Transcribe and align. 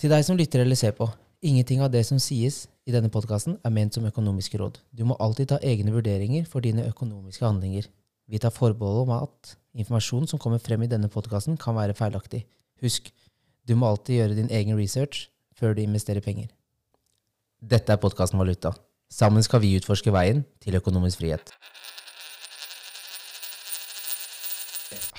Til 0.00 0.08
deg 0.08 0.22
som 0.24 0.38
lytter 0.38 0.62
eller 0.62 0.78
ser 0.80 0.94
på. 0.96 1.04
Ingenting 1.44 1.82
av 1.84 1.90
det 1.92 2.00
som 2.08 2.16
sies 2.16 2.62
i 2.88 2.92
denne 2.94 3.10
podkasten 3.12 3.58
er 3.60 3.72
ment 3.74 3.92
som 3.92 4.06
økonomiske 4.08 4.56
råd. 4.56 4.78
Du 4.96 5.02
må 5.04 5.16
alltid 5.20 5.50
ta 5.50 5.58
egne 5.60 5.92
vurderinger 5.92 6.46
for 6.48 6.64
dine 6.64 6.86
økonomiske 6.88 7.44
handlinger. 7.44 7.84
Vi 8.24 8.40
tar 8.40 8.54
forbehold 8.54 9.02
om 9.02 9.12
at 9.18 9.52
informasjon 9.76 10.24
som 10.30 10.40
kommer 10.40 10.62
frem 10.62 10.86
i 10.86 10.88
denne 10.88 11.10
podkasten, 11.12 11.60
kan 11.60 11.76
være 11.76 11.98
feilaktig. 11.98 12.46
Husk, 12.80 13.12
du 13.68 13.74
må 13.76 13.90
alltid 13.90 14.22
gjøre 14.22 14.38
din 14.40 14.48
egen 14.48 14.80
research 14.80 15.28
før 15.52 15.76
du 15.76 15.84
investerer 15.84 16.24
penger. 16.24 16.48
Dette 17.60 17.92
er 17.92 18.00
podkasten 18.00 18.40
Valuta. 18.40 18.72
Sammen 19.12 19.44
skal 19.44 19.60
vi 19.60 19.76
utforske 19.76 20.16
veien 20.16 20.46
til 20.64 20.80
økonomisk 20.80 21.20
frihet. 21.20 21.52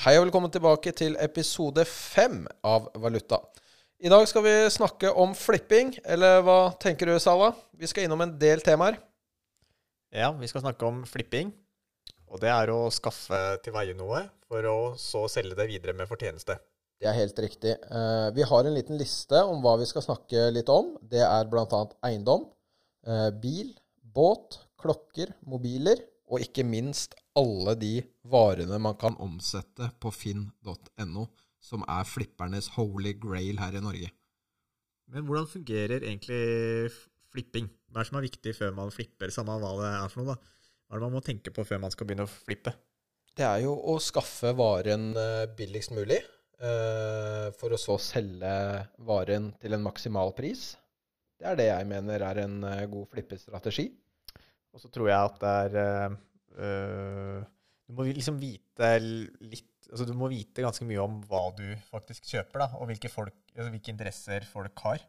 Hei 0.01 0.17
og 0.17 0.25
velkommen 0.25 0.49
tilbake 0.49 0.97
til 0.97 1.21
episode 1.21 1.85
fem 1.85 2.47
av 2.65 2.89
Valuta. 2.97 3.43
I 4.01 4.09
dag 4.09 4.23
skal 4.25 4.41
vi 4.41 4.51
snakke 4.73 5.11
om 5.13 5.35
flipping, 5.37 5.91
eller 6.09 6.39
hva 6.41 6.71
tenker 6.81 7.05
du, 7.05 7.19
Sala? 7.21 7.51
Vi 7.77 7.85
skal 7.85 8.07
innom 8.07 8.23
en 8.23 8.31
del 8.41 8.63
temaer. 8.65 8.95
Ja, 10.09 10.31
vi 10.33 10.47
skal 10.49 10.63
snakke 10.63 10.87
om 10.87 11.03
flipping. 11.05 11.51
Og 12.25 12.41
det 12.41 12.49
er 12.49 12.71
å 12.73 12.87
skaffe 12.89 13.37
til 13.61 13.75
veie 13.75 13.93
noe 13.93 14.23
for 14.49 14.65
å 14.65 14.77
så 14.97 15.27
selge 15.29 15.53
det 15.59 15.67
videre 15.69 15.93
med 15.93 16.09
fortjeneste. 16.09 16.55
Det 16.97 17.11
er 17.11 17.19
helt 17.19 17.37
riktig. 17.45 17.75
Eh, 17.77 18.31
vi 18.33 18.47
har 18.49 18.65
en 18.65 18.73
liten 18.73 18.97
liste 18.97 19.43
om 19.45 19.61
hva 19.61 19.75
vi 19.77 19.85
skal 19.91 20.07
snakke 20.07 20.47
litt 20.55 20.73
om. 20.73 20.95
Det 20.97 21.21
er 21.21 21.45
bl.a. 21.53 21.83
eiendom, 22.09 22.47
eh, 23.05 23.29
bil, 23.37 23.69
båt, 24.01 24.63
klokker, 24.81 25.35
mobiler 25.45 26.01
og 26.25 26.41
ikke 26.41 26.65
minst 26.65 27.13
alle 27.37 27.77
de 27.77 27.99
varene 28.25 28.81
man 28.81 28.97
kan 28.97 29.13
omsette 29.21 29.93
på 30.01 30.09
finn.no, 30.09 31.29
som 31.61 31.85
er 31.85 32.07
flippernes 32.09 32.71
holy 32.75 33.13
grail 33.21 33.61
her 33.61 33.77
i 33.77 33.83
Norge. 33.83 34.09
Men 35.11 35.27
hvordan 35.27 35.49
fungerer 35.51 36.01
egentlig 36.01 36.91
flipping? 37.31 37.67
Hva 37.91 38.01
er 38.01 38.05
det 38.05 38.09
som 38.09 38.19
er 38.19 38.27
viktig 38.27 38.55
før 38.57 38.75
man 38.75 38.93
flipper, 38.93 39.33
samme 39.33 39.57
hva 39.59 39.73
det 39.79 39.91
er 39.91 40.11
for 40.11 40.23
noe? 40.23 40.35
da? 40.35 40.55
Hva 40.87 40.95
er 40.95 41.01
det 41.01 41.07
man 41.07 41.17
må 41.17 41.23
tenke 41.23 41.53
på 41.55 41.65
før 41.67 41.81
man 41.83 41.93
skal 41.93 42.07
begynne 42.07 42.27
å 42.27 42.31
flippe? 42.31 42.73
Det 43.37 43.45
er 43.47 43.61
jo 43.63 43.75
å 43.93 43.95
skaffe 44.03 44.51
varen 44.59 45.11
eh, 45.15 45.45
billigst 45.55 45.93
mulig, 45.95 46.19
eh, 46.59 47.47
for 47.59 47.71
å 47.71 47.79
så 47.79 47.95
selge 48.01 48.51
varen 49.07 49.53
til 49.61 49.77
en 49.77 49.85
maksimal 49.85 50.33
pris. 50.35 50.73
Det 51.39 51.47
er 51.47 51.59
det 51.59 51.69
jeg 51.69 51.87
mener 51.89 52.25
er 52.27 52.43
en 52.43 52.57
eh, 52.67 52.83
god 52.91 53.07
flippestrategi. 53.13 53.87
Og 54.71 54.83
så 54.83 54.91
tror 54.91 55.09
jeg 55.11 55.29
at 55.31 55.39
det 55.41 55.53
er 55.61 56.13
øh, 56.63 57.39
Du 57.87 57.95
må 57.97 58.05
liksom 58.07 58.37
vite 58.39 58.91
litt 59.03 59.80
Altså 59.89 60.05
du 60.07 60.13
må 60.15 60.29
vite 60.31 60.63
ganske 60.63 60.85
mye 60.87 61.01
om 61.03 61.17
hva 61.27 61.47
du 61.57 61.65
faktisk 61.89 62.27
kjøper, 62.29 62.61
da, 62.63 62.67
og 62.77 62.87
hvilke, 62.91 63.09
folk, 63.11 63.33
altså 63.55 63.71
hvilke 63.73 63.91
interesser 63.91 64.45
folk 64.47 64.83
har. 64.85 65.01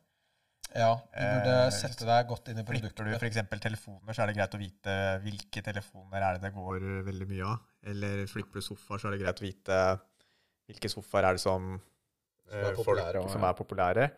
Ja, 0.72 0.94
du 0.96 1.20
burde 1.20 1.54
Eh, 1.66 1.74
sette 1.76 2.06
deg 2.08 2.28
godt 2.30 2.48
inn 2.48 2.62
i 2.62 2.64
Flipper 2.64 3.04
du 3.04 3.10
produktet. 3.12 3.44
f.eks. 3.52 3.60
telefoner, 3.66 4.14
så 4.16 4.22
er 4.24 4.30
det 4.30 4.36
greit 4.38 4.54
å 4.56 4.60
vite 4.62 4.94
hvilke 5.26 5.62
telefoner 5.66 6.24
er 6.24 6.38
det 6.38 6.46
det 6.46 6.54
går 6.56 6.86
veldig 7.10 7.28
mye 7.28 7.50
av. 7.50 7.58
Eller 7.92 8.22
flipper 8.30 8.62
du 8.62 8.64
sofaer, 8.64 9.02
så 9.02 9.10
er 9.10 9.16
det 9.16 9.22
greit 9.26 9.42
å 9.42 9.44
vite 9.44 9.80
hvilke 10.70 10.88
sofaer 10.88 11.28
er 11.28 11.36
det 11.36 11.42
som, 11.44 11.74
Som 12.48 12.56
er 12.62 12.70
eh, 12.70 12.76
populære, 12.78 13.20
folk, 13.20 13.32
som 13.34 13.44
er 13.44 13.58
populære. 13.58 14.08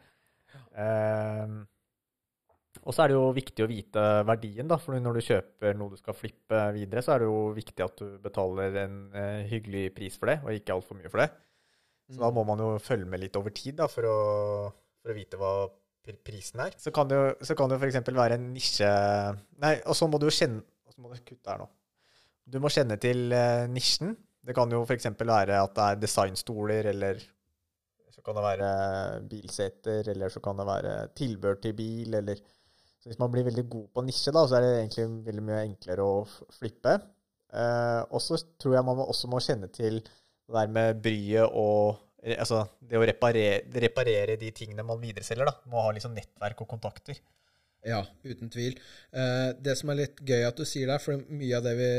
Eh, 0.79 1.57
og 2.83 2.91
så 2.95 3.05
er 3.05 3.13
det 3.13 3.17
jo 3.17 3.29
viktig 3.37 3.65
å 3.65 3.71
vite 3.71 4.03
verdien, 4.27 4.69
da. 4.69 4.79
For 4.83 4.99
når 5.01 5.19
du 5.19 5.27
kjøper 5.29 5.79
noe 5.79 5.95
du 5.95 6.01
skal 6.01 6.17
flippe 6.19 6.61
videre, 6.75 7.05
så 7.05 7.15
er 7.15 7.23
det 7.23 7.29
jo 7.31 7.39
viktig 7.57 7.87
at 7.87 8.03
du 8.03 8.19
betaler 8.25 8.81
en 8.83 8.99
eh, 9.15 9.45
hyggelig 9.51 9.87
pris 9.97 10.19
for 10.19 10.33
det, 10.33 10.41
og 10.43 10.57
ikke 10.57 10.75
altfor 10.75 10.99
mye 10.99 11.13
for 11.13 11.23
det. 11.23 11.31
Så 12.11 12.21
da 12.21 12.29
må 12.35 12.45
man 12.45 12.61
jo 12.61 12.75
følge 12.83 13.09
med 13.09 13.23
litt 13.23 13.39
over 13.41 13.55
tid 13.55 13.79
da, 13.79 13.89
for 13.89 14.09
å, 14.11 14.19
for 15.01 15.15
å 15.15 15.17
vite 15.17 15.39
hva 15.41 15.55
pr- 16.05 16.21
prisen 16.27 16.61
er. 16.67 16.75
Så 16.81 16.93
kan 16.95 17.09
det 17.09 17.21
jo, 17.21 17.31
så 17.47 17.57
kan 17.57 17.71
det 17.71 17.79
jo 17.79 17.87
f.eks. 17.87 18.13
være 18.13 18.37
en 18.37 18.51
nisje 18.53 18.91
Nei, 19.65 19.79
og 19.89 19.97
så 19.97 20.11
må 20.11 20.21
du 20.21 20.29
jo 20.29 20.35
kjenne 20.35 20.65
så 20.95 21.03
må 21.03 21.11
du 21.11 21.23
kutte 21.27 21.51
her 21.51 21.59
nå. 21.59 21.67
Du 22.47 22.61
må 22.63 22.71
kjenne 22.71 22.99
til 23.03 23.33
eh, 23.35 23.65
nisjen. 23.73 24.13
Det 24.45 24.55
kan 24.55 24.71
jo 24.71 24.83
f.eks. 24.85 25.09
være 25.17 25.63
at 25.63 25.73
det 25.75 25.87
er 25.87 26.03
designstoler, 26.03 26.91
eller 26.93 27.23
så 28.15 28.23
kan 28.23 28.37
det 28.39 28.45
være 28.45 28.69
bilseter, 29.31 30.11
eller 30.13 30.31
så 30.31 30.43
kan 30.45 30.61
det 30.61 30.67
være 30.69 30.93
tilbør 31.19 31.59
til 31.65 31.75
bil, 31.77 32.15
eller 32.21 32.39
Så 33.05 33.11
hvis 33.11 33.21
man 33.21 33.29
blir 33.29 33.45
veldig 33.45 33.67
god 33.69 33.89
på 33.93 34.03
nisje, 34.07 34.33
da, 34.33 34.47
så 34.49 34.57
er 34.57 34.63
det 34.65 34.71
egentlig 34.79 35.05
veldig 35.27 35.43
mye 35.45 35.59
enklere 35.67 36.07
å 36.09 36.23
flippe. 36.57 36.95
Eh, 37.53 38.01
og 38.09 38.23
så 38.25 38.39
tror 38.57 38.79
jeg 38.79 38.87
man 38.89 39.03
også 39.05 39.29
må 39.29 39.43
kjenne 39.45 39.69
til 39.69 40.01
det 40.01 40.55
der 40.57 40.73
med 40.73 41.05
bryet 41.05 41.53
og 41.53 42.01
Altså 42.25 42.63
det 42.81 42.97
å 42.97 43.03
reparere, 43.05 43.67
reparere 43.85 44.39
de 44.41 44.49
tingene 44.57 44.81
man 44.89 44.97
videreselger, 44.97 45.45
da. 45.45 45.53
Må 45.69 45.83
ha 45.85 45.91
liksom 45.93 46.15
nettverk 46.17 46.63
og 46.65 46.71
kontakter. 46.71 47.19
Ja, 47.85 47.99
uten 48.25 48.49
tvil. 48.49 48.79
Eh, 49.13 49.51
det 49.61 49.75
som 49.77 49.93
er 49.93 49.99
litt 49.99 50.23
gøy 50.25 50.47
at 50.49 50.57
du 50.57 50.65
sier 50.65 50.89
der, 50.89 51.03
for 51.05 51.21
mye 51.29 51.59
av 51.59 51.67
det, 51.67 51.75
vi, 51.77 51.91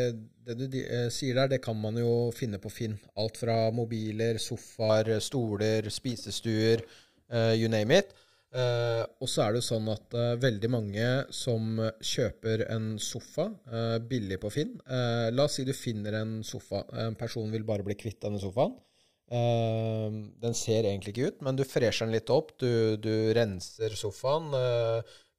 det 0.50 0.56
du 0.58 0.80
eh, 0.82 1.08
sier 1.14 1.38
der, 1.38 1.52
det 1.54 1.62
kan 1.62 1.78
man 1.78 2.02
jo 2.02 2.32
finne 2.34 2.58
på 2.58 2.74
Finn. 2.74 2.98
Alt 3.22 3.38
fra 3.44 3.70
mobiler, 3.70 4.42
sofaer, 4.42 5.14
stoler, 5.22 5.86
spisestuer, 5.94 6.82
eh, 7.30 7.54
you 7.60 7.70
name 7.70 8.02
it. 8.02 8.18
Eh, 8.56 9.02
og 9.20 9.28
så 9.28 9.44
er 9.44 9.52
det 9.52 9.60
jo 9.60 9.68
sånn 9.68 9.88
at 9.92 10.16
eh, 10.16 10.38
veldig 10.40 10.70
mange 10.72 11.08
som 11.36 11.80
kjøper 12.00 12.62
en 12.72 12.94
sofa 13.04 13.50
eh, 13.68 13.98
billig 14.00 14.38
på 14.40 14.52
Finn 14.54 14.78
La 14.88 15.44
oss 15.44 15.58
si 15.58 15.66
du 15.68 15.74
finner 15.76 16.16
en 16.22 16.38
sofa. 16.48 16.86
En 17.04 17.18
person 17.20 17.52
vil 17.52 17.66
bare 17.68 17.84
bli 17.84 17.98
kvitt 18.00 18.22
denne 18.24 18.40
sofaen. 18.40 18.78
Den 19.26 20.54
ser 20.54 20.86
egentlig 20.86 21.16
ikke 21.16 21.32
ut, 21.32 21.40
men 21.48 21.58
du 21.58 21.64
fresher 21.66 22.06
den 22.06 22.14
litt 22.14 22.30
opp. 22.30 22.52
Du, 22.62 22.96
du 23.02 23.34
renser 23.34 23.96
sofaen. 23.98 24.52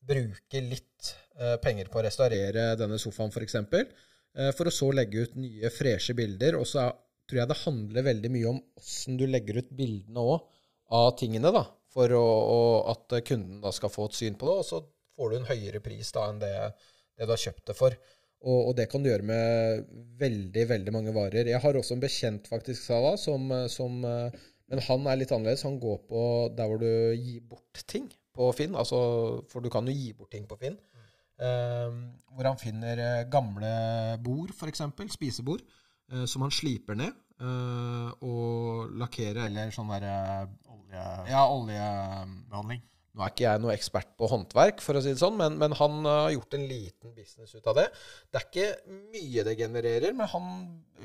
bruker 0.03 0.66
litt 0.66 1.12
penger 1.62 1.87
på 1.93 2.00
å 2.00 2.03
restaurere 2.03 2.72
denne 2.81 2.98
sofaen, 2.98 3.31
f.eks. 3.31 3.37
For, 3.37 3.47
eksempel, 3.47 3.87
for 4.59 4.66
å 4.66 4.75
så 4.75 4.91
legge 4.91 5.22
ut 5.22 5.38
nye, 5.38 5.71
freshe 5.71 6.16
bilder. 6.19 6.59
Og 6.59 6.66
så 6.66 6.88
tror 7.31 7.44
jeg 7.44 7.53
det 7.53 7.60
handler 7.62 8.09
veldig 8.10 8.33
mye 8.34 8.50
om 8.50 8.60
åssen 8.83 9.21
du 9.21 9.25
legger 9.31 9.62
ut 9.62 9.71
bildene 9.78 10.27
òg 10.34 10.50
av 10.98 11.12
tingene, 11.22 11.54
da. 11.54 11.62
For 11.97 12.12
å, 12.12 12.25
å, 12.27 12.61
at 12.93 13.15
kunden 13.25 13.62
da 13.65 13.73
skal 13.73 13.93
få 13.93 14.11
et 14.11 14.19
syn 14.19 14.37
på 14.37 14.49
det, 14.51 14.57
og 14.61 14.69
så 14.69 14.83
får 15.17 15.33
du 15.33 15.37
en 15.39 15.49
høyere 15.49 15.81
pris 15.81 16.12
da 16.12 16.27
enn 16.29 16.43
det, 16.43 16.53
det 17.17 17.25
du 17.25 17.33
har 17.33 17.41
kjøpt 17.41 17.71
det 17.71 17.77
for. 17.79 17.97
Og, 18.47 18.59
og 18.69 18.75
det 18.77 18.84
kan 18.93 19.01
du 19.03 19.09
gjøre 19.09 19.25
med 19.27 19.87
veldig, 20.21 20.67
veldig 20.75 20.93
mange 20.95 21.15
varer. 21.17 21.49
Jeg 21.49 21.62
har 21.62 21.79
også 21.81 21.97
en 21.97 22.03
bekjent, 22.05 22.51
faktisk, 22.53 22.83
Sala, 22.84 23.15
som, 23.19 23.49
som 23.73 24.05
eh, 24.05 24.37
Men 24.69 24.83
han 24.84 25.09
er 25.09 25.19
litt 25.23 25.33
annerledes. 25.33 25.65
Han 25.65 25.81
går 25.81 25.99
på 26.11 26.21
der 26.59 26.69
hvor 26.69 26.83
du 26.83 26.91
gir 27.17 27.41
bort 27.49 27.81
ting 27.89 28.11
på 28.37 28.51
Finn. 28.59 28.77
Altså, 28.77 29.01
for 29.49 29.65
du 29.65 29.71
kan 29.73 29.89
jo 29.89 29.95
gi 29.97 30.13
bort 30.19 30.31
ting 30.37 30.45
på 30.51 30.59
Finn. 30.61 30.77
Eh, 31.41 31.97
hvor 32.37 32.51
han 32.51 32.61
finner 32.61 33.01
eh, 33.03 33.25
gamle 33.33 33.73
bord, 34.25 34.53
f.eks. 34.53 34.84
Spisebord. 35.17 35.65
eh, 36.13 36.27
som 36.28 36.45
han 36.45 36.53
sliper 36.55 36.99
ned 36.99 37.15
eh, 37.41 38.11
og 38.25 38.93
lakkerer 39.01 39.47
eller 39.49 39.73
sånn 39.75 39.91
derre 39.91 40.47
Oljebehandling. 40.91 41.33
Ja, 41.33 41.47
olje... 41.51 42.83
Nå 43.17 43.25
er 43.25 43.33
ikke 43.33 43.47
jeg 43.47 43.61
noe 43.65 43.73
ekspert 43.73 44.11
på 44.21 44.29
håndverk, 44.29 44.83
for 44.85 44.99
å 44.99 45.01
si 45.01 45.15
det 45.15 45.21
sånn, 45.23 45.39
men, 45.41 45.55
men 45.57 45.73
han 45.79 46.03
har 46.05 46.35
gjort 46.35 46.57
en 46.59 46.67
liten 46.69 47.15
business 47.17 47.55
ut 47.57 47.71
av 47.73 47.79
det. 47.79 47.87
Det 48.29 48.43
er 48.43 48.45
ikke 48.45 48.97
mye 49.15 49.45
det 49.47 49.55
genererer, 49.57 50.13
men 50.19 50.29
han 50.29 50.51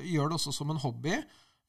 gjør 0.04 0.28
det 0.28 0.36
også 0.36 0.52
som 0.52 0.74
en 0.74 0.82
hobby. 0.82 1.16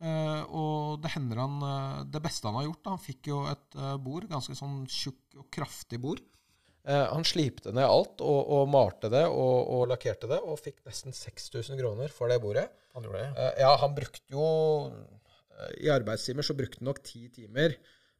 Uh, 0.03 0.41
og 0.52 1.00
det 1.00 1.13
hender 1.13 1.40
han 1.40 1.62
uh, 1.63 2.00
Det 2.12 2.19
beste 2.19 2.50
han 2.50 2.57
har 2.57 2.66
gjort, 2.66 2.81
da, 2.84 2.96
han 2.97 3.00
fikk 3.00 3.29
jo 3.29 3.38
et 3.47 3.78
uh, 3.79 3.94
bord, 4.03 4.28
ganske 4.28 4.56
sånn 4.57 4.81
tjukk 4.91 5.38
og 5.40 5.47
kraftig 5.53 6.02
bord. 6.03 6.19
Eh, 6.84 7.06
han 7.07 7.23
slipte 7.23 7.72
ned 7.72 7.88
alt 7.88 8.19
og, 8.19 8.40
og 8.57 8.66
malte 8.68 9.07
det 9.07 9.22
og, 9.31 9.69
og 9.72 9.85
lakkerte 9.88 10.28
det, 10.28 10.41
og 10.44 10.59
fikk 10.59 10.81
nesten 10.84 11.16
6000 11.16 11.79
kroner 11.79 12.12
for 12.12 12.28
det 12.28 12.41
bordet. 12.44 12.66
Han 12.97 13.07
gjorde 13.07 13.22
det, 13.22 13.29
ja. 13.29 13.46
Ja, 13.63 13.69
han 13.79 13.96
brukte 13.96 14.35
jo 14.35 14.47
I 15.79 15.94
arbeidstimer 15.96 16.44
så 16.44 16.57
brukte 16.59 16.81
han 16.81 16.90
nok 16.90 17.00
ti 17.07 17.29
timer. 17.31 17.78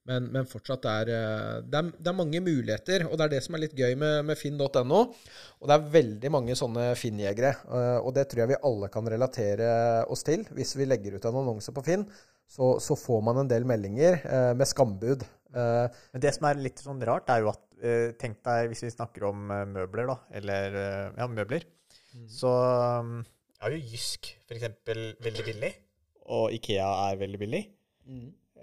Men, 0.10 0.26
men 0.34 0.48
fortsatt 0.50 0.84
er 0.92 1.10
eh, 1.16 1.62
det, 1.64 1.80
er 1.80 1.92
det 1.96 2.10
er 2.12 2.18
mange 2.18 2.42
muligheter, 2.44 3.06
og 3.08 3.16
det 3.16 3.24
er 3.24 3.32
det 3.38 3.42
som 3.46 3.56
er 3.56 3.62
litt 3.64 3.76
gøy 3.80 3.94
med, 3.96 4.26
med 4.28 4.36
finn.no. 4.40 5.00
Og 5.62 5.70
det 5.70 5.78
er 5.78 5.86
veldig 5.94 6.32
mange 6.34 6.58
sånne 6.60 6.90
Finn-jegere, 7.00 7.54
eh, 7.72 8.00
og 8.04 8.12
det 8.18 8.26
tror 8.32 8.44
jeg 8.44 8.52
vi 8.52 8.58
alle 8.68 8.90
kan 8.92 9.08
relatere 9.08 9.70
oss 10.12 10.26
til. 10.28 10.44
Hvis 10.58 10.76
vi 10.76 10.90
legger 10.90 11.16
ut 11.16 11.28
en 11.30 11.40
annonse 11.46 11.72
på 11.76 11.86
Finn, 11.88 12.04
så, 12.54 12.74
så 12.84 12.98
får 13.00 13.24
man 13.24 13.40
en 13.46 13.50
del 13.50 13.64
meldinger 13.70 14.20
eh, 14.28 14.50
med 14.60 14.68
skambud. 14.68 15.24
Eh, 15.56 15.88
Men 16.12 16.26
det 16.28 16.34
som 16.36 16.50
er 16.52 16.60
litt 16.60 16.84
sånn 16.84 17.00
rart, 17.08 17.32
er 17.32 17.46
jo 17.46 17.54
at 17.54 17.64
eh, 17.80 18.10
Tenk 18.20 18.42
deg 18.44 18.74
hvis 18.74 18.84
vi 18.84 18.92
snakker 18.98 19.30
om 19.32 19.48
eh, 19.56 19.64
møbler, 19.72 20.12
da. 20.12 20.18
Eller 20.36 20.76
eh, 20.84 21.08
ja, 21.24 21.30
møbler. 21.32 21.64
Så 22.30 22.52
um, 22.52 23.22
er 23.64 23.74
jo 23.74 23.80
Jysk 23.96 24.34
f.eks. 24.52 24.68
veldig 25.24 25.48
billig. 25.48 25.72
Og 26.36 26.52
Ikea 26.60 26.92
er 27.08 27.18
veldig 27.24 27.40
billig. 27.42 27.64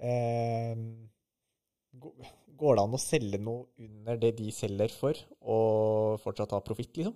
Eh, 0.01 0.75
gå- 0.77 1.10
går 2.61 2.77
det 2.77 2.85
an 2.85 2.95
å 2.95 3.01
selge 3.01 3.39
noe 3.41 3.65
under 3.81 4.19
det 4.21 4.35
de 4.37 4.51
selger 4.53 4.93
for, 4.93 5.17
og 5.41 6.21
fortsatt 6.23 6.53
ha 6.55 6.61
profitt, 6.65 6.93
liksom? 6.99 7.15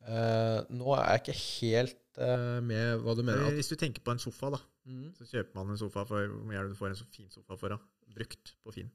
Uh, 0.00 0.64
nå 0.72 0.94
er 0.96 1.10
jeg 1.10 1.20
ikke 1.20 1.40
helt 1.40 2.20
uh, 2.22 2.58
med 2.64 3.02
hva 3.04 3.14
du 3.18 3.20
mener. 3.20 3.50
At, 3.50 3.58
Hvis 3.58 3.68
du 3.68 3.76
tenker 3.80 4.04
på 4.04 4.14
en 4.14 4.22
sofa, 4.22 4.48
da. 4.54 4.60
Mm. 4.88 5.10
Så 5.18 5.26
kjøper 5.28 5.58
man 5.58 5.74
en 5.74 5.78
sofa 5.78 6.06
for 6.08 6.24
Hvor 6.24 6.46
mye 6.48 6.56
er 6.56 6.64
det 6.64 6.72
du 6.72 6.78
får 6.78 6.88
en 6.88 6.96
så 7.02 7.04
fin 7.12 7.28
sofa 7.28 7.58
for, 7.60 7.74
da? 7.74 7.76
Brukt 8.16 8.54
på 8.64 8.72
Finn. 8.74 8.88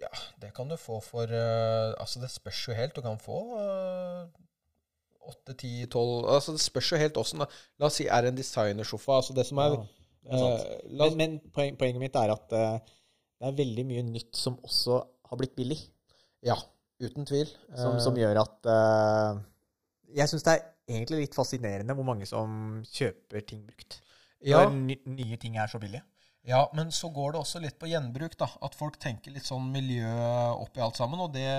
Ja, 0.00 0.08
det 0.40 0.54
kan 0.56 0.70
du 0.70 0.76
få 0.80 1.02
for 1.04 1.28
uh, 1.28 1.92
Altså, 2.00 2.22
det 2.22 2.30
spørs 2.32 2.62
jo 2.70 2.78
helt. 2.78 2.96
Du 2.96 3.04
kan 3.04 3.20
få 3.20 3.42
åtte, 5.28 5.52
ti, 5.60 5.72
tolv 5.92 6.30
Altså, 6.32 6.56
det 6.56 6.64
spørs 6.64 6.94
jo 6.94 7.02
helt 7.02 7.20
åssen. 7.20 7.44
La 7.76 7.90
oss 7.90 8.00
si 8.00 8.08
er 8.08 8.30
en 8.30 8.38
designersofa. 8.38 9.18
Altså, 9.20 9.36
det 9.36 9.44
som 9.50 9.60
er, 9.60 9.76
Ja, 9.76 9.84
det 10.24 10.32
er 10.32 10.46
sant. 10.46 10.88
la, 10.88 11.10
Men, 11.10 11.18
men 11.20 11.52
poeng, 11.52 11.76
poenget 11.76 12.06
mitt 12.06 12.16
er 12.16 12.32
at 12.32 12.56
det 13.38 13.50
er 13.50 13.60
veldig 13.60 13.84
mye 13.86 14.02
nytt 14.06 14.36
som 14.38 14.58
også 14.66 14.98
har 15.30 15.40
blitt 15.40 15.54
billig. 15.58 15.78
Ja, 16.46 16.56
uten 17.02 17.26
tvil. 17.28 17.48
Som, 17.76 17.96
Eh, 17.96 18.02
som 18.02 18.18
gjør 18.18 18.42
at 18.42 18.68
uh, 18.70 19.40
Jeg 20.14 20.30
syns 20.30 20.46
det 20.46 20.54
er 20.54 20.66
egentlig 20.88 21.24
litt 21.26 21.36
fascinerende 21.36 21.94
hvor 21.94 22.06
mange 22.06 22.26
som 22.26 22.80
kjøper 22.88 23.44
ting 23.46 23.64
brukt. 23.66 24.00
ja, 24.42 24.64
Når 24.64 25.10
nye 25.18 25.36
ting 25.36 25.58
er 25.58 25.68
så 25.70 25.78
billige. 25.78 26.02
ja, 26.48 26.62
men 26.74 26.90
så 26.94 27.10
går 27.12 27.34
det 27.34 27.40
også 27.42 27.60
litt 27.60 27.78
på 27.78 27.90
gjenbruk, 27.90 28.38
da. 28.40 28.48
At 28.64 28.74
folk 28.74 28.96
tenker 28.98 29.34
litt 29.34 29.44
sånn 29.44 29.70
miljø 29.70 30.08
oppi 30.56 30.80
alt 30.80 30.96
sammen. 30.96 31.20
Og 31.20 31.34
det, 31.34 31.50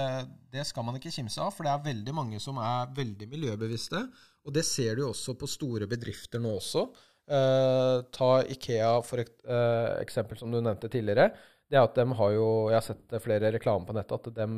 det 0.52 0.66
skal 0.66 0.84
man 0.88 0.98
ikke 0.98 1.14
kimse 1.14 1.40
av, 1.44 1.54
for 1.54 1.68
det 1.68 1.75
er 1.75 1.86
veldig 1.92 2.16
mange 2.16 2.40
som 2.42 2.58
er 2.58 2.90
veldig 2.98 3.28
miljøbevisste. 3.30 4.02
Og 4.48 4.56
det 4.56 4.66
ser 4.66 4.96
du 4.98 5.04
jo 5.06 5.12
også 5.14 5.38
på 5.38 5.48
store 5.48 5.88
bedrifter 5.88 6.42
nå 6.42 6.56
også. 6.58 6.88
Eh, 7.30 7.96
ta 8.10 8.30
Ikea 8.50 8.96
for 9.06 9.22
et 9.22 9.36
eh, 9.46 10.00
eksempel 10.02 10.40
som 10.40 10.50
du 10.50 10.58
nevnte 10.58 10.90
tidligere. 10.90 11.30
Det 11.69 11.77
er 11.77 11.86
at 11.86 11.98
de 11.98 12.06
har 12.18 12.33
jo, 12.33 12.50
Jeg 12.71 12.80
har 12.80 12.86
sett 12.86 13.16
flere 13.24 13.54
reklamer 13.54 13.86
på 13.88 13.95
nettet 13.98 14.30
at 14.30 14.36
de 14.42 14.50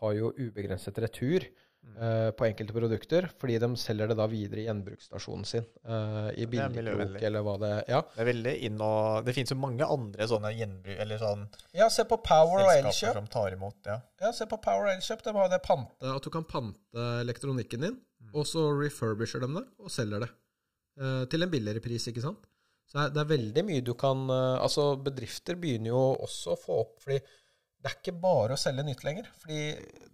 har 0.00 0.14
jo 0.14 0.30
ubegrenset 0.38 0.98
retur 1.02 1.44
uh, 1.96 2.30
på 2.34 2.46
enkelte 2.48 2.74
produkter, 2.74 3.28
fordi 3.40 3.58
de 3.62 3.68
selger 3.80 4.10
det 4.10 4.16
da 4.18 4.26
videre 4.30 4.62
i 4.62 4.66
gjenbruksstasjonen 4.66 5.46
sin. 5.48 5.66
Uh, 5.86 6.28
I 6.34 6.46
billigkrok 6.50 7.18
eller 7.22 7.46
hva 7.46 7.54
det 7.62 7.72
Ja, 7.90 8.02
Det 8.14 8.24
er 8.24 8.30
veldig 8.30 8.54
inn 8.68 8.82
og 8.84 9.26
Det 9.26 9.34
finnes 9.36 9.54
jo 9.54 9.58
mange 9.60 9.86
andre 9.86 10.28
sånne 10.30 10.52
gjenbruk... 10.54 10.98
Eller 11.04 11.22
sånn 11.22 11.46
ja 11.78 11.88
se 11.92 12.06
på 12.08 12.20
Power 12.26 12.66
og 12.66 12.74
Elkjøp. 12.74 13.14
som 13.20 13.30
tar 13.30 13.54
imot. 13.56 13.78
Ja. 13.86 14.00
Ja, 14.22 14.34
se 14.34 14.48
på 14.50 14.60
Power 14.62 14.88
og 14.88 14.94
Elkjøp. 14.96 15.24
De 15.26 15.34
har 15.38 15.50
det 15.54 15.62
pante, 15.66 16.12
at 16.14 16.26
du 16.26 16.30
kan 16.34 16.46
pante 16.48 17.08
elektronikken 17.22 17.86
din, 17.86 17.98
og 18.34 18.46
så 18.50 18.68
refurbisher 18.74 19.42
de 19.44 19.50
det 19.56 19.66
og 19.78 19.94
selger 19.94 20.26
det. 20.26 20.30
Uh, 20.98 21.24
til 21.30 21.46
en 21.46 21.50
billigere 21.50 21.82
pris, 21.82 22.10
ikke 22.10 22.24
sant. 22.24 22.46
Så 22.88 23.04
det 23.12 23.20
er- 23.20 23.28
veldig 23.34 23.64
mye 23.68 23.84
du 23.84 23.92
kan 24.00 24.22
eh, 24.32 24.62
Altså, 24.64 24.96
bedrifter 25.04 25.58
begynner 25.60 25.92
jo 25.92 26.02
også 26.24 26.54
å 26.54 26.60
få 26.60 26.78
opp 26.86 26.94
fordi 27.04 27.18
det 27.78 27.90
er 27.92 27.98
ikke 28.00 28.14
bare 28.20 28.56
å 28.56 28.58
selge 28.58 28.82
nytt 28.86 29.04
lenger. 29.06 29.28
Fordi 29.38 29.58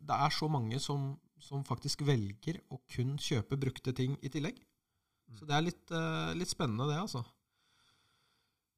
det 0.05 0.17
er 0.27 0.35
så 0.37 0.49
mange 0.53 0.81
som, 0.83 1.15
som 1.41 1.63
faktisk 1.65 2.03
velger 2.05 2.59
å 2.75 2.81
kun 2.93 3.15
kjøpe 3.17 3.57
brukte 3.57 3.95
ting 3.97 4.19
i 4.21 4.29
tillegg. 4.29 4.59
Så 5.39 5.47
det 5.49 5.55
er 5.57 5.65
litt, 5.65 5.87
eh, 5.95 6.35
litt 6.37 6.51
spennende, 6.53 6.91
det, 6.91 6.99
altså. 7.01 7.23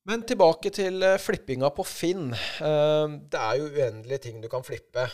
Men 0.06 0.22
tilbake 0.22 0.70
til 0.70 1.02
eh, 1.02 1.16
flippinga 1.18 1.72
på 1.74 1.82
Finn. 1.88 2.28
Det 2.30 3.40
er 3.42 3.58
jo 3.58 3.66
uendelige 3.74 4.22
ting 4.28 4.38
du 4.44 4.46
kan 4.52 4.62
flippe. 4.62 5.08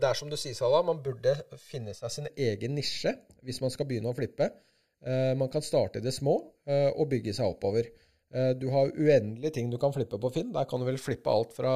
Det 0.00 0.08
er 0.08 0.16
som 0.16 0.30
du 0.32 0.38
sier, 0.40 0.56
Salah, 0.56 0.80
man 0.88 1.02
burde 1.04 1.34
finne 1.60 1.92
seg 1.98 2.14
sin 2.14 2.30
egen 2.32 2.74
nisje 2.78 3.12
hvis 3.44 3.60
man 3.60 3.74
skal 3.74 3.90
begynne 3.90 4.08
å 4.08 4.16
flippe. 4.16 4.48
Man 5.36 5.50
kan 5.52 5.62
starte 5.62 6.00
i 6.00 6.02
det 6.06 6.14
små 6.16 6.38
og 6.72 7.04
bygge 7.12 7.36
seg 7.36 7.52
oppover. 7.52 7.86
Eh, 8.28 8.50
du 8.60 8.66
har 8.72 8.90
uendelige 8.92 9.54
ting 9.56 9.70
du 9.72 9.78
kan 9.80 9.94
flippe 9.94 10.20
på 10.20 10.30
Finn. 10.34 10.52
Der 10.52 10.68
kan 10.68 10.80
du 10.80 10.88
vel 10.88 11.00
flippe 11.00 11.32
alt 11.32 11.54
fra 11.56 11.72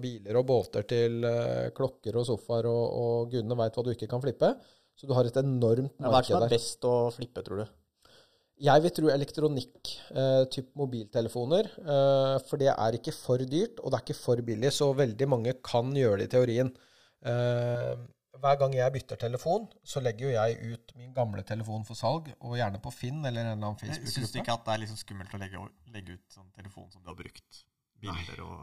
biler 0.00 0.38
og 0.38 0.46
båter 0.46 0.86
til 0.88 1.24
eh, 1.26 1.70
klokker 1.74 2.20
og 2.20 2.28
sofaer 2.28 2.70
og, 2.70 2.84
og 3.02 3.34
gudene 3.34 3.58
veit 3.58 3.78
hva 3.78 3.86
du 3.86 3.92
ikke 3.94 4.10
kan 4.10 4.22
flippe. 4.22 4.54
Så 4.98 5.06
du 5.06 5.14
har 5.14 5.28
et 5.28 5.36
enormt 5.38 5.94
Hva 6.02 6.10
er 6.10 6.24
det 6.24 6.30
som 6.30 6.42
er 6.42 6.54
best 6.54 6.86
å 6.86 6.96
flippe, 7.14 7.44
tror 7.46 7.62
du? 7.62 7.76
Jeg 8.58 8.82
vil 8.82 8.90
tro 8.90 9.10
elektronikk, 9.12 9.90
eh, 10.10 10.44
typ 10.50 10.72
mobiltelefoner, 10.78 11.68
eh, 11.78 12.36
for 12.48 12.58
det 12.58 12.72
er 12.72 12.96
ikke 12.98 13.14
for 13.14 13.38
dyrt, 13.38 13.78
og 13.78 13.92
det 13.92 13.98
er 14.00 14.02
ikke 14.02 14.18
for 14.18 14.42
billig, 14.42 14.72
så 14.74 14.88
veldig 14.98 15.28
mange 15.30 15.54
kan 15.62 15.92
gjøre 15.94 16.24
det 16.24 16.26
i 16.26 16.32
teorien. 16.32 16.72
Eh, 17.22 17.92
hver 18.42 18.58
gang 18.60 18.74
jeg 18.76 18.94
bytter 18.94 19.20
telefon, 19.20 19.66
så 19.86 20.02
legger 20.04 20.28
jo 20.28 20.34
jeg 20.34 20.74
ut 20.74 20.92
min 20.98 21.14
gamle 21.16 21.42
telefon 21.46 21.86
for 21.88 21.98
salg, 21.98 22.30
og 22.38 22.58
gjerne 22.58 22.80
på 22.82 22.92
Finn 22.94 23.24
eller 23.24 23.44
en 23.44 23.56
eller 23.56 23.72
annen 23.72 24.06
Syns 24.12 24.34
du 24.34 24.38
ikke 24.42 24.54
at 24.54 24.66
det 24.66 24.74
er 24.74 24.82
liksom 24.84 25.00
skummelt 25.00 25.34
å 25.34 25.40
legge, 25.42 25.64
legge 25.94 26.18
ut 26.18 26.38
sånn 26.38 26.48
telefon 26.56 26.88
som 26.92 27.02
du 27.02 27.10
har 27.10 27.18
brukt? 27.18 27.64
Bilder 27.98 28.44
og 28.46 28.62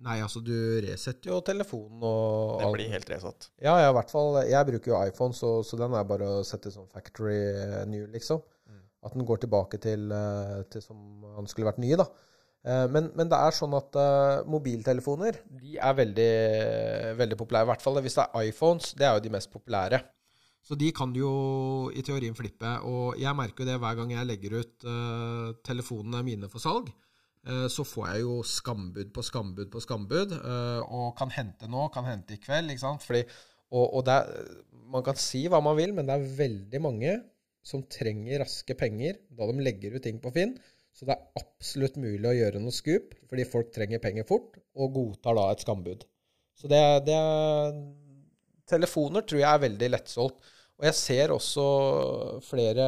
Nei, 0.00 0.16
altså 0.24 0.40
du 0.40 0.54
resetter 0.80 1.28
jo 1.28 1.42
telefonen 1.44 2.00
og 2.08 2.62
Det 2.62 2.68
blir 2.72 2.92
helt 2.94 3.10
resatt. 3.12 3.50
Ja, 3.60 3.74
ja, 3.82 3.90
i 3.90 3.96
hvert 3.98 4.08
fall. 4.08 4.38
Jeg 4.48 4.68
bruker 4.70 4.94
jo 4.94 5.00
iPhone, 5.02 5.36
så, 5.36 5.58
så 5.66 5.76
den 5.76 5.92
er 5.92 6.06
bare 6.08 6.28
å 6.38 6.46
sette 6.46 6.72
sånn 6.72 6.88
factory 6.88 7.36
new, 7.90 8.06
liksom. 8.08 8.40
Mm. 8.70 8.80
At 9.04 9.16
den 9.16 9.26
går 9.28 9.42
tilbake 9.42 9.80
til, 9.82 10.06
eh, 10.16 10.62
til 10.72 10.84
som 10.84 11.26
han 11.36 11.50
skulle 11.52 11.68
vært 11.68 11.82
ny, 11.84 11.92
da. 12.00 12.08
Eh, 12.60 12.86
Men, 12.92 13.10
men 13.16 13.28
det 13.30 13.38
er 13.40 13.54
sånn 13.56 13.72
at 13.78 13.96
uh, 13.96 14.44
mobiltelefoner 14.50 15.38
de 15.62 15.78
er 15.80 15.94
veldig, 15.96 16.32
veldig 17.20 17.38
populære. 17.40 17.64
I 17.64 17.70
hvert 17.72 17.84
fall 17.84 18.00
hvis 18.04 18.18
det 18.18 18.26
er 18.26 18.48
iPhones. 18.50 18.94
Det 18.98 19.06
er 19.08 19.14
jo 19.16 19.22
de 19.24 19.32
mest 19.32 19.52
populære. 19.52 20.02
Så 20.60 20.76
de 20.76 20.90
kan 20.92 21.12
du 21.12 21.22
jo 21.22 21.34
i 21.96 22.02
teorien 22.04 22.36
flippe. 22.36 22.68
Og 22.84 23.16
jeg 23.20 23.32
merker 23.36 23.64
jo 23.64 23.70
det 23.70 23.78
hver 23.80 23.96
gang 23.96 24.12
jeg 24.12 24.28
legger 24.28 24.58
ut 24.60 24.84
uh, 24.84 25.54
telefonene 25.64 26.20
mine 26.26 26.50
for 26.52 26.60
salg. 26.60 26.90
Uh, 27.48 27.64
Så 27.72 27.86
får 27.88 28.10
jeg 28.10 28.26
jo 28.26 28.42
skambud 28.44 29.08
på 29.16 29.24
skambud 29.24 29.70
på 29.72 29.80
skambud, 29.80 30.34
og 30.84 31.14
kan 31.16 31.32
hente 31.32 31.68
nå, 31.70 31.86
kan 31.94 32.04
hente 32.04 32.36
i 32.36 32.42
kveld. 32.42 32.68
ikke 32.74 32.84
sant? 32.84 33.06
Fordi, 33.06 33.24
og 33.72 33.94
og 33.96 34.04
det 34.04 34.18
er, 34.20 34.50
man 34.92 35.06
kan 35.06 35.16
si 35.16 35.46
hva 35.48 35.62
man 35.64 35.78
vil, 35.78 35.94
men 35.96 36.10
det 36.10 36.18
er 36.18 36.34
veldig 36.42 36.80
mange 36.84 37.14
som 37.64 37.86
trenger 37.88 38.42
raske 38.42 38.74
penger 38.76 39.16
da 39.36 39.48
de 39.48 39.64
legger 39.64 39.96
ut 39.96 40.04
ting 40.04 40.20
på 40.20 40.32
Finn. 40.34 40.52
Så 40.96 41.06
det 41.08 41.14
er 41.14 41.40
absolutt 41.40 41.96
mulig 42.00 42.26
å 42.28 42.36
gjøre 42.36 42.62
noe 42.62 42.74
skup, 42.74 43.14
fordi 43.30 43.46
folk 43.48 43.70
trenger 43.74 44.02
penger 44.02 44.26
fort, 44.28 44.58
og 44.76 44.96
godtar 44.96 45.38
da 45.38 45.46
et 45.52 45.62
skambud. 45.64 46.04
Så 46.58 46.68
det, 46.70 46.80
det 47.06 47.16
er 47.16 47.76
Telefoner 48.70 49.24
tror 49.26 49.40
jeg 49.40 49.50
er 49.50 49.62
veldig 49.64 49.88
lettsolgt. 49.90 50.50
Og 50.80 50.86
jeg 50.88 50.96
ser 50.96 51.32
også 51.34 51.64
flere, 52.46 52.84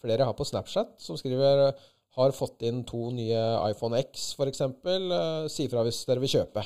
flere 0.00 0.26
har 0.28 0.36
på 0.36 0.46
Snapchat 0.48 0.94
som 1.02 1.18
skriver 1.20 1.70
har 2.16 2.34
fått 2.34 2.64
inn 2.66 2.82
to 2.88 3.10
nye 3.14 3.40
iPhone 3.70 3.98
X, 4.00 4.32
f.eks. 4.38 4.62
Uh, 4.82 5.46
si 5.52 5.68
fra 5.70 5.84
hvis 5.86 6.02
dere 6.08 6.22
vil 6.22 6.32
kjøpe. 6.32 6.64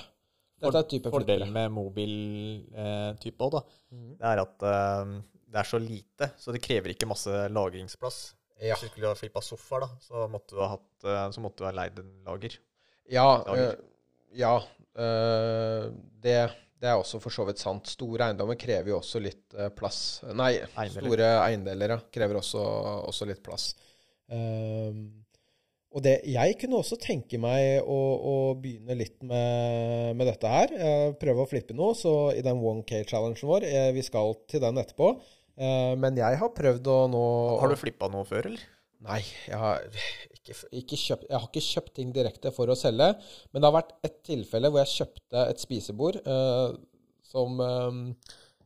Dette 0.64 0.80
er 0.80 0.88
type 0.88 1.10
Fordelen 1.12 1.50
med 1.52 1.72
mobiltype 1.74 3.44
òg, 3.44 3.58
da, 3.58 3.62
mm. 3.92 4.12
det 4.20 4.28
er 4.30 4.40
at 4.40 4.64
eh, 4.70 5.10
det 5.52 5.58
er 5.60 5.68
så 5.68 5.80
lite, 5.82 6.28
så 6.40 6.54
det 6.54 6.62
krever 6.64 6.94
ikke 6.94 7.08
masse 7.10 7.42
lagringsplass. 7.52 8.20
Ja. 8.62 8.74
Hvis 8.76 8.86
du 8.86 8.92
skulle 8.92 9.10
ha 9.10 9.18
flippa 9.18 9.42
sofaer, 9.42 9.86
da, 9.86 9.88
så 10.04 10.26
måtte 10.30 10.54
du 10.54 10.60
ha, 10.62 10.68
hatt, 10.76 11.06
eh, 11.06 11.24
så 11.34 11.42
måtte 11.44 11.62
du 11.62 11.66
ha 11.68 11.72
leid 11.74 11.98
en 12.00 12.12
lager. 12.28 12.54
Ja, 13.12 13.26
Lager. 13.46 13.74
øh, 13.74 14.04
ja 14.38 14.52
øh, 14.58 15.88
det, 16.24 16.36
det 16.80 16.88
er 16.92 17.00
også 17.00 17.18
for 17.20 17.34
så 17.34 17.44
vidt 17.48 17.60
sant. 17.60 17.90
Store 17.90 18.30
eiendommer 18.30 18.56
krever 18.60 18.92
jo 18.94 19.00
også 19.00 19.20
litt 19.24 19.56
øh, 19.58 19.68
plass. 19.76 20.22
Nei, 20.30 20.54
Eiendeler. 20.78 21.02
store 21.10 21.28
eiendeler 21.48 21.96
ja, 21.96 22.00
krever 22.14 22.40
også, 22.40 22.62
også 23.10 23.28
litt 23.28 23.42
plass. 23.44 23.72
Um, 24.32 25.24
og 25.94 26.02
det, 26.02 26.14
jeg 26.26 26.56
kunne 26.58 26.80
også 26.80 26.96
tenke 26.98 27.38
meg 27.38 27.84
å, 27.86 27.98
å 28.18 28.34
begynne 28.58 28.96
litt 28.98 29.20
med, 29.22 30.16
med 30.18 30.26
dette 30.26 30.50
her. 30.50 30.72
Eh, 30.74 31.10
prøve 31.20 31.44
å 31.44 31.46
flippe 31.50 31.76
noe. 31.78 31.94
Så 31.94 32.32
i 32.34 32.42
den 32.42 32.58
1K-challengen 32.58 33.38
vår 33.46 33.66
eh, 33.68 33.90
Vi 33.94 34.02
skal 34.02 34.34
til 34.50 34.64
den 34.64 34.80
etterpå. 34.82 35.12
Eh, 35.54 35.92
men 36.00 36.16
jeg 36.18 36.40
har 36.40 36.54
prøvd 36.56 36.88
å 36.90 36.96
nå 37.12 37.24
Har 37.62 37.70
du 37.70 37.78
flippa 37.78 38.10
noe 38.12 38.26
før, 38.28 38.50
eller? 38.50 38.64
Nei, 39.04 39.20
jeg 39.44 39.58
har 39.60 39.82
ikke, 40.32 40.54
ikke 40.80 40.96
kjøpt, 40.96 41.26
jeg 41.28 41.36
har 41.36 41.46
ikke 41.50 41.64
kjøpt 41.66 41.92
ting 41.98 42.14
direkte 42.14 42.52
for 42.56 42.72
å 42.72 42.78
selge. 42.78 43.10
Men 43.52 43.60
det 43.60 43.68
har 43.68 43.76
vært 43.76 43.92
et 44.06 44.16
tilfelle 44.24 44.70
hvor 44.72 44.80
jeg 44.84 44.94
kjøpte 44.94 45.44
et 45.50 45.62
spisebord 45.62 46.18
eh, 46.22 46.74
som 47.28 47.60
eh, 47.60 48.00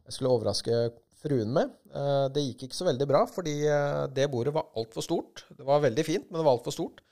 jeg 0.06 0.16
skulle 0.16 0.36
overraske 0.36 0.78
fruen 1.18 1.50
med. 1.54 1.74
Eh, 1.90 2.26
det 2.34 2.44
gikk 2.46 2.68
ikke 2.68 2.78
så 2.78 2.86
veldig 2.88 3.08
bra, 3.10 3.24
fordi 3.30 3.56
eh, 3.66 4.04
det 4.14 4.28
bordet 4.32 4.54
var 4.54 4.70
altfor 4.78 5.04
stort. 5.04 5.44
Det 5.58 5.66
var 5.66 5.84
veldig 5.84 6.06
fint, 6.06 6.28
men 6.30 6.40
det 6.40 6.46
var 6.46 6.56
altfor 6.56 6.76
stort. 6.76 7.02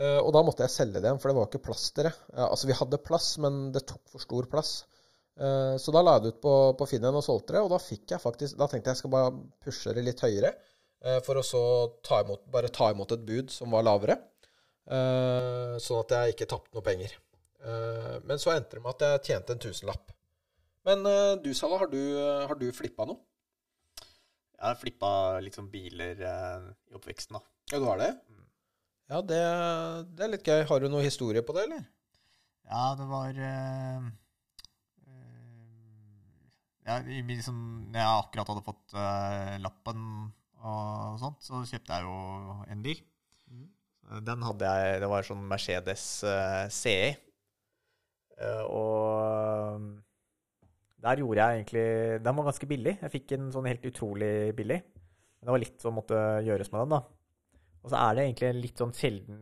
Eh, 0.00 0.20
og 0.20 0.30
da 0.36 0.44
måtte 0.46 0.64
jeg 0.66 0.76
selge 0.76 1.00
det 1.00 1.08
igjen, 1.08 1.20
for 1.22 1.32
det 1.32 1.38
var 1.40 1.50
ikke 1.50 1.64
plass 1.66 1.88
til 1.96 2.08
det. 2.08 2.14
Altså, 2.46 2.70
vi 2.70 2.78
hadde 2.78 3.02
plass, 3.02 3.32
men 3.42 3.60
det 3.74 3.84
tok 3.90 4.02
for 4.12 4.22
stor 4.22 4.48
plass. 4.52 4.74
Eh, 5.40 5.74
så 5.80 5.92
da 5.94 6.02
la 6.04 6.18
jeg 6.18 6.26
det 6.26 6.32
ut 6.34 6.40
på, 6.44 6.54
på 6.76 6.86
Finn 6.90 7.06
og 7.08 7.22
solgte 7.24 7.56
det, 7.56 7.62
og 7.64 7.70
da 7.72 7.78
jeg 7.80 8.20
faktisk 8.20 8.58
Da 8.60 8.66
tenkte 8.68 8.90
jeg 8.90 8.98
jeg 8.98 9.00
skal 9.00 9.12
bare 9.14 9.30
pushe 9.64 9.94
det 9.96 10.04
litt 10.04 10.20
høyere. 10.24 10.52
Eh, 11.00 11.20
For 11.24 11.40
å 11.40 11.44
så 11.46 11.62
ta 12.04 12.20
imot, 12.24 12.44
bare 12.52 12.68
ta 12.68 12.90
imot 12.92 13.14
et 13.16 13.24
bud 13.24 13.52
som 13.54 13.72
var 13.72 13.86
lavere, 13.86 14.18
eh, 14.90 15.78
sånn 15.80 16.02
at 16.04 16.16
jeg 16.16 16.34
ikke 16.36 16.50
tapte 16.52 16.76
noe 16.76 16.84
penger. 16.86 17.16
Men 18.24 18.38
så 18.40 18.54
endte 18.54 18.78
det 18.78 18.80
med 18.80 18.94
at 18.94 19.02
jeg 19.04 19.24
tjente 19.26 19.52
en 19.52 19.58
tusenlapp. 19.60 20.14
Men 20.88 21.02
du, 21.44 21.50
Salah, 21.52 21.82
har 21.82 21.90
du, 21.92 21.98
har 22.48 22.56
du 22.56 22.70
flippa 22.72 23.04
noe? 23.04 23.20
Jeg 24.00 24.64
har 24.64 24.78
flippa 24.80 25.10
litt 25.44 25.58
sånn 25.58 25.68
biler 25.68 26.22
i 26.24 26.96
oppveksten, 26.96 27.36
da. 27.36 27.42
Ja, 27.68 27.82
du 27.82 27.84
har 27.84 28.00
det? 28.00 28.08
Ja, 29.12 29.20
det, 29.20 29.42
det 30.16 30.24
er 30.24 30.32
litt 30.32 30.48
gøy. 30.48 30.62
Har 30.72 30.80
du 30.80 30.88
noe 30.88 31.04
historie 31.04 31.44
på 31.44 31.52
det, 31.52 31.66
eller? 31.68 31.84
Ja, 32.64 32.86
det 32.96 33.10
var 33.12 33.36
eh, 36.98 37.20
eh, 37.20 37.40
sånn, 37.44 37.62
Når 37.92 38.02
jeg 38.02 38.20
akkurat 38.24 38.52
hadde 38.52 38.66
fått 38.66 38.94
uh, 38.96 39.56
lappen 39.62 40.04
og 40.60 41.16
sånt, 41.22 41.40
så 41.40 41.62
kjøpte 41.64 41.96
jeg 41.96 42.04
jo 42.04 42.16
en 42.68 42.84
bil. 42.84 43.00
Mm. 43.48 43.66
Den 44.26 44.44
hadde 44.44 44.70
jeg 44.74 45.00
Det 45.00 45.08
var 45.08 45.26
sånn 45.26 45.46
Mercedes 45.48 46.04
uh, 46.26 46.66
CE. 46.68 47.14
Uh, 48.40 48.64
og 48.68 49.88
Der 51.00 51.20
gjorde 51.20 51.44
jeg 51.44 51.60
egentlig 51.60 51.86
Den 52.24 52.36
var 52.38 52.50
ganske 52.50 52.68
billig. 52.68 52.96
Jeg 53.00 53.14
fikk 53.16 53.36
en 53.36 53.48
sånn 53.54 53.68
helt 53.70 53.86
utrolig 53.88 54.32
billig. 54.58 54.82
Men 55.40 55.48
det 55.48 55.54
var 55.56 55.62
litt 55.62 55.80
som 55.80 55.96
måtte 55.96 56.18
gjøres 56.44 56.68
med 56.72 56.82
den, 56.84 56.98
da. 56.98 57.00
Og 57.80 57.92
så 57.92 57.96
er 57.96 58.16
det 58.16 58.26
egentlig 58.26 58.48
en 58.50 58.60
litt 58.60 58.82
sånn 58.82 58.92
sjelden 58.96 59.38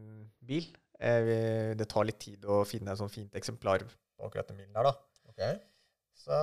bil. 0.46 0.68
Eh, 0.98 1.74
Det 1.78 1.88
tar 1.90 2.06
litt 2.06 2.20
tid 2.22 2.46
å 2.46 2.60
finne 2.66 2.92
et 2.92 3.00
sånn 3.00 3.10
fint 3.10 3.34
eksemplar 3.38 3.82
på 3.82 4.28
akkurat 4.28 4.50
den 4.50 4.60
bilen 4.62 4.76
der, 4.76 4.90
da. 4.90 4.94
Ok. 5.30 5.42
Så 6.18 6.38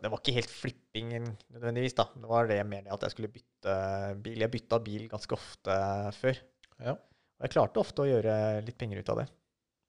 det 0.00 0.10
var 0.12 0.20
ikke 0.22 0.36
helt 0.36 0.52
flipping 0.52 1.08
nødvendigvis, 1.50 1.96
da. 1.98 2.06
Det 2.14 2.28
var 2.30 2.46
det 2.48 2.60
mer 2.70 2.84
det 2.86 2.92
at 2.94 3.02
jeg 3.08 3.14
skulle 3.16 3.32
bytte 3.34 3.74
bil. 4.22 4.38
Jeg 4.44 4.52
bytta 4.52 4.78
bil 4.84 5.08
ganske 5.10 5.34
ofte 5.36 5.78
før. 6.20 6.38
Ja. 6.78 6.94
Og 6.94 7.46
jeg 7.46 7.52
klarte 7.56 7.82
ofte 7.82 8.04
å 8.04 8.08
gjøre 8.08 8.36
litt 8.66 8.78
penger 8.78 9.02
ut 9.02 9.10
av 9.14 9.20
det. 9.22 9.26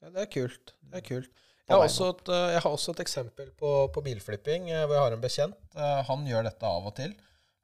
Ja, 0.01 0.09
det 0.15 0.25
er 0.25 0.31
kult. 0.33 0.73
Det 0.89 1.01
er 1.01 1.05
kult. 1.05 1.29
Jeg 1.69 1.77
har 1.77 1.85
også 1.85 2.07
et, 2.15 2.29
eh, 2.33 2.51
jeg 2.55 2.61
har 2.65 2.73
også 2.73 2.93
et 2.95 3.01
eksempel 3.03 3.49
på, 3.59 3.71
på 3.93 4.01
bilflipping 4.05 4.71
eh, 4.73 4.85
hvor 4.87 4.95
jeg 4.97 5.03
har 5.05 5.15
en 5.17 5.21
bekjent. 5.25 5.57
Eh, 5.77 5.99
Han 6.07 6.25
gjør 6.25 6.47
dette 6.49 6.65
av 6.65 6.87
og 6.89 6.95
til. 6.97 7.13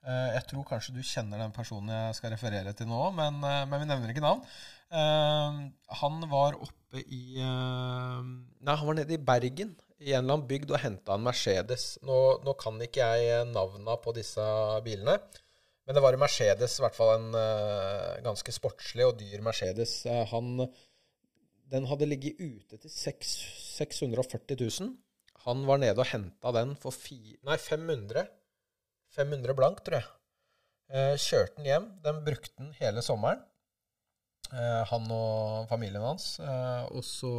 Eh, 0.06 0.28
Jeg 0.36 0.46
tror 0.52 0.68
kanskje 0.70 0.94
du 0.94 1.02
kjenner 1.02 1.42
den 1.42 1.56
personen 1.56 1.90
jeg 1.90 2.20
skal 2.20 2.36
referere 2.36 2.74
til 2.78 2.86
nå, 2.92 3.00
men, 3.18 3.40
men 3.42 3.80
vi 3.82 3.88
nevner 3.90 4.14
ikke 4.14 4.22
navn. 4.26 4.46
Han 6.02 6.22
var 6.32 6.58
oppe 6.62 7.02
i 7.02 7.24
eh, 7.42 8.22
Nei, 8.22 8.76
han 8.78 8.88
var 8.88 8.98
nede 9.00 9.18
i 9.18 9.22
Bergen, 9.32 9.74
i 10.04 10.12
en 10.12 10.24
eller 10.24 10.36
annen 10.36 10.48
bygd, 10.50 10.74
og 10.74 10.82
henta 10.84 11.16
en 11.16 11.26
Mercedes. 11.26 11.86
Nå, 12.06 12.18
nå 12.44 12.56
kan 12.60 12.80
ikke 12.84 13.08
jeg 13.22 13.46
navna 13.52 13.96
på 14.02 14.14
disse 14.18 14.44
bilene. 14.86 15.18
Men 15.86 15.98
det 15.98 16.04
var 16.04 16.18
en 16.18 16.24
Mercedes, 16.24 16.78
i 16.80 16.84
hvert 16.84 16.98
fall 16.98 17.14
en 17.16 17.30
uh, 17.38 18.18
ganske 18.26 18.56
sportslig 18.56 19.06
og 19.06 19.16
dyr 19.20 19.44
Mercedes. 19.46 20.02
Uh, 20.10 20.24
han 20.32 20.68
den 21.72 21.88
hadde 21.90 22.08
ligget 22.10 22.42
ute 22.42 22.78
til 22.78 22.92
6, 22.92 23.32
640 23.78 24.58
000. 24.60 24.92
Han 25.46 25.66
var 25.70 25.82
nede 25.82 26.02
og 26.02 26.10
henta 26.10 26.52
den 26.54 26.76
for 26.82 26.94
fi, 26.94 27.38
nei, 27.46 27.58
500. 27.62 28.28
500 29.16 29.58
blank, 29.58 29.82
tror 29.86 30.02
jeg. 30.02 30.12
Uh, 30.92 31.16
kjørte 31.18 31.60
den 31.60 31.70
hjem. 31.72 31.92
Den 32.06 32.24
brukte 32.28 32.58
den 32.60 32.74
hele 32.82 33.06
sommeren. 33.06 33.46
Eh, 34.54 34.84
han 34.92 35.08
og 35.14 35.66
familien 35.70 36.04
hans. 36.06 36.36
Eh, 36.40 36.84
og 36.94 37.04
så, 37.06 37.32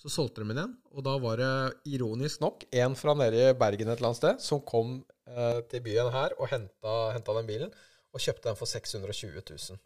så 0.00 0.10
solgte 0.10 0.42
de 0.44 0.54
den. 0.56 0.72
Og 0.92 1.04
da 1.06 1.14
var 1.22 1.38
det 1.40 1.50
ironisk 1.94 2.42
nok 2.42 2.64
en 2.74 2.94
fra 2.98 3.14
nede 3.18 3.50
i 3.50 3.56
Bergen 3.58 3.88
et 3.88 3.96
eller 3.98 4.10
annet 4.10 4.20
sted 4.20 4.40
som 4.44 4.60
kom 4.66 4.96
eh, 5.30 5.60
til 5.70 5.82
byen 5.86 6.10
her 6.14 6.34
og 6.38 6.50
henta, 6.50 6.94
henta 7.14 7.36
den 7.38 7.48
bilen. 7.50 7.74
Og 8.14 8.22
kjøpte 8.22 8.50
den 8.50 8.58
for 8.58 8.70
620 8.70 9.40
000. 9.50 9.78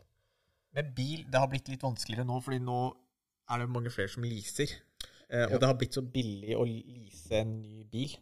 Men 0.76 0.90
bil 0.96 1.22
det 1.32 1.40
har 1.40 1.48
blitt 1.48 1.68
litt 1.72 1.84
vanskeligere 1.84 2.26
nå, 2.28 2.40
fordi 2.44 2.58
nå 2.60 2.80
er 3.48 3.62
det 3.62 3.70
mange 3.72 3.92
flere 3.92 4.10
som 4.12 4.26
leaser. 4.26 4.74
Eh, 5.28 5.44
og 5.46 5.54
Ja. 5.56 5.60
det 5.62 5.68
har 5.70 5.78
blitt 5.80 5.96
så 5.96 6.02
billig 6.04 6.56
å 6.56 6.64
lease 6.68 7.38
en 7.40 7.54
ny 7.62 7.84
bil. 7.88 8.12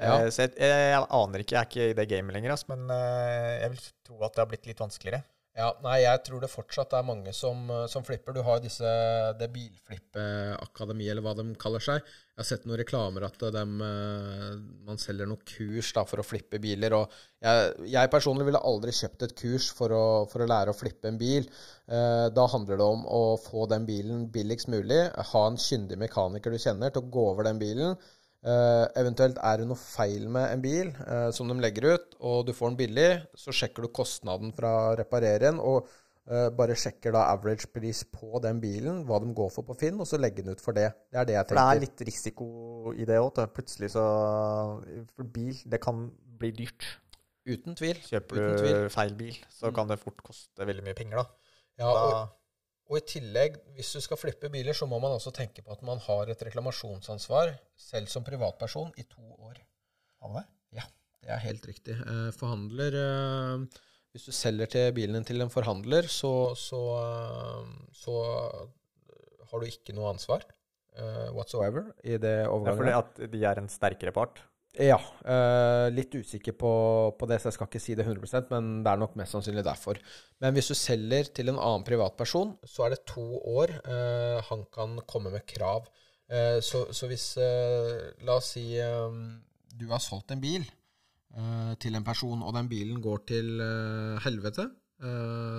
Ja. 0.00 0.20
Eh, 0.22 0.30
så 0.32 0.46
jeg, 0.46 0.54
jeg, 0.56 0.86
jeg 0.94 1.04
aner 1.18 1.42
ikke, 1.44 1.56
jeg 1.56 1.60
er 1.60 1.68
ikke 1.68 1.88
i 1.90 1.96
det 1.98 2.06
gamet 2.08 2.36
lenger, 2.36 2.54
ass, 2.54 2.64
men 2.70 2.86
eh, 2.94 3.58
jeg 3.64 3.74
vil 3.74 3.84
tro 4.08 4.22
at 4.24 4.36
det 4.36 4.40
har 4.44 4.48
blitt 4.52 4.68
litt 4.70 4.80
vanskeligere. 4.80 5.24
Ja, 5.60 5.68
nei, 5.84 5.98
jeg 6.06 6.22
tror 6.24 6.40
det 6.40 6.48
fortsatt 6.48 6.94
er 6.96 7.04
mange 7.04 7.32
som, 7.36 7.66
eh, 7.68 7.86
som 7.92 8.04
flipper. 8.06 8.32
Du 8.32 8.40
har 8.46 8.62
disse, 8.64 8.88
det 9.36 9.50
bilflippeakademi, 9.52 11.08
eller 11.12 11.24
hva 11.24 11.34
de 11.36 11.44
kaller 11.60 11.82
seg. 11.84 12.00
Jeg 12.00 12.40
har 12.40 12.48
sett 12.48 12.64
noen 12.64 12.80
reklamer 12.80 13.26
at 13.26 13.36
de, 13.56 13.64
eh, 13.84 14.54
man 14.86 15.00
selger 15.02 15.28
noen 15.28 15.42
kurs 15.44 15.90
da, 15.92 16.06
for 16.08 16.22
å 16.22 16.24
flippe 16.24 16.60
biler. 16.62 16.96
Jeg, 17.44 17.74
jeg 17.92 18.12
personlig 18.14 18.46
ville 18.48 18.62
aldri 18.70 18.94
kjøpt 18.96 19.26
et 19.26 19.36
kurs 19.36 19.68
for 19.76 19.92
å, 19.92 20.06
for 20.32 20.40
å 20.40 20.48
lære 20.48 20.72
å 20.72 20.78
flippe 20.78 21.12
en 21.12 21.20
bil. 21.20 21.50
Eh, 21.90 22.28
da 22.32 22.46
handler 22.54 22.80
det 22.80 22.88
om 22.96 23.04
å 23.04 23.36
få 23.42 23.66
den 23.68 23.84
bilen 23.84 24.30
billigst 24.32 24.72
mulig. 24.72 25.02
Ha 25.34 25.44
en 25.46 25.60
kyndig 25.60 26.00
mekaniker 26.00 26.50
du 26.54 26.62
kjenner 26.62 26.94
til 26.94 27.04
å 27.04 27.12
gå 27.18 27.26
over 27.34 27.50
den 27.50 27.60
bilen. 27.60 28.00
Eh, 28.40 28.86
eventuelt 28.96 29.36
er 29.44 29.58
det 29.60 29.66
noe 29.68 29.76
feil 29.76 30.22
med 30.32 30.46
en 30.54 30.62
bil 30.64 30.94
uh, 31.04 31.28
som 31.36 31.48
de 31.50 31.58
legger 31.60 31.90
ut, 31.92 32.14
og 32.24 32.46
du 32.48 32.54
får 32.56 32.70
den 32.70 32.78
billig, 32.78 33.08
så 33.36 33.52
sjekker 33.52 33.84
du 33.84 33.90
kostnaden 33.92 34.54
fra 34.56 34.70
å 34.86 34.94
reparere 34.96 35.42
den, 35.42 35.58
og 35.60 35.84
uh, 36.30 36.48
bare 36.56 36.72
sjekker 36.72 37.12
da 37.12 37.26
average 37.34 37.68
pris 37.74 38.00
på 38.08 38.40
den 38.40 38.62
bilen, 38.62 39.02
hva 39.04 39.20
de 39.20 39.28
går 39.36 39.52
for 39.52 39.68
på 39.68 39.76
Finn, 39.82 40.00
og 40.00 40.08
så 40.08 40.16
legger 40.16 40.46
den 40.46 40.56
ut 40.56 40.64
for 40.64 40.72
det. 40.72 40.88
Det 41.12 41.20
er 41.20 41.28
det 41.28 41.36
jeg 41.36 41.50
For 41.50 41.60
det 41.60 41.66
er 41.74 41.84
litt 41.84 42.04
risiko 42.08 42.48
i 42.96 43.04
det 43.12 43.20
òg. 43.20 43.42
Plutselig 43.52 43.92
så 43.92 44.06
For 45.12 45.28
bil, 45.36 45.60
det 45.68 45.82
kan 45.84 46.06
bli 46.40 46.54
dyrt. 46.62 46.88
Uten 47.50 47.76
tvil. 47.76 48.00
Kjøper 48.08 48.40
Uten 48.40 48.56
du 48.56 48.62
tvil. 48.64 48.88
feil 48.96 49.14
bil, 49.20 49.36
så 49.52 49.68
Mm. 49.68 49.74
kan 49.74 49.88
det 49.92 50.00
fort 50.00 50.22
koste 50.24 50.64
veldig 50.64 50.84
mye 50.88 50.96
penger, 50.96 51.16
da. 51.20 51.26
Ja, 51.80 51.92
da 51.92 52.00
og 52.08 52.28
i 52.98 53.04
tillegg, 53.06 53.58
hvis 53.76 53.92
du 53.94 54.00
skal 54.02 54.18
flippe 54.18 54.50
biler, 54.52 54.74
så 54.76 54.88
må 54.90 54.98
man 55.02 55.14
også 55.14 55.32
tenke 55.34 55.62
på 55.62 55.74
at 55.74 55.84
man 55.86 56.00
har 56.02 56.32
et 56.32 56.42
reklamasjonsansvar, 56.48 57.52
selv 57.78 58.10
som 58.10 58.26
privatperson, 58.26 58.90
i 58.98 59.06
to 59.06 59.22
år. 59.38 59.60
Har 60.20 60.32
man 60.32 60.42
det? 60.42 60.80
Ja, 60.80 60.86
det 61.22 61.34
er 61.36 61.44
helt 61.44 61.68
riktig. 61.70 61.96
Eh, 62.00 62.30
forhandler 62.36 62.98
eh, 62.98 63.80
Hvis 64.10 64.26
du 64.26 64.34
selger 64.34 64.70
til 64.74 64.92
bilen 64.96 65.26
til 65.26 65.44
en 65.44 65.52
forhandler, 65.52 66.10
så, 66.10 66.52
så, 66.58 66.82
eh, 66.98 67.70
så 67.94 68.16
har 69.50 69.62
du 69.62 69.70
ikke 69.70 69.94
noe 69.94 70.10
ansvar 70.14 70.44
eh, 70.96 71.28
whatsoever 71.34 71.92
i 72.02 72.16
det 72.16 72.36
Det 72.42 72.72
er 72.72 72.80
fordi 72.82 72.96
at 72.96 73.20
de 73.32 73.44
er 73.44 73.62
en 73.62 73.70
sterkere 73.70 74.14
part. 74.14 74.42
Ja. 74.78 75.00
eh, 75.26 75.88
litt 75.90 76.14
usikker 76.14 76.54
på, 76.54 76.70
på 77.18 77.26
det, 77.26 77.40
så 77.40 77.48
jeg 77.50 77.56
skal 77.56 77.66
ikke 77.66 77.82
si 77.82 77.96
det 77.98 78.06
100% 78.06 78.52
men 78.54 78.68
det 78.84 78.92
er 78.92 79.00
nok 79.02 79.16
mest 79.18 79.34
sannsynlig 79.34 79.64
derfor. 79.66 79.98
Men 80.38 80.54
hvis 80.54 80.70
du 80.70 80.76
selger 80.78 81.32
til 81.34 81.50
en 81.50 81.58
annen 81.58 81.86
privatperson, 81.86 82.54
så 82.62 82.86
er 82.86 82.94
det 82.94 83.02
to 83.10 83.24
år 83.50 83.72
eh, 83.80 84.38
han 84.46 84.62
kan 84.72 84.94
komme 85.10 85.34
med 85.34 85.42
krav. 85.50 85.90
Eh, 86.30 86.60
så, 86.62 86.84
så 86.94 87.10
hvis 87.10 87.32
eh, 87.42 88.14
La 88.22 88.38
oss 88.38 88.52
si 88.54 88.68
eh, 88.78 89.18
du 89.74 89.88
har 89.90 90.02
solgt 90.02 90.30
en 90.30 90.42
bil 90.42 90.62
eh, 90.62 91.74
til 91.82 91.98
en 91.98 92.06
person, 92.06 92.38
og 92.46 92.54
den 92.54 92.70
bilen 92.70 93.02
går 93.02 93.26
til 93.26 93.52
helvete. 94.22 94.70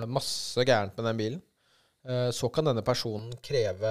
masse 0.06 0.62
gærent 0.62 0.96
med 0.96 1.04
den 1.10 1.16
bilen. 1.18 1.40
Så 2.34 2.48
kan 2.54 2.66
denne 2.66 2.82
personen 2.82 3.32
kreve 3.42 3.90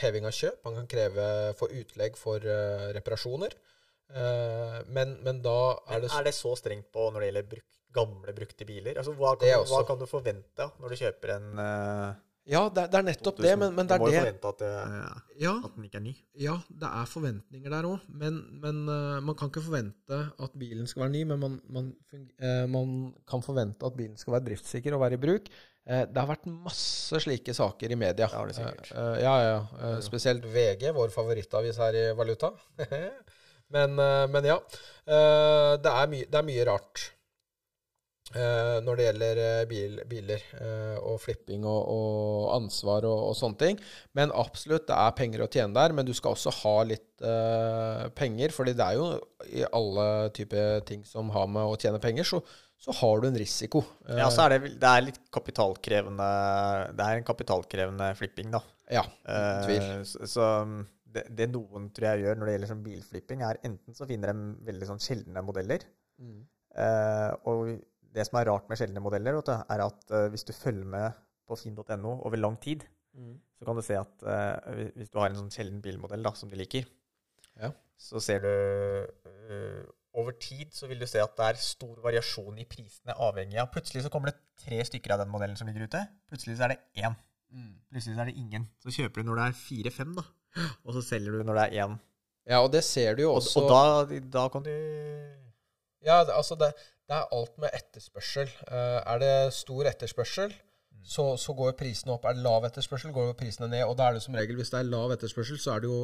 heving 0.00 0.24
av 0.24 0.32
kjøp. 0.32 0.62
Han 0.64 0.78
kan 0.78 0.86
kreve 0.88 1.26
få 1.56 1.68
utlegg 1.72 2.16
for 2.16 2.40
reparasjoner. 2.96 3.52
Eh, 4.14 4.78
men, 4.90 5.16
men 5.22 5.42
da 5.44 5.58
er 5.90 6.00
det 6.02 6.10
Er 6.18 6.24
det 6.26 6.34
så 6.34 6.54
strengt 6.58 6.88
på 6.92 7.10
når 7.12 7.20
det 7.22 7.28
gjelder 7.30 7.46
bruk, 7.52 7.66
gamle, 7.94 8.32
brukte 8.34 8.66
biler? 8.66 8.98
Altså, 8.98 9.12
hva, 9.18 9.36
kan, 9.38 9.52
også. 9.60 9.74
hva 9.76 9.84
kan 9.86 10.00
du 10.00 10.06
forvente 10.10 10.66
når 10.80 10.92
du 10.94 10.98
kjøper 11.00 11.32
en 11.36 11.46
uh, 11.58 12.10
Ja, 12.50 12.64
det, 12.74 12.82
er- 12.84 12.90
det 12.90 12.98
er 13.00 13.06
nettopp 13.06 13.38
det, 13.44 13.54
men, 13.60 13.74
men 13.76 13.86
det 13.90 13.98
Du 13.98 14.02
må 14.02 14.08
er 14.08 14.10
jo 14.10 14.16
det 14.16 14.22
forvente 14.24 14.50
at, 14.50 14.62
det, 14.64 15.40
ja, 15.44 15.52
at 15.68 15.74
den 15.76 15.86
ikke 15.86 15.98
er 16.00 16.04
ny. 16.08 16.14
ja, 16.42 16.54
det 16.82 16.90
er 16.90 17.10
forventninger 17.12 17.70
der 17.76 17.88
òg. 17.90 18.06
Men, 18.22 18.38
men 18.62 18.78
eh, 18.90 19.18
man 19.28 19.36
kan 19.38 19.50
ikke 19.52 19.62
forvente 19.66 20.20
at 20.46 20.56
bilen 20.58 20.86
skal 20.90 21.04
være 21.04 21.14
ny, 21.14 21.22
men 21.30 21.42
man, 21.44 21.58
man, 21.70 21.90
eh, 22.40 22.64
man 22.70 22.94
kan 23.30 23.44
forvente 23.46 23.86
at 23.86 23.98
bilen 23.98 24.16
skal 24.18 24.34
være 24.38 24.48
driftssikker 24.50 24.96
og 24.96 25.04
være 25.04 25.18
i 25.18 25.22
bruk. 25.22 25.50
Eh, 25.86 26.02
det 26.10 26.18
har 26.22 26.30
vært 26.32 26.48
masse 26.50 27.20
slike 27.22 27.54
saker 27.54 27.94
i 27.94 27.98
media. 28.00 28.26
Det 28.26 28.32
har 28.34 28.50
det 28.50 28.56
sikkert. 28.58 28.90
Eh, 28.94 29.04
eh, 29.04 29.20
ja, 29.26 29.36
ja. 29.46 29.60
eh, 29.86 29.98
spesielt 30.08 30.46
VG, 30.50 30.88
vår 30.96 31.14
favorittavis 31.14 31.78
her 31.84 32.00
i 32.02 32.06
valuta. 32.18 32.50
men, 33.74 33.96
eh, 33.98 34.26
men 34.30 34.50
ja. 34.50 34.58
eh, 35.06 35.72
det, 35.80 35.94
er 35.94 36.10
my 36.10 36.26
det 36.26 36.38
er 36.38 36.46
mye 36.46 36.68
rart. 36.68 37.08
Eh, 38.30 38.76
når 38.86 38.98
det 38.98 39.06
gjelder 39.08 39.38
bil, 39.66 39.94
biler 40.06 40.42
og 41.02 41.16
flipping 41.18 41.64
og, 41.66 41.80
og 41.90 42.44
ansvar 42.54 43.06
og, 43.08 43.24
og 43.30 43.36
sånne 43.38 43.58
ting. 43.58 43.80
Men 44.14 44.34
absolutt, 44.34 44.86
det 44.90 44.98
er 44.98 45.16
penger 45.18 45.42
å 45.42 45.50
tjene 45.50 45.74
der. 45.74 45.94
Men 45.96 46.06
du 46.06 46.12
skal 46.14 46.36
også 46.36 46.54
ha 46.60 46.76
litt 46.86 47.08
uh, 47.26 48.06
penger, 48.14 48.54
fordi 48.54 48.76
det 48.78 48.86
er 48.86 49.00
jo 49.00 49.08
i 49.50 49.64
alle 49.66 50.06
typer 50.36 50.84
ting 50.86 51.02
som 51.08 51.32
har 51.34 51.50
med 51.50 51.66
å 51.66 51.78
tjene 51.80 51.98
penger, 52.02 52.28
så, 52.28 52.38
så 52.78 52.94
har 53.00 53.18
du 53.18 53.26
en 53.32 53.40
risiko. 53.40 53.82
Ja, 54.06 54.30
så 54.30 54.46
er 54.46 54.54
det, 54.54 54.76
det 54.78 54.92
er 54.92 55.08
litt 55.08 55.18
kapitalkrevende 55.34 56.30
Det 56.94 57.08
er 57.08 57.18
en 57.18 57.26
kapitalkrevende 57.26 58.12
flipping, 58.20 58.54
da. 58.54 58.62
ja, 58.94 59.02
uten 59.26 59.66
tvil. 59.66 59.90
Uh, 59.90 60.06
så 60.06 60.30
så 60.36 60.48
det, 61.14 61.24
det 61.36 61.48
noen 61.50 61.88
tror 61.94 62.10
jeg 62.12 62.24
gjør 62.24 62.38
når 62.38 62.48
det 62.50 62.54
gjelder 62.56 62.70
sånn 62.72 62.84
bilflipping, 62.86 63.42
er 63.46 63.60
enten 63.66 63.96
så 63.96 64.06
finner 64.08 64.32
de 64.32 64.66
veldig 64.68 64.88
sånn 64.92 65.02
sjeldne 65.02 65.42
modeller. 65.46 65.84
Mm. 66.22 66.40
Eh, 66.84 67.32
og 67.50 67.72
det 68.14 68.26
som 68.26 68.38
er 68.40 68.48
rart 68.50 68.70
med 68.70 68.78
sjeldne 68.80 69.02
modeller, 69.02 69.38
du, 69.42 69.52
er 69.54 69.84
at 69.86 70.14
eh, 70.16 70.28
hvis 70.32 70.46
du 70.48 70.52
følger 70.56 70.86
med 70.94 71.18
på 71.50 71.58
finn.no 71.58 72.16
over 72.20 72.40
lang 72.40 72.58
tid, 72.62 72.86
Mm. 73.10 73.40
så 73.58 73.66
kan 73.66 73.74
du 73.74 73.82
se 73.82 73.96
at 73.98 74.20
eh, 74.22 74.90
hvis 74.94 75.08
du 75.10 75.16
har 75.18 75.32
en 75.32 75.38
sånn 75.40 75.48
sjelden 75.50 75.80
bilmodell 75.82 76.22
da, 76.22 76.30
som 76.38 76.46
du 76.46 76.54
liker, 76.54 76.84
Ja. 77.58 77.72
så 77.98 78.20
ser 78.22 78.44
du 78.44 78.52
uh, 79.50 79.82
Over 80.14 80.36
tid 80.38 80.70
så 80.74 80.86
vil 80.86 80.98
du 81.02 81.06
se 81.10 81.18
at 81.22 81.34
det 81.38 81.48
er 81.48 81.58
stor 81.58 81.98
variasjon 82.02 82.56
i 82.62 82.68
prisene 82.70 83.14
avhengig 83.18 83.58
av 83.58 83.68
Plutselig 83.74 84.04
så 84.06 84.10
kommer 84.14 84.30
det 84.30 84.38
tre 84.62 84.78
stykker 84.86 85.14
av 85.14 85.24
den 85.24 85.30
modellen 85.30 85.58
som 85.58 85.66
ligger 85.66 85.86
ute. 85.90 86.00
Plutselig 86.30 86.56
så 86.58 86.68
er 86.68 86.72
det 86.76 86.78
én. 87.02 87.14
Mm. 87.50 87.74
Plutselig 87.90 88.14
så 88.16 88.22
er 88.24 88.30
det 88.30 88.36
ingen. 88.38 88.68
Så 88.82 88.94
kjøper 88.94 89.22
du 89.22 89.28
når 89.28 89.38
det 89.40 89.44
er 89.48 89.58
fire-fem, 89.60 90.14
da. 90.18 90.24
Og 90.84 90.96
så 90.96 91.02
selger 91.06 91.36
du 91.36 91.44
når 91.46 91.58
det 91.58 91.66
er 91.66 91.84
én. 91.84 91.98
Ja, 92.50 92.62
og 92.64 92.72
det 92.72 92.82
ser 92.86 93.14
du 93.14 93.22
jo 93.26 93.34
også 93.36 93.62
og 93.62 93.70
da, 93.70 94.20
da 94.32 94.46
kan 94.50 94.64
du 94.64 94.72
Ja, 96.02 96.22
altså 96.24 96.56
det, 96.58 96.72
det 97.06 97.18
er 97.18 97.28
alt 97.36 97.58
med 97.60 97.74
etterspørsel. 97.76 98.48
Eh, 98.70 98.98
er 99.12 99.20
det 99.20 99.34
stor 99.54 99.86
etterspørsel, 99.90 100.54
så, 101.04 101.34
så 101.36 101.54
går 101.56 101.76
prisene 101.78 102.14
opp. 102.14 102.24
Er 102.24 102.38
det 102.38 102.44
lav 102.44 102.64
etterspørsel, 102.68 103.12
går 103.12 103.34
prisene 103.38 103.68
ned. 103.68 103.84
Og 103.84 103.96
da 103.98 104.08
er 104.08 104.16
det 104.16 104.24
som 104.24 104.36
regel, 104.38 104.56
hvis 104.58 104.72
det 104.72 104.80
er 104.80 104.88
lav 104.88 105.12
etterspørsel, 105.14 105.60
så 105.60 105.74
er 105.74 105.84
det 105.84 105.90
jo 105.90 106.00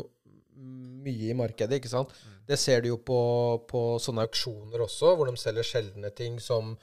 mye 1.06 1.30
i 1.30 1.36
markedet, 1.36 1.78
ikke 1.78 1.92
sant. 1.92 2.12
Det 2.48 2.58
ser 2.60 2.82
du 2.82 2.90
jo 2.90 3.00
på, 3.00 3.20
på 3.70 3.82
sånne 4.02 4.26
auksjoner 4.26 4.84
også, 4.84 5.14
hvor 5.16 5.28
de 5.28 5.40
selger 5.40 5.66
sjeldne 5.66 6.10
ting 6.16 6.38
som 6.42 6.74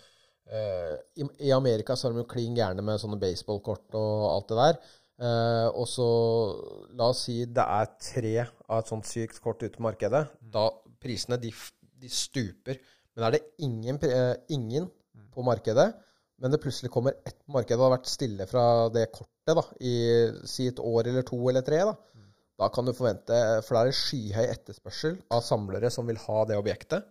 eh, 0.48 0.94
i, 1.20 1.28
I 1.48 1.54
Amerika 1.56 1.96
så 1.98 2.08
har 2.08 2.16
de 2.16 2.24
jo 2.24 2.30
klin 2.30 2.58
gærne 2.58 2.86
med 2.86 3.02
sånne 3.02 3.20
baseballkort 3.22 3.98
og 4.00 4.28
alt 4.30 4.52
det 4.52 4.60
der. 4.62 4.94
Eh, 5.22 5.68
og 5.78 5.86
så 5.88 6.08
La 6.98 7.12
oss 7.12 7.28
si 7.28 7.44
det 7.46 7.64
er 7.64 7.92
tre 8.02 8.34
av 8.44 8.80
et 8.80 8.90
sånt 8.90 9.08
sykt 9.08 9.42
kort 9.44 9.62
ute 9.62 9.76
på 9.78 9.86
markedet. 9.86 10.26
Da 10.42 10.68
prisene 11.04 11.38
de, 11.42 11.52
de 12.02 12.10
stuper. 12.12 12.80
Men 13.14 13.28
er 13.28 13.38
det 13.38 13.44
ingen, 13.66 14.00
eh, 14.08 14.34
ingen 14.56 14.90
på 15.34 15.46
markedet, 15.46 15.92
men 16.42 16.54
det 16.54 16.62
plutselig 16.62 16.92
kommer 16.94 17.16
ett 17.26 17.38
på 17.46 17.54
markedet 17.56 17.80
og 17.80 17.88
har 17.88 17.98
vært 17.98 18.10
stille 18.10 18.48
fra 18.50 18.66
det 18.94 19.08
kortet 19.14 19.58
da, 19.58 19.64
i 19.86 19.96
si 20.50 20.68
et 20.70 20.82
år 20.82 21.10
eller 21.12 21.26
to 21.28 21.38
eller 21.50 21.66
tre, 21.66 21.82
da, 21.88 21.94
da 22.60 22.70
kan 22.74 22.86
du 22.86 22.94
forvente 22.96 23.38
For 23.66 23.76
da 23.76 23.84
er 23.84 23.90
det 23.90 23.98
skyhøy 23.98 24.46
etterspørsel 24.46 25.18
av 25.34 25.44
samlere 25.46 25.90
som 25.94 26.10
vil 26.10 26.22
ha 26.26 26.46
det 26.50 26.60
objektet. 26.60 27.10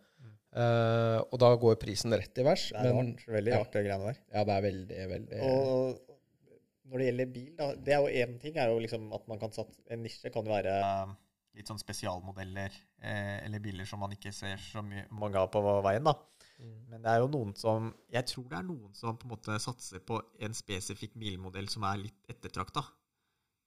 Uh, 0.52 1.16
og 1.32 1.38
da 1.40 1.48
går 1.56 1.78
prisen 1.80 2.12
rett 2.12 2.36
i 2.36 2.44
vers. 2.44 2.66
Det 2.74 2.76
er 2.76 2.92
Men 2.92 3.14
rart. 3.14 3.22
Veldig 3.38 3.52
ja. 3.54 3.60
rart, 3.62 3.70
det 3.72 3.82
greiene 3.86 4.10
der. 4.10 4.18
ja, 4.34 4.42
det 4.44 4.56
er 4.56 4.64
veldig, 4.66 5.04
veldig 5.12 5.38
Og 5.48 6.11
når 6.92 7.00
det 7.00 7.08
gjelder 7.08 7.28
bil, 7.32 7.52
da, 7.56 7.68
det 7.74 7.94
er 7.96 8.02
jo 8.04 8.22
én 8.22 8.38
ting 8.40 8.58
er 8.60 8.68
jo 8.68 8.80
liksom 8.84 9.06
at 9.16 9.28
man 9.30 9.40
kan 9.40 9.54
satse 9.54 9.80
En 9.88 10.02
nisje 10.04 10.28
kan 10.32 10.44
jo 10.44 10.52
være 10.52 10.74
litt 11.56 11.68
sånn 11.68 11.80
spesialmodeller 11.80 12.74
eh, 13.04 13.38
eller 13.46 13.62
biler 13.64 13.88
som 13.88 14.00
man 14.04 14.12
ikke 14.14 14.32
ser 14.32 14.60
så 14.60 14.84
mye, 14.84 15.06
mange 15.16 15.40
av 15.40 15.50
på 15.52 15.60
veien, 15.84 16.04
da. 16.04 16.14
Men 16.62 17.02
det 17.02 17.10
er 17.10 17.22
jo 17.22 17.30
noen 17.32 17.52
som 17.58 17.88
Jeg 18.12 18.28
tror 18.30 18.44
det 18.50 18.58
er 18.58 18.66
noen 18.68 18.92
som 18.94 19.16
på 19.18 19.26
en 19.26 19.32
måte 19.32 19.56
satser 19.62 20.02
på 20.06 20.20
en 20.44 20.54
spesifikk 20.54 21.16
bilmodell 21.18 21.68
som 21.72 21.86
er 21.88 22.04
litt 22.04 22.30
ettertrakta. 22.30 22.84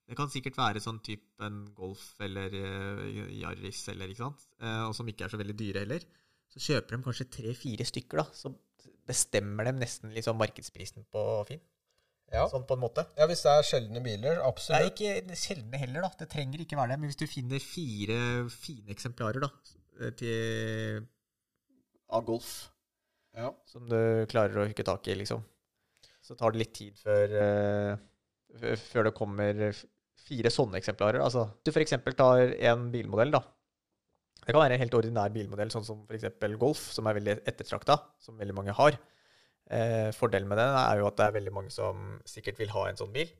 Det 0.05 0.15
kan 0.17 0.29
sikkert 0.31 0.59
være 0.59 0.83
sånn 0.83 1.01
type 1.03 1.41
en 1.43 1.63
Golf 1.75 2.13
eller 2.21 2.53
uh, 2.53 3.05
Yaris 3.33 3.81
eller 3.91 4.11
ikke 4.13 4.21
sant, 4.21 4.45
eh, 4.61 4.83
og 4.85 4.93
som 4.95 5.09
ikke 5.09 5.25
er 5.25 5.33
så 5.33 5.39
veldig 5.41 5.57
dyre 5.57 5.81
heller. 5.81 6.05
Så 6.53 6.61
kjøper 6.61 6.95
de 6.95 7.05
kanskje 7.07 7.31
tre-fire 7.33 7.87
stykker, 7.89 8.21
da. 8.21 8.25
Så 8.37 8.53
bestemmer 9.09 9.65
de 9.65 9.73
nesten 9.79 10.13
liksom 10.13 10.37
markedsprisen 10.37 11.07
på 11.11 11.23
Finn. 11.49 11.63
Ja. 12.33 12.45
Sånn 12.51 12.65
på 12.67 12.75
en 12.75 12.81
måte. 12.81 13.05
ja, 13.17 13.27
hvis 13.29 13.43
det 13.45 13.51
er 13.53 13.67
sjeldne 13.67 14.01
biler, 14.03 14.39
Det 14.41 14.77
er 14.77 14.87
ikke 14.89 15.35
sjeldne 15.37 15.77
heller, 15.81 16.01
da. 16.07 16.11
Det 16.19 16.29
trenger 16.31 16.63
ikke 16.63 16.77
være 16.79 16.93
det. 16.95 16.99
Men 16.99 17.11
hvis 17.11 17.19
du 17.21 17.27
finner 17.29 17.59
fire 17.63 18.19
fine 18.49 18.93
eksemplarer 18.95 19.45
da, 19.45 19.49
til, 20.19 21.05
av 22.09 22.25
Golf 22.27 22.71
Ja. 23.35 23.51
som 23.67 23.87
du 23.89 24.25
klarer 24.31 24.57
å 24.57 24.67
hooke 24.67 24.83
tak 24.87 25.07
i, 25.11 25.15
liksom, 25.19 25.43
så 26.23 26.35
tar 26.39 26.51
det 26.51 26.63
litt 26.63 26.73
tid 26.73 26.97
før, 26.97 27.35
uh, 27.35 28.75
før 28.89 29.09
det 29.09 29.15
kommer 29.17 29.75
fire 30.25 30.49
sånne 30.49 30.79
eksemplarer. 30.79 31.21
Altså, 31.21 31.45
du 31.63 31.71
f.eks. 31.71 31.93
tar 32.17 32.55
en 32.71 32.87
bilmodell, 32.93 33.35
da. 33.35 33.43
Det 34.45 34.53
kan 34.53 34.61
være 34.61 34.77
en 34.77 34.81
helt 34.83 34.95
ordinær 34.97 35.33
bilmodell, 35.33 35.71
sånn 35.73 35.85
som 35.85 36.03
f.eks. 36.09 36.25
Golf, 36.61 36.81
som 36.93 37.07
er 37.09 37.17
veldig 37.19 37.35
ettertrakta, 37.45 37.99
som 38.21 38.37
veldig 38.37 38.55
mange 38.57 38.73
har. 38.77 38.97
Eh, 39.73 40.11
fordelen 40.13 40.49
med 40.49 40.59
den 40.61 40.75
er 40.77 40.99
jo 40.99 41.07
at 41.09 41.17
det 41.17 41.25
er 41.25 41.37
veldig 41.39 41.53
mange 41.53 41.73
som 41.73 42.19
sikkert 42.29 42.59
vil 42.61 42.73
ha 42.75 42.85
en 42.89 42.99
sånn 42.99 43.13
bil. 43.15 43.31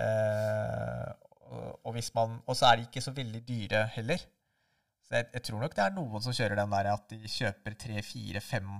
Eh, 0.00 1.10
og, 1.52 1.84
og, 1.84 2.54
så 2.56 2.70
er 2.70 2.78
de 2.78 2.86
ikke 2.86 3.04
så 3.04 3.12
veldig 3.16 3.42
dyre 3.48 3.84
heller. 3.98 4.22
Så 5.04 5.18
jeg, 5.18 5.28
jeg 5.34 5.44
tror 5.48 5.60
nok 5.60 5.76
det 5.76 5.84
er 5.84 5.96
noen 5.96 6.24
som 6.24 6.36
kjører 6.36 6.56
den 6.62 6.72
der 6.72 6.92
at 6.94 7.08
de 7.12 7.20
kjøper 7.28 7.76
tre, 7.84 8.04
fire, 8.06 8.40
fem 8.44 8.70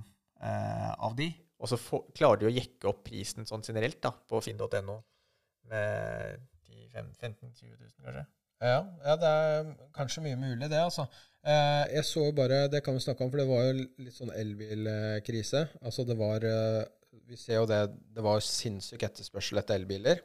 eh, 0.41 0.91
av 0.97 1.17
de, 1.19 1.29
og 1.61 1.69
så 1.69 1.77
for, 1.79 2.07
klarer 2.17 2.41
de 2.41 2.49
å 2.49 2.53
jekke 2.53 2.89
opp 2.89 3.03
prisen 3.05 3.45
sånn 3.47 3.63
generelt 3.65 4.01
da, 4.03 4.11
på 4.11 4.41
finn.no 4.43 4.97
med 5.69 6.41
10 6.65 6.89
5 6.91 7.11
15 7.21 7.53
20 7.53 7.77
000, 7.77 7.93
kanskje. 8.07 8.25
Ja, 8.63 8.79
ja, 9.03 9.15
det 9.19 9.29
er 9.29 9.71
kanskje 9.95 10.23
mye 10.23 10.39
mulig, 10.39 10.69
det, 10.71 10.79
altså. 10.79 11.07
Eh, 11.43 11.85
jeg 11.97 12.05
så 12.07 12.21
jo 12.29 12.35
bare 12.35 12.69
Det 12.71 12.79
kan 12.85 12.95
vi 12.95 13.01
snakke 13.03 13.25
om, 13.25 13.31
for 13.31 13.41
det 13.41 13.49
var 13.49 13.65
jo 13.67 13.73
litt 14.05 14.15
sånn 14.15 14.31
elbilkrise. 14.31 15.65
Altså, 15.83 16.05
det 16.07 16.15
var 16.19 16.45
eh, 16.47 16.83
Vi 17.27 17.35
ser 17.39 17.59
jo 17.59 17.67
det 17.67 17.81
Det 18.15 18.23
var 18.23 18.39
sinnssyk 18.47 19.03
etterspørsel 19.09 19.59
etter 19.59 19.81
elbiler. 19.81 20.23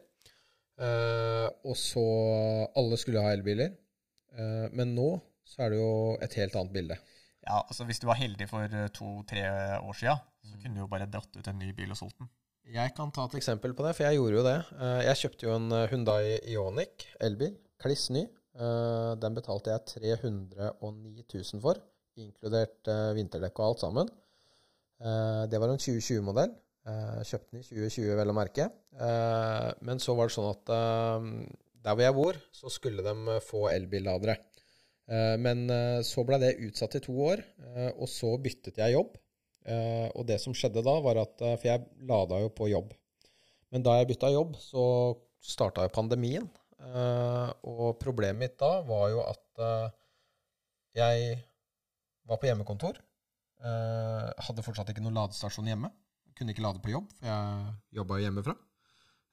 Eh, 0.79 1.49
og 1.67 1.75
så 1.75 2.07
Alle 2.79 3.01
skulle 3.01 3.25
ha 3.25 3.35
elbiler. 3.35 3.75
Eh, 4.39 4.69
men 4.79 4.95
nå 4.95 5.11
så 5.49 5.65
er 5.65 5.73
det 5.73 5.81
jo 5.81 5.93
et 6.23 6.35
helt 6.39 6.59
annet 6.61 6.75
bilde. 6.77 6.99
Ja, 7.43 7.63
altså 7.65 7.87
Hvis 7.89 7.99
du 7.99 8.07
var 8.07 8.21
heldig 8.21 8.47
for 8.51 8.81
to-tre 8.95 9.47
år 9.81 9.97
sia, 9.97 10.19
så 10.45 10.59
kunne 10.61 10.77
du 10.77 10.85
jo 10.85 10.91
bare 10.93 11.09
dratt 11.11 11.33
ut 11.35 11.47
en 11.49 11.59
ny 11.59 11.73
bil 11.75 11.95
og 11.95 11.99
solgt 11.99 12.21
den. 12.21 12.29
Jeg 12.69 12.93
kan 12.95 13.11
ta 13.11 13.25
et 13.25 13.39
eksempel 13.39 13.73
på 13.73 13.87
det, 13.87 13.95
for 13.97 14.05
jeg 14.05 14.19
gjorde 14.19 14.37
jo 14.37 14.43
det. 14.45 14.59
Jeg 15.07 15.21
kjøpte 15.23 15.47
jo 15.47 15.55
en 15.55 15.71
Hundai 15.89 15.89
Hyundai 15.89 16.53
Ioniq 16.53 17.07
elbil, 17.25 17.55
kliss 17.83 18.09
ny. 18.15 18.25
Eh, 18.59 19.13
Den 19.23 19.37
betalte 19.37 19.75
jeg 19.75 19.87
309 19.95 21.25
000 21.25 21.63
for, 21.63 21.81
inkludert 22.19 22.91
eh, 22.91 23.13
vinterdekk 23.19 23.61
og 23.61 23.71
alt 23.71 23.85
sammen. 23.85 24.11
Eh, 24.99 25.45
Det 25.51 25.61
var 25.61 25.73
en 25.75 25.81
2020-modell. 25.83 26.57
Kjøpte 26.89 27.53
den 27.53 27.61
i 27.61 27.67
2020, 27.69 28.15
vel 28.17 28.31
å 28.33 28.35
merke. 28.39 28.65
Men 29.85 29.99
så 30.01 30.15
var 30.17 30.31
det 30.31 30.33
sånn 30.33 30.47
at 30.49 30.71
der 31.85 31.93
hvor 31.99 32.01
jeg 32.01 32.15
bor, 32.17 32.39
så 32.49 32.71
skulle 32.73 33.05
de 33.05 33.35
få 33.45 33.67
elbilladere. 33.69 34.39
Men 35.37 35.67
så 36.01 36.25
ble 36.25 36.39
det 36.41 36.55
utsatt 36.65 36.97
i 36.97 37.03
to 37.05 37.13
år, 37.27 37.43
og 37.93 38.09
så 38.09 38.31
byttet 38.41 38.81
jeg 38.81 38.95
jobb. 38.95 39.21
Og 40.17 40.25
det 40.31 40.39
som 40.41 40.57
skjedde 40.57 40.81
da, 40.87 40.97
var 41.05 41.21
at 41.27 41.37
For 41.45 41.69
jeg 41.69 41.85
lada 42.09 42.41
jo 42.41 42.49
på 42.57 42.71
jobb. 42.73 42.97
Men 43.69 43.85
da 43.85 43.99
jeg 43.99 44.09
bytta 44.15 44.33
jobb, 44.33 44.57
så 44.57 44.87
starta 45.45 45.85
jo 45.85 45.93
pandemien. 45.93 46.49
Eh, 46.79 47.51
og 47.67 47.99
problemet 47.99 48.39
mitt 48.39 48.57
da 48.61 48.79
var 48.87 49.09
jo 49.11 49.23
at 49.27 49.63
eh, 49.65 49.89
jeg 50.99 51.39
var 52.29 52.39
på 52.39 52.49
hjemmekontor. 52.51 53.01
eh, 53.65 54.29
hadde 54.47 54.65
fortsatt 54.65 54.93
ikke 54.93 55.03
noen 55.03 55.19
ladestasjon 55.19 55.69
hjemme. 55.71 55.91
Kunne 56.39 56.55
ikke 56.55 56.63
lade 56.63 56.83
på 56.83 56.93
jobb, 56.95 57.11
for 57.19 57.27
jeg 57.27 57.99
jobba 57.99 58.19
jo 58.19 58.29
hjemmefra. 58.29 58.55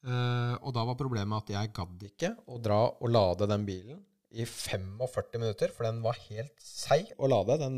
Og 0.06 0.70
da 0.74 0.82
var 0.86 0.98
problemet 0.98 1.42
at 1.42 1.52
jeg 1.54 1.72
gadd 1.74 2.04
ikke 2.06 2.30
å 2.54 2.60
dra 2.62 2.78
og 2.94 3.10
lade 3.10 3.48
den 3.50 3.64
bilen 3.66 4.04
i 4.34 4.46
45 4.46 5.40
minutter, 5.42 5.72
for 5.74 5.88
den 5.88 6.04
var 6.04 6.18
helt 6.28 6.54
seig 6.62 7.10
å 7.18 7.30
lade. 7.30 7.58
Den 7.62 7.78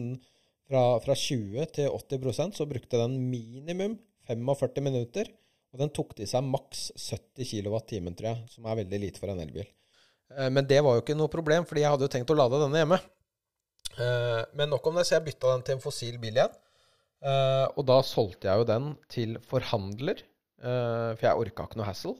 fra, 0.68 0.82
fra 1.04 1.16
20 1.16 1.70
til 1.76 1.92
80% 1.92 2.60
så 2.60 2.68
brukte 2.68 3.00
den 3.00 3.16
minimum 3.32 3.96
45 4.28 4.84
minutter. 4.84 5.32
Og 5.74 5.82
den 5.82 5.92
tok 5.94 6.14
til 6.18 6.28
seg 6.30 6.46
maks 6.48 6.88
70 6.96 7.50
kWt, 7.52 7.98
tror 8.18 8.30
jeg, 8.32 8.46
som 8.54 8.66
er 8.72 8.80
veldig 8.84 9.00
lite 9.04 9.20
for 9.22 9.34
en 9.34 9.42
elbil. 9.44 9.68
Eh, 10.36 10.50
Men 10.50 10.66
det 10.70 10.80
var 10.84 10.96
jo 10.98 11.04
ikke 11.04 11.18
noe 11.18 11.32
problem, 11.32 11.66
fordi 11.68 11.84
jeg 11.84 11.92
hadde 11.94 12.08
jo 12.08 12.14
tenkt 12.16 12.32
å 12.34 12.38
lade 12.40 12.62
denne 12.64 12.82
hjemme. 12.84 13.00
Eh, 13.98 14.44
Men 14.54 14.70
nok 14.72 14.88
om 14.88 14.96
det, 15.00 15.06
så 15.08 15.18
jeg 15.18 15.26
bytta 15.28 15.54
den 15.56 15.66
til 15.68 15.78
en 15.78 15.84
fossil 15.84 16.18
bil 16.22 16.38
igjen. 16.40 16.56
Eh, 17.22 17.66
Og 17.76 17.86
da 17.90 18.00
solgte 18.06 18.48
jeg 18.50 18.62
jo 18.62 18.70
den 18.70 18.92
til 19.10 19.38
forhandler, 19.50 20.22
eh, 20.62 21.12
for 21.18 21.24
jeg 21.28 21.42
orka 21.44 21.66
ikke 21.68 21.80
noe 21.82 21.90
hassle. 21.92 22.16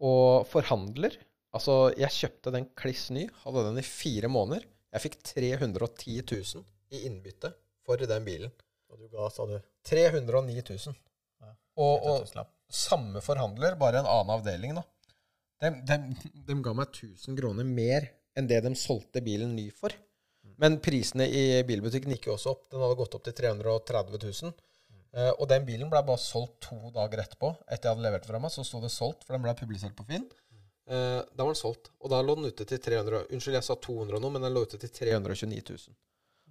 Og 0.00 0.46
forhandler 0.50 1.16
Altså, 1.56 1.88
jeg 1.96 2.12
kjøpte 2.12 2.52
den 2.52 2.66
kliss 2.76 3.06
ny, 3.14 3.22
hadde 3.46 3.62
den 3.64 3.78
i 3.80 3.84
fire 3.86 4.28
måneder. 4.28 4.66
Jeg 4.92 5.00
fikk 5.06 5.14
310 5.24 6.18
000 6.20 6.64
i 6.92 6.98
innbytte 7.08 7.48
for 7.86 7.96
den 7.96 8.26
bilen. 8.26 8.50
Og 8.92 8.98
du 9.00 9.06
ga, 9.08 9.30
sa 9.32 9.46
du, 9.48 9.54
309 9.88 10.60
000. 10.68 10.92
Ja, 11.40 11.54
Og, 11.80 11.94
og 12.04 12.18
1000 12.26 12.36
lapp. 12.36 12.50
Samme 12.72 13.22
forhandler, 13.24 13.76
bare 13.80 14.02
en 14.02 14.10
annen 14.10 14.34
avdeling, 14.36 14.76
da. 14.78 14.84
De, 15.62 15.70
de, 15.88 15.96
de 16.46 16.56
ga 16.62 16.74
meg 16.76 16.92
1000 16.92 17.38
kroner 17.38 17.64
mer 17.64 18.10
enn 18.36 18.48
det 18.50 18.58
de 18.66 18.74
solgte 18.76 19.22
bilen 19.24 19.54
ny 19.56 19.70
for. 19.72 19.94
Men 20.60 20.78
prisene 20.84 21.26
i 21.28 21.42
bilbutikken 21.68 22.12
gikk 22.14 22.30
jo 22.30 22.36
også 22.36 22.54
opp. 22.54 22.64
Den 22.72 22.82
hadde 22.84 22.98
gått 22.98 23.16
opp 23.16 23.24
til 23.26 23.36
330 23.36 24.18
000. 24.22 24.56
Uh, 25.16 25.30
og 25.30 25.46
den 25.48 25.64
bilen 25.68 25.88
ble 25.92 26.02
bare 26.04 26.20
solgt 26.20 26.58
to 26.68 26.76
dager 26.94 27.22
etterpå. 27.22 27.52
Etter 27.64 27.88
jeg 27.88 27.96
hadde 27.96 28.04
levert 28.04 28.26
fra 28.28 28.40
meg, 28.40 28.52
så 28.52 28.64
sto 28.66 28.82
det 28.82 28.92
solgt, 28.92 29.24
for 29.24 29.36
den 29.36 29.44
ble 29.44 29.54
publisert 29.56 29.96
på 29.96 30.04
Finn. 30.08 30.26
Uh, 30.86 31.22
da 31.32 31.42
var 31.42 31.52
den 31.52 31.60
solgt. 31.60 31.90
Og 32.00 32.12
da 32.12 32.20
lå 32.22 32.36
den 32.38 32.50
ute 32.50 32.66
til 32.68 32.80
300 32.82 33.30
Unnskyld, 33.34 33.56
jeg 33.58 33.68
sa 33.68 33.78
200 33.86 34.18
og 34.18 34.24
noe, 34.24 34.34
men 34.36 34.44
den 34.44 34.54
lå 34.54 34.66
ute 34.68 34.80
til 34.80 34.92
329 34.92 35.64
000. 35.72 35.96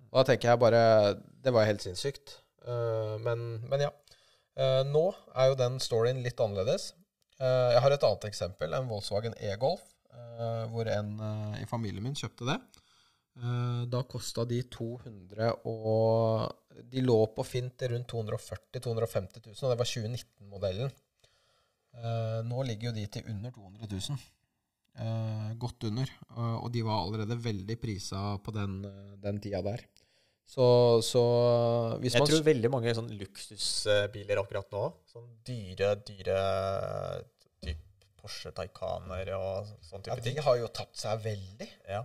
Og 0.10 0.17
da 0.19 0.25
tenker 0.30 0.51
jeg 0.51 0.62
bare 0.62 0.82
Det 1.43 1.54
var 1.54 1.67
helt 1.67 1.86
sinnssykt. 1.86 2.39
Uh, 2.65 3.15
men, 3.21 3.45
men 3.69 3.88
ja. 3.88 3.93
Eh, 4.56 4.82
nå 4.88 5.06
er 5.36 5.52
jo 5.52 5.60
den 5.60 5.80
storyen 5.84 6.22
litt 6.24 6.39
annerledes. 6.39 6.94
Eh, 7.39 7.72
jeg 7.76 7.84
har 7.84 7.96
et 7.96 8.08
annet 8.08 8.28
eksempel, 8.30 8.76
en 8.76 8.88
Volkswagen 8.88 9.36
e-Golf, 9.44 9.84
eh, 10.15 10.63
hvor 10.72 10.88
en 10.91 11.15
i 11.60 11.65
familien 11.68 12.04
min 12.04 12.15
kjøpte 12.15 12.48
det. 12.52 12.60
Da 13.91 14.00
kosta 14.08 14.46
de 14.48 14.62
200 14.72 15.50
og 15.68 16.54
De 16.88 17.02
lå 17.04 17.18
på 17.36 17.44
fint 17.44 17.74
til 17.76 17.91
rundt 17.91 18.08
240 18.08 18.80
000-250 18.80 19.44
000, 19.44 19.58
og 19.60 19.74
det 19.74 19.78
var 19.80 19.89
2019-modellen. 19.89 20.94
Eh, 21.96 22.39
nå 22.48 22.63
ligger 22.68 22.89
jo 22.89 22.96
de 22.98 23.06
til 23.12 23.28
under 23.32 23.54
200 23.56 23.88
000. 23.91 24.24
Eh, 24.96 25.52
godt 25.60 25.88
under. 25.89 26.12
Og 26.63 26.68
de 26.72 26.84
var 26.88 27.04
allerede 27.04 27.39
veldig 27.44 27.78
prisa 27.80 28.38
på 28.44 28.56
den, 28.56 28.82
den 29.24 29.39
tida 29.44 29.62
der. 29.65 29.84
Så, 30.46 30.66
så 31.02 31.22
hvis 32.04 32.14
Jeg 32.14 32.22
man 32.22 32.30
tror 32.30 32.44
veldig 32.46 32.70
mange 32.72 32.92
sånn 32.96 33.08
luksusbiler 33.18 34.38
akkurat 34.44 34.68
nå, 34.76 34.84
sånn 35.10 35.26
dyre, 35.48 35.96
dyre 36.06 36.38
Porsche 38.26 38.52
Taycaner 38.58 39.30
og 39.38 39.68
sånn 39.86 40.02
type 40.06 40.14
Ja, 40.16 40.22
de 40.22 40.30
ting. 40.32 40.40
har 40.46 40.58
jo 40.58 40.70
tapt 40.74 40.98
seg 41.02 41.20
veldig. 41.26 41.68
Ja. 41.90 42.04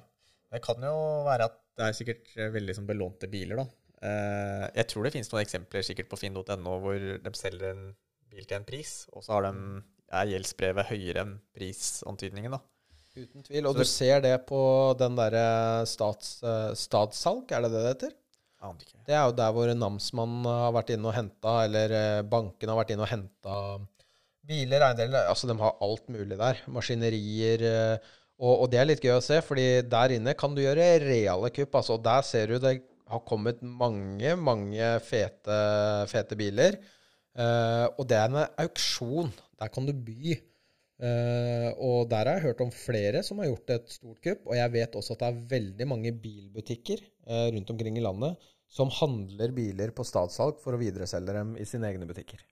Det 0.53 0.61
kan 0.65 0.83
jo 0.85 0.97
være 1.29 1.47
at 1.49 1.55
det 1.79 1.87
er 1.87 1.97
sikkert 1.97 2.33
eh, 2.37 2.51
veldig 2.53 2.75
sånn 2.77 2.89
belånte 2.89 3.29
biler, 3.33 3.63
da. 3.63 3.67
Eh, 4.05 4.67
jeg 4.81 4.89
tror 4.91 5.07
det 5.07 5.13
finnes 5.15 5.31
noen 5.33 5.45
eksempler 5.45 5.85
sikkert 5.87 6.11
på 6.11 6.19
finn.no 6.21 6.75
hvor 6.83 6.99
de 7.25 7.33
selger 7.39 7.71
en 7.73 7.87
bil 8.31 8.45
til 8.49 8.59
en 8.59 8.67
pris, 8.69 8.93
og 9.15 9.25
så 9.25 9.37
har 9.39 9.49
de, 9.49 9.81
er 10.21 10.29
gjeldsbrevet 10.35 10.91
høyere 10.91 11.25
enn 11.25 11.37
prisantydningen, 11.57 12.57
da. 12.57 12.61
Uten 13.17 13.43
tvil. 13.47 13.67
Og 13.67 13.73
Så 13.75 13.79
du 13.79 13.83
det- 13.85 13.91
ser 13.95 14.21
det 14.27 14.35
på 14.47 14.61
den 15.01 15.17
derre 15.19 15.47
stats, 15.89 16.43
eh, 16.45 16.73
statssalg, 16.79 17.49
er 17.53 17.63
det 17.65 17.71
det 17.73 17.81
det 17.87 17.95
heter? 17.95 18.17
Det 19.09 19.15
er 19.17 19.25
jo 19.25 19.37
der 19.39 19.55
hvor 19.57 19.73
namsmannen 19.73 20.45
har 20.49 20.75
vært 20.77 20.93
inne 20.95 21.09
og 21.09 21.17
henta, 21.17 21.55
eller 21.65 21.95
eh, 21.97 22.23
banken 22.29 22.73
har 22.73 22.79
vært 22.81 22.93
inne 22.95 23.07
og 23.07 23.13
henta 23.13 23.57
biler, 24.51 24.83
eiendeler 24.85 25.29
Altså, 25.31 25.49
de 25.49 25.57
har 25.61 25.77
alt 25.85 26.09
mulig 26.13 26.39
der. 26.41 26.61
Maskinerier. 26.73 27.65
eh, 27.71 28.17
Og, 28.41 28.63
og 28.65 28.71
det 28.73 28.79
er 28.81 28.87
litt 28.89 29.03
gøy 29.05 29.19
å 29.19 29.25
se, 29.25 29.37
fordi 29.45 29.67
der 29.85 30.15
inne 30.17 30.33
kan 30.39 30.55
du 30.57 30.63
gjøre 30.63 30.87
reale 31.03 31.51
kupp. 31.53 31.75
Altså, 31.77 31.99
og 31.99 32.05
der 32.07 32.25
ser 32.25 32.49
du 32.49 32.57
det 32.63 32.79
har 33.11 33.25
kommet 33.27 33.61
mange, 33.61 34.33
mange 34.39 34.87
fete, 35.05 35.59
fete 36.09 36.39
biler. 36.39 36.79
Uh, 37.37 37.87
og 37.99 38.07
det 38.11 38.17
er 38.17 38.31
en 38.31 38.39
auksjon. 38.65 39.29
Der 39.61 39.71
kan 39.73 39.87
du 39.87 39.93
by. 39.93 40.39
Eh, 41.01 41.71
og 41.81 42.11
der 42.11 42.29
har 42.29 42.37
jeg 42.37 42.51
hørt 42.51 42.61
om 42.61 42.71
flere 42.75 43.23
som 43.25 43.39
har 43.41 43.49
gjort 43.49 43.73
et 43.77 43.93
stort 43.93 44.21
kupp. 44.25 44.47
Og 44.51 44.57
jeg 44.59 44.73
vet 44.75 44.97
også 44.99 45.17
at 45.17 45.23
det 45.23 45.29
er 45.31 45.45
veldig 45.55 45.87
mange 45.89 46.13
bilbutikker 46.13 47.03
uh, 47.31 47.49
rundt 47.55 47.73
omkring 47.73 47.97
i 47.97 48.05
landet 48.05 48.51
som 48.71 48.93
handler 49.01 49.55
biler 49.55 49.91
på 49.97 50.05
statssalg 50.07 50.61
for 50.63 50.77
å 50.77 50.81
videreselge 50.81 51.35
dem 51.35 51.57
i 51.59 51.67
sine 51.67 51.89
egne 51.89 52.07
butikker. 52.07 52.43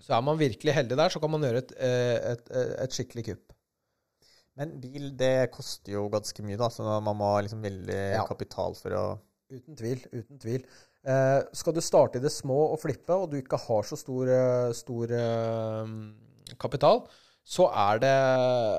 Så 0.00 0.14
er 0.14 0.20
man 0.22 0.38
virkelig 0.38 0.74
heldig 0.76 0.98
der, 1.00 1.10
så 1.10 1.18
kan 1.22 1.32
man 1.32 1.42
gjøre 1.42 1.64
et, 1.64 1.72
eh, 1.82 2.18
et, 2.30 2.44
et, 2.54 2.76
et 2.84 2.94
skikkelig 2.94 3.24
kupp. 3.32 3.56
Men 4.60 4.76
bil, 4.82 5.08
det 5.18 5.50
koster 5.54 5.96
jo 5.96 6.04
ganske 6.12 6.44
mye, 6.46 6.58
da, 6.60 6.68
så 6.70 6.84
man 7.02 7.18
må 7.18 7.32
ha 7.32 7.40
liksom 7.42 7.64
veldig 7.64 7.98
Ja. 8.20 8.22
kapital 8.28 8.76
for 8.78 8.94
å 8.98 9.02
Uten 9.50 9.74
tvil. 9.74 9.98
Uten 10.14 10.38
tvil. 10.38 10.62
Uh, 11.02 11.40
skal 11.58 11.74
du 11.74 11.80
starte 11.82 12.20
i 12.20 12.22
det 12.22 12.30
små 12.30 12.60
og 12.68 12.78
flippe, 12.78 13.10
og 13.10 13.32
du 13.32 13.40
ikke 13.40 13.58
har 13.58 13.88
så 13.88 13.98
stor, 13.98 14.30
stor 14.78 15.16
kapital, 16.62 17.02
så 17.46 17.66
er 17.72 18.00
det 18.02 18.16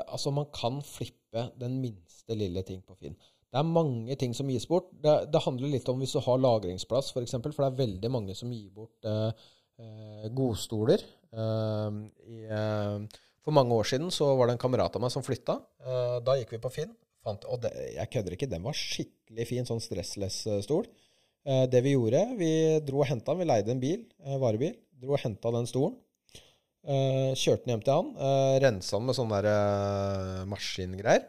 Altså, 0.07 0.31
man 0.31 0.47
kan 0.53 0.81
flippe 0.85 1.49
den 1.59 1.79
minste 1.81 2.35
lille 2.37 2.63
ting 2.67 2.81
på 2.85 2.95
Finn. 2.99 3.15
Det 3.51 3.59
er 3.59 3.67
mange 3.67 4.15
ting 4.15 4.33
som 4.35 4.47
gis 4.47 4.67
bort. 4.67 4.87
Det, 5.03 5.13
det 5.31 5.41
handler 5.43 5.73
litt 5.73 5.89
om 5.91 5.99
hvis 5.99 6.13
du 6.15 6.21
har 6.23 6.39
lagringsplass, 6.39 7.09
f.eks., 7.09 7.15
for, 7.15 7.25
eksempel, 7.27 7.55
for 7.55 7.65
det 7.65 7.73
er 7.73 7.81
veldig 7.81 8.11
mange 8.13 8.35
som 8.37 8.51
gir 8.53 8.69
bort 8.71 9.07
eh, 9.07 9.49
eh, 9.83 10.29
godstoler. 10.31 11.03
Eh, 11.35 11.97
i, 12.31 12.45
eh, 12.47 13.25
for 13.43 13.57
mange 13.57 13.75
år 13.75 13.89
siden 13.91 14.13
så 14.13 14.29
var 14.39 14.47
det 14.47 14.55
en 14.55 14.63
kamerat 14.63 14.95
av 14.95 15.03
meg 15.03 15.11
som 15.11 15.25
flytta. 15.25 15.57
Eh, 15.83 16.17
da 16.23 16.37
gikk 16.39 16.55
vi 16.55 16.61
på 16.63 16.71
Finn. 16.71 16.93
Fant, 17.25 17.43
og 17.51 17.59
det, 17.65 17.73
jeg 17.97 18.11
kødder 18.15 18.37
ikke, 18.37 18.49
den 18.49 18.63
var 18.65 18.77
skikkelig 18.77 19.49
fin, 19.49 19.67
sånn 19.67 19.83
stressless-stol. 19.83 20.87
Eh, 21.43 21.65
det 21.73 21.83
vi 21.83 21.97
gjorde, 21.97 22.23
vi 22.39 22.53
dro 22.87 23.03
og 23.03 23.11
henta 23.11 23.33
den. 23.33 23.43
Vi 23.43 23.51
leide 23.51 23.75
en 23.75 23.83
bil, 23.83 24.07
varebil. 24.41 24.79
Dro 25.01 25.17
og 25.17 25.25
henta 25.25 25.51
den 25.57 25.67
stolen. 25.69 25.99
Eh, 26.81 27.31
kjørte 27.37 27.67
den 27.67 27.75
hjem 27.75 27.83
til 27.85 27.93
han. 27.93 28.09
Uh, 28.17 28.55
Rensa 28.63 28.97
den 28.97 29.09
med 29.09 29.17
sånne 29.17 29.41
der, 29.43 29.49
eh, 29.51 30.45
maskingreier. 30.49 31.27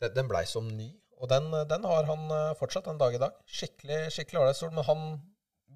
Den, 0.00 0.14
den 0.16 0.30
blei 0.30 0.44
som 0.48 0.68
ny. 0.68 0.88
Og 1.18 1.28
den, 1.32 1.50
den 1.68 1.86
har 1.90 2.06
han 2.08 2.28
eh, 2.32 2.54
fortsatt 2.58 2.88
en 2.88 3.00
dag 3.00 3.16
i 3.16 3.20
dag. 3.20 3.34
Skikkelig 3.44 4.04
skikkelig 4.14 4.40
ålreit 4.42 4.60
stol. 4.60 4.72
Men 4.76 4.86
han 4.86 5.02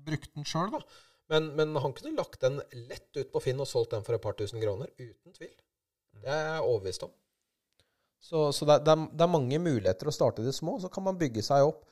brukte 0.06 0.32
den 0.38 0.48
sjøl, 0.48 0.70
da. 0.72 0.82
Men, 1.32 1.50
men 1.58 1.76
han 1.80 1.94
kunne 1.96 2.16
lagt 2.18 2.40
den 2.44 2.60
lett 2.88 3.10
ut 3.16 3.32
på 3.32 3.42
Finn 3.42 3.60
og 3.62 3.68
solgt 3.68 3.94
den 3.94 4.04
for 4.06 4.16
et 4.16 4.24
par 4.24 4.36
tusen 4.38 4.62
kroner. 4.62 4.90
Uten 5.00 5.34
tvil. 5.36 5.52
Det 6.22 6.30
er 6.30 6.46
jeg 6.54 6.64
overbevist 6.64 7.06
om. 7.06 7.12
Så, 8.22 8.52
så 8.54 8.68
det, 8.68 8.82
det, 8.86 8.94
er, 8.94 9.08
det 9.10 9.24
er 9.24 9.32
mange 9.32 9.58
muligheter 9.58 10.08
å 10.08 10.14
starte 10.14 10.44
i 10.44 10.46
det 10.46 10.54
små, 10.54 10.76
så 10.78 10.90
kan 10.92 11.04
man 11.08 11.18
bygge 11.18 11.42
seg 11.42 11.66
opp. 11.66 11.82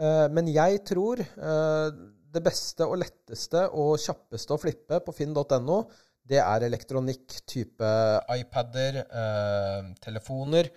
Eh, 0.00 0.26
men 0.32 0.48
jeg 0.52 0.84
tror 0.86 1.20
eh, 1.20 1.88
det 2.30 2.42
beste 2.44 2.86
og 2.86 3.00
letteste 3.02 3.64
og 3.74 3.96
kjappeste 3.98 4.54
å 4.54 4.60
flippe 4.62 5.00
på 5.02 5.14
finn.no, 5.16 5.80
det 6.28 6.38
er 6.42 6.66
elektronikk 6.66 7.40
type 7.48 7.90
iPader, 8.36 9.00
eh, 9.02 9.90
telefoner, 10.04 10.70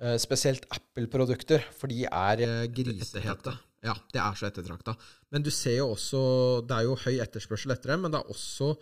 eh, 0.00 0.16
spesielt 0.22 0.66
Apple-produkter, 0.70 1.64
for 1.74 1.90
de 1.90 2.04
er 2.04 2.44
eh, 2.46 2.68
grisehete. 2.68 3.56
Ja, 3.82 3.94
det 4.12 4.20
er 4.20 4.36
så 4.36 4.50
ettertrakta. 4.50 4.94
Men 5.32 5.42
du 5.42 5.48
ser 5.50 5.78
jo 5.78 5.94
også 5.94 6.20
Det 6.68 6.76
er 6.76 6.84
jo 6.84 6.98
høy 7.00 7.20
etterspørsel 7.24 7.72
etter 7.72 7.94
dem, 7.94 8.02
men 8.04 8.12
det 8.12 8.20
er 8.20 8.34
også 8.34 8.74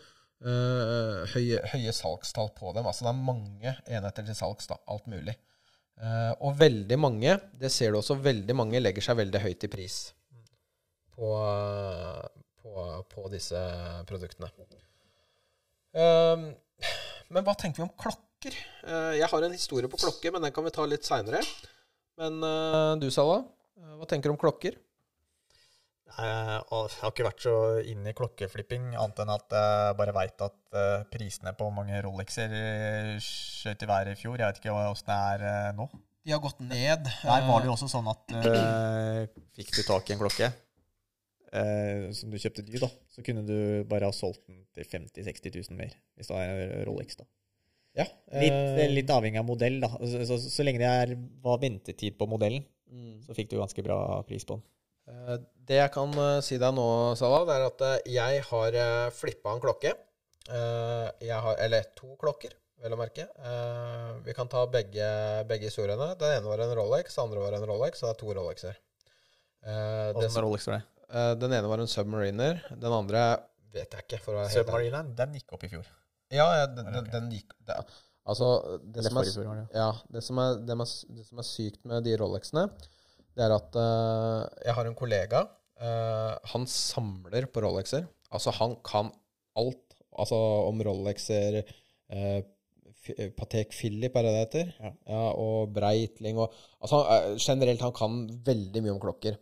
eh, 0.43 1.23
høye, 1.37 1.61
høye 1.73 1.95
salgstall 1.95 2.51
på 2.57 2.75
dem. 2.75 2.87
Altså 2.87 3.07
det 3.07 3.13
er 3.13 3.27
mange 3.31 3.77
enheter 3.87 4.27
til 4.27 4.39
salgs, 4.39 4.67
da. 4.67 4.81
Alt 4.91 5.07
mulig. 5.07 5.37
Og 6.47 6.53
veldig 6.55 6.95
mange, 6.95 7.33
det 7.59 7.73
ser 7.75 7.91
du 7.91 7.99
også, 7.99 8.15
veldig 8.23 8.55
mange 8.55 8.79
legger 8.79 9.03
seg 9.03 9.17
veldig 9.19 9.41
høyt 9.43 9.65
i 9.67 9.71
pris 9.73 9.97
på, 11.19 11.31
på, 12.63 12.75
på 13.11 13.25
disse 13.33 13.63
produktene. 14.07 14.51
Eh, 15.99 16.49
men 17.35 17.45
hva 17.45 17.55
tenker 17.59 17.83
vi 17.83 17.87
om 17.89 17.95
klokker? 17.99 18.59
Eh, 18.87 19.15
jeg 19.19 19.31
har 19.31 19.45
en 19.45 19.55
historie 19.55 19.91
på 19.91 20.01
klokke, 20.01 20.33
men 20.33 20.45
den 20.45 20.55
kan 20.55 20.67
vi 20.67 20.75
ta 20.75 20.87
litt 20.89 21.07
seinere. 21.09 21.43
Men 22.21 22.43
eh, 22.45 22.93
du, 23.03 23.09
Salah, 23.15 23.45
eh, 23.79 23.97
hva 23.99 24.09
tenker 24.11 24.31
du 24.31 24.37
om 24.37 24.41
klokker? 24.41 24.79
Jeg 26.19 26.63
har 26.71 27.11
ikke 27.13 27.27
vært 27.27 27.43
så 27.45 27.55
inne 27.87 28.11
i 28.11 28.17
klokkeflipping, 28.17 28.95
annet 28.97 29.21
enn 29.23 29.31
at 29.31 29.53
jeg 29.55 29.97
bare 30.01 30.15
veit 30.17 30.41
at 30.43 30.79
prisene 31.13 31.53
på 31.55 31.69
mange 31.71 32.01
Rolexer 32.03 32.55
eh, 32.59 33.11
skjøt 33.23 33.85
i 33.85 33.91
været 33.91 34.15
i 34.17 34.19
fjor. 34.19 34.39
Jeg 34.41 34.49
vet 34.49 34.63
ikke 34.63 34.75
åssen 34.89 35.13
det 35.13 35.19
er 35.45 35.77
nå. 35.79 35.87
De 36.27 36.35
har 36.35 36.41
gått 36.43 36.59
ned. 36.65 37.07
Der 37.23 37.45
var 37.47 37.61
det 37.63 37.69
jo 37.69 37.77
også 37.77 37.87
sånn 37.93 38.09
at 38.11 38.35
uh, 38.35 39.21
fikk 39.57 39.71
du 39.77 39.85
tak 39.87 40.11
i 40.11 40.17
en 40.17 40.21
klokke 40.21 40.51
eh, 41.53 42.09
som 42.17 42.33
du 42.33 42.39
kjøpte 42.41 42.65
ny, 42.67 42.79
da, 42.83 42.91
så 43.15 43.25
kunne 43.27 43.45
du 43.49 43.59
bare 43.89 44.09
ha 44.11 44.15
solgt 44.15 44.45
den 44.47 44.65
til 44.77 44.87
50 44.87 45.23
000-60 45.25 45.59
000 45.71 45.79
mer, 45.81 45.95
hvis 46.17 46.31
det 46.31 46.41
er 46.45 46.89
Rolex, 46.89 47.19
da. 47.21 47.29
Ja, 47.99 48.05
Litt, 48.39 48.55
eh, 48.55 48.91
litt 48.93 49.11
avhengig 49.11 49.41
av 49.41 49.47
modell, 49.49 49.81
da. 49.83 49.91
Så, 50.07 50.23
så, 50.29 50.39
så 50.45 50.67
lenge 50.67 50.83
det 50.83 50.91
er, 50.91 51.15
var 51.43 51.63
ventetid 51.63 52.19
på 52.19 52.29
modellen, 52.31 52.67
mm. 52.91 53.23
så 53.27 53.35
fikk 53.35 53.51
du 53.53 53.59
ganske 53.59 53.85
bra 53.87 53.99
pris 54.29 54.47
på 54.47 54.59
den. 54.59 54.67
Eh, 55.09 55.39
Det 55.69 55.81
jeg 55.81 55.93
kan 55.95 56.13
eh, 56.25 56.39
si 56.45 56.61
deg 56.61 56.77
nå, 56.77 56.89
Salah, 57.19 57.47
det 57.49 57.57
er 57.57 57.67
at 57.69 58.13
jeg 58.13 58.45
har 58.51 58.79
flippa 59.17 59.57
en 59.57 59.65
klokke. 59.65 59.97
Eh, 60.49 61.09
jeg 61.29 61.41
har, 61.45 61.59
eller 61.61 61.89
to 61.99 62.15
klokker, 62.21 62.55
vel 62.81 62.95
å 62.95 63.01
merke. 63.01 63.27
Eh, 63.27 64.13
vi 64.25 64.35
kan 64.37 64.49
ta 64.51 64.63
begge, 64.71 65.09
begge 65.49 65.69
historiene. 65.69 66.13
Den 66.21 66.39
ene 66.39 66.49
var 66.49 66.63
en 66.65 66.77
Rolex, 66.79 67.17
den 67.17 67.27
andre 67.27 67.43
var 67.43 67.59
en 67.59 67.67
Rolex, 67.69 68.01
så 68.01 68.09
det 68.09 68.15
er 68.15 68.21
to 68.23 68.37
Rolexer. 68.37 68.79
Eh, 69.67 70.15
Åssen 70.17 70.45
Rolex 70.45 70.69
var 70.71 70.79
det? 70.79 70.87
Eh, 71.13 71.33
den 71.41 71.55
ene 71.57 71.71
var 71.71 71.83
en 71.83 71.91
Submariner, 71.91 72.61
den 72.75 72.93
andre 72.95 73.25
vet 73.75 73.95
jeg 73.95 74.07
ikke. 74.07 74.21
for 74.25 74.37
å 74.37 74.43
være. 74.43 74.53
Submarineren, 74.57 75.15
den 75.19 75.39
gikk 75.39 75.57
opp 75.57 75.65
i 75.67 75.73
fjor. 75.73 75.89
Ja, 76.35 76.47
ja 76.59 76.69
den, 76.69 76.91
den, 76.93 77.09
den 77.13 77.33
gikk 77.33 77.55
det, 77.65 77.81
Altså, 78.29 78.49
det 78.85 79.07
som, 79.07 79.17
er, 79.23 79.61
ja, 79.73 79.89
det, 80.13 80.21
som 80.21 80.41
er, 80.43 80.59
det, 80.61 80.75
som 80.75 80.83
er, 80.85 80.91
det 81.17 81.23
som 81.25 81.41
er 81.41 81.47
sykt 81.49 81.87
med 81.89 82.05
de 82.05 82.13
Rolexene, 82.21 82.67
det 83.39 83.47
er 83.47 83.55
at 83.55 83.79
uh, 83.79 84.45
jeg 84.67 84.75
har 84.77 84.89
en 84.91 84.99
kollega. 84.99 85.47
Uh, 85.81 86.35
han 86.53 86.67
samler 86.69 87.47
på 87.49 87.63
Rolexer. 87.65 88.05
Altså, 88.29 88.53
han 88.59 88.77
kan 88.85 89.09
alt 89.57 89.97
altså, 90.13 90.37
om 90.69 90.85
Rolexer. 90.85 91.63
Uh, 92.13 92.45
Patek 93.39 93.73
Philip, 93.73 94.13
er 94.13 94.27
det 94.27 94.33
det 94.35 94.41
heter? 94.43 94.71
Ja. 94.83 95.21
og 95.41 95.71
Breitling 95.73 96.37
og 96.43 96.53
altså, 96.83 96.99
Generelt, 97.41 97.81
han 97.81 97.95
kan 97.97 98.19
veldig 98.45 98.83
mye 98.85 98.93
om 98.93 99.01
klokker. 99.01 99.39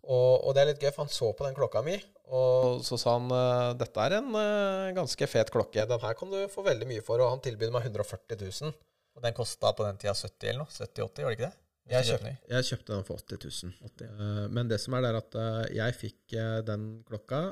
Og, 0.00 0.46
og 0.46 0.54
det 0.56 0.62
er 0.62 0.70
litt 0.70 0.82
gøy, 0.82 0.92
for 0.94 1.04
han 1.04 1.12
så 1.12 1.28
på 1.36 1.44
den 1.44 1.56
klokka 1.56 1.82
mi, 1.84 1.98
og 2.30 2.84
så 2.86 2.94
sa 3.00 3.16
han 3.16 3.32
eh, 3.34 3.72
dette 3.80 4.04
er 4.06 4.14
en 4.20 4.36
eh, 4.38 4.92
ganske 4.94 5.26
fet 5.26 5.50
klokke. 5.50 5.82
Den 5.88 6.02
her 6.02 6.14
kan 6.18 6.30
du 6.30 6.38
få 6.52 6.62
veldig 6.66 6.86
mye 6.86 7.02
for, 7.06 7.22
og 7.22 7.32
han 7.32 7.42
tilbyr 7.42 7.72
meg 7.74 7.88
140 7.88 8.38
000. 8.38 8.76
Og 9.18 9.24
den 9.24 9.34
kosta 9.34 9.72
på 9.74 9.86
den 9.86 9.98
tida 9.98 10.14
70 10.14 10.52
eller 10.52 10.62
noe? 10.62 10.70
70-80, 10.70 11.24
var 11.24 11.32
det 11.34 11.38
ikke 11.38 11.48
det? 11.48 11.56
Jeg 11.90 12.06
kjøpte 12.06 12.30
jeg 12.52 12.66
kjøpte 12.68 12.92
den 12.92 13.06
for 13.08 13.24
80 13.24 13.40
000. 13.66 13.72
Eh, 14.06 14.44
Men 14.54 14.70
det 14.70 14.78
som 14.82 14.94
er, 14.94 15.02
det 15.02 15.10
er 15.10 15.18
at 15.18 15.40
eh, 15.42 15.64
jeg 15.80 15.98
fikk 16.04 16.36
den 16.68 16.86
klokka 17.08 17.42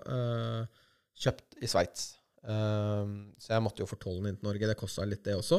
kjøpt 1.18 1.58
i 1.58 1.70
Sveits. 1.70 2.06
Så 2.48 3.50
jeg 3.50 3.62
måtte 3.64 3.82
jo 3.82 3.90
fortolle 3.90 4.22
den 4.22 4.30
inn 4.30 4.38
til 4.38 4.46
Norge. 4.46 4.68
Det 4.70 4.78
kosta 4.78 5.02
litt, 5.04 5.24
det 5.26 5.34
også. 5.34 5.58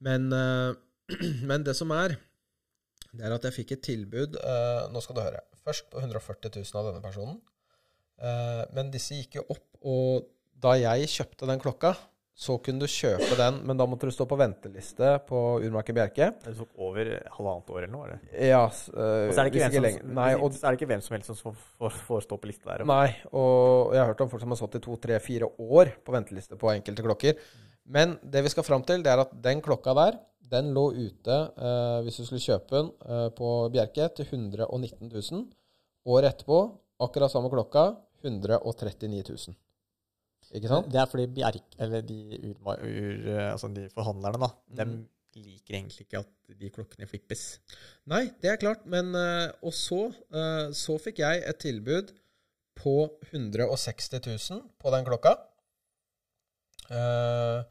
Men, 0.00 0.32
men 1.50 1.66
det 1.66 1.76
som 1.76 1.92
er, 1.92 2.16
det 3.12 3.26
er 3.28 3.36
at 3.36 3.44
jeg 3.50 3.58
fikk 3.58 3.74
et 3.76 3.84
tilbud 3.84 4.38
Nå 4.94 5.02
skal 5.04 5.18
du 5.18 5.20
høre. 5.26 5.44
Først 5.64 5.90
på 5.92 6.00
140 6.00 6.52
000 6.56 6.80
av 6.80 6.90
denne 6.90 7.02
personen. 7.04 7.40
Eh, 8.20 8.64
Men 8.76 8.92
disse 8.92 9.18
gikk 9.18 9.40
jo 9.40 9.46
opp, 9.56 9.66
og 9.82 10.28
da 10.60 10.74
jeg 10.76 11.08
kjøpte 11.08 11.48
den 11.48 11.60
klokka, 11.62 11.94
så 12.40 12.54
kunne 12.64 12.80
du 12.80 12.88
kjøpe 12.88 13.36
den, 13.36 13.58
men 13.68 13.76
da 13.76 13.84
måtte 13.88 14.08
du 14.08 14.14
stå 14.14 14.24
på 14.28 14.38
venteliste 14.40 15.10
på 15.28 15.40
Urmaker 15.60 15.96
Bjerke. 15.96 16.30
Det 16.40 16.54
tok 16.56 16.78
over 16.86 17.10
halvannet 17.34 17.68
år 17.74 17.82
eller 17.82 17.92
noe? 17.92 18.14
det? 18.14 18.46
Ja, 18.48 18.62
Og 18.64 19.34
så 19.34 19.42
er 19.42 19.50
det 19.50 19.60
ikke, 19.60 19.82
lenger. 19.84 20.06
som, 20.06 20.14
Nei, 20.16 20.30
og, 20.38 20.56
så 20.56 20.64
er 20.64 20.72
det 20.72 20.80
ikke 20.80 20.88
hvem 20.94 21.04
som 21.04 21.16
helst 21.18 21.28
som 21.28 21.58
får, 21.84 22.24
stå 22.24 22.40
på 22.40 22.48
lista 22.48 22.72
der. 22.72 22.86
nei, 22.88 23.10
og 23.36 23.92
jeg 23.92 24.00
har 24.00 24.12
hørt 24.14 24.24
om 24.24 24.32
folk 24.32 24.46
som 24.46 24.56
har 24.56 24.62
stått 24.62 24.80
i 24.80 24.82
to, 24.88 24.96
tre, 25.04 25.20
fire 25.20 25.52
år 25.60 25.92
på 26.00 26.16
venteliste 26.16 26.56
på 26.56 26.72
enkelte 26.72 27.04
klokker. 27.04 27.46
Men 27.92 28.16
det 28.24 28.46
vi 28.46 28.56
skal 28.56 28.64
fram 28.64 28.88
til, 28.88 29.04
det 29.04 29.12
er 29.12 29.26
at 29.26 29.36
den 29.44 29.60
klokka 29.60 29.98
der, 30.00 30.20
den 30.50 30.72
lå 30.74 30.88
ute, 30.96 31.40
uh, 31.60 32.00
hvis 32.06 32.22
du 32.22 32.24
skulle 32.24 32.42
kjøpe 32.42 32.72
den, 32.72 32.92
uh, 33.04 33.28
på 33.36 33.56
Bjerke 33.74 34.08
til 34.16 34.32
119 34.32 35.12
000. 35.12 35.48
Året 36.08 36.32
etterpå, 36.32 36.62
akkurat 37.04 37.36
samme 37.36 37.52
klokka, 37.52 37.90
139 38.24 39.28
000. 39.28 39.60
Ikke 40.54 40.68
sant? 40.72 40.88
Det 40.90 40.98
er 40.98 41.06
fordi 41.06 41.26
Bjerk, 41.30 41.76
eller 41.78 42.02
de, 42.02 42.18
ur, 42.50 42.56
ur, 42.82 43.26
altså 43.52 43.68
de 43.74 43.84
forhandlerne, 43.94 44.40
da, 44.42 44.84
Mm. 44.84 45.04
de 45.34 45.42
liker 45.44 45.76
egentlig 45.76 46.06
ikke 46.08 46.18
at 46.24 46.56
de 46.58 46.70
klokkene 46.74 47.06
flippes. 47.06 47.44
Nei, 48.10 48.24
det 48.42 48.50
er 48.50 48.56
klart, 48.58 48.82
men 48.90 49.14
eh, 49.14 49.52
Og 49.62 49.72
så, 49.72 50.00
eh, 50.34 50.72
så 50.74 50.96
fikk 50.98 51.20
jeg 51.22 51.44
et 51.46 51.60
tilbud 51.62 52.10
på 52.80 52.96
160 53.30 54.18
000 54.50 54.64
på 54.80 54.90
den 54.90 55.04
klokka. 55.06 55.36
Eh, 56.90 57.62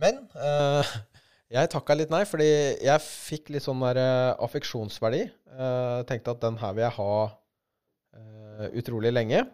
men 0.00 0.22
eh, 0.34 0.94
jeg 1.54 1.70
takka 1.74 1.96
litt 1.98 2.12
nei, 2.14 2.22
fordi 2.28 2.48
jeg 2.86 3.04
fikk 3.04 3.52
litt 3.54 3.66
sånn 3.66 3.82
der 3.84 4.00
eh, 4.00 4.30
affeksjonsverdi. 4.46 5.26
Eh, 5.54 5.98
tenkte 6.08 6.32
at 6.34 6.40
den 6.46 6.56
her 6.62 6.72
vil 6.76 6.86
jeg 6.86 6.96
ha 7.02 7.10
eh, 8.16 8.66
utrolig 8.80 9.12
lenge. 9.12 9.44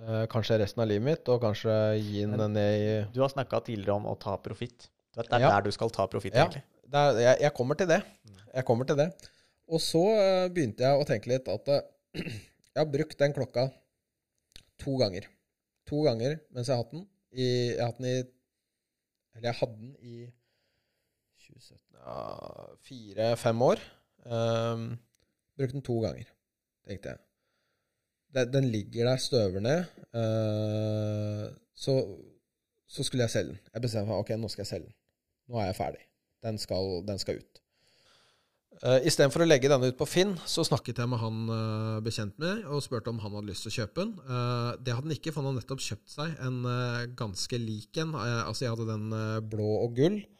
Eh, 0.00 0.24
kanskje 0.32 0.56
resten 0.62 0.80
av 0.80 0.88
livet 0.88 1.04
mitt, 1.04 1.28
og 1.28 1.42
kanskje 1.42 1.74
gi 2.00 2.22
den 2.24 2.54
ned 2.54 2.76
i 2.80 2.92
Du 3.12 3.20
har 3.20 3.28
snakka 3.32 3.60
tidligere 3.66 3.98
om 3.98 4.06
å 4.08 4.14
ta 4.18 4.36
profitt. 4.40 4.88
Det 5.14 5.26
er 5.32 5.40
Ja. 5.40 5.50
der 5.50 5.62
du 5.66 5.70
skal 5.72 5.90
ta 5.90 6.06
profitt, 6.06 6.34
Ja. 6.34 6.46
egentlig. 6.46 6.62
er, 6.92 7.12
jeg, 7.20 7.40
jeg 7.40 7.54
kommer 7.54 7.74
til 7.76 7.86
det. 7.86 8.02
Jeg 8.54 8.64
kommer 8.64 8.86
til 8.86 8.96
det. 8.96 9.12
Og 9.68 9.78
så 9.78 10.02
eh, 10.16 10.48
begynte 10.48 10.80
jeg 10.82 11.00
å 11.00 11.04
tenke 11.06 11.28
litt 11.28 11.46
at 11.48 11.68
eh, 11.68 11.82
jeg 12.14 12.76
har 12.76 12.86
brukt 12.86 13.18
den 13.18 13.32
klokka 13.34 13.70
to 14.78 14.96
ganger. 14.96 15.26
To 15.86 16.02
ganger 16.04 16.40
mens 16.50 16.68
jeg 16.68 16.76
har 16.76 16.82
hatt 16.84 16.92
den. 16.92 17.06
I, 17.32 17.46
jeg 17.76 17.80
har 17.80 17.92
hatt 17.92 17.98
den 17.98 18.06
i 18.06 18.16
Eller 19.36 19.52
jeg 19.52 19.58
hadde 19.60 19.76
den 19.78 19.96
i 20.02 20.32
2017 21.46 21.78
ja, 21.94 22.66
Fire-fem 22.82 23.62
år. 23.62 23.78
Um, 24.24 24.98
brukte 25.56 25.76
den 25.76 25.82
to 25.86 26.00
ganger, 26.02 26.26
tenkte 26.88 27.12
jeg. 27.14 27.18
Den, 28.34 28.52
den 28.52 28.68
ligger 28.70 29.10
der, 29.10 29.22
støver 29.22 29.64
ned. 29.64 29.88
Uh, 30.14 31.48
så, 31.74 31.96
så 32.90 33.06
skulle 33.06 33.26
jeg 33.26 33.34
selge 33.34 33.54
den. 33.54 33.64
Jeg 33.74 33.86
bestemte 33.86 34.10
meg 34.10 34.22
ok, 34.22 34.36
nå 34.38 34.50
skal 34.52 34.64
jeg 34.64 34.72
selge 34.74 34.90
den. 34.90 34.98
Nå 35.50 35.58
er 35.62 35.72
jeg 35.72 35.80
ferdig. 35.80 36.04
Den 36.46 36.60
skal, 36.62 37.00
den 37.08 37.18
skal 37.20 37.40
ut. 37.42 37.60
Uh, 38.80 38.96
Istedenfor 39.04 39.42
å 39.44 39.48
legge 39.48 39.68
denne 39.68 39.90
ut 39.90 39.98
på 39.98 40.06
Finn, 40.08 40.30
så 40.48 40.62
snakket 40.64 41.02
jeg 41.02 41.10
med 41.10 41.20
han 41.20 41.40
uh, 41.50 41.98
bekjent 42.04 42.38
med 42.40 42.62
og 42.70 42.80
spurte 42.84 43.12
om 43.12 43.18
han 43.20 43.34
hadde 43.36 43.50
lyst 43.50 43.66
til 43.66 43.74
å 43.74 43.78
kjøpe 43.82 44.04
den. 44.06 44.14
Uh, 44.24 44.70
det 44.80 44.94
hadde 44.94 45.10
han 45.10 45.16
ikke, 45.18 45.34
for 45.34 45.42
han 45.42 45.50
hadde 45.50 45.60
nettopp 45.60 45.82
kjøpt 45.84 46.14
seg 46.14 46.38
en 46.46 46.62
uh, 46.64 47.02
ganske 47.18 47.60
lik 47.60 48.00
en. 48.00 48.14
Eh, 48.16 48.42
altså, 48.46 48.64
jeg 48.64 48.72
hadde 48.72 48.88
den 48.88 49.10
eh, 49.16 49.40
blå 49.52 49.68
og 49.82 49.98
gull, 49.98 50.16
eh, 50.22 50.39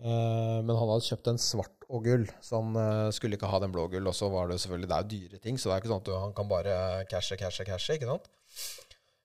men 0.00 0.70
han 0.72 0.88
hadde 0.88 1.06
kjøpt 1.06 1.28
en 1.32 1.40
svart 1.40 1.80
og 1.90 2.04
gull, 2.06 2.26
så 2.44 2.60
han 2.60 2.76
eh, 2.78 3.08
skulle 3.14 3.36
ikke 3.36 3.50
ha 3.50 3.58
den 3.62 3.72
blå 3.74 3.86
gull. 3.90 4.06
Og 4.08 4.16
så 4.16 4.30
var 4.32 4.48
det 4.50 4.60
selvfølgelig 4.62 4.90
Det 4.90 4.96
er 4.96 5.04
jo 5.04 5.10
dyre 5.14 5.42
ting, 5.42 5.58
så 5.58 5.68
det 5.68 5.74
er 5.74 5.82
ikke 5.82 5.92
sånn 5.92 6.04
at 6.04 6.12
han 6.22 6.36
kan 6.38 6.50
bare 6.50 6.78
cashe, 7.10 7.38
cashe, 7.40 7.66
cashe, 7.66 7.98
ikke 7.98 8.08
sant? 8.10 8.30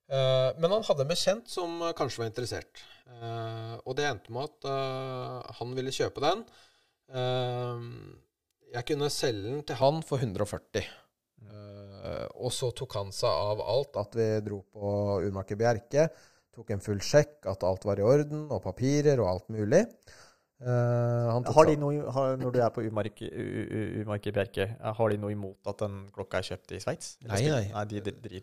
Eh, 0.05 0.49
men 0.59 0.73
han 0.73 0.85
hadde 0.85 1.05
en 1.05 1.13
bekjent 1.13 1.49
som 1.51 1.79
eh, 1.81 1.95
kanskje 1.97 2.23
var 2.23 2.31
interessert. 2.31 2.83
Eh, 3.05 3.73
og 3.85 3.97
det 3.97 4.09
endte 4.09 4.33
med 4.33 4.49
at 4.49 4.69
eh, 4.71 5.55
han 5.59 5.73
ville 5.77 5.93
kjøpe 5.95 6.25
den. 6.25 6.45
Eh, 7.13 7.87
jeg 8.75 8.89
kunne 8.91 9.13
selge 9.13 9.49
den 9.51 9.65
til 9.65 9.79
han 9.81 10.01
for 10.05 10.21
140. 10.21 10.85
Eh, 11.45 12.27
og 12.35 12.53
så 12.53 12.71
tok 12.75 12.97
han 12.97 13.13
seg 13.15 13.29
av 13.29 13.61
alt. 13.61 13.97
At 14.01 14.17
vi 14.17 14.29
dro 14.45 14.63
på 14.73 14.95
Urmaker 15.25 15.59
Bjerke. 15.61 16.09
Tok 16.55 16.69
en 16.71 16.83
full 16.83 17.01
sjekk, 17.03 17.41
at 17.51 17.65
alt 17.67 17.83
var 17.85 17.99
i 17.99 18.05
orden, 18.05 18.45
og 18.47 18.63
papirer 18.63 19.19
og 19.19 19.27
alt 19.27 19.49
mulig. 19.51 19.83
Tok 20.55 21.49
Har 21.55 21.65
de 21.67 21.75
noe, 21.75 21.97
har, 22.15 22.37
når 22.39 22.53
du 22.55 22.59
er 22.63 22.69
på 22.71 22.83
Umark, 22.87 23.19
U- 23.21 23.65
U- 23.75 24.03
Umark 24.05 24.27
i 24.29 24.31
Bjerke, 24.31 24.67
har 24.79 25.09
de 25.11 25.17
noe 25.19 25.33
imot 25.33 25.67
at 25.67 25.81
den 25.83 25.97
klokka 26.15 26.39
er 26.39 26.47
kjøpt 26.47 26.71
i 26.77 26.79
Sveits? 26.79 27.09
Nei, 27.27 27.41
nei. 27.51 27.63
nei 27.73 27.83
de 27.91 27.99
de 28.07 28.13
de, 28.23 28.41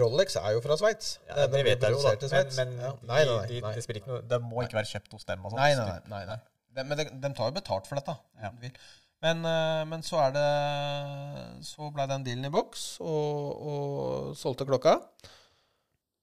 Rolex 0.00 0.34
er 0.40 0.56
jo 0.56 0.62
fra 0.64 0.76
Sveits. 0.80 1.12
ja, 1.28 1.46
Det 1.46 1.62
vet 1.64 1.86
jeg 1.86 1.94
jo, 1.94 2.00
da. 2.02 2.16
Men, 2.58 2.74
men 3.06 3.76
det 3.76 3.84
spiller 3.84 4.00
ikke 4.02 4.10
noe 4.10 4.24
Det 4.32 4.40
må 4.42 4.64
ikke 4.66 4.80
være 4.80 4.90
kjøpt 4.90 5.14
hos 5.14 5.24
dem. 5.28 5.46
Og. 5.46 5.54
Nei, 5.60 5.70
nei, 5.78 5.86
nei. 5.86 6.00
nei, 6.16 6.24
nei. 6.32 6.40
De, 6.72 6.84
men 6.88 6.98
de, 6.98 7.04
de 7.22 7.32
tar 7.36 7.50
jo 7.52 7.54
betalt 7.60 7.86
for 7.86 8.00
dette. 8.00 8.16
Ja. 8.42 8.50
Men, 9.22 9.44
eh, 9.46 9.84
men 9.86 10.02
så 10.02 10.18
er 10.24 10.32
det 10.34 10.48
Så 11.68 11.92
ble 11.94 12.08
den 12.10 12.24
dealen 12.26 12.48
i 12.48 12.50
boks, 12.50 12.96
og, 13.04 13.62
og 13.70 14.36
solgte 14.40 14.66
klokka. 14.66 14.96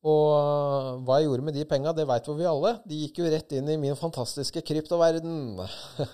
Og 0.08 1.02
hva 1.04 1.18
jeg 1.20 1.28
gjorde 1.28 1.44
med 1.44 1.58
de 1.58 1.66
penga, 1.68 1.92
det 1.96 2.06
veit 2.08 2.28
vi 2.32 2.46
alle. 2.48 2.76
De 2.88 3.00
gikk 3.02 3.20
jo 3.20 3.32
rett 3.34 3.52
inn 3.58 3.68
i 3.74 3.76
min 3.82 3.98
fantastiske 4.00 4.62
kryptoverden. 4.64 5.60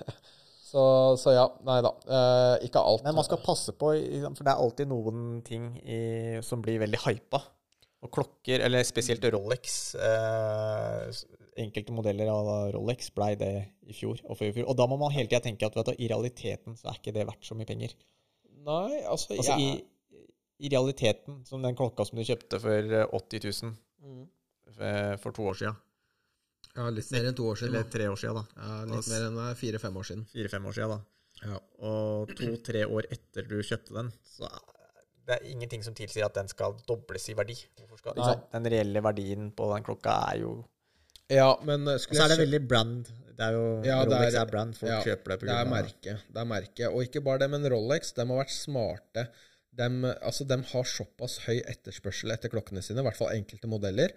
så, 0.72 0.86
så 1.22 1.36
ja. 1.36 1.44
Nei 1.68 1.78
da. 1.86 1.92
eh, 2.10 2.66
ikke 2.66 2.82
alt. 2.82 3.04
Men 3.06 3.20
man 3.20 3.28
skal 3.28 3.44
passe 3.46 3.76
på, 3.78 3.92
for 3.94 4.42
det 4.42 4.54
er 4.56 4.64
alltid 4.64 4.90
noen 4.90 5.44
ting 5.46 5.70
i, 5.86 6.00
som 6.46 6.64
blir 6.66 6.82
veldig 6.82 7.04
hypa. 7.06 7.44
Og 8.06 8.12
klokker, 8.14 8.62
eller 8.66 8.86
spesielt 8.86 9.24
Rolex 9.34 9.96
eh, 9.98 11.08
Enkelte 11.64 11.94
modeller 11.96 12.28
av 12.30 12.50
Rolex 12.76 13.08
blei 13.16 13.32
det 13.40 13.54
i 13.88 13.96
fjor 13.96 14.20
og 14.28 14.36
før 14.38 14.50
i 14.50 14.54
fjor. 14.58 14.68
Og 14.70 14.76
da 14.78 14.86
må 14.92 14.98
man 15.00 15.14
hele 15.16 15.30
tida 15.32 15.40
tenke 15.46 15.66
at 15.70 15.78
vet 15.78 15.94
du, 15.94 15.96
i 16.04 16.10
realiteten 16.12 16.76
så 16.78 16.90
er 16.92 16.98
ikke 17.00 17.14
det 17.16 17.24
verdt 17.30 17.48
så 17.48 17.56
mye 17.58 17.70
penger. 17.70 17.94
Nei, 18.66 19.00
altså, 19.06 19.38
Altså 19.38 19.56
jeg- 19.56 19.62
i, 19.78 19.84
i 20.60 20.70
realiteten, 20.72 21.42
som 21.46 21.62
den 21.62 21.76
klokka 21.76 22.06
som 22.08 22.18
du 22.20 22.24
kjøpte 22.24 22.60
for 22.64 22.94
eh, 23.02 23.08
80 23.12 23.50
000 23.64 23.74
Mm. 24.06 24.28
for, 24.76 25.18
for 25.24 25.32
to 25.34 25.42
år 25.50 25.56
sia, 25.58 25.72
Ja, 26.76 26.90
litt 26.94 27.08
mer 27.12 27.26
enn 27.30 27.36
to 27.36 27.46
år 27.50 27.56
siden. 27.58 27.74
eller 27.74 27.90
tre 27.90 28.06
år 28.12 28.18
sia, 28.20 28.34
da. 28.36 28.44
Ja, 28.60 28.76
litt 28.92 29.08
mer 29.10 29.24
enn 29.30 29.38
eh, 29.48 29.54
fire-fem 29.58 29.96
år 29.98 30.04
siden. 30.06 30.26
Fire-fem 30.30 30.66
år 30.70 30.76
sia, 30.78 30.88
da. 30.92 31.00
Ja. 31.46 31.58
Og 31.90 32.30
to-tre 32.38 32.84
år 32.86 33.08
etter 33.12 33.48
du 33.50 33.56
kjøpte 33.64 33.94
den, 33.96 34.12
så 34.24 34.50
det 35.26 35.40
er 35.40 35.48
ingenting 35.50 35.82
som 35.84 35.96
tilsier 35.98 36.26
at 36.28 36.36
den 36.38 36.48
skal 36.52 36.76
dobles 36.88 37.26
i 37.30 37.34
verdi. 37.34 37.56
Skal, 37.98 38.14
Nei. 38.20 38.36
Den 38.54 38.70
reelle 38.76 39.02
verdien 39.02 39.50
på 39.58 39.72
den 39.74 39.84
klokka 39.88 40.20
er 40.34 40.42
jo 40.44 40.54
ja, 41.34 41.56
men 41.66 41.88
eh, 41.90 41.96
Og 41.98 42.00
så 42.14 42.22
er 42.28 42.36
det 42.36 42.42
veldig 42.44 42.62
brand. 42.70 43.08
Det 43.36 43.42
er 43.48 43.56
jo 43.58 43.66
Ja, 43.84 44.04
det 44.06 44.14
Rolex 44.14 44.34
er- 44.36 44.42
er, 44.44 44.46
brand. 44.52 44.76
Folk 44.78 44.92
ja, 44.92 45.00
kjøper 45.02 45.32
det 45.34 45.40
på 45.42 45.48
Det 45.50 45.56
er 45.58 45.66
merke. 45.72 46.14
Det 46.30 46.38
er 46.44 46.46
merke. 46.46 46.90
Og 46.94 47.02
ikke 47.08 47.24
bare 47.26 47.40
det, 47.42 47.50
men 47.50 47.66
Rolex 47.74 48.14
de 48.14 48.22
har 48.22 48.38
vært 48.44 48.54
smarte. 48.54 49.26
De, 49.76 49.90
altså, 50.24 50.46
de 50.48 50.58
har 50.72 50.88
såpass 50.88 51.42
høy 51.46 51.60
etterspørsel 51.60 52.34
etter 52.36 52.52
klokkene 52.54 52.84
sine, 52.86 53.02
i 53.02 53.08
hvert 53.08 53.20
fall 53.20 53.34
enkelte 53.34 53.70
modeller, 53.72 54.14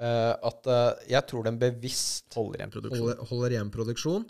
eh, 0.00 0.34
at 0.50 0.68
eh, 0.68 1.04
jeg 1.14 1.24
tror 1.30 1.46
de 1.46 1.54
bevisst 1.62 2.36
holder 2.36 2.62
igjen 2.62 2.74
produksjon. 2.74 3.04
holder, 3.04 3.22
holder 3.30 3.56
igjen 3.56 3.72
produksjon. 3.74 4.26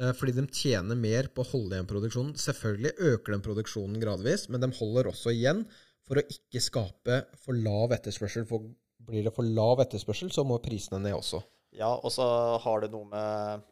eh, 0.00 0.12
fordi 0.16 0.36
de 0.38 0.46
tjener 0.54 0.98
mer 0.98 1.30
på 1.34 1.44
å 1.44 1.50
holde 1.52 1.78
igjen 1.78 1.90
produksjonen. 1.90 2.36
Selvfølgelig 2.38 2.94
øker 3.12 3.36
den 3.36 3.46
produksjonen 3.46 4.02
gradvis, 4.02 4.48
men 4.52 4.62
de 4.62 4.70
holder 4.78 5.10
også 5.10 5.34
igjen 5.34 5.64
for 6.06 6.20
å 6.20 6.26
ikke 6.36 6.62
skape 6.62 7.24
for 7.42 7.58
lav 7.58 7.96
etterspørsel. 7.98 8.46
For 8.48 8.70
blir 9.10 9.26
det 9.26 9.34
for 9.34 9.46
lav 9.46 9.82
etterspørsel, 9.82 10.30
så 10.34 10.46
må 10.46 10.60
prisene 10.62 11.02
ned 11.02 11.16
også. 11.18 11.42
Ja, 11.74 11.90
og 11.94 12.10
så 12.14 12.24
har 12.62 12.82
det 12.82 12.90
noe 12.90 13.06
med 13.06 13.68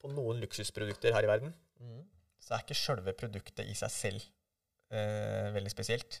På 0.00 0.08
noen 0.08 0.38
luksusprodukter 0.40 1.12
her 1.12 1.26
i 1.26 1.28
verden 1.28 1.50
så 2.40 2.56
er 2.56 2.64
ikke 2.64 2.78
sjølve 2.78 3.12
produktet 3.14 3.68
i 3.68 3.76
seg 3.78 3.92
selv 3.94 4.24
veldig 5.54 5.70
spesielt. 5.72 6.20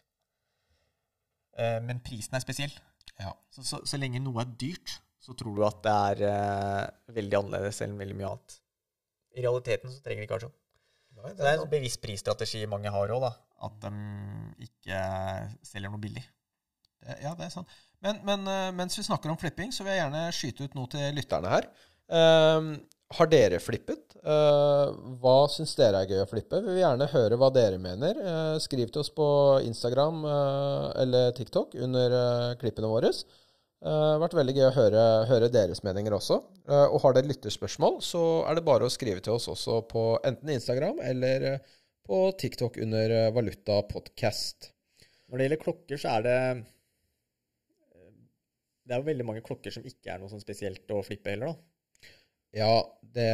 Eh, 1.58 1.78
men 1.84 2.00
prisen 2.06 2.36
er 2.38 2.44
spesiell. 2.44 2.72
Ja. 3.20 3.32
Så, 3.52 3.64
så, 3.66 3.80
så 3.84 3.98
lenge 4.00 4.20
noe 4.22 4.42
er 4.44 4.52
dyrt, 4.60 4.96
så 5.20 5.34
tror 5.36 5.56
du 5.58 5.64
at 5.66 5.82
det 5.84 5.92
er 5.92 6.22
eh, 6.30 7.14
veldig 7.18 7.38
annerledes 7.42 7.82
enn 7.84 7.98
veldig 8.00 8.16
mye 8.20 8.30
annet. 8.32 8.56
I 9.36 9.44
realiteten 9.44 9.92
så 9.92 10.00
trenger 10.02 10.22
de 10.24 10.28
ikke 10.28 10.38
være 10.38 10.48
sånn. 10.48 10.56
Det 11.36 11.44
er 11.44 11.58
en 11.60 11.68
bevisst 11.70 12.00
prisstrategi 12.00 12.62
mange 12.70 12.90
har 12.94 13.12
òg. 13.12 13.26
At 13.60 13.74
de 13.82 13.90
ikke 14.64 15.00
selger 15.68 15.90
noe 15.92 16.00
billig. 16.00 16.22
Det- 17.02 17.18
Ja, 17.24 17.34
det 17.36 17.46
er 17.48 17.52
sant. 17.52 17.68
Men, 18.00 18.22
men 18.24 18.46
eh, 18.48 18.70
mens 18.72 18.96
vi 18.96 19.04
snakker 19.04 19.28
om 19.32 19.36
flipping, 19.40 19.72
så 19.74 19.84
vil 19.84 19.92
jeg 19.96 20.00
gjerne 20.04 20.22
skyte 20.32 20.64
ut 20.64 20.74
noe 20.78 20.88
til 20.94 21.12
lytterne 21.18 21.50
her. 21.52 21.68
Har 23.18 23.26
dere 23.26 23.58
flippet? 23.58 24.12
Eh, 24.22 24.90
hva 25.18 25.36
syns 25.50 25.72
dere 25.78 26.04
er 26.04 26.10
gøy 26.12 26.20
å 26.22 26.28
flippe? 26.30 26.60
Vi 26.62 26.76
vil 26.76 26.82
gjerne 26.84 27.08
høre 27.10 27.38
hva 27.40 27.48
dere 27.50 27.80
mener. 27.82 28.18
Eh, 28.22 28.56
skriv 28.62 28.92
til 28.92 29.02
oss 29.02 29.10
på 29.14 29.26
Instagram 29.66 30.20
eh, 30.30 30.86
eller 31.02 31.32
TikTok 31.34 31.74
under 31.86 32.14
klippene 32.60 32.90
våre. 32.90 33.10
Det 33.80 33.88
har 33.96 34.20
vært 34.20 34.36
veldig 34.36 34.54
gøy 34.58 34.66
å 34.66 34.74
høre, 34.76 35.02
høre 35.24 35.48
deres 35.48 35.78
meninger 35.80 36.12
også. 36.12 36.36
Og 36.68 36.98
har 37.00 37.14
dere 37.16 37.30
lytterspørsmål, 37.30 37.94
så 38.04 38.20
er 38.44 38.58
det 38.58 38.64
bare 38.66 38.84
å 38.84 38.92
skrive 38.92 39.22
til 39.24 39.38
oss 39.38 39.46
også 39.48 39.78
på 39.88 40.02
enten 40.28 40.52
Instagram 40.52 41.00
eller 41.00 41.46
på 42.04 42.18
TikTok 42.42 42.76
under 42.84 43.14
Valuta 43.32 43.78
Podcast. 43.88 44.68
Når 45.32 45.40
det 45.40 45.46
gjelder 45.46 45.62
klokker, 45.64 46.02
så 46.02 46.12
er 46.18 46.26
det 46.28 46.36
Det 48.84 48.92
er 48.92 49.00
jo 49.00 49.08
veldig 49.08 49.28
mange 49.32 49.46
klokker 49.48 49.72
som 49.72 49.88
ikke 49.88 50.12
er 50.12 50.20
noe 50.20 50.28
sånn 50.28 50.44
spesielt 50.44 50.92
å 50.92 51.00
flippe 51.06 51.32
heller, 51.32 51.54
da. 51.54 51.69
Ja, 52.56 52.72
det 53.14 53.28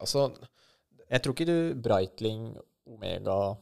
Altså 0.00 0.26
Jeg 1.10 1.22
tror 1.22 1.34
ikke 1.34 1.46
du 1.48 1.80
Breitling 1.84 2.50
Omega, 2.84 3.54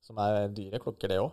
som 0.00 0.20
er 0.22 0.46
dyre 0.54 0.80
klokker, 0.80 1.10
det 1.12 1.18
òg. 1.20 1.32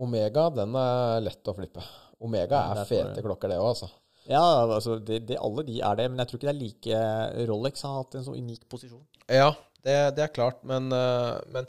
Omega, 0.00 0.46
den 0.54 0.76
er 0.78 1.20
lett 1.24 1.48
å 1.50 1.54
flippe. 1.56 1.82
Omega 2.22 2.60
er 2.70 2.78
er 2.78 2.84
for- 2.84 3.10
fete 3.10 3.24
klokker, 3.24 3.50
det 3.50 3.58
òg, 3.58 3.72
altså. 3.72 3.90
Ja, 4.30 4.42
altså 4.68 4.98
det, 5.02 5.24
det, 5.26 5.38
alle 5.40 5.64
de 5.66 5.80
er 5.80 5.96
det, 5.96 6.06
men 6.10 6.20
jeg 6.20 6.28
tror 6.28 6.38
ikke 6.38 6.50
det 6.50 6.54
er 6.54 6.60
like 6.60 7.46
Rolex 7.48 7.82
har 7.82 7.96
hatt 7.96 8.14
en 8.14 8.26
så 8.26 8.34
unik 8.36 8.68
posisjon. 8.70 9.02
Ja, 9.26 9.50
det, 9.82 9.96
det 10.16 10.22
er 10.26 10.34
klart, 10.34 10.60
men, 10.68 10.90
eh, 10.92 11.40
men 11.54 11.66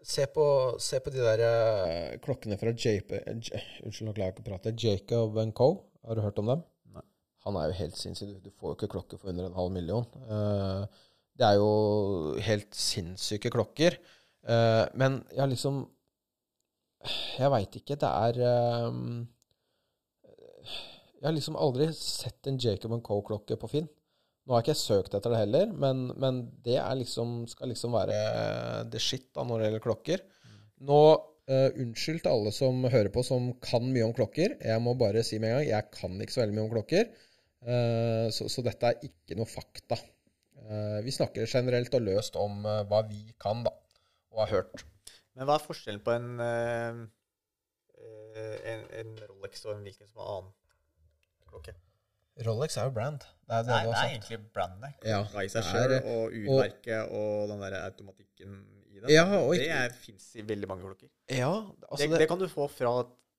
se, 0.00 0.24
på, 0.32 0.46
se, 0.80 1.00
på, 1.04 1.12
de 1.12 1.20
der 1.26 1.42
eh, 1.44 2.16
klokkene 2.24 2.56
fra 2.60 2.72
JP, 2.72 3.12
J, 3.42 3.60
Unnskyld, 3.84 4.06
nå 4.08 4.14
klarer 4.16 4.30
jeg 4.30 4.36
ikke 4.38 4.46
å 4.46 4.48
prate. 4.52 4.74
Jacob 4.78 5.40
Co. 5.58 5.68
Har 6.06 6.16
du 6.16 6.22
hørt 6.24 6.38
om 6.40 6.52
dem? 6.54 6.62
Han 7.48 7.58
er 7.58 7.70
jo 7.70 7.78
helt 7.80 7.98
sinnssyk. 7.98 8.36
Du 8.44 8.52
får 8.52 8.72
jo 8.72 8.78
ikke 8.78 8.92
klokke 8.94 9.18
for 9.18 9.32
under 9.32 9.48
en 9.48 9.56
halv 9.58 9.74
million. 9.74 10.06
Eh, 10.28 11.04
det 11.38 11.48
er 11.48 11.58
jo 11.58 11.72
helt 12.44 12.70
sinnssyke 12.76 13.52
klokker. 13.54 13.98
Men 14.98 15.18
jeg 15.28 15.42
har 15.42 15.48
liksom 15.50 15.82
Jeg 17.38 17.50
veit 17.52 17.74
ikke. 17.76 17.98
Det 18.00 18.08
er 18.08 18.38
jeg 21.18 21.26
har 21.26 21.34
liksom 21.34 21.56
aldri 21.58 21.88
sett 21.96 22.46
en 22.46 22.58
Jacob 22.62 22.94
Co.-klokke 23.02 23.58
på 23.58 23.70
Finn. 23.70 23.88
Nå 24.46 24.54
har 24.54 24.62
jeg 24.62 24.70
ikke 24.70 24.80
søkt 24.80 25.16
etter 25.18 25.34
det 25.34 25.40
heller, 25.42 25.72
men, 25.76 26.06
men 26.16 26.44
det 26.64 26.78
liksom, 27.00 27.42
skal 27.50 27.72
liksom 27.72 27.96
være 27.98 28.18
det 28.88 29.02
shit 29.02 29.26
da, 29.36 29.44
når 29.44 29.58
det 29.58 29.66
gjelder 29.66 29.84
klokker. 29.84 30.22
Nå, 30.88 31.00
uh, 31.50 31.68
unnskyld 31.82 32.22
til 32.22 32.32
alle 32.32 32.52
som 32.54 32.86
hører 32.86 33.10
på 33.12 33.24
som 33.26 33.50
kan 33.64 33.90
mye 33.90 34.06
om 34.06 34.14
klokker. 34.16 34.56
Jeg 34.62 34.84
må 34.84 34.94
bare 35.00 35.24
si 35.26 35.40
med 35.42 35.52
en 35.52 35.58
gang 35.58 35.68
jeg 35.68 35.90
kan 35.98 36.22
ikke 36.22 36.36
så 36.36 36.44
veldig 36.44 36.56
mye 36.56 36.66
om 36.68 36.72
klokker. 36.76 37.10
Uh, 37.64 38.28
så, 38.34 38.46
så, 38.46 38.62
dette 38.66 38.86
er 38.86 39.08
ikke 39.08 39.38
noe 39.38 39.48
fakta. 39.50 39.98
Uh, 40.58 41.00
vi 41.04 41.14
snakker 41.14 41.48
generelt 41.48 41.94
og 41.96 42.06
løst 42.06 42.38
om 42.38 42.62
hva 42.62 43.02
vi 43.08 43.22
kan 43.40 43.64
da, 43.66 43.72
og 44.34 44.44
har 44.44 44.60
hørt. 44.60 44.84
Men 45.38 45.48
hva 45.48 45.58
er 45.58 45.64
forskjellen 45.64 46.02
på 46.02 46.14
en, 46.14 46.30
en, 46.42 47.02
en 49.00 49.12
Rolex 49.30 49.64
og 49.66 49.76
en 49.76 49.84
hvilken 49.86 50.10
som 50.10 50.22
er 50.22 50.32
annen? 50.36 50.54
klokke. 51.48 51.74
Rolex 52.46 52.76
er 52.78 52.86
jo 52.86 52.94
brand. 52.94 53.24
Det 53.48 53.56
er, 53.56 53.62
det 53.66 53.72
Nei, 53.72 53.78
det 53.86 53.94
er 53.98 54.10
egentlig 54.12 54.38
brandet. 54.54 55.06
Ja, 55.06 55.20
I 55.42 55.50
seg 55.50 55.66
sjøl, 55.66 55.94
og 55.98 56.34
urmerket 56.36 57.00
og, 57.06 57.14
og, 57.18 57.46
den 57.50 57.64
der 57.64 57.78
automatikken 57.80 58.58
i 58.92 59.00
det. 59.00 59.14
Ja, 59.14 59.24
og, 59.40 59.54
det 59.58 59.96
fins 60.04 60.30
i 60.38 60.44
veldig 60.46 60.68
mange 60.70 60.86
klokker. 60.86 61.10
Ja, 61.32 61.50
altså 61.88 62.06
det, 62.06 62.20
det, 62.22 62.28
kan 62.30 62.40
du 62.40 62.46
få 62.52 62.68
fra 62.70 62.92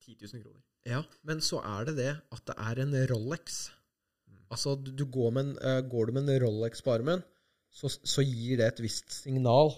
10 0.04 0.18
000 0.26 0.44
kroner. 0.44 0.64
Ja, 0.88 1.04
men 1.28 1.44
så 1.44 1.62
er 1.62 1.92
det 1.92 1.96
det 2.00 2.12
at 2.36 2.44
det 2.50 2.58
er 2.66 2.84
en 2.84 2.98
Rolex. 3.14 3.62
Altså, 4.50 4.74
du, 4.76 5.06
går, 5.06 5.30
med 5.36 5.46
en, 5.46 5.54
uh, 5.62 5.82
går, 5.86 6.10
du 6.10 6.16
med 6.18 6.30
en 6.30 6.42
Rolex 6.46 6.82
på 6.86 6.94
armen, 6.96 7.22
så, 7.70 7.90
så, 7.90 8.26
gir 8.26 8.58
det 8.58 8.66
et 8.66 8.82
visst 8.82 9.14
signal. 9.14 9.76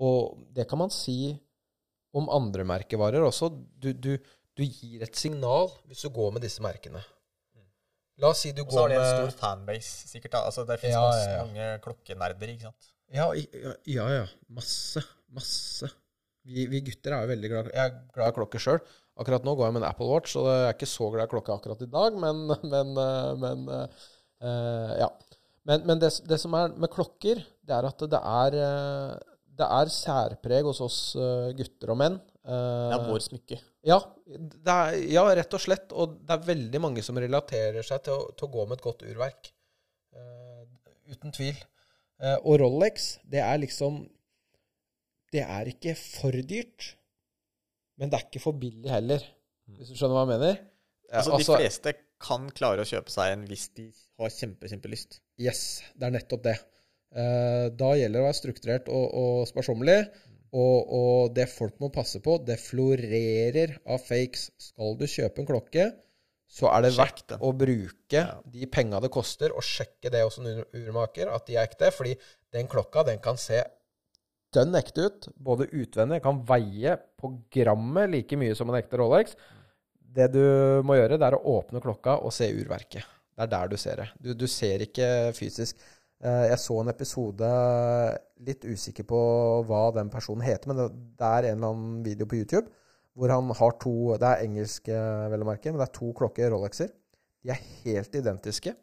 Og 0.00 0.38
det 0.56 0.64
kan 0.70 0.80
man 0.80 0.92
si 0.94 1.34
om 2.16 2.30
andre 2.32 2.64
merkevarer 2.64 3.24
også. 3.26 3.50
Du, 3.76 3.90
du, 3.92 4.14
du 4.56 4.64
gir 4.64 5.04
et 5.04 5.18
signal 5.18 5.68
hvis 5.90 6.06
du 6.06 6.12
går 6.14 6.32
med 6.34 6.46
disse 6.46 6.64
merkene. 6.64 7.02
La 8.18 8.32
oss 8.32 8.42
si 8.42 8.50
du 8.50 8.64
går 8.64 8.66
med 8.66 8.72
Så 8.74 8.82
har 8.82 8.90
de 8.90 8.98
en 8.98 9.12
stor 9.12 9.36
fanbase, 9.38 10.08
sikkert. 10.10 10.32
da. 10.32 10.44
Altså, 10.48 10.64
Det 10.66 10.80
fins 10.82 10.96
ja, 10.96 11.04
ja, 11.14 11.28
ja. 11.30 11.42
mange 11.44 11.68
klokkenerder, 11.84 12.54
ikke 12.54 12.70
sant? 12.70 12.92
Ja, 13.14 13.28
ja, 13.86 14.08
ja. 14.10 14.24
Masse. 14.52 15.04
Masse. 15.32 15.90
Vi, 16.48 16.64
vi, 16.72 16.80
gutter 16.86 17.12
er 17.12 17.24
jo 17.26 17.28
veldig 17.28 17.48
glad 17.52 17.66
Jeg 17.74 17.84
er 17.84 17.96
glad 18.14 18.32
i 18.32 18.34
klokker 18.38 18.62
sjøl. 18.62 18.80
Akkurat 19.18 19.46
nå 19.46 19.54
går 19.58 19.68
jeg 19.68 19.76
med 19.76 19.82
en 19.82 19.88
Apple 19.88 20.08
Watch, 20.10 20.36
og 20.38 20.46
jeg 20.46 20.66
er 20.66 20.76
ikke 20.76 20.90
så 20.90 21.08
glad 21.10 21.26
i 21.26 21.32
klokka 21.32 21.56
akkurat 21.56 21.82
i 21.82 21.90
dag, 21.90 22.18
men, 22.22 22.44
men, 22.74 22.92
eh, 23.04 23.32
men 23.44 23.66
uh, 23.74 24.92
Ja. 25.04 25.10
Men, 25.68 25.82
men 25.84 25.98
det, 26.00 26.08
det, 26.24 26.38
som 26.40 26.54
er 26.56 26.70
med 26.80 26.88
klokker, 26.88 27.42
det 27.44 27.74
er 27.76 27.84
at 27.84 28.00
det 28.08 28.18
er, 28.24 28.54
det 29.60 29.66
er 29.66 29.90
særpreg 29.92 30.64
hos 30.64 30.78
oss 30.80 31.00
gutter 31.58 31.92
og 31.92 31.98
menn. 32.00 32.16
Uh, 32.48 32.88
ja, 32.88 32.98
vår 33.04 33.20
smykke. 33.20 33.58
Ja, 33.84 33.98
er, 34.32 34.94
ja, 35.12 35.24
rett 35.36 35.52
og 35.52 35.60
slett. 35.60 35.92
Og 35.92 36.16
det 36.24 36.32
er 36.32 36.46
veldig 36.46 36.80
mange 36.80 37.04
som 37.04 37.18
relaterer 37.20 37.84
seg 37.84 38.06
til 38.06 38.16
å, 38.16 38.30
til 38.32 38.48
å 38.48 38.52
gå 38.54 38.64
med 38.64 38.78
et 38.78 38.84
godt 38.86 39.04
urverk. 39.04 39.50
Uh, 40.16 40.64
uten 41.12 41.34
tvil. 41.36 41.58
Uh, 42.18 42.38
og 42.40 42.58
Rolex, 42.62 43.18
det 43.28 43.42
er 43.44 43.60
liksom 43.62 44.06
Det 45.28 45.44
er 45.44 45.68
ikke 45.68 45.92
for 45.98 46.32
dyrt, 46.32 46.94
men 47.98 48.10
det 48.10 48.18
er 48.18 48.26
ikke 48.28 48.42
for 48.42 48.58
billig 48.58 48.90
heller. 48.92 49.24
Hvis 49.76 49.92
du 49.92 49.98
skjønner 49.98 50.16
hva 50.16 50.24
jeg 50.24 50.32
mener? 50.36 50.60
Altså, 51.08 51.34
altså, 51.36 51.56
De 51.56 51.64
fleste 51.64 51.94
kan 52.22 52.48
klare 52.56 52.84
å 52.84 52.88
kjøpe 52.88 53.12
seg 53.12 53.34
en 53.34 53.44
hvis 53.48 53.68
de 53.78 53.88
har 54.20 54.32
kjempe, 54.34 54.70
kjempelyst. 54.70 55.20
Yes, 55.40 55.62
det 55.96 56.08
er 56.08 56.16
nettopp 56.16 56.44
det. 56.46 56.56
Uh, 57.14 57.68
da 57.72 57.94
gjelder 57.96 58.18
det 58.18 58.24
å 58.24 58.26
være 58.26 58.38
strukturert 58.38 58.90
og, 58.92 59.06
og 59.22 59.46
sparsommelig. 59.50 60.00
Og, 60.48 60.76
og, 60.96 61.32
det 61.36 61.44
folk 61.52 61.76
må 61.82 61.90
passe 61.92 62.22
på, 62.24 62.38
det 62.40 62.56
florerer 62.62 63.74
av 63.84 64.00
fakes. 64.00 64.48
Skal 64.70 64.96
du 64.96 65.04
kjøpe 65.08 65.42
en 65.42 65.48
klokke, 65.50 65.88
så 66.48 66.70
er 66.72 66.86
det 66.86 66.94
verdt 66.96 67.34
å 67.44 67.50
bruke 67.52 68.16
ja. 68.22 68.38
de 68.48 68.68
penga 68.72 69.02
det 69.04 69.10
koster, 69.12 69.52
og 69.52 69.64
sjekke 69.64 70.12
det 70.12 70.22
hos 70.24 70.38
en 70.40 70.62
urmaker, 70.72 71.28
at 71.34 71.44
de 71.48 71.58
er 71.58 71.68
ekte. 71.68 71.90
Fordi 71.92 72.14
den 72.56 72.70
klokka, 72.72 73.04
den 73.10 73.20
kan 73.24 73.40
se 73.40 73.60
dønn 74.54 74.78
ekte 74.78 75.06
ut, 75.08 75.28
både 75.36 75.68
utvendig, 75.76 76.22
kan 76.24 76.40
veie 76.48 76.96
på 77.20 77.32
grammet 77.52 78.12
like 78.14 78.38
mye 78.40 78.56
som 78.56 78.70
en 78.70 78.78
ekte 78.78 79.00
Rolex. 79.00 79.36
Det 79.98 80.30
du 80.32 80.42
må 80.86 80.96
gjøre, 80.96 81.18
det 81.20 81.28
er 81.28 81.36
å 81.36 81.58
åpne 81.58 81.82
klokka 81.84 82.18
og 82.24 82.32
se 82.34 82.48
urverket. 82.54 83.04
Det 83.36 83.44
er 83.44 83.52
der 83.52 83.70
du 83.70 83.76
ser 83.78 84.02
det. 84.02 84.08
Du, 84.18 84.32
du 84.34 84.46
ser 84.50 84.82
ikke 84.82 85.08
fysisk. 85.36 85.78
Eh, 86.18 86.48
jeg 86.50 86.58
så 86.58 86.80
en 86.80 86.90
episode, 86.90 87.50
litt 88.42 88.64
usikker 88.66 89.06
på 89.06 89.20
hva 89.68 89.84
den 89.94 90.10
personen 90.10 90.42
heter, 90.46 90.72
men 90.72 90.80
det 91.18 91.28
er 91.28 91.50
en 91.50 91.60
eller 91.60 91.74
annen 91.74 92.04
video 92.06 92.26
på 92.26 92.40
YouTube 92.40 92.66
hvor 93.18 93.32
han 93.34 93.48
har 93.58 93.72
to 93.82 94.14
Det 94.14 94.28
er 94.28 94.44
engelske, 94.46 94.98
vel 95.32 95.42
å 95.42 95.46
merke, 95.48 95.72
men 95.72 95.80
det 95.80 95.88
er 95.88 95.96
to 95.96 96.12
klokker, 96.14 96.52
Rolexer. 96.52 96.92
De 97.42 97.50
er 97.50 97.64
helt 97.82 98.14
identiske. 98.14 98.74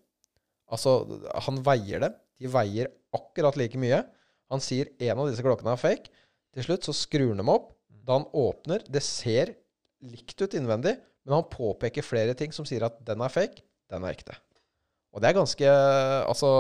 Altså, 0.76 0.98
han 1.46 1.62
veier 1.64 2.04
dem. 2.04 2.18
De 2.44 2.52
veier 2.52 2.90
akkurat 3.16 3.56
like 3.56 3.80
mye. 3.80 4.02
Han 4.54 4.64
sier 4.64 4.92
en 5.08 5.22
av 5.22 5.30
disse 5.30 5.44
klokkene 5.46 5.74
er 5.74 5.82
fake. 5.82 6.12
Til 6.56 6.68
slutt 6.68 6.88
så 6.88 6.96
skrur 6.96 7.32
han 7.34 7.42
dem 7.42 7.52
opp. 7.52 7.72
Da 8.06 8.20
han 8.20 8.28
åpner 8.38 8.84
Det 8.86 9.02
ser 9.02 9.56
likt 10.06 10.38
ut 10.38 10.54
innvendig, 10.54 10.94
men 11.26 11.40
han 11.40 11.48
påpeker 11.50 12.06
flere 12.06 12.36
ting 12.38 12.52
som 12.54 12.68
sier 12.70 12.86
at 12.86 13.00
den 13.08 13.24
er 13.26 13.34
fake, 13.34 13.64
den 13.90 14.06
er 14.06 14.14
ekte. 14.14 14.36
Og 15.16 15.24
det 15.24 15.32
er 15.32 15.40
ganske 15.40 15.72
Altså 16.28 16.52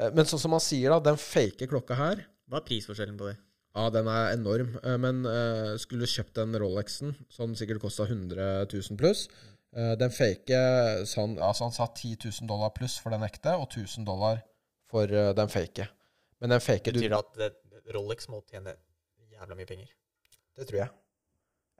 Eh, 0.00 0.10
men 0.14 0.28
sånn 0.28 0.42
som 0.42 0.56
han 0.56 0.64
sier, 0.64 0.92
da, 0.92 1.00
den 1.10 1.20
fake 1.20 1.68
klokka 1.70 1.98
her 1.98 2.26
Hva 2.50 2.60
er 2.60 2.66
prisforskjellen 2.66 3.18
på 3.20 3.30
det? 3.30 3.36
Ja, 3.76 3.86
den 3.94 4.08
er 4.10 4.32
enorm. 4.34 4.72
Eh, 4.82 4.96
men 4.98 5.22
uh, 5.22 5.76
skulle 5.78 6.06
du 6.06 6.10
kjøpt 6.10 6.34
den 6.40 6.56
Rolexen, 6.58 7.14
som 7.30 7.54
sikkert 7.58 7.82
kosta 7.84 8.08
100 8.08 8.66
000 8.72 8.98
pluss 8.98 9.28
uh, 9.76 9.94
Den 10.00 10.10
fake 10.14 10.58
sånn, 11.06 11.36
altså 11.38 11.68
Han 11.68 11.76
sa 11.76 11.86
10 11.86 12.16
000 12.26 12.50
dollar 12.50 12.74
pluss 12.74 12.98
for 13.02 13.14
den 13.14 13.26
ekte, 13.26 13.54
og 13.54 13.68
1000 13.70 14.08
dollar 14.08 14.42
for 14.90 15.06
uh, 15.06 15.30
den 15.38 15.52
fake. 15.52 15.86
Men 16.40 16.54
den 16.56 16.62
fake 16.64 16.92
Betyr 16.92 17.12
det 17.12 17.18
at 17.18 17.36
det, 17.40 17.50
Rolex 17.94 18.28
må 18.32 18.40
tjene 18.48 18.76
jævla 19.34 19.56
mye 19.58 19.68
penger? 19.68 19.90
Det 20.56 20.68
tror 20.68 20.82
jeg. 20.82 20.94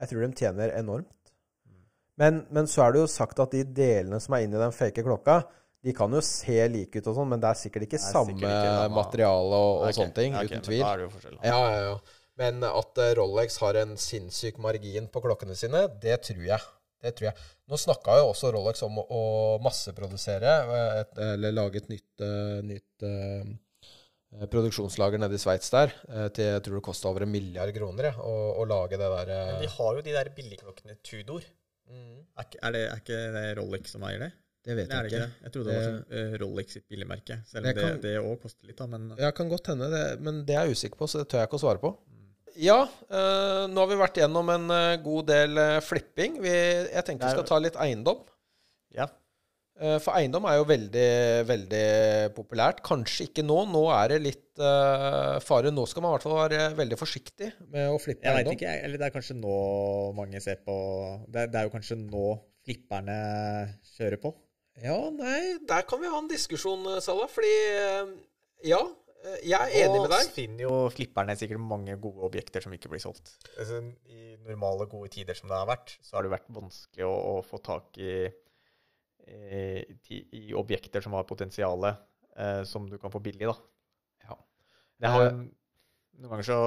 Jeg 0.01 0.11
tror 0.11 0.25
de 0.25 0.31
tjener 0.41 0.75
enormt. 0.79 1.33
Mm. 1.69 1.81
Men, 2.23 2.43
men 2.51 2.69
så 2.71 2.85
er 2.87 2.95
det 2.95 3.03
jo 3.03 3.09
sagt 3.11 3.41
at 3.43 3.57
de 3.57 3.65
delene 3.65 4.21
som 4.23 4.37
er 4.37 4.47
inni 4.47 4.61
den 4.61 4.75
fake 4.77 5.05
klokka, 5.07 5.41
de 5.81 5.93
kan 5.97 6.13
jo 6.13 6.21
se 6.25 6.57
like 6.69 7.01
ut 7.01 7.07
og 7.09 7.17
sånn, 7.17 7.29
men 7.31 7.41
det 7.41 7.51
er 7.51 7.61
sikkert 7.61 7.87
ikke 7.87 7.97
er 7.97 8.03
samme 8.05 8.35
sikkert 8.35 8.53
ikke 8.53 8.89
materiale 8.93 9.61
og, 9.61 9.71
og 9.79 9.87
okay. 9.87 9.97
sånne 9.97 10.17
ting. 10.19 10.35
Okay, 10.37 10.51
uten 10.51 10.67
tvil. 10.67 10.83
Da 10.83 10.91
er 10.91 11.01
det 11.01 11.07
jo 11.07 11.13
forskjell. 11.15 11.39
Ja, 11.41 11.61
ja, 11.65 11.79
ja. 11.87 12.19
Men 12.41 12.67
at 12.69 13.01
uh, 13.01 13.09
Rolex 13.19 13.57
har 13.61 13.77
en 13.81 13.97
sinnssyk 14.01 14.61
margin 14.65 15.09
på 15.13 15.23
klokkene 15.25 15.57
sine, 15.57 15.87
det 16.03 16.21
tror 16.29 16.45
jeg. 16.45 16.69
Det 17.01 17.15
tror 17.17 17.31
jeg. 17.31 17.49
Nå 17.73 17.81
snakka 17.81 18.19
jo 18.21 18.29
også 18.29 18.53
Rolex 18.53 18.85
om 18.85 19.01
å, 19.01 19.23
masseprodusere, 19.65 20.55
eh, 20.69 21.03
eller 21.31 21.57
lage 21.57 21.81
et 21.81 21.91
nytt, 21.93 22.09
uh, 22.21 22.61
nytt 22.65 23.09
produksjonslager 24.51 25.19
nede 25.19 25.35
i 25.35 25.43
Sveits 25.43 25.73
der. 25.75 25.95
til 26.35 26.47
jeg 26.47 26.63
tror 26.67 26.79
det 26.79 26.85
kosta 26.87 27.11
over 27.11 27.27
en 27.27 27.33
milliard 27.33 27.73
kroner 27.75 28.11
ja, 28.11 28.13
å, 28.23 28.35
å, 28.63 28.67
lage 28.69 28.99
det 29.01 29.09
der. 29.11 29.33
Men 29.51 29.65
de 29.65 29.71
har 29.73 29.97
jo 29.97 30.05
de 30.07 30.15
der 30.15 30.31
billigklokkene 30.37 30.99
Tudor. 31.07 31.47
Mm. 31.91 32.21
Er, 32.39 32.47
er, 32.61 32.77
det, 32.77 32.85
er 32.87 33.03
ikke 33.03 33.19
det 33.35 33.45
Rolex 33.59 33.97
som 33.97 34.07
eier 34.07 34.23
det? 34.23 34.31
Det 34.61 34.77
vet 34.77 34.93
jeg 34.93 35.11
ikke. 35.11 35.27
Jeg 35.47 35.55
trodde 35.55 35.73
det, 35.73 35.77
var 35.79 35.87
sånn 35.89 36.39
Rolex 36.45 36.77
sitt 36.77 36.87
billigmerke. 36.93 37.41
Selv 37.49 37.71
om 37.73 38.01
det 38.05 38.15
òg 38.21 38.37
koster 38.45 38.71
litt, 38.71 38.79
da. 38.79 38.87
Men 38.93 39.11
Ja, 39.19 39.33
kan 39.35 39.51
godt 39.51 39.73
hende, 39.73 39.91
det, 39.91 40.05
men 40.23 40.45
det 40.47 40.57
er 40.57 40.69
jeg 40.69 40.79
usikker 40.79 41.01
på, 41.01 41.11
så 41.11 41.23
det 41.23 41.31
tør 41.33 41.43
jeg 41.43 41.51
ikke 41.51 41.59
å 41.59 41.65
svare 41.65 41.83
på. 41.83 41.95
Mm. 42.07 42.27
Ja, 42.61 42.81
øh, 42.85 43.65
nå 43.73 43.83
har 43.83 43.91
vi 43.91 43.99
vært 43.99 44.21
gjennom 44.21 44.53
en 44.55 44.77
god 45.03 45.31
del 45.33 45.65
flipping. 45.87 46.39
Vi, 46.45 46.53
jeg 46.53 47.07
tenkte 47.09 47.27
vi 47.27 47.41
skal 47.41 47.49
ta 47.51 47.59
litt 47.63 47.81
eiendom. 47.83 48.23
Ja. 48.95 49.09
For 49.81 50.13
eiendom 50.13 50.45
er 50.51 50.59
jo 50.59 50.67
veldig, 50.69 51.11
veldig 51.49 51.87
populært. 52.37 52.83
Kanskje 52.85 53.31
ikke 53.31 53.45
nå. 53.47 53.63
Nå 53.73 53.87
er 53.95 54.13
det 54.13 54.21
litt 54.27 54.61
fare. 54.61 55.73
Nå 55.73 55.87
skal 55.89 56.05
man 56.05 56.13
i 56.13 56.19
hvert 56.19 56.27
fall 56.27 56.37
være 56.43 56.67
veldig 56.77 56.99
forsiktig 57.01 57.49
med 57.73 57.89
å 57.89 57.97
flippe 58.03 58.29
jeg 58.29 58.43
eiendom. 58.43 58.59
Ikke, 58.59 58.77
eller 58.85 59.01
det 59.01 59.09
er 59.09 59.17
kanskje 59.17 59.39
nå 59.41 59.57
mange 60.19 60.45
ser 60.45 60.61
på 60.67 60.77
det, 61.33 61.49
det 61.55 61.63
er 61.63 61.71
jo 61.71 61.75
kanskje 61.79 61.97
nå 62.03 62.29
flipperne 62.67 63.19
kjører 63.97 64.21
på. 64.21 64.35
Ja, 64.81 64.97
nei, 65.13 65.59
der 65.69 65.85
kan 65.89 66.01
vi 66.01 66.09
ha 66.09 66.19
en 66.21 66.31
diskusjon, 66.31 66.87
eh, 66.89 67.03
Salah. 67.05 67.29
Fordi 67.31 67.51
eh, 67.51 68.13
ja, 68.71 68.81
eh, 69.25 69.41
jeg 69.51 69.59
er 69.59 69.75
enig 69.85 70.05
med 70.05 70.13
deg. 70.13 70.29
Og 70.29 70.37
finner 70.37 70.65
jo 70.65 70.77
flipperne 70.95 71.37
sikkert 71.37 71.61
mange 71.65 71.97
gode 72.01 72.25
objekter 72.31 72.65
som 72.65 72.75
ikke 72.77 72.93
blir 72.93 73.03
solgt. 73.03 73.35
Altså, 73.57 73.83
I 74.09 74.37
normale, 74.47 74.89
gode 74.91 75.13
tider 75.17 75.37
som 75.37 75.51
det 75.51 75.59
har 75.59 75.69
vært, 75.69 75.99
så 76.05 76.17
har 76.17 76.27
det 76.27 76.33
vært 76.37 76.49
vanskelig 76.55 77.09
å, 77.09 77.17
å 77.35 77.35
få 77.45 77.61
tak 77.65 78.01
i 78.01 78.15
i, 79.29 80.21
i 80.33 80.55
objekter 80.55 81.01
som 81.05 81.13
har 81.13 81.27
potensial, 81.29 81.85
eh, 82.37 82.63
som 82.65 82.89
du 82.91 82.99
kan 82.99 83.13
få 83.13 83.21
billig, 83.21 83.47
da. 83.47 83.57
Ja. 84.29 84.39
Det 85.01 85.13
har, 85.15 85.27
Eh, 85.27 85.43
noen 86.21 86.35
ganger 86.35 86.47
så 86.47 86.61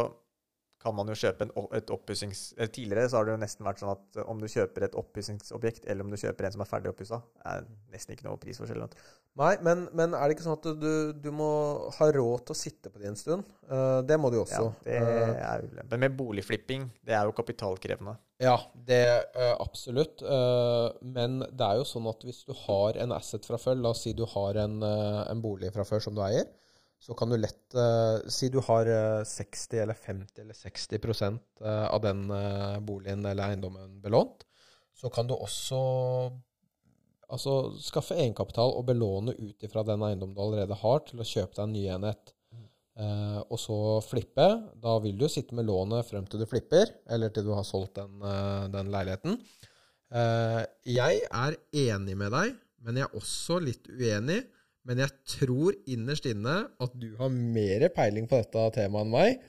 kan 0.83 0.95
man 0.97 1.07
jo 1.07 1.15
kjøpe 1.15 1.47
en, 1.47 1.51
et 1.77 1.91
oppussings... 1.95 2.41
eh, 2.57 2.69
Tidligere 2.73 3.07
så 3.09 3.19
har 3.19 3.27
det 3.27 3.35
jo 3.37 3.41
nesten 3.41 3.67
vært 3.67 3.81
sånn 3.81 3.93
at 3.93 4.19
eh, 4.19 4.29
om 4.29 4.41
du 4.41 4.49
kjøper 4.51 4.87
et 4.89 4.95
oppussingsobjekt, 4.99 5.85
eller 5.87 6.03
om 6.05 6.11
du 6.11 6.19
kjøper 6.19 6.47
en 6.47 6.55
som 6.55 6.63
er 6.65 6.69
ferdig 6.69 6.91
oppussa, 6.91 7.21
er 7.47 7.67
nesten 7.93 8.15
ikke 8.15 8.27
noe 8.27 8.39
prisforskjell. 8.41 8.83
Nei, 9.39 9.53
men, 9.65 9.87
men 9.97 10.13
er 10.13 10.27
det 10.27 10.35
ikke 10.35 10.45
sånn 10.45 10.59
at 10.59 10.67
du, 10.77 10.89
du 11.23 11.29
må 11.33 11.47
ha 11.95 12.07
råd 12.13 12.43
til 12.45 12.53
å 12.53 12.57
sitte 12.59 12.91
på 12.93 13.01
det 13.01 13.09
en 13.09 13.17
stund? 13.17 13.47
Eh, 13.65 13.99
det 14.09 14.17
må 14.19 14.29
du 14.29 14.37
jo 14.37 14.43
også. 14.43 14.67
Ja, 14.83 14.89
det 14.89 14.99
er 15.47 15.65
ulempen. 15.69 16.03
Men 16.03 16.17
boligflipping, 16.19 16.89
det 17.07 17.15
er 17.17 17.29
jo 17.29 17.35
kapitalkrevende. 17.39 18.17
Ja, 18.43 18.57
det 18.75 18.99
er 19.07 19.53
absolutt. 19.55 20.19
Men 20.99 21.37
det 21.47 21.63
er 21.63 21.77
jo 21.79 21.85
sånn 21.87 22.09
at 22.11 22.25
hvis 22.27 22.41
du 22.43 22.51
har 22.65 22.97
en 22.99 23.13
asset 23.15 23.45
fra 23.47 23.55
før, 23.61 23.77
la 23.79 23.93
oss 23.93 24.01
si 24.03 24.11
du 24.17 24.25
har 24.33 24.59
en, 24.65 24.81
en 24.83 25.43
bolig 25.43 25.71
fra 25.71 25.85
før 25.87 26.03
som 26.03 26.17
du 26.17 26.19
eier, 26.25 26.49
så 27.03 27.15
kan 27.19 27.31
du 27.31 27.35
lett 27.35 27.75
eh, 27.75 28.29
Si 28.31 28.47
du 28.53 28.61
har 28.63 28.87
eh, 28.87 29.25
60 29.27 29.81
eller 29.83 29.97
50 29.97 30.41
eller 30.45 30.55
60 30.55 30.99
eh, 31.03 31.85
av 31.89 31.99
den 32.05 32.29
eh, 32.31 32.79
boligen 32.79 33.25
eller 33.27 33.51
eiendommen 33.51 33.97
belånt, 34.03 34.45
så 34.95 35.09
kan 35.11 35.27
du 35.27 35.33
også 35.35 35.81
altså, 37.27 37.57
skaffe 37.83 38.15
egenkapital 38.15 38.71
og 38.77 38.87
belåne 38.87 39.35
ut 39.35 39.65
ifra 39.67 39.83
den 39.87 40.05
eiendommen 40.05 40.37
du 40.37 40.45
allerede 40.45 40.79
har, 40.79 41.03
til 41.07 41.19
å 41.19 41.27
kjøpe 41.27 41.57
deg 41.57 41.65
en 41.65 41.75
ny 41.75 41.83
enhet. 41.97 42.33
Eh, 42.93 43.39
og 43.49 43.57
så 43.59 43.77
flippe. 44.05 44.47
Da 44.81 44.97
vil 45.03 45.17
du 45.19 45.27
sitte 45.31 45.57
med 45.57 45.67
lånet 45.67 46.07
frem 46.09 46.27
til 46.29 46.43
du 46.43 46.47
flipper, 46.49 46.91
eller 47.11 47.33
til 47.33 47.47
du 47.47 47.53
har 47.57 47.65
solgt 47.67 47.97
den, 47.99 48.19
eh, 48.21 48.67
den 48.73 48.91
leiligheten. 48.93 49.39
Eh, 50.13 50.61
jeg 50.85 51.23
er 51.25 51.57
enig 51.83 52.17
med 52.17 52.31
deg, 52.31 52.59
men 52.85 52.99
jeg 52.99 53.09
er 53.09 53.17
også 53.17 53.59
litt 53.63 53.89
uenig. 53.89 54.43
Men 54.87 54.99
jeg 54.99 55.15
tror 55.37 55.75
innerst 55.87 56.27
inne 56.27 56.57
at 56.83 56.95
du 56.99 57.13
har 57.19 57.31
mer 57.31 57.87
peiling 57.95 58.27
på 58.27 58.39
dette 58.41 58.65
temaet 58.75 59.05
enn 59.05 59.13
meg. 59.13 59.45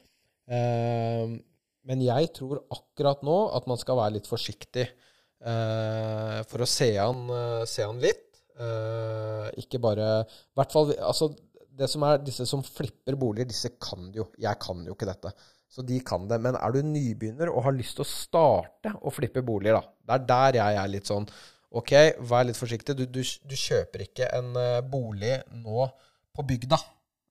Eh, 0.55 1.35
men 1.89 2.05
jeg 2.05 2.31
tror 2.37 2.63
akkurat 2.73 3.25
nå 3.27 3.39
at 3.57 3.67
man 3.69 3.81
skal 3.81 3.99
være 3.99 4.17
litt 4.17 4.29
forsiktig 4.31 4.85
eh, 4.87 6.39
for 6.49 6.65
å 6.65 6.69
se 6.69 6.93
an, 7.03 7.25
eh, 7.35 7.65
se 7.69 7.85
an 7.85 8.01
litt. 8.03 8.23
Eh, 8.55 9.49
ikke 9.65 9.83
bare 9.83 10.23
hvert 10.55 10.71
fall 10.71 10.93
altså, 10.95 11.33
det 11.75 11.89
som 11.91 12.05
er 12.07 12.21
Disse 12.23 12.47
som 12.47 12.63
flipper 12.63 13.17
boliger, 13.19 13.49
disse 13.51 13.73
kan 13.83 14.13
jo. 14.15 14.29
Jeg 14.41 14.61
kan 14.63 14.85
jo 14.87 14.95
ikke 14.95 15.11
dette. 15.11 15.35
Så 15.75 15.83
de 15.83 15.99
kan 16.07 16.29
det. 16.31 16.39
Men 16.43 16.55
er 16.55 16.75
du 16.75 16.87
nybegynner 16.87 17.51
og 17.51 17.65
har 17.67 17.75
lyst 17.75 17.99
til 17.99 18.07
å 18.07 18.11
starte 18.13 18.95
å 19.03 19.13
flippe 19.13 19.43
boliger, 19.43 19.81
da 19.81 20.15
Det 20.15 20.15
er 20.15 20.29
der 20.31 20.61
jeg 20.61 20.81
er 20.85 20.93
litt 20.93 21.11
sånn 21.11 21.27
OK, 21.75 21.93
vær 22.31 22.47
litt 22.47 22.59
forsiktig. 22.59 22.95
Du, 22.99 23.05
du, 23.11 23.21
du 23.23 23.55
kjøper 23.59 24.05
ikke 24.07 24.29
en 24.37 24.53
eh, 24.61 24.81
bolig 24.87 25.35
nå 25.59 25.89
på 26.35 26.47
bygda. 26.47 26.79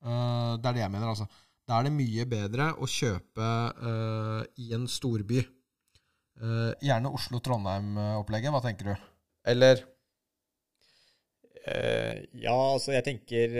Uh, 0.03 0.59
det 0.59 0.67
er 0.67 0.75
det 0.75 0.83
jeg 0.83 0.91
mener, 0.91 1.11
altså. 1.13 1.27
Da 1.63 1.77
er 1.77 1.87
det 1.87 1.95
mye 1.95 2.25
bedre 2.27 2.73
å 2.75 2.87
kjøpe 2.89 3.49
uh, 3.79 4.41
i 4.59 4.73
en 4.75 4.83
storby. 4.91 5.39
Uh, 6.43 6.71
gjerne 6.83 7.11
Oslo-Trondheim-opplegget. 7.15 8.51
Hva 8.51 8.63
tenker 8.65 8.91
du? 8.91 9.09
Eller 9.53 9.89
ja, 11.63 12.51
altså 12.51 12.91
jeg 12.91 13.05
tenker 13.07 13.53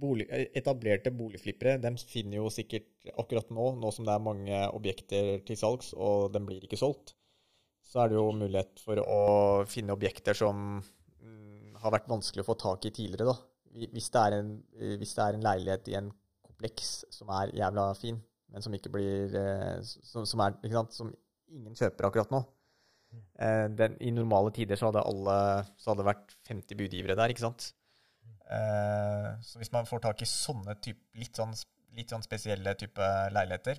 bolig, 0.00 0.24
Etablerte 0.56 1.12
boligflippere 1.12 1.74
de 1.82 1.90
finner 2.00 2.38
jo 2.38 2.46
sikkert 2.48 3.10
akkurat 3.20 3.50
nå, 3.52 3.66
nå 3.76 3.90
som 3.92 4.08
det 4.08 4.14
er 4.14 4.24
mange 4.24 4.62
objekter 4.72 5.42
til 5.44 5.58
salgs, 5.60 5.90
og 5.92 6.30
den 6.32 6.48
blir 6.48 6.64
ikke 6.64 6.80
solgt, 6.80 7.12
så 7.86 8.02
er 8.02 8.10
det 8.10 8.18
jo 8.18 8.30
mulighet 8.34 8.80
for 8.82 9.00
å 9.02 9.20
finne 9.70 9.94
objekter 9.94 10.36
som 10.36 10.80
mm, 10.80 11.76
har 11.82 11.94
vært 11.94 12.08
vanskelig 12.10 12.42
å 12.42 12.48
få 12.48 12.56
tak 12.58 12.88
i 12.88 12.94
tidligere. 12.94 13.30
da. 13.30 13.36
Hvis 13.92 14.10
det, 14.12 14.22
er 14.22 14.38
en, 14.40 14.50
det 14.72 15.12
er 15.12 15.36
en 15.36 15.46
leilighet 15.46 15.92
i 15.92 15.98
en 16.00 16.10
kompleks 16.44 17.04
som 17.12 17.30
er 17.36 17.54
jævla 17.54 17.90
fin, 17.98 18.18
men 18.52 18.64
som 18.64 18.74
ikke 18.74 18.92
blir 18.94 19.34
eh, 19.36 19.78
som, 19.84 20.26
som, 20.26 20.42
er, 20.42 20.56
ikke 20.62 20.78
sant, 20.78 20.96
som 20.96 21.12
ingen 21.52 21.76
kjøper 21.78 22.08
akkurat 22.08 22.32
nå. 22.34 22.42
Eh, 23.38 23.66
den, 23.76 23.96
I 24.02 24.12
normale 24.14 24.52
tider 24.56 24.78
så 24.80 24.90
hadde 24.90 25.04
alle 25.06 25.38
så 25.76 25.92
hadde 25.92 26.02
det 26.02 26.10
vært 26.10 26.38
50 26.48 26.80
budgivere 26.80 27.18
der, 27.18 27.34
ikke 27.34 27.46
sant. 27.46 27.70
Eh, 28.50 29.30
så 29.46 29.60
hvis 29.60 29.72
man 29.74 29.86
får 29.88 30.02
tak 30.06 30.22
i 30.24 30.30
sånne 30.30 30.74
type, 30.82 31.04
litt, 31.20 31.36
sånn, 31.38 31.54
litt 31.98 32.10
sånn 32.10 32.24
spesielle 32.24 32.74
type 32.78 33.12
leiligheter 33.34 33.78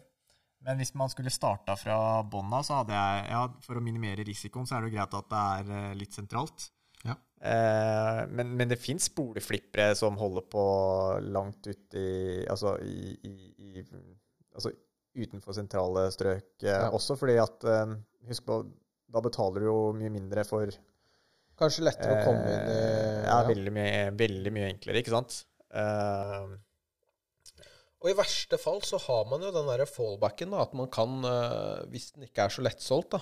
Men 0.66 0.80
hvis 0.82 0.94
man 0.98 1.10
skulle 1.12 1.32
starta 1.32 1.76
fra 1.80 1.98
bånn 2.28 2.50
av, 2.54 2.64
så 2.66 2.80
hadde 2.82 2.96
jeg 2.98 3.28
ja, 3.32 3.44
For 3.64 3.78
å 3.80 3.84
minimere 3.84 4.26
risikoen, 4.28 4.66
så 4.68 4.76
er 4.78 4.84
det 4.84 4.90
jo 4.92 4.96
greit 4.98 5.14
at 5.20 5.30
det 5.32 5.44
er 5.60 5.70
eh, 5.78 5.94
litt 6.00 6.18
sentralt. 6.18 6.66
Ja. 7.06 7.14
Eh, 7.40 8.24
men, 8.34 8.56
men 8.58 8.72
det 8.72 8.80
fins 8.82 9.06
boligflippere 9.16 9.94
som 9.96 10.18
holder 10.18 10.48
på 10.50 10.64
langt 11.30 11.68
ute 11.70 12.02
i 12.02 12.42
Altså 12.50 12.74
i, 12.82 13.14
i, 13.30 13.34
i 13.62 13.84
Altså 14.58 14.72
utenfor 15.18 15.54
sentrale 15.54 16.08
strøk 16.14 16.66
eh, 16.66 16.72
Ja. 16.74 16.90
også, 16.90 17.16
fordi 17.22 17.38
at 17.42 17.64
eh, 17.70 17.94
Husk 18.32 18.48
på, 18.50 18.58
da 19.14 19.22
betaler 19.24 19.64
du 19.64 19.70
jo 19.70 19.78
mye 19.96 20.10
mindre 20.12 20.44
for 20.50 20.74
kanskje 21.58 21.86
lettere 21.86 22.18
å 22.18 22.26
komme 22.26 22.50
inn 22.50 22.66
i 22.74 22.74
eh, 22.74 23.22
Ja, 23.30 23.38
veldig 23.48 23.72
mye, 23.78 24.02
veldig 24.18 24.52
mye 24.58 24.72
enklere, 24.74 25.00
ikke 25.06 25.14
sant? 25.14 25.38
Eh, 25.78 26.58
Og 28.08 28.14
i 28.14 28.16
verste 28.16 28.56
fall 28.56 28.78
så 28.88 28.96
har 29.04 29.26
man 29.28 29.42
jo 29.44 29.50
den 29.52 29.68
derre 29.68 29.84
fallbacken, 29.90 30.54
da, 30.54 30.62
at 30.64 30.72
man 30.80 30.88
kan, 30.88 31.18
eh, 31.28 31.82
hvis 31.92 32.14
den 32.16 32.24
ikke 32.24 32.46
er 32.46 32.54
så 32.56 32.62
lettsolgt, 32.64 33.18
da 33.18 33.20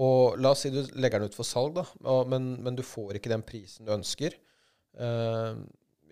Og 0.00 0.38
la 0.40 0.48
oss 0.54 0.62
si 0.64 0.70
du 0.72 0.80
legger 0.96 1.20
den 1.20 1.28
ut 1.28 1.36
for 1.36 1.44
salg, 1.44 1.76
da, 1.76 1.84
men, 2.26 2.56
men 2.64 2.74
du 2.74 2.82
får 2.82 3.14
ikke 3.18 3.30
den 3.30 3.42
prisen 3.46 3.86
du 3.86 3.92
ønsker. 3.94 4.34
Uh, 4.94 5.54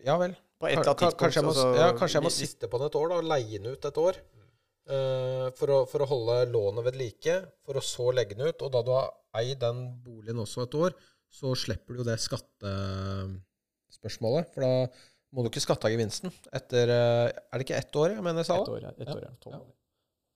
ja 0.04 0.18
vel. 0.20 0.34
på 0.58 0.66
et 0.68 0.72
eller 0.76 0.88
annet 0.92 1.16
kanskje, 1.18 1.40
jeg 1.40 1.46
må, 1.46 1.50
altså, 1.54 1.74
ja, 1.78 1.92
kanskje 1.98 2.16
jeg 2.18 2.24
må 2.26 2.30
sitte 2.34 2.68
på 2.70 2.78
den 2.78 2.86
et 2.90 2.98
år, 3.00 3.06
da, 3.10 3.14
og 3.18 3.28
leie 3.32 3.58
den 3.58 3.70
ut 3.72 3.84
et 3.88 3.98
år. 4.04 4.14
Uh, 4.92 5.46
for, 5.58 5.68
å, 5.72 5.78
for 5.90 5.98
å 6.04 6.10
holde 6.12 6.34
lånet 6.52 6.86
ved 6.90 6.96
like, 7.00 7.34
for 7.66 7.74
å 7.78 7.86
så 7.86 8.06
legge 8.14 8.34
den 8.38 8.48
ut. 8.52 8.58
Og 8.62 8.68
da 8.74 8.80
du 8.86 8.90
har 8.94 9.06
eid 9.40 9.58
den 9.62 9.78
boligen 10.04 10.42
også 10.44 10.58
et 10.68 10.78
år, 10.78 10.92
så 11.32 11.46
slipper 11.58 11.92
du 11.94 11.98
jo 12.02 12.06
det 12.06 12.18
skattespørsmålet. 12.22 14.44
For 14.54 14.60
da 14.62 14.72
må 15.32 15.42
du 15.44 15.48
ikke 15.50 15.62
skatte 15.64 15.88
av 15.88 15.92
gevinsten 15.94 16.32
etter 16.52 16.90
eh, 16.92 17.28
Er 17.32 17.58
det 17.60 17.64
ikke 17.66 17.78
ett 17.78 17.96
år, 17.96 18.12
jeg 18.18 18.24
mener, 18.24 18.42
jeg 18.42 18.50
sa 18.50 18.58
Et 18.60 18.66
det? 18.68 18.74
år, 18.74 18.82
ja. 18.84 18.90
Et 18.98 19.12
år, 19.14 19.22
ja. 19.24 19.32
Ja. 19.56 19.60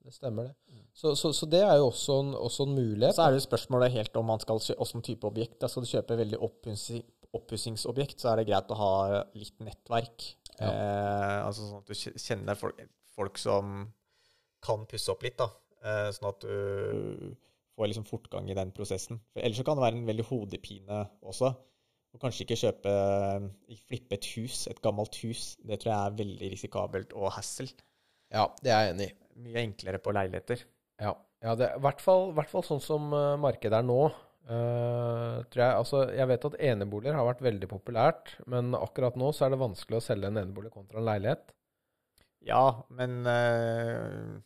Det 0.06 0.14
stemmer, 0.14 0.46
det. 0.48 0.80
Så, 0.96 1.12
så, 1.18 1.32
så 1.34 1.48
det 1.50 1.60
er 1.66 1.76
jo 1.80 1.88
også 1.90 2.14
en, 2.22 2.28
også 2.38 2.62
en 2.68 2.74
mulighet. 2.76 3.16
Så 3.16 3.24
er 3.24 3.34
det 3.34 3.40
jo 3.40 3.46
spørsmålet 3.48 3.90
helt 3.92 4.16
om 4.16 4.28
man 4.30 4.40
skal 4.40 4.60
kjøpe 4.62 4.84
åssen 4.84 5.02
type 5.04 5.26
objekt. 5.28 5.56
Da 5.60 5.68
skal 5.68 5.82
du 5.82 5.90
kjøpe 5.90 6.16
veldig 6.20 6.38
oppussing- 6.46 7.04
oppussingsobjekt, 7.36 8.20
så 8.22 8.30
er 8.32 8.40
det 8.40 8.46
greit 8.48 8.70
å 8.72 8.78
ha 8.78 8.92
litt 9.36 9.58
nettverk. 9.66 10.28
Ja. 10.60 10.70
Eh, 10.70 11.40
altså 11.48 11.66
sånn 11.66 11.82
at 11.82 11.90
du 11.90 12.22
kjenner 12.22 12.56
folk, 12.56 12.78
folk 13.18 13.40
som 13.42 13.74
kan 14.64 14.86
pusse 14.88 15.10
opp 15.12 15.26
litt, 15.26 15.36
da. 15.42 15.50
Eh, 15.82 16.08
sånn 16.16 16.30
at 16.30 16.46
du 16.46 17.34
får 17.76 17.90
liksom 17.90 18.06
fortgang 18.08 18.48
i 18.48 18.56
den 18.56 18.70
prosessen. 18.72 19.18
For 19.34 19.42
ellers 19.44 19.58
så 19.60 19.66
kan 19.66 19.76
det 19.76 19.84
være 19.84 19.98
en 20.00 20.08
veldig 20.08 20.24
hodepine 20.30 21.02
også. 21.26 21.50
Og 22.16 22.22
kanskje 22.22 22.46
ikke 22.46 22.56
kjøpe 22.62 22.92
Flippe 23.86 24.16
et 24.16 24.26
hus, 24.38 24.64
et 24.70 24.80
gammelt 24.80 25.18
hus. 25.20 25.50
Det 25.60 25.82
tror 25.82 25.92
jeg 25.92 26.00
er 26.00 26.20
veldig 26.22 26.52
risikabelt 26.54 27.12
og 27.12 27.34
hassle. 27.36 27.68
Ja, 28.32 28.48
det 28.64 28.72
er 28.72 28.86
jeg 28.86 28.94
enig 28.94 29.08
i. 29.10 29.16
Mye 29.44 29.64
enklere 29.66 30.00
på 30.00 30.14
leiligheter. 30.16 30.62
Ja, 31.02 31.12
ja 31.44 31.52
det 31.60 31.68
er 31.68 31.76
i 31.76 31.84
hvert 31.84 32.00
fall, 32.00 32.64
sånn 32.64 32.80
som 32.80 33.12
eh, 33.12 33.34
markedet 33.42 33.82
er 33.82 33.84
nå. 33.84 34.00
Uh, 34.46 35.42
tror 35.50 35.58
jeg, 35.58 35.74
altså, 35.74 36.00
jeg 36.14 36.30
vet 36.30 36.44
at 36.46 36.58
eneboliger 36.68 37.16
har 37.18 37.24
vært 37.26 37.40
veldig 37.42 37.66
populært, 37.66 38.36
men 38.46 38.76
akkurat 38.78 39.16
nå 39.18 39.32
så 39.34 39.48
er 39.48 39.52
det 39.52 39.58
vanskelig 39.58 39.98
å 39.98 40.04
selge 40.04 40.30
en 40.30 40.38
enebolig 40.38 40.70
kontra 40.70 41.00
en 41.00 41.08
leilighet. 41.08 41.50
Ja, 42.46 42.62
men 42.94 43.26
uh, 43.26 44.38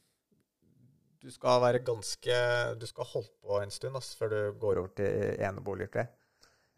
du 1.20 1.28
skal 1.28 1.60
være 1.60 1.82
ganske 1.84 2.38
Du 2.80 2.86
skal 2.88 3.10
holde 3.10 3.28
på 3.44 3.60
en 3.60 3.74
stund 3.74 4.00
ass, 4.00 4.14
før 4.16 4.32
du 4.32 4.40
går 4.62 4.80
over 4.80 4.94
til 4.96 5.36
eneboliger, 5.36 5.92
tror 5.92 6.06
jeg. 6.06 6.14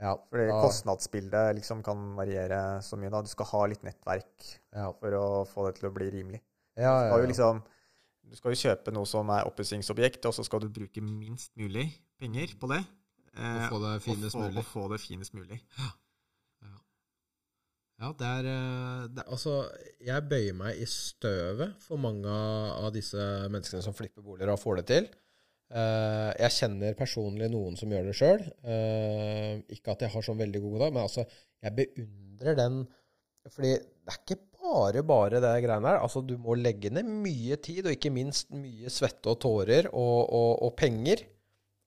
Ja, 0.02 0.16
Fordi 0.30 0.48
da- 0.50 0.60
kostnadsbildet 0.64 1.54
liksom 1.60 1.82
kan 1.86 2.00
variere 2.18 2.58
så 2.82 2.96
mye. 2.98 3.10
da. 3.14 3.20
Du 3.22 3.28
skal 3.30 3.46
ha 3.52 3.60
litt 3.70 3.84
nettverk 3.86 4.48
ja, 4.74 4.88
for 4.98 5.14
å 5.14 5.26
få 5.46 5.66
det 5.68 5.76
til 5.78 5.88
å 5.90 5.94
bli 5.94 6.08
rimelig. 6.10 6.40
ja, 6.76 6.90
ja, 7.06 7.12
skal 7.12 7.20
jo 7.22 7.28
ja. 7.28 7.30
liksom 7.30 7.62
du 8.32 8.36
skal 8.38 8.54
jo 8.54 8.60
kjøpe 8.62 8.92
noe 8.94 9.04
som 9.06 9.28
er 9.34 9.44
oppussingsobjekt, 9.50 10.24
og 10.26 10.32
så 10.34 10.44
skal 10.46 10.60
du 10.62 10.68
bruke 10.72 11.02
minst 11.04 11.50
mulig 11.58 11.88
penger 12.18 12.54
på 12.58 12.68
det. 12.70 12.80
eh, 13.36 13.68
få 13.68 13.78
det 13.82 14.02
finest 14.02 14.34
og 14.36 14.42
få, 14.42 14.46
mulig. 14.48 14.58
Og 14.58 14.64
få 14.72 14.84
det 14.92 15.00
finest 15.02 15.34
mulig. 15.34 15.58
Ja, 18.02 18.08
det 18.18 18.26
er, 18.26 18.46
eh, 18.50 19.08
det, 19.14 19.18
er- 19.22 19.30
Altså, 19.30 19.52
jeg 20.02 20.28
bøyer 20.28 20.54
meg 20.58 20.78
i 20.82 20.86
støvet 20.86 21.76
for 21.78 21.96
mange 22.02 22.26
av 22.26 22.90
disse 22.92 23.16
menneskene 23.52 23.82
som 23.84 23.94
flipper 23.94 24.22
boliger 24.22 24.50
og 24.50 24.58
får 24.58 24.76
det 24.80 24.86
til. 24.86 25.08
Eh, 25.72 26.30
jeg 26.42 26.56
kjenner 26.58 26.96
personlig 26.98 27.48
noen 27.52 27.78
som 27.80 27.92
gjør 27.92 28.10
det 28.10 28.16
sjøl. 28.18 28.46
ikke 29.72 29.94
at 29.94 30.04
jeg 30.04 30.12
har 30.14 30.26
sånn 30.26 30.40
veldig 30.40 30.62
god 30.64 30.78
dag, 30.84 30.94
men 30.94 31.06
altså, 31.06 31.26
jeg 31.62 31.76
beundrer 31.78 32.58
den 32.58 32.82
Fordi 33.50 33.72
det 33.78 34.12
er 34.12 34.18
ikke 34.20 34.40
bare 34.62 35.02
bare 35.02 35.40
det 35.42 35.52
greiene 35.64 35.90
her. 35.90 36.00
Altså, 36.04 36.22
du 36.22 36.36
må 36.38 36.54
legge 36.58 36.92
ned 36.92 37.08
mye 37.08 37.58
tid, 37.62 37.86
og 37.86 37.96
ikke 37.96 38.14
minst 38.14 38.52
mye 38.54 38.90
svette 38.92 39.32
og 39.32 39.40
tårer 39.42 39.88
og, 39.90 40.18
og, 40.28 40.50
og 40.68 40.74
penger 40.78 41.24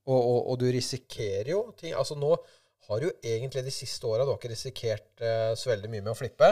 Og, 0.05 0.51
og, 0.51 0.59
du 0.61 0.67
risikerer 0.69 1.49
jo 1.49 1.63
ting 1.79 1.95
Altså 1.97 2.13
nå 2.19 2.35
har 2.85 3.01
du 3.01 3.07
jo 3.07 3.13
egentlig 3.25 3.63
de 3.65 3.73
siste 3.73 4.05
åra 4.05 4.27
ikke 4.29 4.51
risikert 4.51 5.23
uh, 5.23 5.55
så 5.57 5.71
veldig 5.71 5.89
mye 5.89 6.03
med 6.05 6.11
å 6.11 6.17
flippe. 6.19 6.51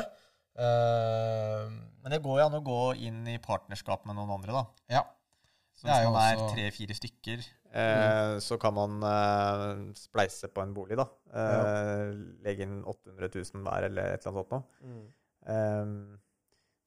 Eh, 0.53 1.65
Men 2.01 2.13
det 2.13 2.21
går 2.21 2.39
jo 2.39 2.45
an 2.45 2.57
å 2.57 2.63
gå 2.65 2.79
inn 3.07 3.21
i 3.29 3.39
partnerskap 3.41 4.05
med 4.05 4.17
noen 4.17 4.33
andre, 4.35 4.53
da. 4.53 4.63
ja. 4.97 5.03
Så 5.83 5.89
Det 5.89 5.95
hvis 5.99 6.13
man 6.15 6.23
er 6.23 6.41
tre-fire 6.53 6.95
stykker, 6.95 7.41
eh, 7.75 8.33
så 8.39 8.55
kan 8.61 8.75
man 8.77 9.01
eh, 9.03 9.71
spleise 9.99 10.47
på 10.47 10.63
en 10.63 10.71
bolig, 10.75 10.95
da. 10.95 11.05
Eh, 11.35 12.13
Legge 12.45 12.63
inn 12.63 12.77
800 12.87 13.27
000 13.33 13.65
hver, 13.65 13.87
eller 13.89 14.13
et 14.13 14.23
eller 14.23 14.31
annet 14.31 14.53
sånt 14.53 14.53
noe. 14.55 15.01
Ehm, 15.51 15.97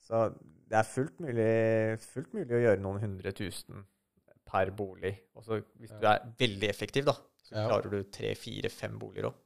så 0.07 0.23
det 0.41 0.79
er 0.81 0.89
fullt 0.89 1.21
mulig, 1.21 1.51
fullt 2.07 2.33
mulig 2.39 2.57
å 2.57 2.63
gjøre 2.63 2.81
noen 2.87 3.03
hundre 3.03 3.35
tusen 3.37 3.85
per 4.49 4.73
bolig. 4.79 5.13
Også 5.37 5.61
hvis 5.77 5.93
du 6.01 6.09
er 6.09 6.25
veldig 6.41 6.71
effektiv, 6.71 7.05
da, 7.11 7.17
så 7.45 7.59
Ja. 7.59 7.67
klarer 7.69 7.93
du 7.93 7.99
tre, 8.09 8.33
fire, 8.35 8.71
fem 8.73 8.97
boliger 8.99 9.29
òg. 9.29 9.37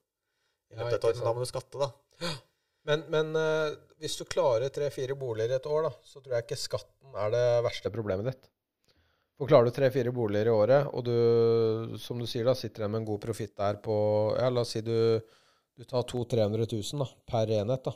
Ja, 0.70 0.86
da 0.86 1.32
må 1.34 1.42
du 1.42 1.51
skatte, 1.51 1.74
da. 1.80 1.90
Men, 2.86 3.03
men 3.11 3.34
uh, 3.34 3.74
hvis 3.98 4.14
du 4.16 4.24
klarer 4.24 4.70
tre-fire 4.72 5.16
boliger 5.18 5.51
i 5.51 5.59
et 5.59 5.66
år, 5.66 5.88
da, 5.88 5.90
så 6.07 6.22
tror 6.22 6.36
jeg 6.38 6.46
ikke 6.46 6.61
skatten 6.62 7.16
er 7.18 7.34
det 7.34 7.44
verste 7.66 7.90
problemet 7.92 8.30
ditt. 8.30 8.48
For 9.41 9.49
klarer 9.49 9.70
du 9.70 9.72
tre-fire 9.72 10.12
boliger 10.12 10.51
i 10.51 10.53
året, 10.53 10.88
og 10.93 11.05
du, 11.07 11.97
som 11.97 12.18
du 12.20 12.26
sier, 12.28 12.45
da, 12.45 12.53
sitter 12.53 12.84
igjen 12.84 12.93
med 12.93 13.01
en 13.01 13.07
god 13.09 13.22
profitt 13.22 13.55
der 13.57 13.78
på 13.80 13.95
Ja, 14.36 14.51
la 14.53 14.66
oss 14.66 14.74
si 14.76 14.82
du, 14.84 15.16
du 15.80 15.86
tar 15.88 16.05
200 16.05 16.45
000-300 16.61 16.68
000 16.76 17.01
da, 17.01 17.09
per 17.32 17.53
enhet, 17.57 17.88
da. 17.88 17.95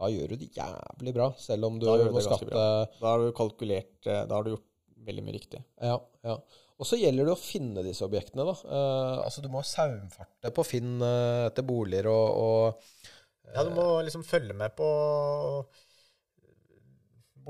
Da 0.00 0.08
gjør 0.14 0.32
du 0.32 0.40
det 0.40 0.52
jævlig 0.56 1.12
bra, 1.16 1.26
selv 1.42 1.66
om 1.68 1.82
du 1.82 1.90
må 1.90 2.22
skatte 2.24 2.54
Da 2.54 3.02
har 3.02 3.20
du 3.20 3.34
kalkulert 3.36 4.06
eh, 4.08 4.22
Da 4.30 4.38
har 4.38 4.46
du 4.46 4.54
gjort 4.54 4.68
veldig 5.10 5.24
mye 5.26 5.34
riktig. 5.34 5.60
Ja, 5.82 5.98
ja. 6.24 6.38
Og 6.80 6.88
så 6.88 6.96
gjelder 6.96 7.28
det 7.28 7.34
å 7.34 7.40
finne 7.40 7.82
disse 7.84 8.06
objektene, 8.06 8.46
da. 8.48 8.54
Eh, 8.64 9.18
altså, 9.26 9.42
du 9.44 9.50
må 9.52 9.64
saumfarte 9.66 10.54
på 10.54 10.64
Finn 10.64 11.02
eh, 11.04 11.50
etter 11.50 11.66
boliger 11.66 12.08
og, 12.14 12.40
og 12.46 13.52
Ja, 13.56 13.66
du 13.66 13.74
må 13.74 13.90
liksom 14.06 14.22
følge 14.24 14.54
med 14.56 14.78
på 14.78 14.88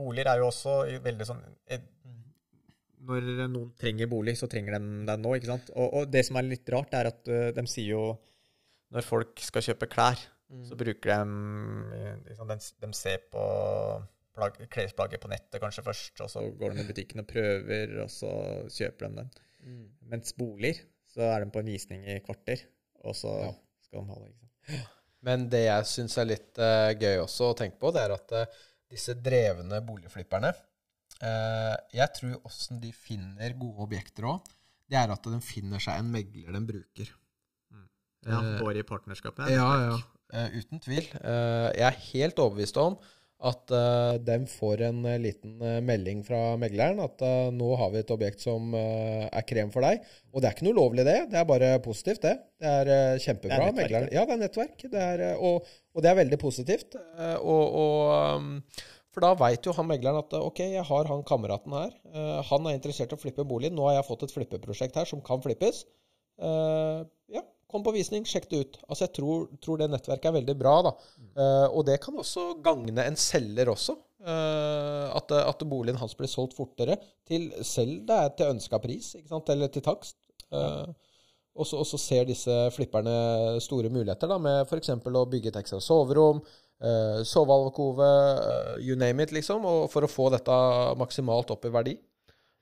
Boliger 0.01 0.33
er 0.33 0.41
jo 0.41 0.49
også 0.49 0.81
veldig 1.05 1.27
sånn 1.29 1.43
eh, 1.69 1.83
Når 3.09 3.29
noen 3.49 3.71
trenger 3.81 4.09
bolig, 4.11 4.35
så 4.37 4.49
trenger 4.51 4.77
de 4.77 4.81
den 5.09 5.23
nå, 5.25 5.31
ikke 5.39 5.49
sant? 5.49 5.71
Og, 5.73 5.95
og 6.03 6.11
det 6.13 6.21
som 6.27 6.37
er 6.37 6.49
litt 6.51 6.69
rart, 6.75 6.93
er 6.99 7.09
at 7.09 7.31
eh, 7.33 7.49
de 7.57 7.65
sier 7.71 7.95
jo 7.95 8.03
Når 8.93 9.07
folk 9.07 9.39
skal 9.41 9.63
kjøpe 9.63 9.87
klær, 9.89 10.19
så 10.67 10.75
bruker 10.75 11.13
de 11.13 11.19
eh, 11.97 12.17
liksom, 12.27 12.49
de, 12.51 12.57
de 12.83 12.89
ser 12.99 13.21
på 13.31 13.43
plagg, 14.35 14.57
klesplagget 14.73 15.23
på 15.23 15.31
nettet 15.31 15.61
kanskje 15.63 15.85
først, 15.87 16.21
og 16.25 16.31
så 16.33 16.43
går 16.59 16.75
de 16.75 16.83
i 16.83 16.89
butikken 16.89 17.23
og 17.23 17.29
prøver, 17.31 17.93
og 18.03 18.11
så 18.11 18.31
kjøper 18.75 19.07
de 19.07 19.21
den. 19.21 19.31
Mens 20.11 20.35
boliger, 20.35 20.81
så 21.11 21.23
er 21.29 21.45
de 21.45 21.51
på 21.55 21.63
en 21.63 21.71
visning 21.71 22.03
i 22.09 22.19
kvarter, 22.25 22.65
og 23.05 23.15
så 23.19 23.33
Ja. 23.45 23.53
skal 23.87 24.03
de 24.03 24.11
ha 24.11 24.19
det. 24.25 24.33
ikke 24.33 24.41
sant? 24.43 24.91
Men 25.27 25.47
det 25.53 25.63
jeg 25.67 25.87
syns 25.91 26.15
er 26.19 26.29
litt 26.31 26.59
uh, 26.63 26.91
gøy 26.97 27.19
også 27.21 27.51
å 27.53 27.57
tenke 27.59 27.77
på, 27.83 27.91
det 27.93 28.03
er 28.07 28.15
at 28.15 28.35
uh, 28.35 28.61
disse 28.91 29.15
drevne 29.21 29.83
boligflipperne 29.87 30.51
Jeg 31.21 32.09
tror 32.17 32.37
åssen 32.49 32.81
de 32.81 32.93
finner 32.97 33.53
gode 33.61 33.85
objekter 33.85 34.25
òg, 34.31 34.47
det 34.91 34.99
er 34.99 35.13
at 35.13 35.27
de 35.29 35.41
finner 35.45 35.83
seg 35.83 36.01
en 36.01 36.09
megler 36.11 36.57
de 36.57 36.63
bruker. 36.73 37.11
Ja, 38.27 38.41
Eh, 38.41 38.59
går 38.61 38.77
i 38.77 38.83
partnerskapet. 38.85 39.49
Ja, 39.49 39.69
ja. 39.81 39.97
Eh, 40.37 40.59
uten 40.61 40.81
tvil. 40.83 41.07
Eh, 41.21 41.71
jeg 41.79 41.87
er 41.87 42.03
helt 42.13 42.39
overbevist 42.39 42.77
om 42.81 42.99
at 43.41 43.73
uh, 43.73 44.19
de 44.21 44.35
får 44.53 44.83
en 44.85 44.99
eh, 45.09 45.15
liten 45.17 45.55
eh, 45.65 45.79
melding 45.81 46.19
fra 46.27 46.59
megleren 46.61 46.99
at 47.01 47.23
eh, 47.25 47.47
nå 47.57 47.71
har 47.81 47.89
vi 47.95 48.03
et 48.03 48.13
objekt 48.13 48.43
som 48.45 48.75
eh, 48.77 49.25
er 49.33 49.47
krem 49.49 49.71
for 49.73 49.81
deg. 49.81 50.03
Og 50.35 50.43
det 50.43 50.51
er 50.51 50.57
ikke 50.59 50.67
noe 50.67 50.77
ulovlig, 50.77 51.07
det. 51.09 51.17
Det 51.33 51.39
er 51.41 51.47
bare 51.49 51.71
positivt, 51.81 52.21
det. 52.27 52.35
Det 52.61 52.69
er 52.83 52.91
eh, 52.93 53.23
kjempebra. 53.25 53.71
Det 53.79 53.87
er. 53.89 54.11
Ja, 54.13 54.27
det 54.29 54.37
er 54.37 54.43
nettverk. 54.43 54.85
Det 54.93 55.01
er, 55.07 55.25
eh, 55.31 55.41
og, 55.41 55.65
og 55.97 56.05
det 56.05 56.11
er 56.13 56.21
veldig 56.21 56.41
positivt. 56.43 56.99
Eh, 57.01 57.39
og, 57.41 57.81
og 57.81 58.37
um, 58.45 58.53
for 59.15 59.25
da 59.25 59.33
veit 59.39 59.67
jo 59.67 59.75
han 59.75 59.89
megleren 59.91 60.21
at 60.23 60.35
eh, 60.37 60.45
ok, 60.47 60.61
jeg 60.77 60.87
har 60.87 61.09
han 61.11 61.25
kameraten 61.27 61.75
her. 61.75 61.95
Uh, 62.15 62.39
han 62.47 62.67
er 62.69 62.77
interessert 62.77 63.11
i 63.11 63.19
å 63.19 63.21
flippe 63.21 63.47
bolig. 63.47 63.73
Nå 63.75 63.89
har 63.89 63.99
jeg 63.99 64.07
fått 64.07 64.27
et 64.27 64.35
flippeprosjekt 64.37 65.01
her 65.01 65.09
som 65.11 65.23
kan 65.27 65.43
flippes. 65.43 65.83
Uh, 66.41 67.03
ja, 67.33 67.43
kom 67.71 67.83
på 67.87 67.95
visning, 67.97 68.27
sjekk 68.29 68.47
det 68.53 68.61
ut. 68.63 68.79
Altså, 68.87 69.09
jeg 69.09 69.17
tror, 69.19 69.49
tror 69.65 69.83
det 69.83 69.91
nettverket 69.91 70.31
er 70.31 70.39
veldig 70.39 70.57
bra, 70.63 70.77
da. 70.87 70.95
Uh, 71.35 71.67
og 71.67 71.85
det 71.91 71.99
kan 72.05 72.23
også 72.23 72.53
gagne 72.63 73.09
en 73.09 73.19
selger 73.19 73.73
også. 73.75 73.99
At, 74.21 75.31
at 75.33 75.63
boligen 75.65 75.97
hans 75.97 76.13
blir 76.13 76.29
solgt 76.29 76.53
fortere, 76.53 76.99
til 77.25 77.47
selv 77.65 78.03
det 78.05 78.19
er 78.21 78.35
til 78.37 78.51
ønska 78.53 78.77
pris, 78.85 79.15
ikke 79.17 79.31
sant? 79.31 79.49
eller 79.49 79.71
til 79.73 79.81
takst. 79.81 80.19
Og 80.53 81.65
så 81.65 81.97
ser 81.97 82.29
disse 82.29 82.57
flipperne 82.77 83.15
store 83.65 83.89
muligheter 83.89 84.29
da, 84.29 84.37
med 84.37 84.69
f.eks. 84.69 84.93
å 84.93 85.25
bygge 85.33 85.55
et 85.55 85.59
ekstra 85.63 85.81
soverom, 85.81 86.43
uh, 86.83 87.21
sovealkove, 87.27 88.07
uh, 88.07 88.77
you 88.81 88.97
name 88.97 89.23
it, 89.25 89.33
liksom, 89.37 89.65
og 89.69 89.89
for 89.93 90.07
å 90.07 90.11
få 90.11 90.31
dette 90.35 90.57
maksimalt 91.01 91.51
opp 91.55 91.65
i 91.69 91.75
verdi. 91.75 91.97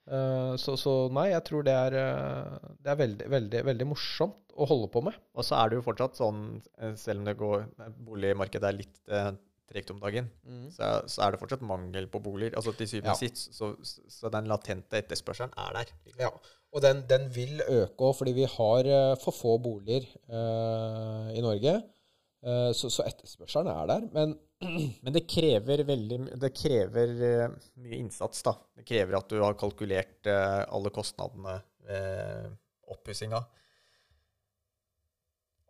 Uh, 0.09 0.55
så, 0.57 0.73
så 0.79 0.93
nei, 1.13 1.27
jeg 1.35 1.43
tror 1.45 1.65
det 1.67 1.73
er, 1.77 1.95
eh, 1.99 2.69
det 2.81 2.89
er 2.89 2.97
veldig, 2.97 3.27
veldig, 3.29 3.59
veldig 3.67 3.85
morsomt 3.91 4.55
å 4.57 4.65
holde 4.65 4.87
på 4.89 5.03
med. 5.05 5.13
Og 5.37 5.45
så 5.45 5.59
er 5.59 5.69
det 5.69 5.77
jo 5.77 5.83
fortsatt 5.85 6.17
sånn, 6.17 6.39
eh, 6.81 6.95
selv 6.97 7.21
om 7.21 7.27
det 7.29 7.35
går, 7.37 7.67
boligmarkedet 8.07 8.71
er 8.71 8.77
litt 8.79 8.97
eh, 9.13 9.29
tregt 9.69 9.91
om 9.93 9.99
dagen, 10.01 10.25
så, 10.73 10.81
er- 10.87 11.05
så 11.13 11.21
er 11.27 11.35
det 11.35 11.39
fortsatt 11.43 11.61
mangel 11.61 12.07
på 12.09 12.23
boliger. 12.25 12.55
Altså 12.57 12.73
til 12.73 12.89
syvende 12.89 13.13
og 13.13 13.21
Ja. 13.21 13.27
sist, 13.29 13.53
så, 13.53 13.69
så 14.09 14.31
den 14.33 14.49
latente 14.49 14.97
etterspørselen 14.97 15.53
er 15.61 15.77
der. 15.77 15.93
Ja, 16.25 16.31
og 16.73 16.81
den, 16.81 17.03
den 17.09 17.29
vil 17.35 17.61
øke 17.67 18.09
òg, 18.09 18.15
fordi 18.17 18.33
vi 18.39 18.47
har 18.49 18.89
eh, 18.89 19.13
for 19.21 19.37
få 19.37 19.59
boliger 19.61 20.09
eh, 20.09 21.29
i 21.37 21.45
Norge. 21.45 21.75
Eh, 22.39 22.71
så, 22.71 22.87
så 22.91 23.03
etterspørselen 23.07 23.71
er 23.73 23.89
der. 23.89 24.07
Men 24.15 24.37
Men 25.05 25.15
det 25.15 25.21
krever 25.31 25.85
veldig 25.87 26.17
Det 26.39 26.49
krever 26.55 27.13
eh, 27.27 27.53
mye 27.79 27.99
innsats, 27.99 28.43
da. 28.43 28.55
Det 28.75 28.87
krever 28.87 29.19
at 29.19 29.31
du 29.31 29.39
har 29.43 29.57
kalkulert 29.59 30.27
eh, 30.27 30.59
alle 30.67 30.91
kostnadene 30.95 31.59
ved 31.87 32.51
oppussinga. 32.91 33.39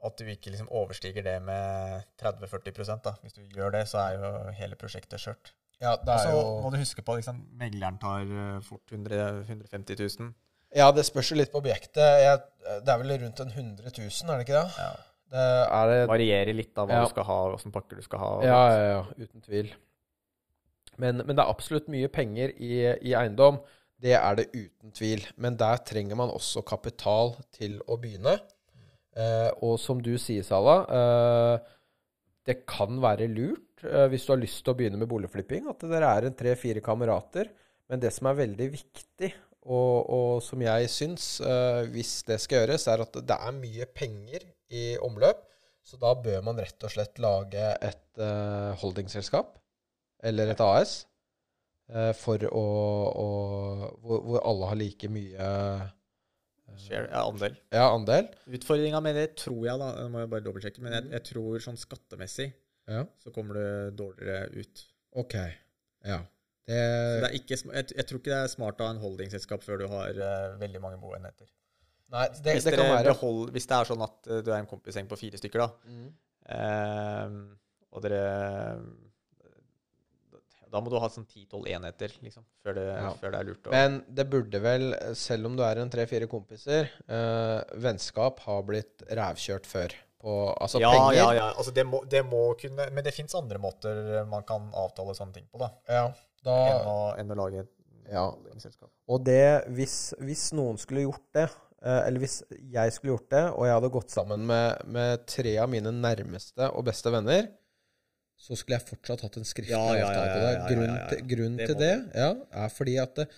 At 0.08 0.16
du 0.18 0.30
ikke 0.32 0.54
liksom 0.54 0.70
overstiger 0.72 1.26
det 1.26 1.38
med 1.44 2.06
30-40 2.22 3.02
da. 3.04 3.14
Hvis 3.22 3.36
du 3.36 3.42
gjør 3.56 3.74
det, 3.76 3.84
så 3.92 4.00
er 4.06 4.16
jo 4.16 4.30
hele 4.62 4.78
prosjektet 4.80 5.20
skjørt. 5.20 5.52
ja, 5.82 5.98
det 5.98 6.14
Og 6.14 6.22
så 6.22 6.30
jo 6.32 6.46
må 6.64 6.72
du 6.72 6.78
huske 6.80 7.04
på 7.04 7.18
liksom, 7.20 7.42
megleren 7.60 8.00
tar 8.00 8.62
fort 8.64 8.94
100 8.96 9.44
150 9.50 10.00
000. 10.00 10.32
Ja, 10.76 10.88
det 10.96 11.04
spørs 11.06 11.32
jo 11.34 11.38
litt 11.38 11.52
på 11.52 11.60
objektet. 11.60 12.00
Jeg, 12.00 12.42
det 12.86 12.94
er 12.94 13.02
vel 13.02 13.16
rundt 13.26 13.44
en 13.44 13.52
100 13.52 13.92
000, 13.92 14.10
er 14.32 14.40
det 14.40 14.48
ikke 14.48 14.62
det? 14.62 14.80
Ja. 14.80 14.92
Det 15.30 15.46
er 15.78 15.90
det 15.92 16.00
Varierer 16.10 16.56
litt 16.58 16.78
av 16.82 16.88
hva 16.90 17.00
Ja. 17.00 17.06
du 17.06 17.12
skal 17.12 17.28
ha, 17.28 17.40
hvilke 17.54 17.72
pakker 17.76 18.00
du 18.00 18.06
skal 18.06 18.20
ha. 18.24 18.32
Ja, 18.46 18.62
ja, 18.74 18.86
ja, 18.94 19.02
uten 19.26 19.44
tvil. 19.46 19.72
Men, 21.00 21.22
men 21.24 21.36
det 21.36 21.44
er 21.44 21.52
absolutt 21.52 21.88
mye 21.92 22.10
penger 22.12 22.52
i, 22.60 22.72
i 23.08 23.14
eiendom. 23.16 23.60
Det 24.00 24.16
er 24.18 24.36
det 24.40 24.48
uten 24.56 24.92
tvil. 24.96 25.24
Men 25.38 25.56
der 25.60 25.80
trenger 25.88 26.18
man 26.20 26.32
også 26.34 26.64
kapital 26.68 27.36
til 27.56 27.78
å 27.88 27.98
begynne. 28.02 28.38
Eh, 29.20 29.50
og 29.66 29.78
som 29.82 30.02
du 30.04 30.14
sier, 30.22 30.44
Sala, 30.48 30.76
eh, 31.00 31.76
det 32.50 32.62
kan 32.70 33.00
være 33.04 33.28
lurt 33.32 33.84
eh, 33.86 34.08
hvis 34.12 34.26
du 34.28 34.34
har 34.34 34.42
lyst 34.42 34.64
til 34.66 34.74
å 34.74 34.78
begynne 34.80 35.00
med 35.00 35.10
boligflipping, 35.12 35.68
at 35.72 35.84
dere 35.88 36.10
er 36.20 36.28
en 36.30 36.38
tre-fire 36.40 36.84
kamerater. 36.84 37.52
Men 37.90 38.02
det 38.04 38.12
som 38.16 38.28
er 38.30 38.38
veldig 38.44 38.68
viktig, 38.76 39.32
og, 39.70 39.96
og 40.10 40.44
som 40.46 40.62
jeg 40.64 40.90
syns, 40.92 41.26
eh, 41.44 41.84
hvis 41.94 42.20
det 42.28 42.40
skal 42.44 42.64
gjøres, 42.64 42.88
er 42.92 43.04
at 43.06 43.20
det 43.28 43.38
er 43.40 43.56
mye 43.56 43.88
penger 43.96 44.48
i 44.70 44.84
omløp. 45.06 45.46
Så 45.86 45.98
da 46.02 46.12
bør 46.14 46.42
man 46.46 46.60
rett 46.62 46.84
og 46.86 46.92
slett 46.94 47.18
lage 47.24 47.62
et 47.82 48.20
uh, 48.22 48.76
holdingselskap, 48.82 49.56
eller 50.24 50.52
et 50.52 50.60
AS, 50.62 50.98
uh, 51.94 52.12
for 52.20 52.44
å, 52.52 52.66
å 53.24 53.28
hvor, 54.04 54.20
hvor 54.28 54.44
alle 54.46 54.70
har 54.70 54.78
like 54.78 55.10
mye 55.10 55.40
eh, 55.40 55.88
Share, 56.80 57.08
ja, 57.10 57.24
andel. 57.26 57.56
ja, 57.74 57.86
andel. 57.96 58.28
Utfordringa 58.60 59.00
med 59.02 59.18
det 59.18 59.26
tror 59.42 59.64
jeg, 59.66 59.80
da, 59.82 59.88
det 59.98 60.10
må 60.14 60.22
jeg 60.22 60.30
bare 60.32 60.46
dobbeltsjekke, 60.46 60.84
men 60.86 60.94
jeg, 61.00 61.08
jeg 61.16 61.26
tror 61.32 61.64
sånn 61.66 61.80
skattemessig 61.82 62.52
Ja. 62.92 63.02
så 63.24 63.34
kommer 63.34 63.58
du 63.58 63.98
dårligere 64.04 64.52
ut. 64.54 64.84
OK. 65.18 65.34
Ja. 66.06 66.20
Det 66.70 66.78
Det, 66.78 67.26
er 67.26 67.34
ikke, 67.40 67.58
jeg, 67.58 67.88
jeg 67.98 68.06
tror 68.06 68.22
ikke 68.22 68.32
det 68.36 68.40
er 68.44 68.52
smart 68.54 68.80
å 68.84 68.86
ha 68.86 68.94
en 68.94 69.02
holdingselskap 69.02 69.66
før 69.66 69.82
du 69.82 69.88
har 69.90 70.22
uh, 70.22 70.60
veldig 70.62 70.82
mange 70.84 71.02
boenheter. 71.02 71.50
Nei, 72.12 72.28
det, 72.42 72.54
Hvis, 72.58 72.64
det 72.66 72.74
kan 72.78 72.90
være 72.96 73.12
behold, 73.14 73.52
hvis 73.56 73.68
det 73.70 73.76
er 73.78 73.90
sånn 73.92 74.02
at 74.06 74.28
eh, 74.30 74.42
du 74.46 74.52
er 74.52 74.60
en 74.64 74.70
kompisgjeng 74.70 75.08
på 75.12 75.18
fire 75.20 75.38
stykker, 75.42 75.60
da, 75.60 75.70
Mm. 75.86 76.10
eh, 76.56 77.38
og 77.94 78.02
dere 78.06 78.24
Da 80.70 80.78
må 80.86 80.92
du 80.94 81.00
ha 81.02 81.08
sånn 81.10 81.26
10-12 81.26 81.64
enheter, 81.74 82.12
liksom, 82.22 82.44
før 82.62 82.76
det, 82.78 82.84
Ja. 82.86 83.10
før 83.18 83.32
det 83.34 83.40
er 83.40 83.44
lurt 83.48 83.64
å 83.66 83.72
Men 83.74 83.96
det 84.14 84.30
burde 84.30 84.60
vel, 84.62 84.94
selv 85.18 85.48
om 85.48 85.56
du 85.58 85.64
er 85.66 85.80
en 85.82 85.90
tre-fire 85.90 86.28
kompiser, 86.30 86.92
eh, 87.10 87.64
vennskap 87.74 88.38
har 88.46 88.62
blitt 88.68 89.02
rævkjørt 89.10 89.66
før. 89.66 89.96
På, 90.22 90.54
altså 90.62 90.80
ja, 90.82 90.92
penger. 90.92 91.14
ja, 91.16 91.32
ja. 91.34 91.54
Altså, 91.56 91.72
det, 91.74 91.86
må, 91.88 92.04
det 92.08 92.26
må 92.26 92.54
kunne 92.60 92.90
Men 92.92 93.04
det 93.06 93.14
fins 93.16 93.34
andre 93.36 93.58
måter 93.58 94.28
man 94.28 94.44
kan 94.44 94.70
avtale 94.76 95.16
sånne 95.16 95.34
ting 95.34 95.48
på, 95.52 95.58
da. 95.60 95.70
Ja, 95.88 96.14
da, 96.44 96.56
Enn 96.68 96.86
å, 96.86 97.18
enn 97.18 97.32
å 97.32 97.36
lage 97.40 97.60
et 97.62 98.12
Ja. 98.12 98.26
selskap. 98.58 98.90
Og 99.08 99.24
det, 99.24 99.66
hvis, 99.70 100.14
hvis 100.20 100.52
noen 100.54 100.78
skulle 100.78 101.06
gjort 101.08 101.24
det, 101.34 101.50
eh, 101.50 101.56
eller 101.80 102.20
hvis 102.20 102.42
jeg 102.50 102.92
skulle 102.92 103.14
gjort 103.14 103.30
det, 103.32 103.44
og 103.54 103.64
jeg 103.68 103.76
hadde 103.78 103.92
gått 103.94 104.12
sammen 104.12 104.42
med, 104.50 104.82
med 104.92 105.26
tre 105.32 105.54
av 105.64 105.70
mine 105.72 105.94
nærmeste 105.96 106.68
og 106.76 106.84
beste 106.90 107.14
venner, 107.14 107.48
så 108.40 108.56
skulle 108.56 108.78
jeg 108.78 108.88
fortsatt 108.88 109.24
hatt 109.26 109.38
en 109.40 109.48
skriftlig 109.48 109.76
Ja, 109.76 109.96
ja, 109.96 110.00
ja, 110.00 110.10
avtale 110.10 110.28
på 110.32 110.40
ja, 110.40 110.44
det. 110.44 110.52
ja, 110.52 110.60
ja, 110.60 110.68
Grunnen 110.72 111.00
til, 111.12 111.24
grunnen 111.34 111.58
Det 111.60 111.68
til 111.72 111.80
det 111.82 111.94
er 112.64 112.70
fordi 112.72 112.96
at 113.04 113.24
eh, 113.26 113.34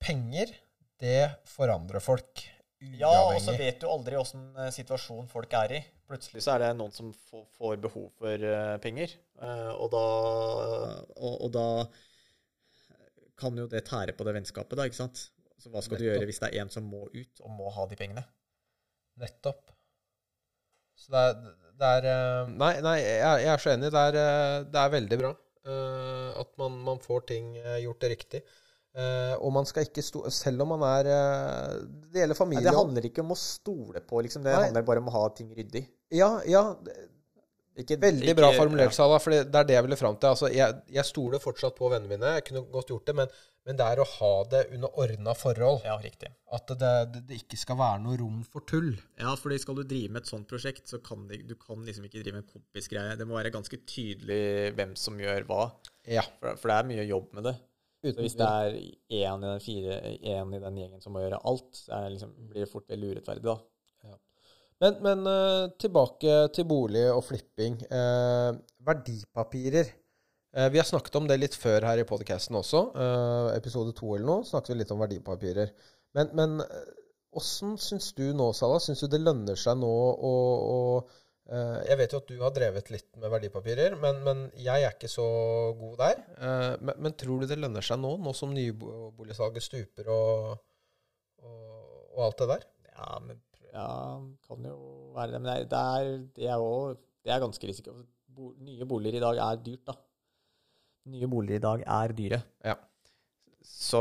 penger, 0.00 0.52
det 1.00 1.18
forandrer 1.52 2.04
folk. 2.04 2.44
Ja, 2.96 3.12
og 3.32 3.40
så 3.44 3.52
vet 3.56 3.80
du 3.80 3.88
aldri 3.88 4.16
åssen 4.20 4.48
situasjon 4.72 5.28
folk 5.32 5.52
er 5.56 5.76
i. 5.78 5.82
Plutselig 6.08 6.44
så 6.44 6.54
er 6.54 6.62
det 6.62 6.72
noen 6.78 6.92
som 6.94 7.08
får, 7.28 7.76
behov 7.82 8.10
for 8.20 8.48
eh, 8.48 8.76
penger, 8.84 9.16
eh, 9.42 9.72
og 9.74 9.88
da, 9.92 10.04
og, 11.16 11.32
og 11.48 11.48
da 11.56 11.66
kan 13.36 13.56
jo 13.58 13.66
det 13.68 13.84
tære 13.88 14.14
på 14.16 14.24
det 14.24 14.36
vennskapet, 14.38 14.78
da, 14.78 14.86
ikke 14.88 15.00
sant? 15.02 15.26
Så 15.60 15.72
hva 15.72 15.82
skal 15.84 16.00
du 16.00 16.06
gjøre 16.08 16.26
hvis 16.28 16.42
det 16.42 16.50
er 16.52 16.62
en 16.62 16.72
som 16.72 16.84
må 16.84 17.06
ut, 17.12 17.40
og 17.42 17.54
må 17.56 17.70
ha 17.72 17.86
de 17.88 17.96
pengene? 17.98 18.24
Nettopp. 19.20 19.72
Så 20.96 21.12
det 21.12 21.22
er, 21.22 21.56
det 21.80 21.88
er 21.98 22.06
eh, 22.10 22.52
Nei, 22.56 22.74
nei 22.84 22.98
jeg, 23.00 23.40
jeg 23.44 23.50
er 23.52 23.62
så 23.62 23.72
enig. 23.72 23.90
Det 23.92 24.04
er, 24.10 24.20
eh, 24.20 24.60
det 24.72 24.82
er 24.82 24.94
veldig 24.94 25.18
bra 25.22 25.32
uh, 25.66 26.30
at 26.40 26.52
man, 26.60 26.78
man 26.86 27.02
får 27.02 27.26
ting 27.32 27.50
gjort 27.82 28.06
riktig. 28.12 28.42
Uh, 28.96 29.34
og 29.44 29.50
man 29.52 29.66
skal 29.68 29.84
ikke 29.84 30.00
stå 30.00 30.22
Selv 30.32 30.62
om 30.64 30.70
man 30.72 30.80
er 30.88 31.08
uh, 31.10 31.72
Det 31.84 32.22
gjelder 32.22 32.38
Nei, 32.48 32.62
det 32.64 32.72
handler 32.72 33.04
ikke 33.04 33.20
om 33.20 33.34
å 33.34 33.36
stole 33.36 34.00
på, 34.00 34.22
liksom. 34.24 34.46
Det 34.46 34.54
Nei. 34.54 34.62
handler 34.70 34.86
bare 34.88 35.02
om 35.02 35.10
å 35.10 35.16
ha 35.18 35.26
ting 35.36 35.50
ryddig. 35.52 35.82
Ja, 36.16 36.30
ja. 36.48 36.62
Ikke, 37.76 37.98
Veldig 38.00 38.24
ikke- 38.24 38.38
bra 38.38 38.54
formulert, 38.56 38.94
ja. 38.94 38.96
Sala. 38.96 39.18
For 39.20 39.34
det, 39.34 39.42
det 39.52 39.60
er 39.60 39.68
det 39.68 39.76
jeg 39.76 39.84
ville 39.84 40.00
fram 40.00 40.16
til. 40.16 40.32
Altså, 40.32 40.48
jeg, 40.48 40.80
jeg 40.96 41.04
stoler 41.04 41.42
fortsatt 41.42 41.76
på 41.76 41.90
vennene 41.92 42.14
mine. 42.14 42.32
Jeg 42.38 42.46
kunne 42.48 42.64
godt 42.72 42.94
gjort 42.94 43.10
det, 43.10 43.16
men, 43.20 43.36
men 43.66 43.78
det 43.78 43.86
er 43.90 43.98
å 43.98 44.06
ha 44.06 44.32
det 44.46 44.62
under 44.76 44.98
ordna 45.02 45.32
forhold. 45.34 45.80
Ja, 45.86 45.96
riktig. 45.98 46.30
At 46.54 46.70
det, 46.70 46.90
det, 47.12 47.22
det 47.26 47.40
ikke 47.42 47.58
skal 47.58 47.78
være 47.80 48.02
noe 48.04 48.18
rom 48.20 48.40
for 48.46 48.62
tull. 48.68 48.92
Ja, 49.18 49.32
fordi 49.40 49.58
skal 49.62 49.80
du 49.80 49.82
drive 49.82 50.14
med 50.14 50.22
et 50.22 50.30
sånt 50.30 50.46
prosjekt, 50.50 50.84
så 50.86 51.00
kan 51.02 51.24
det, 51.30 51.42
du 51.48 51.56
kan 51.58 51.82
liksom 51.86 52.06
ikke 52.06 52.22
drive 52.22 52.38
med 52.38 52.44
en 52.44 52.52
kompisgreie. 52.60 53.16
Det 53.18 53.26
må 53.26 53.38
være 53.38 53.54
ganske 53.54 53.80
tydelig 53.82 54.74
hvem 54.78 54.94
som 55.00 55.18
gjør 55.20 55.48
hva. 55.50 55.64
Ja. 56.06 56.22
For, 56.38 56.60
for 56.62 56.70
det 56.70 56.78
er 56.78 56.90
mye 56.92 57.08
jobb 57.08 57.34
med 57.38 57.50
det. 57.50 57.56
Så 57.96 58.12
Uten 58.12 58.22
hvis 58.22 58.36
det 58.38 58.46
er 58.46 58.74
én 58.76 59.46
i 59.46 59.48
den 59.50 59.62
fire, 59.64 60.00
en 60.36 60.54
i 60.54 60.62
den 60.62 60.82
gjengen 60.82 61.02
som 61.02 61.16
må 61.16 61.24
gjøre 61.24 61.42
alt, 61.50 61.72
så 61.80 61.96
er 61.98 62.12
liksom, 62.14 62.36
blir 62.52 62.62
det 62.62 62.70
fort 62.70 62.92
veldig 62.92 63.16
urettferdig, 63.16 63.48
da. 63.48 63.58
Men, 64.82 64.98
men 65.00 65.28
eh, 65.30 65.70
tilbake 65.80 66.32
til 66.52 66.66
bolig 66.68 67.06
og 67.08 67.22
flipping. 67.24 67.78
Eh, 67.88 68.50
verdipapirer. 68.84 69.88
Eh, 70.56 70.70
vi 70.72 70.78
har 70.78 70.88
snakket 70.88 71.16
om 71.20 71.26
det 71.28 71.36
litt 71.36 71.56
før 71.58 71.84
her 71.84 72.00
i 72.00 72.06
podcasten 72.08 72.56
også. 72.56 72.80
Eh, 72.96 73.48
episode 73.58 73.92
to 73.96 74.14
eller 74.14 74.24
noe 74.24 74.46
snakket 74.48 74.72
vi 74.72 74.78
litt 74.80 74.94
om 74.94 75.02
verdipapirer. 75.02 75.72
Men, 76.16 76.30
men 76.38 76.62
eh, 76.64 76.94
åssen 77.36 77.74
syns 77.76 78.14
du 78.16 78.24
nå, 78.32 78.48
Salah? 78.56 78.80
Syns 78.80 79.04
du 79.04 79.10
det 79.12 79.20
lønner 79.20 79.58
seg 79.60 79.76
nå 79.82 79.90
å, 79.90 80.32
å 80.72 80.78
eh, 81.52 81.82
Jeg 81.90 82.00
vet 82.00 82.14
jo 82.16 82.20
at 82.22 82.32
du 82.32 82.40
har 82.40 82.54
drevet 82.56 82.88
litt 82.94 83.10
med 83.20 83.34
verdipapirer, 83.34 83.98
men, 84.00 84.22
men 84.24 84.46
jeg 84.56 84.86
er 84.86 84.96
ikke 84.96 85.12
så 85.12 85.26
god 85.76 86.00
der. 86.00 86.24
Eh, 86.38 86.72
men, 86.80 87.04
men 87.04 87.18
tror 87.20 87.44
du 87.44 87.52
det 87.52 87.60
lønner 87.60 87.84
seg 87.84 88.00
nå, 88.00 88.14
nå 88.24 88.32
som 88.38 88.56
nyboligsalget 88.56 89.68
stuper 89.68 90.08
og, 90.16 90.56
og, 91.44 91.60
og 92.16 92.24
alt 92.30 92.40
det 92.40 92.50
der? 92.54 92.66
Ja, 92.96 93.12
men 93.20 93.44
ja, 93.76 93.92
kan 94.48 94.72
jo 94.72 94.80
være 95.12 95.36
det. 95.36 95.44
Men 95.44 95.52
det 95.52 95.60
er, 95.60 95.68
det 95.68 95.84
er, 95.84 96.10
det 96.40 96.50
jo 96.54 96.74
det 96.96 97.36
er 97.36 97.44
ganske 97.44 97.68
risiko. 97.74 98.00
Bo, 98.32 98.54
nye 98.64 98.88
boliger 98.88 99.20
i 99.20 99.26
dag 99.28 99.44
er 99.50 99.64
dyrt, 99.68 99.84
da. 99.92 100.00
Nye 101.12 101.28
boliger 101.30 101.60
i 101.60 101.64
dag 101.64 101.84
er 101.86 102.14
dyre. 102.18 102.40
Ja. 102.66 102.76
Så 103.66 104.00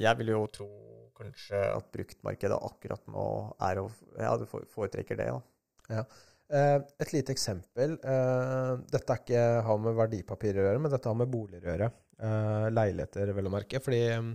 jeg 0.00 0.18
vil 0.20 0.32
jo 0.34 0.42
tro 0.52 0.68
kanskje 1.16 1.58
at 1.76 1.88
bruktmarkedet 1.94 2.58
akkurat 2.66 3.02
nå 3.12 3.24
er 3.62 3.80
å 3.82 3.86
Ja, 4.18 4.34
du 4.40 4.44
foretrekker 4.48 5.16
det, 5.20 5.28
da. 5.32 5.40
Ja. 6.00 6.04
Et 7.00 7.12
lite 7.14 7.32
eksempel. 7.32 7.94
eh, 8.04 8.72
Dette 8.92 9.14
er 9.14 9.20
ikke, 9.22 9.44
har 9.64 9.78
med 9.80 9.96
verdipapirer 9.96 10.60
å 10.60 10.66
gjøre, 10.66 10.82
men 10.84 10.92
dette 10.92 11.08
har 11.08 11.16
med 11.16 11.30
boliger 11.32 11.68
å 11.68 11.72
gjøre. 11.76 11.88
Eh, 12.22 12.66
Leiligheter, 12.76 13.32
vel 13.38 13.48
å 13.48 13.54
merke. 13.54 13.80
Fordi 13.80 14.02
mm, 14.20 14.28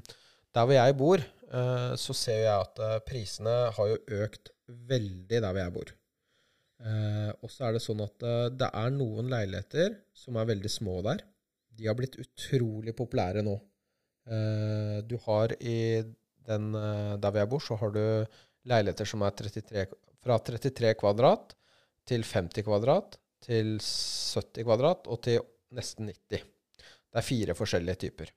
der 0.58 0.66
hvor 0.66 0.78
jeg 0.80 0.98
bor, 0.98 1.22
eh, 1.52 1.94
så 2.02 2.16
ser 2.18 2.42
jeg 2.48 2.56
at 2.56 2.82
eh, 2.88 2.98
prisene 3.06 3.56
har 3.78 3.92
jo 3.94 4.00
økt 4.24 4.50
veldig 4.68 5.30
der 5.44 5.46
hvor 5.52 5.62
jeg 5.62 5.76
bor. 5.78 5.94
Eh, 6.82 7.32
Og 7.42 7.50
så 7.54 7.68
er 7.68 7.78
det 7.78 7.84
sånn 7.86 8.02
at 8.06 8.26
eh, 8.26 8.48
det 8.64 8.72
er 8.74 8.96
noen 8.98 9.30
leiligheter 9.34 10.00
som 10.18 10.38
er 10.42 10.50
veldig 10.56 10.72
små 10.74 11.02
der. 11.06 11.22
De 11.78 11.88
har 11.88 11.98
blitt 11.98 12.18
utrolig 12.22 12.96
populære 12.98 13.44
nå. 13.46 13.56
Eh, 14.28 14.98
Du 15.08 15.18
har 15.28 15.54
i 15.62 16.04
den 16.48 16.74
eh, 16.76 17.14
der 17.20 17.32
hvor 17.32 17.42
jeg 17.42 17.52
bor, 17.52 17.64
så 17.64 17.78
har 17.80 17.94
du 17.96 18.04
leiligheter 18.68 19.08
som 19.08 19.24
er 19.24 19.36
33, 19.36 19.86
fra 20.24 20.40
33 20.40 20.94
kvadrat 21.00 21.54
til 22.08 22.24
50 22.24 22.66
kvadrat, 22.68 23.18
til 23.44 23.78
70 23.80 24.66
kvadrat 24.66 25.08
og 25.08 25.22
til 25.24 25.40
nesten 25.76 26.10
90. 26.10 26.44
Det 27.08 27.22
er 27.22 27.26
fire 27.26 27.56
forskjellige 27.56 28.02
typer. 28.08 28.32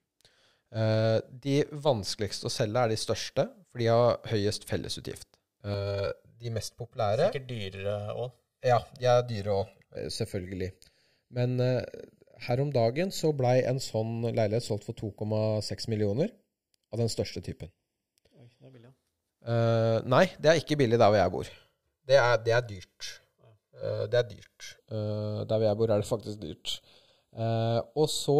Eh, 0.70 1.18
de 1.46 1.56
vanskeligste 1.72 2.46
å 2.50 2.52
selge 2.54 2.84
er 2.84 2.92
de 2.92 3.00
største, 3.00 3.46
for 3.70 3.82
de 3.82 3.90
har 3.90 4.20
høyest 4.30 4.66
fellesutgift. 4.68 5.28
De 6.40 6.48
mest 6.54 6.72
populære 6.78 7.26
Sikkert 7.28 7.50
dyrere 7.50 8.14
òg. 8.16 8.30
Ja, 8.64 8.78
de 8.96 9.08
er 9.12 9.26
dyre 9.28 9.56
òg, 9.58 9.72
selvfølgelig. 10.14 10.70
Men 11.36 11.60
her 12.46 12.62
om 12.62 12.70
dagen 12.74 13.12
så 13.14 13.32
blei 13.36 13.60
en 13.68 13.80
sånn 13.82 14.24
leilighet 14.26 14.66
solgt 14.66 14.86
for 14.88 14.96
2,6 14.98 15.88
millioner 15.92 16.32
av 16.92 17.02
den 17.02 17.12
største 17.12 17.42
typen. 17.44 17.70
Eh, 19.40 19.98
nei, 20.10 20.26
det 20.40 20.52
er 20.52 20.60
ikke 20.60 20.78
billig 20.80 20.98
der 21.00 21.10
hvor 21.10 21.20
jeg 21.20 21.34
bor. 21.34 21.50
Det 22.10 22.18
er, 22.18 22.40
det 22.44 22.56
er 22.56 22.64
dyrt. 22.66 23.10
Uh, 23.80 24.04
det 24.12 24.18
er 24.18 24.26
dyrt. 24.28 24.72
Uh, 24.92 25.46
der 25.48 25.54
hvor 25.54 25.66
jeg 25.68 25.78
bor, 25.78 25.92
er 25.92 26.02
det 26.02 26.08
faktisk 26.08 26.42
dyrt. 26.42 26.80
Og 27.94 28.08
så 28.10 28.34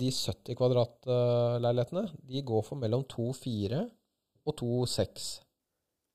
de 0.00 0.08
70 0.10 0.56
kvadratleilighetene, 0.58 2.08
de 2.26 2.42
går 2.42 2.64
for 2.66 2.80
mellom 2.80 3.04
2,4 3.06 3.84
og 4.50 4.56
2,6. 4.58 5.28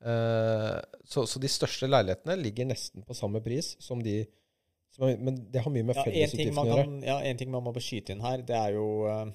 Eh, 0.05 0.77
så, 1.09 1.23
så 1.25 1.39
de 1.41 1.49
største 1.49 1.89
leilighetene 1.89 2.35
ligger 2.37 2.67
nesten 2.69 3.05
på 3.05 3.15
samme 3.17 3.41
pris 3.41 3.73
som 3.81 4.03
de 4.03 4.19
er, 4.99 5.17
Men 5.17 5.35
det 5.51 5.61
har 5.61 5.69
mye 5.71 5.83
med 5.83 5.95
en 5.95 6.03
ting, 6.03 6.13
fellesutgiftene 6.13 6.55
man 6.55 6.67
å 6.67 6.77
gjøre. 6.77 7.05
ja, 7.05 7.17
en 7.29 7.37
ting 7.37 7.51
man 7.51 7.63
må 7.63 7.73
beskytte 7.75 8.11
inn 8.15 8.21
her, 8.21 8.41
det 8.41 8.55
er 8.55 8.71
jo 8.73 8.87
eh, 9.07 9.25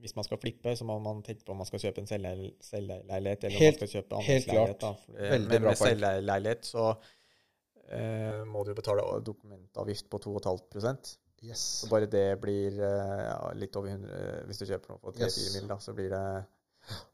Hvis 0.00 0.14
man 0.16 0.24
skal 0.24 0.38
flippe, 0.40 0.76
så 0.76 0.84
må 0.88 0.98
man 1.04 1.22
tenke 1.22 1.44
på 1.44 1.52
om 1.52 1.58
man 1.60 1.66
skal 1.68 1.78
kjøpe 1.80 1.98
en 2.00 2.06
selvleil- 2.08 2.54
selvleilighet, 2.64 3.44
eller 3.44 3.58
Helt- 3.58 3.76
om 3.76 3.80
man 3.80 3.88
skal 3.88 4.02
kjøpe 4.02 4.16
andelsleilighet. 4.16 4.84
eh, 5.16 5.30
Veldig 5.30 5.48
bra 5.48 5.58
poeng. 5.58 5.66
med 5.68 5.76
selvleilighet 5.76 6.64
så 6.64 6.84
eh, 7.90 8.44
må 8.48 8.62
du 8.66 8.74
betale 8.74 9.02
dokumentavgift 9.24 10.08
på 10.12 10.18
2,5% 10.28 11.16
Yes. 11.42 11.60
Så 11.80 11.88
bare 11.88 12.04
det 12.04 12.26
blir 12.42 12.74
eh, 12.84 13.52
litt 13.56 13.76
over 13.80 13.88
100 13.88 14.42
Hvis 14.44 14.58
du 14.60 14.66
kjøper 14.68 14.90
noe 14.92 15.00
på 15.00 15.12
3-4 15.16 15.24
Yes. 15.24 15.54
mil, 15.56 15.68
da, 15.70 15.76
så 15.80 15.94
blir 15.96 16.10
det 16.12 16.24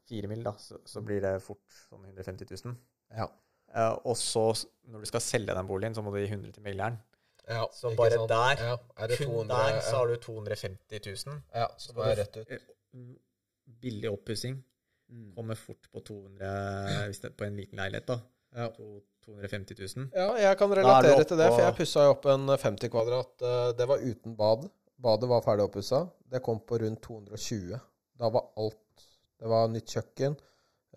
4 0.09 0.27
mil, 0.27 0.41
da, 0.43 0.51
så, 0.59 0.79
så 0.83 0.99
blir 1.01 1.21
det 1.23 1.35
fort 1.45 1.63
sånn 1.89 2.03
150 2.09 2.43
000. 2.65 2.75
Ja. 3.15 3.27
Eh, 3.73 3.93
og 4.03 4.17
så, 4.19 4.43
når 4.91 4.99
du 5.05 5.07
skal 5.13 5.23
selge 5.23 5.55
den 5.55 5.67
boligen, 5.69 5.95
så 5.95 6.03
må 6.03 6.11
du 6.11 6.19
gi 6.19 6.27
100 6.27 6.51
til 6.57 6.63
megleren. 6.65 6.99
Ja 7.47 7.67
Så 7.73 7.91
bare 7.95 8.11
sant? 8.17 8.29
der, 8.29 8.63
ja, 8.67 8.77
er 9.03 9.07
det 9.07 9.17
Kun 9.17 9.27
200, 9.33 9.57
der 9.57 9.81
så 9.81 9.95
har 10.01 10.07
du 10.07 10.15
250 10.15 10.99
000. 11.27 11.41
Ja, 11.55 11.67
som 11.77 11.97
er 11.97 12.15
rett 12.21 12.37
ut. 12.37 12.51
Eh, 12.51 13.05
Billig 13.81 14.09
oppussing 14.11 14.63
kommer 15.35 15.55
fort 15.55 15.87
på 15.91 15.99
200 16.03 16.49
hvis 17.07 17.19
det 17.23 17.29
er 17.31 17.35
på 17.39 17.45
en 17.47 17.55
liten 17.59 17.77
leilighet. 17.79 18.07
da. 18.07 18.19
Ja. 18.55 18.67
To- 18.75 19.03
250 19.27 19.75
000. 19.97 20.09
Ja, 20.15 20.27
jeg 20.39 20.57
kan 20.57 20.71
er 20.71 20.79
relatere 20.79 21.23
til 21.27 21.37
det, 21.37 21.47
for 21.51 21.59
jeg 21.59 21.75
pussa 21.75 22.03
jo 22.05 22.13
opp 22.15 22.25
en 22.31 22.47
50 22.47 22.89
kvadrat. 22.93 23.41
eh, 23.43 23.73
Det 23.77 23.87
var 23.89 23.99
uten 23.99 24.37
bad. 24.39 24.69
Badet 25.03 25.27
var 25.29 25.41
ferdig 25.43 25.65
oppussa. 25.67 26.05
Det 26.31 26.39
kom 26.43 26.59
på 26.63 26.77
rundt 26.79 27.01
220. 27.03 27.75
Da 28.17 28.29
var 28.33 28.45
alt 28.57 29.03
Det 29.39 29.49
var 29.51 29.67
nytt 29.67 29.91
kjøkken. 29.93 30.37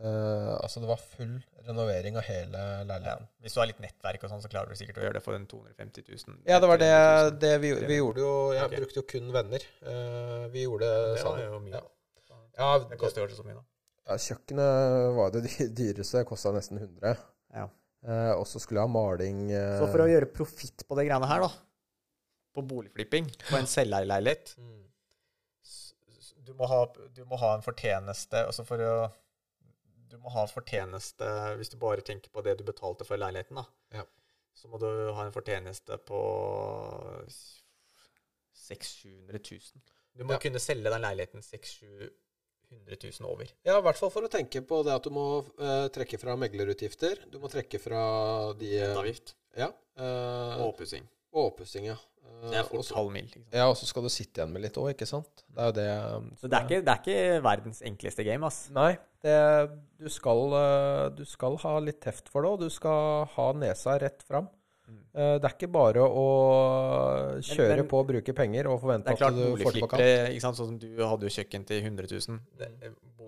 Eh, 0.00 0.52
altså, 0.56 0.80
det 0.82 0.88
var 0.90 1.00
full 1.02 1.34
renovering 1.66 2.16
av 2.16 2.26
hele 2.26 2.58
Ja. 2.58 2.82
leiligheten. 2.88 3.28
Hvis 3.40 3.54
du 3.54 3.60
har 3.60 3.68
litt 3.70 3.80
nettverk, 3.84 4.24
og 4.24 4.32
sånn, 4.32 4.42
så 4.42 4.50
klarer 4.52 4.68
du 4.68 4.76
sikkert 4.76 4.98
å 4.98 5.04
gjøre 5.04 5.18
det 5.18 5.22
for 5.24 5.36
den 5.36 5.46
250 5.46 6.04
000. 6.08 6.38
Ja, 6.48 6.60
det 6.60 6.68
var 6.68 6.80
det, 6.80 6.92
det 7.40 7.52
vi, 7.62 7.72
vi 7.86 7.98
gjorde 8.00 8.24
jo 8.24 8.34
Jeg 8.56 8.66
okay. 8.66 8.80
brukte 8.80 9.00
jo 9.00 9.06
kun 9.14 9.32
venner. 9.32 9.66
Uh, 9.84 10.48
vi 10.52 10.64
gjorde 10.66 10.88
det 10.88 11.16
Det 11.20 11.24
var 11.24 11.42
jo 11.44 11.60
mye. 11.60 11.80
Ja. 11.80 11.86
Ja, 12.60 12.70
Det 12.78 12.98
koster 13.00 13.22
jo 13.22 13.28
ikke 13.30 13.38
så 13.38 13.46
mye, 13.46 13.56
da. 13.56 13.64
ja, 14.10 14.16
kjøkkenet 14.20 15.14
var 15.16 15.30
det 15.36 15.44
dyreste. 15.78 16.24
Kosta 16.28 16.52
nesten 16.52 16.80
100. 16.80 17.16
Ja. 17.54 17.68
Uh, 18.00 18.34
og 18.40 18.46
så 18.48 18.60
skulle 18.60 18.80
jeg 18.80 18.88
ha 18.88 18.92
maling 18.92 19.48
Så 19.52 19.88
for 19.92 20.04
å 20.04 20.08
gjøre 20.08 20.28
profitt 20.32 20.86
på 20.88 20.96
det 20.96 21.04
greiene 21.08 21.28
her, 21.28 21.44
da, 21.44 21.50
på 22.56 22.64
boligflipping, 22.66 23.28
på 23.48 23.58
en 23.58 23.68
selveierleilighet 23.68 24.54
mm. 24.58 24.78
du 26.48 26.52
du 27.14 27.24
må 27.28 27.36
ha 27.38 27.50
en 27.54 27.62
fortjeneste 27.64 28.40
altså 28.48 28.64
for 28.66 28.82
å 28.82 28.94
Du 30.10 30.16
må 30.18 30.30
ha 30.34 30.42
fortjeneste 30.50 31.26
Hvis 31.60 31.70
du 31.70 31.76
bare 31.78 32.02
tenker 32.02 32.30
på 32.34 32.42
det 32.42 32.56
du 32.58 32.64
betalte 32.66 33.04
for 33.06 33.16
leiligheten, 33.20 33.56
da, 33.60 33.64
Ja. 34.00 34.04
så 34.54 34.68
må 34.68 34.78
du 34.82 34.88
ha 35.14 35.24
en 35.26 35.32
fortjeneste 35.32 35.98
på 36.08 36.20
600 38.52 39.38
000 39.38 39.60
Du 40.18 40.24
må 40.24 40.32
Ja. 40.34 40.38
kunne 40.42 40.58
selge 40.60 40.90
den 40.90 41.00
leiligheten 41.00 41.42
600 41.42 42.10
100 42.70 42.96
000 43.20 43.26
over. 43.26 43.46
Ja, 43.66 43.78
i 43.78 43.82
hvert 43.82 43.96
fall 43.98 44.10
for 44.14 44.22
å 44.22 44.28
tenke 44.30 44.60
på 44.62 44.84
det 44.86 44.92
at 44.94 45.02
du 45.02 45.10
må 45.10 45.24
eh, 45.58 45.88
trekke 45.90 46.18
fra 46.22 46.36
meglerutgifter. 46.38 47.24
Du 47.30 47.40
må 47.42 47.48
trekke 47.50 47.80
fra 47.82 48.52
de 48.54 48.68
eh, 48.78 48.94
Avgift 48.96 49.34
Ja. 49.58 49.72
eh, 49.96 50.60
og 50.60 50.74
oppussing. 50.76 51.02
Og 51.32 51.52
oppussing, 51.52 51.86
ja. 51.90 51.96
Eh, 52.24 52.50
Det 52.50 52.56
er 52.58 52.64
og 52.64 52.70
fort 52.70 52.92
halv 52.96 53.10
mil. 53.14 53.26
Liksom. 53.28 53.46
ja, 53.52 53.66
og 53.68 53.76
så 53.76 53.86
skal 53.88 54.06
du 54.06 54.10
sitte 54.12 54.40
igjen 54.40 54.52
med 54.54 54.62
litt 54.64 54.78
òg, 54.80 54.92
ikke 54.94 55.08
sant? 55.08 55.44
Det 55.48 55.60
er 55.60 55.70
jo 55.70 55.76
det 55.76 55.88
eh, 55.90 56.28
Så 56.40 56.48
det 56.50 56.58
er, 56.58 56.66
ikke, 56.68 56.80
det 56.86 56.94
er 56.94 57.02
ikke 57.04 57.42
verdens 57.46 57.82
enkleste 57.90 58.24
game, 58.26 58.46
ass. 58.46 58.60
Nei, 58.74 58.92
det, 59.24 59.36
du, 60.00 60.08
skal, 60.12 60.46
eh, 60.60 61.04
du 61.18 61.24
skal 61.28 61.58
ha 61.64 61.74
litt 61.84 62.00
teft 62.04 62.30
for 62.32 62.46
det, 62.46 62.54
og 62.56 62.64
du 62.64 62.70
skal 62.72 63.26
ha 63.36 63.50
nesa 63.60 63.98
rett 64.02 64.24
fram. 64.26 64.48
Eh, 65.14 65.38
Det 65.38 65.44
er 65.48 65.54
ikke 65.56 65.72
bare 65.72 66.02
å 66.06 66.26
kjøre 67.42 67.76
men- 67.76 67.88
på 67.88 67.98
og 67.98 68.06
bruke 68.08 68.32
penger 68.34 68.68
og 68.70 68.80
forvente 68.80 69.04
Det 69.06 69.12
er 69.12 69.16
klart, 69.16 69.32
at 69.32 69.58
du 69.58 69.64
får 69.64 69.72
det 69.72 69.82
på 69.82 69.88
kant. 69.88 70.42
Sånn 70.42 70.56
som 70.56 70.78
du 70.78 70.88
hadde 71.02 71.26
jo 71.26 71.32
kjøkken 71.34 71.66
til 71.66 71.82
100 71.82 72.06
000. 72.28 72.38
Det, 72.58 72.68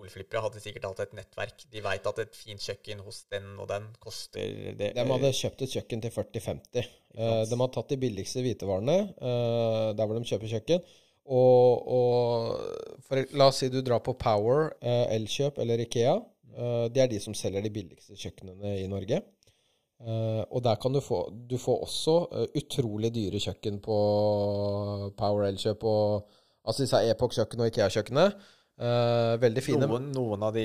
boligflippere 0.03 0.41
hadde 0.43 0.61
sikkert 0.63 0.83
hatt 0.89 0.99
et 0.99 1.13
nettverk. 1.13 1.65
De 1.71 1.81
veit 1.81 2.07
at 2.07 2.19
et 2.19 2.35
fint 2.35 2.59
kjøkken 2.59 3.03
hos 3.05 3.23
den 3.31 3.59
og 3.59 3.67
den 3.71 3.87
koster 4.03 4.39
det, 4.77 4.93
De 4.95 5.05
hadde 5.13 5.31
kjøpt 5.31 5.61
et 5.63 5.75
kjøkken 5.77 6.01
til 6.01 6.11
40-50. 6.11 6.89
Eh, 7.15 7.45
De 7.45 7.59
har 7.61 7.67
tatt 7.75 7.89
de 7.93 7.97
billigste 7.97 8.43
hvitevarene 8.43 8.97
eh, 9.15 9.93
der 9.93 10.05
hvor 10.05 10.19
de 10.19 10.27
kjøper 10.27 10.51
kjøkken. 10.57 10.83
Og, 11.23 11.87
og 11.87 12.99
for, 13.07 13.21
la 13.31 13.47
oss 13.47 13.61
si 13.63 13.69
du 13.71 13.81
drar 13.81 14.01
på 14.03 14.15
Power, 14.19 14.73
eh, 14.81 15.15
Elkjøp 15.15 15.59
eller 15.63 15.79
Ikea. 15.85 16.17
De 16.53 16.89
Det 16.93 17.01
er 17.01 17.07
de 17.07 17.19
som 17.19 17.33
selger 17.33 17.63
de 17.63 17.69
billigste 17.73 18.13
kjøkkenene 18.13 18.75
i 18.83 18.87
Norge. 18.87 19.23
Eh, 20.03 20.41
og 20.49 20.63
der 20.65 20.75
kan 20.81 20.91
du 20.91 20.99
få 20.99 21.19
Du 21.47 21.55
får 21.61 21.83
også 21.85 22.15
eh, 22.35 22.47
utrolig 22.59 23.13
dyre 23.15 23.39
kjøkken 23.39 23.77
på 23.85 23.97
Power 25.19 25.45
Elkjøp 25.47 25.85
og 25.87 26.31
Altså 26.63 26.85
disse 26.85 26.99
Epoch-kjøkkenene 27.11 27.65
og 27.65 27.73
Ikea-kjøkkenene. 27.73 28.25
Eh, 28.79 29.33
veldig 29.43 29.63
fine. 29.65 29.87
Noen, 29.89 30.05
noen 30.15 30.45
av 30.47 30.53
de 30.55 30.63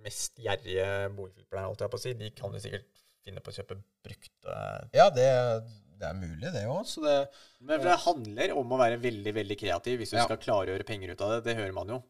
mest 0.00 0.40
gjerrige 0.40 0.86
boligflipperne, 1.12 1.66
holdt 1.68 1.84
jeg 1.84 1.92
på 1.92 1.98
å 1.98 2.00
si, 2.00 2.12
de 2.16 2.30
kan 2.32 2.54
jo 2.56 2.62
sikkert 2.62 2.86
finne 3.20 3.42
på 3.44 3.52
å 3.52 3.56
kjøpe 3.58 3.76
brukte 4.06 4.54
Ja, 4.96 5.10
det, 5.12 5.26
det 6.00 6.08
er 6.08 6.16
mulig, 6.16 6.48
det 6.54 6.62
òg. 6.64 6.80
Så 6.88 7.04
det 7.04 7.18
Men 7.60 7.84
det 7.84 7.98
handler 8.06 8.54
om 8.56 8.72
å 8.72 8.80
være 8.80 8.96
veldig 9.04 9.34
veldig 9.36 9.58
kreativ 9.60 10.00
hvis 10.00 10.14
du 10.14 10.16
Ja. 10.16 10.24
skal 10.24 10.40
klare 10.40 10.70
å 10.70 10.72
gjøre 10.78 10.88
penger 10.88 11.12
ut 11.12 11.20
av 11.26 11.34
det. 11.36 11.42
Det 11.50 11.58
hører 11.60 11.76
man 11.76 11.92
jo. 11.92 12.00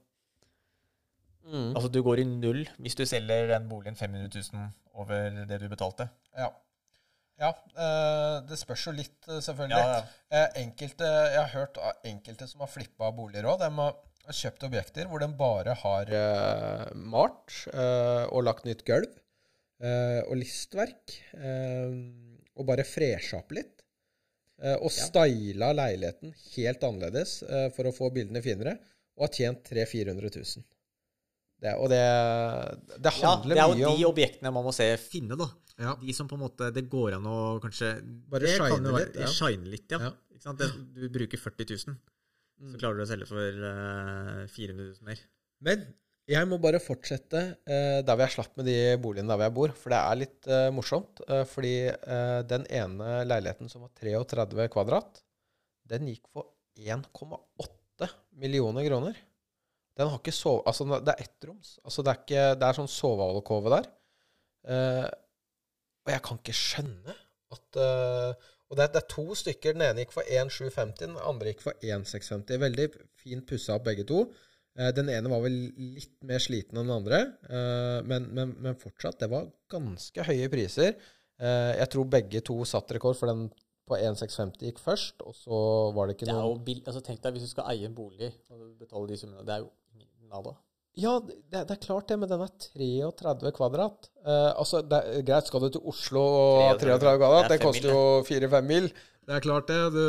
Mm. 1.51 1.71
Altså, 1.77 1.91
du 1.93 2.01
går 2.07 2.23
i 2.23 2.27
null 2.31 2.65
hvis 2.79 2.97
du 2.99 3.05
selger 3.09 3.49
den 3.53 3.69
boligen 3.71 3.97
500 3.99 4.31
000 4.55 4.69
over 5.01 5.31
det 5.51 5.61
du 5.63 5.69
betalte. 5.73 6.09
Ja. 6.39 6.51
Ja, 7.41 7.55
eh, 7.73 8.37
det 8.51 8.59
spørs 8.61 8.83
jo 8.85 8.93
litt, 8.93 9.17
eh, 9.33 9.39
selvfølgelig. 9.41 9.81
Ja, 9.81 9.93
ja. 9.97 10.41
Eh, 10.43 10.59
Enkelte, 10.61 11.07
jeg 11.09 11.41
har 11.41 11.53
hørt 11.55 11.79
av 11.81 12.03
enkelte 12.05 12.47
som 12.51 12.61
har 12.61 12.69
flippa 12.69 13.09
boliger 13.17 13.49
òg. 13.49 13.63
De 13.63 13.71
har 13.81 14.37
kjøpt 14.37 14.67
objekter 14.69 15.09
hvor 15.09 15.23
de 15.23 15.29
bare 15.39 15.73
har 15.81 16.13
eh, 16.19 16.91
malt 17.15 17.55
eh, 17.73 18.27
og 18.29 18.45
lagt 18.45 18.69
nytt 18.69 18.85
gulv 18.85 19.09
eh, 19.81 20.21
og 20.27 20.37
listverk. 20.43 21.17
og 22.61 22.67
bare 22.69 22.85
fresha 22.85 23.39
opp 23.41 23.55
litt. 23.57 23.79
eh, 24.61 24.77
og 24.77 24.93
styla 24.93 25.71
leiligheten 25.73 26.35
helt 26.59 26.85
annerledes 26.85 27.39
for 27.73 27.89
å 27.89 27.95
få 27.97 28.11
bildene 28.13 28.43
finere. 28.45 28.77
Og 29.17 29.25
har 29.31 29.33
tjent 29.39 29.65
300 29.65 29.89
000-400 30.13 30.37
000. 30.61 30.69
Det, 31.61 31.75
og 31.77 31.91
det, 31.93 32.01
det 33.05 33.11
Ja, 33.21 33.35
handler 33.35 33.59
det 33.59 33.63
er 33.63 33.75
mye 33.75 33.89
de 33.91 34.05
om 34.07 34.11
objektene 34.15 34.53
man 34.57 34.65
må 34.65 34.73
se 34.73 34.87
finne, 35.03 35.37
da. 35.37 35.49
Ja. 35.81 35.95
De 36.01 36.13
som 36.17 36.29
på 36.29 36.37
en 36.37 36.43
måte 36.43 36.69
Det 36.77 36.83
går 36.93 37.15
an 37.17 37.25
å 37.29 37.37
kanskje 37.63 37.95
Bare 38.33 38.49
shine 38.53 38.93
litt, 38.97 39.17
ja. 39.17 39.29
Shine 39.33 39.73
litt, 39.73 39.87
ja. 39.93 40.11
Ja. 40.11 40.53
Det, 40.57 40.71
du 40.97 41.05
bruker 41.13 41.37
40 41.37 41.67
000, 41.85 41.97
så 42.73 42.79
klarer 42.81 42.97
du 42.97 43.05
å 43.05 43.09
selge 43.11 43.27
for 43.29 43.59
uh, 43.61 44.47
400 44.49 44.87
000 44.87 45.05
mer. 45.05 45.21
Men 45.61 45.83
jeg 46.31 46.49
må 46.49 46.57
bare 46.63 46.81
fortsette 46.81 47.43
uh, 47.69 48.01
der 48.01 48.09
hvor 48.15 48.25
jeg 48.25 48.35
slapp 48.39 48.57
med 48.57 48.71
de 48.71 48.77
boligene 49.05 49.29
der 49.29 49.37
hvor 49.37 49.45
jeg 49.51 49.57
bor. 49.59 49.75
For 49.77 49.93
det 49.93 50.01
er 50.01 50.21
litt 50.23 50.49
uh, 50.49 50.71
morsomt. 50.73 51.21
eh, 51.29 51.45
fordi 51.51 51.75
den 52.49 52.65
ene 52.73 53.21
leiligheten 53.29 53.69
som 53.69 53.85
var 53.85 53.93
33 54.01 54.71
kvadrat, 54.73 55.21
den 55.93 56.09
gikk 56.09 56.25
for 56.33 56.49
1,8 56.81 58.09
millioner 58.41 58.89
kroner. 58.89 59.21
Den 60.01 60.09
har 60.09 60.21
ikke 60.21 60.35
sove... 60.35 60.63
Altså, 60.69 60.87
det 60.91 61.13
er 61.13 61.27
ettroms. 61.27 61.75
Altså, 61.85 62.05
det 62.05 62.13
er, 62.13 62.23
ikke, 62.25 62.45
det 62.61 62.69
er 62.69 62.79
sånn 62.79 62.91
sovealkove 62.91 63.73
der. 63.75 63.91
Uh, 64.71 65.09
og 66.05 66.13
jeg 66.15 66.23
kan 66.25 66.41
ikke 66.41 66.57
skjønne 66.57 67.15
at 67.55 67.79
uh, 67.81 68.49
Og 68.71 68.77
det 68.77 68.85
er, 68.85 68.91
det 68.95 69.01
er 69.01 69.09
to 69.13 69.25
stykker. 69.37 69.77
Den 69.77 69.87
ene 69.89 70.05
gikk 70.05 70.15
for 70.15 70.27
1750, 70.27 71.01
den 71.03 71.17
andre 71.19 71.53
gikk 71.53 71.65
for 71.65 71.77
1650. 71.83 72.63
Veldig 72.65 72.89
fint 73.21 73.47
pussa 73.49 73.77
opp 73.77 73.89
begge 73.89 74.07
to. 74.09 74.25
Uh, 74.79 74.91
Den 74.97 75.11
ene 75.13 75.33
var 75.33 75.45
vel 75.45 75.59
litt 75.77 76.15
mer 76.27 76.41
sliten 76.43 76.79
enn 76.79 76.87
den 76.87 76.95
andre, 76.95 77.25
men, 78.07 78.29
men, 78.37 78.53
men 78.63 78.79
fortsatt, 78.79 79.19
det 79.21 79.29
var 79.33 79.49
ganske 79.73 80.25
høye 80.29 80.47
priser. 80.53 80.95
Jeg 81.41 81.89
tror 81.91 82.07
begge 82.13 82.43
to 82.45 82.55
satt 82.69 82.93
rekord, 82.95 83.17
for 83.19 83.33
den 83.33 83.49
på 83.91 83.99
1650 83.99 84.69
gikk 84.69 84.81
først, 84.83 85.25
og 85.27 85.35
så 85.35 85.59
var 85.97 86.07
det 86.07 86.17
ikke 86.17 86.29
Det 86.29 86.37
er 86.37 86.47
jo 86.47 86.59
bill 86.67 86.83
altså, 86.85 87.03
tenk 87.05 87.23
deg 87.25 87.35
hvis 87.35 87.49
du 87.49 87.51
skal 87.51 87.73
eie 87.73 87.89
en 87.89 87.97
bolig 87.97 88.31
og 88.53 88.69
betale 88.79 89.11
de 89.11 89.19
summene. 89.19 89.43
Det 89.47 89.57
er 89.57 89.65
jo 89.65 89.71
nada. 90.31 90.57
Ja, 90.99 91.15
det, 91.23 91.37
det 91.53 91.77
er 91.77 91.81
klart 91.81 92.09
det, 92.11 92.19
men 92.19 92.29
den 92.31 92.43
er 92.43 92.51
33 92.51 93.53
kvadrat. 93.57 94.11
Eh, 94.25 94.51
altså, 94.59 94.83
det 94.83 94.99
er 94.99 95.27
greit, 95.27 95.47
skal 95.51 95.65
du 95.65 95.69
til 95.77 95.87
Oslo 95.93 96.23
og 96.25 96.81
33 96.81 96.99
33 96.99 97.17
kvadrat, 97.23 97.47
det 97.47 97.57
er 97.57 97.57
det 97.57 97.67
koster 97.67 97.95
jo 97.95 98.03
4-5 98.27 98.69
mil. 98.69 98.91
Det 99.27 99.37
er 99.37 99.45
klart 99.45 99.71
det. 99.71 99.81
Du, 99.95 100.05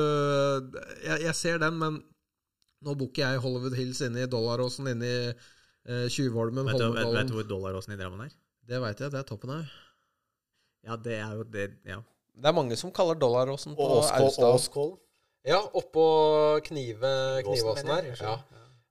jeg, 1.06 1.18
jeg 1.28 1.36
ser 1.38 1.62
den, 1.62 1.78
men 1.82 2.00
nå 2.82 2.96
bor 2.98 3.12
ikke 3.12 3.28
jeg 3.28 3.44
Hollywood 3.44 3.78
Hills 3.78 4.02
inne 4.06 4.26
i 4.26 4.30
Dollaråsen, 4.30 4.90
inne 4.90 5.12
i 5.12 6.08
Tjuvholmen, 6.14 6.68
Vet 6.70 6.78
du, 6.78 6.92
vet, 6.94 7.08
vet 7.16 7.30
du 7.30 7.38
hvor 7.40 7.46
dollaråsen 7.50 7.96
i 7.96 7.98
Drammen 7.98 8.28
er? 8.28 8.34
Det 8.70 8.78
veit 8.84 9.00
jeg, 9.02 9.10
det 9.14 9.18
er 9.18 9.26
toppen 9.28 9.54
her. 9.54 9.70
Ja, 10.86 10.98
det 10.98 11.16
er 11.18 11.38
jo 11.38 11.46
det 11.46 11.72
Ja. 11.90 12.02
Det 12.32 12.48
er 12.48 12.56
mange 12.56 12.78
som 12.80 12.94
kaller 12.96 13.18
Dollaråsen 13.20 13.76
på 13.76 13.86
Åskål. 14.00 14.46
Austdal. 14.48 14.92
Ja, 15.46 15.60
oppå 15.78 16.06
Knive, 16.64 17.12
Knivåsen 17.44 17.90
her. 17.92 18.08
Ja. 18.22 18.36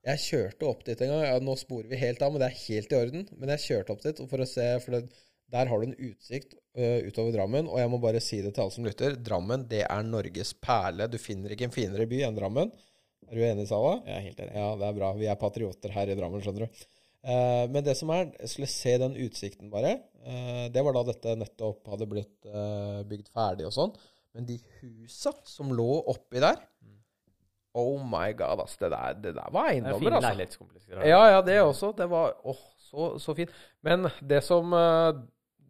Jeg 0.07 0.21
kjørte 0.23 0.65
opp 0.65 0.85
dit 0.85 1.01
en 1.05 1.11
gang. 1.13 1.23
Ja, 1.27 1.41
nå 1.43 1.53
sporer 1.59 1.89
vi 1.91 1.99
helt 2.01 2.21
av, 2.25 2.31
men 2.33 2.41
det 2.41 2.47
er 2.49 2.61
helt 2.63 2.93
i 2.93 2.97
orden. 2.97 3.27
Men 3.37 3.51
jeg 3.53 3.65
kjørte 3.67 3.93
opp 3.93 4.01
dit 4.01 4.21
for 4.31 4.41
å 4.41 4.47
se, 4.49 4.65
for 4.81 4.97
det, 4.97 5.19
der 5.53 5.69
har 5.69 5.81
du 5.81 5.89
en 5.89 5.99
utsikt 6.09 6.55
uh, 6.57 7.03
utover 7.05 7.35
Drammen. 7.35 7.69
Og 7.69 7.77
jeg 7.77 7.91
må 7.91 7.99
bare 8.01 8.23
si 8.23 8.39
det 8.41 8.55
til 8.55 8.65
alle 8.65 8.73
som 8.73 8.87
lytter. 8.87 9.17
Drammen, 9.21 9.67
det 9.69 9.83
er 9.85 10.07
Norges 10.07 10.55
perle. 10.57 11.05
Du 11.11 11.19
finner 11.21 11.53
ikke 11.53 11.67
en 11.69 11.75
finere 11.75 12.07
by 12.09 12.23
enn 12.27 12.39
Drammen. 12.39 12.71
Er 13.29 13.37
du 13.37 13.43
enig, 13.45 13.67
Sala? 13.69 13.99
Jeg 14.07 14.15
er 14.15 14.25
helt 14.25 14.41
enig. 14.41 14.55
Ja, 14.57 14.71
det 14.81 14.87
er 14.87 14.97
bra. 14.97 15.11
Vi 15.19 15.29
er 15.29 15.37
patrioter 15.43 15.93
her 15.93 16.09
i 16.09 16.17
Drammen, 16.17 16.41
skjønner 16.41 16.65
du. 16.65 16.81
Uh, 17.21 17.69
men 17.69 17.85
det 17.85 17.93
som 17.99 18.09
er, 18.15 18.31
jeg 18.41 18.55
skulle 18.55 18.71
se 18.73 18.95
den 19.03 19.19
utsikten 19.27 19.69
bare. 19.69 19.99
Uh, 20.25 20.65
det 20.73 20.81
var 20.81 20.97
da 20.97 21.05
dette 21.11 21.37
nettopp 21.37 21.93
hadde 21.93 22.09
blitt 22.09 22.49
eh, 22.49 23.01
bygd 23.09 23.29
ferdig 23.29 23.69
og 23.69 23.77
sånn. 23.77 23.93
Men 24.33 24.49
de 24.49 24.57
husa 24.79 25.33
som 25.45 25.69
lå 25.75 25.89
oppi 26.09 26.41
der 26.41 26.57
Oh 27.77 28.01
my 28.03 28.33
god, 28.35 28.59
ass. 28.65 28.75
Det 28.79 28.89
der, 28.91 29.13
det 29.23 29.35
der 29.37 29.51
var 29.53 29.69
er 29.69 29.77
eiendommer, 29.77 30.17
altså. 30.17 30.31
Ja, 31.07 31.21
ja, 31.31 31.41
det 31.45 31.59
også. 31.63 31.91
Det 31.95 32.07
var 32.11 32.33
åh, 32.43 32.63
så, 32.89 33.13
så 33.23 33.35
fint. 33.37 33.53
Men 33.85 34.09
det 34.19 34.41
som 34.43 34.73
eh, 34.75 35.21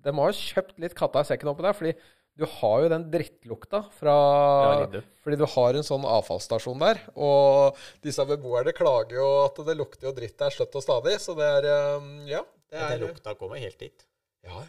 De 0.01 0.13
har 0.17 0.31
jo 0.31 0.39
kjøpt 0.39 0.79
litt 0.81 0.95
katta 0.97 1.21
i 1.21 1.29
sekken 1.29 1.51
oppi 1.51 1.61
der, 1.67 1.77
fordi 1.77 1.93
du 2.41 2.45
har 2.47 2.77
jo 2.81 2.87
den 2.89 3.03
drittlukta 3.11 3.83
fra 3.93 4.13
Ja, 4.15 5.01
Fordi 5.21 5.37
du 5.37 5.45
har 5.45 5.77
en 5.77 5.85
sånn 5.85 6.07
avfallsstasjon 6.09 6.79
der. 6.81 7.01
Og 7.13 7.77
disse 8.01 8.25
beboerne 8.25 8.73
klager 8.73 9.19
jo 9.19 9.27
at 9.43 9.59
det 9.67 9.75
lukter 9.77 10.09
jo 10.09 10.15
dritt 10.17 10.37
der 10.39 10.55
støtt 10.55 10.77
og 10.79 10.85
stadig. 10.85 11.19
Så 11.21 11.35
det 11.37 11.45
er 11.59 11.69
eh, 11.69 12.09
Ja. 12.31 12.41
Det 12.71 12.79
er, 12.79 12.95
Den 12.95 13.09
lukta 13.11 13.35
kommer 13.35 13.59
helt 13.59 13.77
dit. 13.83 14.07
ja, 14.47 14.61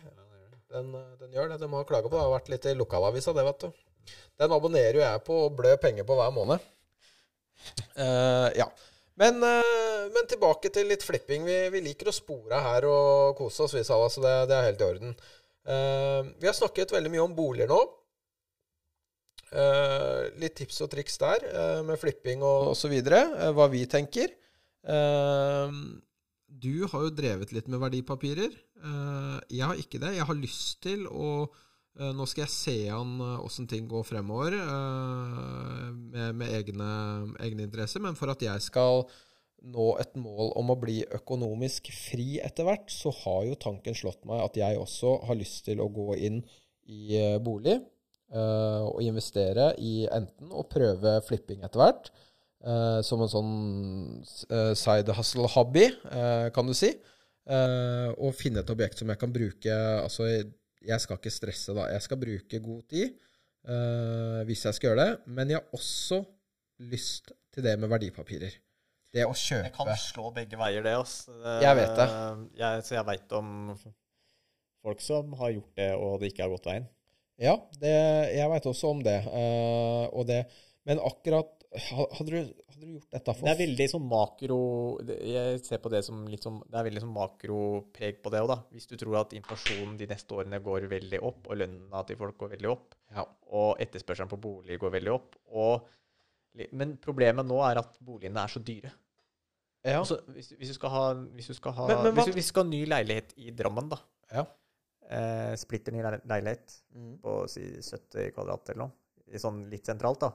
den, 0.73 0.93
den 1.21 1.33
gjør 1.33 1.53
det. 1.53 1.61
De 1.63 1.69
har 1.71 1.85
klaga 1.89 2.09
på 2.11 2.17
det. 2.17 2.19
Det 2.19 2.27
har 2.27 2.35
vært 2.35 2.49
litt 2.51 2.67
i 2.67 2.75
lokalavisa, 2.75 3.33
det, 3.37 3.45
vet 3.47 3.65
du. 3.65 3.83
Den 4.43 4.53
abonnerer 4.57 4.99
jo 4.99 5.05
jeg 5.05 5.23
på 5.25 5.37
og 5.47 5.57
blør 5.57 5.77
penger 5.81 6.05
på 6.09 6.17
hver 6.19 6.33
måned. 6.35 6.65
Eh, 7.95 8.49
ja. 8.59 8.69
Men, 9.21 9.43
uh, 9.45 10.05
men 10.13 10.29
tilbake 10.29 10.71
til 10.73 10.89
litt 10.89 11.05
flipping. 11.05 11.45
Vi, 11.47 11.57
vi 11.75 11.83
liker 11.85 12.09
å 12.09 12.17
spore 12.17 12.61
her 12.65 12.87
og 12.89 13.37
kose 13.39 13.67
oss, 13.67 13.75
vi, 13.77 13.85
Sala, 13.87 14.09
så 14.11 14.23
det, 14.25 14.33
det 14.51 14.57
er 14.57 14.69
helt 14.71 14.81
i 14.83 14.87
orden. 14.89 15.17
Uh, 15.69 16.33
vi 16.41 16.49
har 16.49 16.57
snakket 16.57 16.95
veldig 16.95 17.13
mye 17.13 17.27
om 17.27 17.37
boliger 17.37 17.71
nå. 17.71 17.83
Litt 20.41 20.55
tips 20.57 20.79
og 20.81 20.89
triks 20.95 21.19
der 21.21 21.43
med 21.85 21.99
flipping 22.01 22.41
og, 22.41 22.71
videre. 22.89 23.19
eh, 23.37 23.51
hva 23.53 23.67
vi 23.69 23.83
tenker. 23.85 24.31
Du 26.49 26.87
har 26.89 27.03
jo 27.05 27.11
drevet 27.13 27.53
litt 27.53 27.69
med 27.69 27.83
verdipapirer. 27.83 28.55
Jeg 29.53 29.67
har 29.69 29.77
ikke 29.77 30.01
det. 30.01 30.15
Jeg 30.17 30.25
har 30.25 30.41
lyst 30.41 30.81
til 30.89 31.05
å 31.05 31.51
Nå 31.93 32.25
skal 32.25 32.47
jeg 32.47 32.53
se 32.55 32.77
an 32.89 33.19
åssen 33.21 33.67
ting 33.69 33.85
går 33.91 34.07
fremover 34.09 34.55
eh, 34.57 35.91
med, 35.93 36.39
med 36.41 36.55
egne, 36.57 36.89
egne 37.45 37.67
interesser. 37.67 38.01
Men 38.01 38.17
for 38.17 38.33
at 38.33 38.43
jeg 38.43 38.65
skal 38.65 39.05
nå 39.63 39.93
et 40.03 40.17
mål 40.19 40.53
om 40.59 40.73
å 40.73 40.79
bli 40.81 41.03
økonomisk 41.15 41.93
fri 41.95 42.41
etter 42.43 42.67
hvert, 42.67 42.91
så 42.91 43.13
har 43.23 43.45
jo 43.47 43.61
tanken 43.61 43.97
slått 43.97 44.25
meg 44.29 44.43
at 44.43 44.59
jeg 44.59 44.81
også 44.81 45.19
har 45.29 45.39
lyst 45.39 45.65
til 45.69 45.83
å 45.83 45.91
gå 45.93 46.17
inn 46.19 46.41
i 46.91 47.15
eh, 47.19 47.39
bolig 47.43 47.77
eh, 47.77 48.83
og 48.89 49.03
investere 49.05 49.73
i 49.79 50.03
enten 50.11 50.51
å 50.51 50.67
prøve 50.67 51.21
flipping 51.29 51.63
etter 51.63 51.83
hvert, 51.83 52.11
eh, 52.67 52.99
som 53.07 53.23
en 53.23 53.31
sånn 53.31 53.55
eh, 54.51 54.73
side 54.79 55.15
hustle-hobby, 55.19 55.87
eh, 56.11 56.49
kan 56.55 56.67
du 56.67 56.75
si. 56.77 56.91
Eh, 57.43 58.09
og 58.19 58.37
finne 58.39 58.63
et 58.63 58.71
objekt 58.71 59.01
som 59.01 59.09
jeg 59.11 59.19
kan 59.19 59.33
bruke 59.35 59.75
Altså, 59.75 60.29
jeg, 60.87 61.03
skal 61.05 61.19
ikke 61.19 61.33
stresse, 61.33 61.75
da. 61.77 61.87
Jeg 61.95 62.05
skal 62.05 62.21
bruke 62.21 62.61
god 62.65 62.83
tid 62.91 63.15
uh, 63.69 64.43
hvis 64.49 64.67
jeg 64.69 64.79
skal 64.79 64.93
gjøre 64.93 65.07
det. 65.07 65.33
Men 65.39 65.53
jeg 65.53 65.61
har 65.61 65.79
også 65.79 66.23
lyst 66.93 67.33
til 67.55 67.67
det 67.67 67.77
med 67.81 67.91
verdipapirer. 67.93 68.59
Det 69.13 69.27
å 69.29 69.35
Det 69.37 69.75
kan 69.77 69.91
slå 70.01 70.31
begge 70.33 70.57
veier, 70.57 70.85
det. 70.85 70.95
Altså. 70.97 71.35
Jeg 71.61 71.77
vet 71.77 71.97
det. 71.99 72.09
Jeg, 72.57 72.85
så 72.87 72.97
jeg 72.97 73.09
veit 73.11 73.35
om 73.37 73.49
folk 74.83 75.03
som 75.05 75.35
har 75.39 75.53
gjort 75.53 75.79
det, 75.79 75.91
og 75.95 76.15
det 76.21 76.33
ikke 76.33 76.47
har 76.47 76.55
gått 76.55 76.69
veien. 76.71 76.87
Ja, 77.43 77.57
det, 77.83 77.93
jeg 78.33 78.49
veit 78.53 78.69
også 78.71 78.93
om 78.95 79.03
det. 79.05 79.19
Uh, 79.27 80.07
og 80.17 80.27
det. 80.31 80.45
Men 80.89 81.03
akkurat 81.03 81.59
Hadde 81.73 82.27
du, 82.29 82.65
hadde 82.83 82.91
du 82.91 82.99
gjort 82.99 83.15
dette 83.15 83.35
for 83.35 83.47
Det 83.47 83.53
er 83.55 83.61
veldig 83.67 83.87
sånn 83.93 84.07
makro 84.11 84.59
Jeg 85.09 85.61
ser 85.65 85.79
på 85.85 85.91
det 85.93 86.01
som 86.05 86.23
litt 86.31 86.43
sånn 86.47 86.59
Det 86.67 86.79
er 86.81 86.87
veldig 86.89 87.03
sånn 87.05 87.15
makropreg 87.17 88.21
på 88.25 88.33
det 88.35 88.41
òg, 88.43 88.49
da. 88.53 88.57
Hvis 88.75 88.87
du 88.91 88.97
tror 89.01 89.21
at 89.23 89.33
inflasjonen 89.39 89.97
de 90.01 90.07
neste 90.11 90.35
årene 90.37 90.61
går 90.63 90.89
veldig 90.91 91.21
opp, 91.23 91.47
og 91.49 91.57
lønna 91.63 92.03
til 92.09 92.17
folk 92.21 92.37
går 92.39 92.55
veldig 92.57 92.71
opp, 92.73 92.95
Ja. 93.15 93.25
og 93.53 93.79
etterspørselen 93.81 94.29
på 94.31 94.41
boliger 94.41 94.79
går 94.79 94.91
veldig 94.99 95.13
opp 95.15 95.37
og, 95.53 95.87
Men 96.73 96.99
problemet 96.99 97.47
nå 97.49 97.63
er 97.65 97.79
at 97.81 97.97
boligene 98.05 98.43
er 98.45 98.49
så 98.49 98.61
dyre. 98.63 98.91
ja. 99.85 99.99
Altså, 100.01 100.21
hvis, 100.29 100.51
hvis, 100.59 100.69
du 100.69 100.75
skal 100.75 100.91
ha, 100.91 101.15
hvis, 101.15 101.47
du 101.49 101.55
skal 101.55 101.73
ha 101.73 101.87
Men- 101.89 102.03
men 102.05 102.15
hvis, 102.15 102.27
du, 102.27 102.33
hvis 102.33 102.45
du 102.45 102.53
skal 102.53 102.65
ha 102.65 102.71
ny 102.71 102.85
leilighet 102.87 103.33
i 103.39 103.51
Drammen, 103.51 103.89
da 103.89 103.97
Ja. 104.33 104.45
eh, 105.09 105.55
Splitter 105.57 105.93
ny 105.93 106.03
leilighet 106.03 106.83
Mm. 106.95 107.19
på 107.21 107.49
si 107.49 107.61
70 107.81 108.33
kvadrat 108.33 108.69
eller 108.71 108.85
noe, 108.85 108.93
sånn 109.39 109.71
litt 109.71 109.85
sentralt, 109.87 110.21
da. 110.21 110.33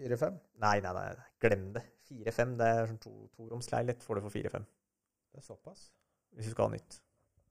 Fire-fem? 0.00 0.36
Nei, 0.64 0.78
nei, 0.80 0.92
nei, 0.96 1.08
glem 1.44 1.66
det. 1.76 1.84
4-5, 2.10 2.54
det 2.58 2.68
er 2.72 2.86
sånn 2.88 3.00
to, 3.02 3.12
toromsleilighet 3.36 4.02
får 4.02 4.18
du 4.18 4.24
for 4.24 4.34
4-5. 4.34 4.64
Det 5.30 5.42
er 5.42 5.46
såpass? 5.46 5.90
Hvis 6.34 6.48
du 6.48 6.54
skal 6.54 6.70
ha 6.70 6.74
nytt. 6.74 6.96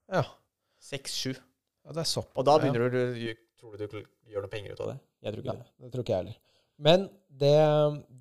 Ja. 0.10 0.24
6-7. 0.90 1.36
ja, 1.36 1.94
det 1.94 2.02
er 2.02 2.10
såpass. 2.10 2.36
Og 2.40 2.48
da 2.48 2.58
ja. 2.58 2.64
begynner 2.64 2.90
du, 2.90 3.00
du 3.14 3.46
Tror 3.60 3.76
du 3.76 3.90
du 3.92 3.98
gjør 4.32 4.46
noe 4.46 4.52
penger 4.52 4.72
ut 4.72 4.82
av 4.86 4.94
det? 4.94 5.00
Jeg 5.26 5.34
tror 5.34 5.44
ikke 5.44 5.54
Nei, 5.58 5.64
det. 5.66 5.84
det 5.84 5.90
tror 5.92 6.04
ikke 6.06 6.14
jeg 6.14 6.24
heller. 6.24 6.38
Men 6.80 7.02
det, 7.42 7.56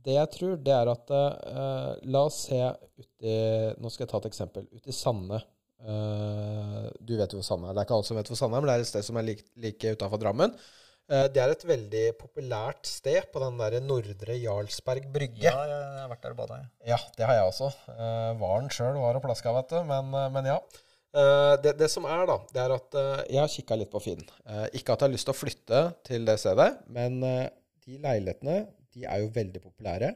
det 0.03 0.17
jeg 0.17 0.31
tror, 0.35 0.57
det 0.67 0.73
er 0.75 0.91
at 0.91 1.13
uh, 1.15 1.93
La 2.11 2.25
oss 2.27 2.41
se 2.49 2.59
uti 2.99 3.37
Nå 3.79 3.93
skal 3.95 4.05
jeg 4.05 4.11
ta 4.11 4.19
et 4.19 4.29
eksempel. 4.33 4.67
Uti 4.75 4.95
Sande. 4.97 5.39
Uh, 5.79 6.89
du 6.99 7.15
vet 7.21 7.31
jo 7.31 7.39
hvor 7.39 7.47
Sande 7.47 7.71
er. 7.71 7.77
Det 7.77 7.85
er 7.85 7.87
ikke 7.87 8.01
alle 8.01 8.09
som 8.11 8.19
vet 8.19 8.33
hvor 8.33 8.41
Sande 8.41 8.59
er, 8.59 8.65
men 8.65 8.73
det 8.73 8.75
er 8.75 8.87
et 8.87 8.91
sted 8.91 9.07
som 9.07 9.21
er 9.21 9.29
like, 9.29 9.47
like 9.63 9.95
utafor 9.95 10.23
Drammen. 10.25 10.59
Eh, 11.09 11.25
det 11.33 11.41
er 11.41 11.55
et 11.55 11.63
veldig 11.65 12.03
populært 12.21 12.89
sted 12.89 13.31
på 13.33 13.41
den 13.41 13.57
der 13.61 13.79
Nordre 13.81 14.35
Jarlsberg 14.37 15.07
brygge. 15.13 15.47
Ja, 15.47 15.55
jeg 15.65 16.03
har 16.03 16.11
vært 16.11 16.27
der 16.27 16.35
og 16.35 16.43
bada, 16.43 16.59
jeg. 16.61 16.69
Ja, 16.91 16.99
det 17.17 17.29
har 17.31 17.39
jeg 17.39 17.49
også. 17.49 17.71
Uh, 17.89 18.35
Varen 18.43 18.69
sjøl 18.73 18.99
var 19.01 19.17
og 19.17 19.25
plaska, 19.25 19.55
vet 19.57 19.73
du. 19.73 19.79
Men, 19.89 20.13
eh, 20.13 20.29
men 20.35 20.51
ja. 20.53 20.59
Eh, 21.17 21.55
det, 21.65 21.73
det 21.81 21.89
som 21.89 22.05
er, 22.05 22.27
da, 22.29 22.37
det 22.53 22.61
er 22.61 22.75
at 22.75 22.97
eh, 23.01 23.23
jeg 23.33 23.41
har 23.41 23.53
kikka 23.53 23.79
litt 23.81 23.93
på 23.93 24.03
Finn. 24.05 24.21
Eh, 24.45 24.67
ikke 24.77 24.93
at 24.93 25.01
jeg 25.01 25.09
har 25.09 25.15
lyst 25.15 25.29
til 25.31 25.33
å 25.33 25.39
flytte 25.39 25.81
til 26.05 26.29
det 26.29 26.37
stedet, 26.43 26.69
men 26.93 27.23
eh, 27.25 27.47
de 27.87 27.97
leilighetene 28.03 28.59
de 28.93 29.07
er 29.09 29.23
jo 29.23 29.33
veldig 29.33 29.63
populære. 29.65 30.13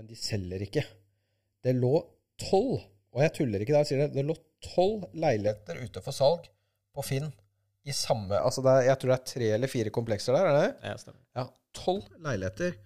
Men 0.00 0.08
de 0.08 0.16
selger 0.16 0.64
ikke. 0.64 0.86
Det 1.60 1.76
lå 1.76 1.92
tolv, 2.40 2.80
og 3.12 3.20
jeg 3.26 3.34
tuller 3.36 3.60
ikke 3.60 3.76
da 3.76 3.84
jeg 3.84 3.90
sier 3.90 4.02
det, 4.06 4.14
det 4.16 4.24
lå 4.24 4.38
tolv 4.64 5.04
leiligheter 5.12 5.84
ute 5.84 6.00
for 6.04 6.16
salg 6.16 6.48
på 6.96 7.04
Finn 7.04 7.28
i 7.88 7.94
samme 7.96 8.36
Altså 8.36 8.62
det 8.64 8.72
er, 8.74 8.86
jeg 8.90 9.00
tror 9.00 9.12
det 9.12 9.16
er 9.16 9.28
tre 9.32 9.50
eller 9.56 9.70
fire 9.72 9.92
komplekser 9.94 10.36
der, 10.36 10.46
er 10.46 10.56
det 10.56 10.64
det? 10.66 10.90
Ja, 10.90 10.96
stemmer. 11.00 11.22
Ja, 11.38 11.46
tolv 11.76 12.08
leiligheter. 12.26 12.76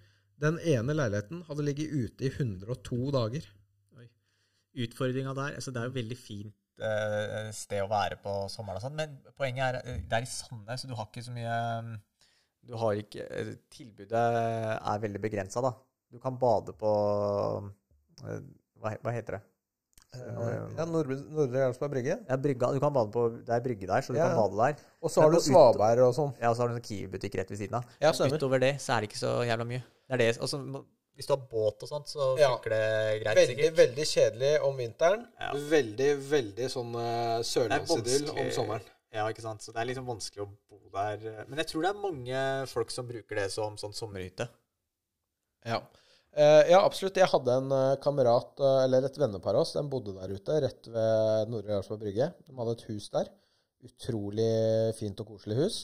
Den 0.41 0.59
ene 0.59 0.95
leiligheten 0.95 1.43
hadde 1.47 1.65
ligget 1.67 1.93
ute 1.95 2.27
i 2.27 2.31
102 2.31 2.99
dager. 3.15 3.47
Utfordringa 4.75 5.31
der 5.35 5.55
altså 5.55 5.71
Det 5.71 5.79
er 5.79 5.87
jo 5.87 5.95
veldig 5.95 6.17
fint 6.19 6.83
eh, 6.83 7.51
sted 7.55 7.79
å 7.83 7.91
være 7.91 8.17
på 8.19 8.33
sommeren 8.51 8.81
og 8.81 8.83
sånt, 8.83 8.97
men 8.99 9.13
poenget 9.39 9.63
er 9.69 9.77
eh, 9.79 10.01
det 10.03 10.17
er 10.17 10.25
i 10.25 10.29
Sandnes, 10.29 10.83
så 10.83 10.89
du 10.89 10.95
har 10.99 11.07
ikke 11.07 11.23
så 11.23 11.35
mye 11.35 11.55
mm, 11.85 11.93
Du 12.67 12.75
har 12.81 12.99
ikke 12.99 13.27
eh, 13.29 13.53
Tilbudet 13.71 14.23
er 14.75 15.03
veldig 15.05 15.21
begrensa, 15.23 15.63
da. 15.63 15.71
Du 16.11 16.19
kan 16.23 16.35
bade 16.41 16.75
på 16.79 16.91
eh, 18.27 18.41
hva, 18.81 18.95
hva 18.99 19.15
heter 19.15 19.39
det? 19.39 19.43
Ja, 20.77 20.85
Nordre, 20.89 21.17
Nordre 21.29 21.61
Jarlsberg 21.65 21.91
brygge. 21.91 22.17
Ja, 22.29 22.37
brygga, 22.37 22.71
du 22.73 22.79
kan 22.79 22.93
bade 22.93 23.11
på, 23.11 23.25
Det 23.45 23.49
er 23.55 23.61
brygge 23.61 23.87
der, 23.87 24.01
så 24.01 24.13
du 24.13 24.19
Ja. 24.19 24.27
kan 24.29 24.37
bade 24.37 24.55
der. 24.75 24.83
Og 25.01 25.09
så 25.11 25.21
har 25.21 25.31
du 25.31 25.37
svaberg 25.39 25.99
og 26.07 26.13
sånn. 26.15 26.33
Ja, 26.41 26.49
og 26.49 26.55
så 26.55 26.61
har 26.63 26.67
du 26.69 26.75
en 26.75 26.81
Kiwi-butikk 26.81 27.35
rett 27.35 27.49
ved 27.49 27.57
siden 27.59 27.75
av. 27.75 27.85
Ja, 28.01 28.11
Utover 28.11 28.59
det 28.59 28.75
så 28.81 28.95
er 28.97 29.01
det 29.01 29.09
ikke 29.11 29.21
så 29.23 29.33
jævla 29.45 29.65
mye. 29.67 29.83
Det 30.07 30.13
er 30.13 30.17
det, 30.17 30.37
også, 30.39 30.59
hvis 31.15 31.27
du 31.27 31.33
har 31.35 31.43
båt 31.51 31.83
og 31.83 31.89
sånt, 31.89 32.07
så 32.07 32.37
Ja. 32.39 32.49
funker 32.57 32.69
det 32.69 33.23
greit, 33.23 33.35
Veldig, 33.37 33.55
sikkert. 33.57 33.75
veldig 33.75 34.05
kjedelig 34.05 34.61
om 34.63 34.77
vinteren. 34.77 35.27
Ja. 35.39 35.51
Veldig, 35.53 36.11
veldig 36.29 36.67
sånn 36.69 36.95
uh, 36.95 37.39
sørlandsidyll 37.41 38.29
om 38.29 38.51
sommeren. 38.51 38.81
Ja, 39.13 39.27
ikke 39.31 39.41
sant. 39.41 39.61
Så 39.61 39.71
det 39.71 39.79
er 39.81 39.85
liksom 39.93 40.05
vanskelig 40.05 40.43
å 40.43 40.49
bo 40.69 40.79
der. 40.91 41.45
Men 41.47 41.57
jeg 41.57 41.67
tror 41.67 41.81
det 41.83 41.89
er 41.95 42.01
mange 42.01 42.67
folk 42.67 42.91
som 42.91 43.07
bruker 43.07 43.35
det 43.35 43.49
som 43.51 43.77
sånn 43.77 43.93
sommerhytte. 43.95 44.49
Ja. 45.65 45.79
Eh, 46.35 46.69
ja, 46.73 46.81
absolutt. 46.83 47.15
Jeg 47.15 47.31
hadde 47.31 47.53
en 47.61 47.71
eh, 47.71 47.95
kamerat, 48.03 48.57
eh, 48.59 48.79
eller 48.85 49.05
et 49.07 49.19
vennepar 49.21 49.55
av 49.55 49.63
oss, 49.63 49.75
den 49.77 49.87
bodde 49.91 50.15
der 50.17 50.33
ute, 50.35 50.57
rett 50.65 50.89
ved 50.91 51.51
Nordre 51.51 51.77
Jarlsberg 51.77 52.01
brygge. 52.01 52.27
De 52.43 52.55
hadde 52.57 52.73
et 52.75 52.87
hus 52.89 53.07
der. 53.13 53.29
Utrolig 53.85 54.49
fint 54.97 55.21
og 55.23 55.29
koselig 55.31 55.55
hus. 55.61 55.77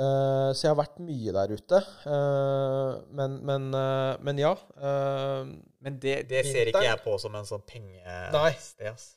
Eh, 0.00 0.48
så 0.54 0.62
jeg 0.64 0.70
har 0.70 0.78
vært 0.78 1.00
mye 1.04 1.34
der 1.36 1.52
ute. 1.52 1.80
Eh, 2.08 2.92
men, 3.18 3.34
men, 3.44 3.66
men 4.24 4.40
ja. 4.40 4.54
eh, 4.80 5.50
Men 5.84 5.98
det, 6.00 6.14
det 6.30 6.44
ser 6.48 6.70
ikke 6.72 6.86
jeg 6.86 7.02
på 7.04 7.16
som 7.20 7.36
en 7.36 7.48
sånn 7.48 7.64
pengested. 7.68 8.86
ass. 8.94 9.10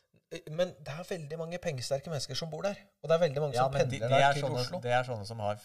men 0.50 0.74
det 0.82 0.96
er 0.98 1.06
veldig 1.08 1.38
mange 1.40 1.60
pengesterke 1.62 2.10
mennesker 2.12 2.36
som 2.36 2.52
bor 2.52 2.66
der. 2.68 2.82
Og 3.04 3.08
det 3.08 3.16
er 3.16 3.24
veldig 3.28 3.46
mange 3.46 3.56
Ja, 3.56 3.70
som 3.70 3.78
pendler 3.78 3.96
de, 3.96 4.02
de 4.02 4.12
der 4.12 4.28
er 4.28 4.36
til 4.36 4.48
sånne, 4.48 4.66
Oslo. 4.66 4.82
det 4.84 4.92
er 4.98 5.08
sånne 5.08 5.30
som 5.30 5.46
har 5.46 5.62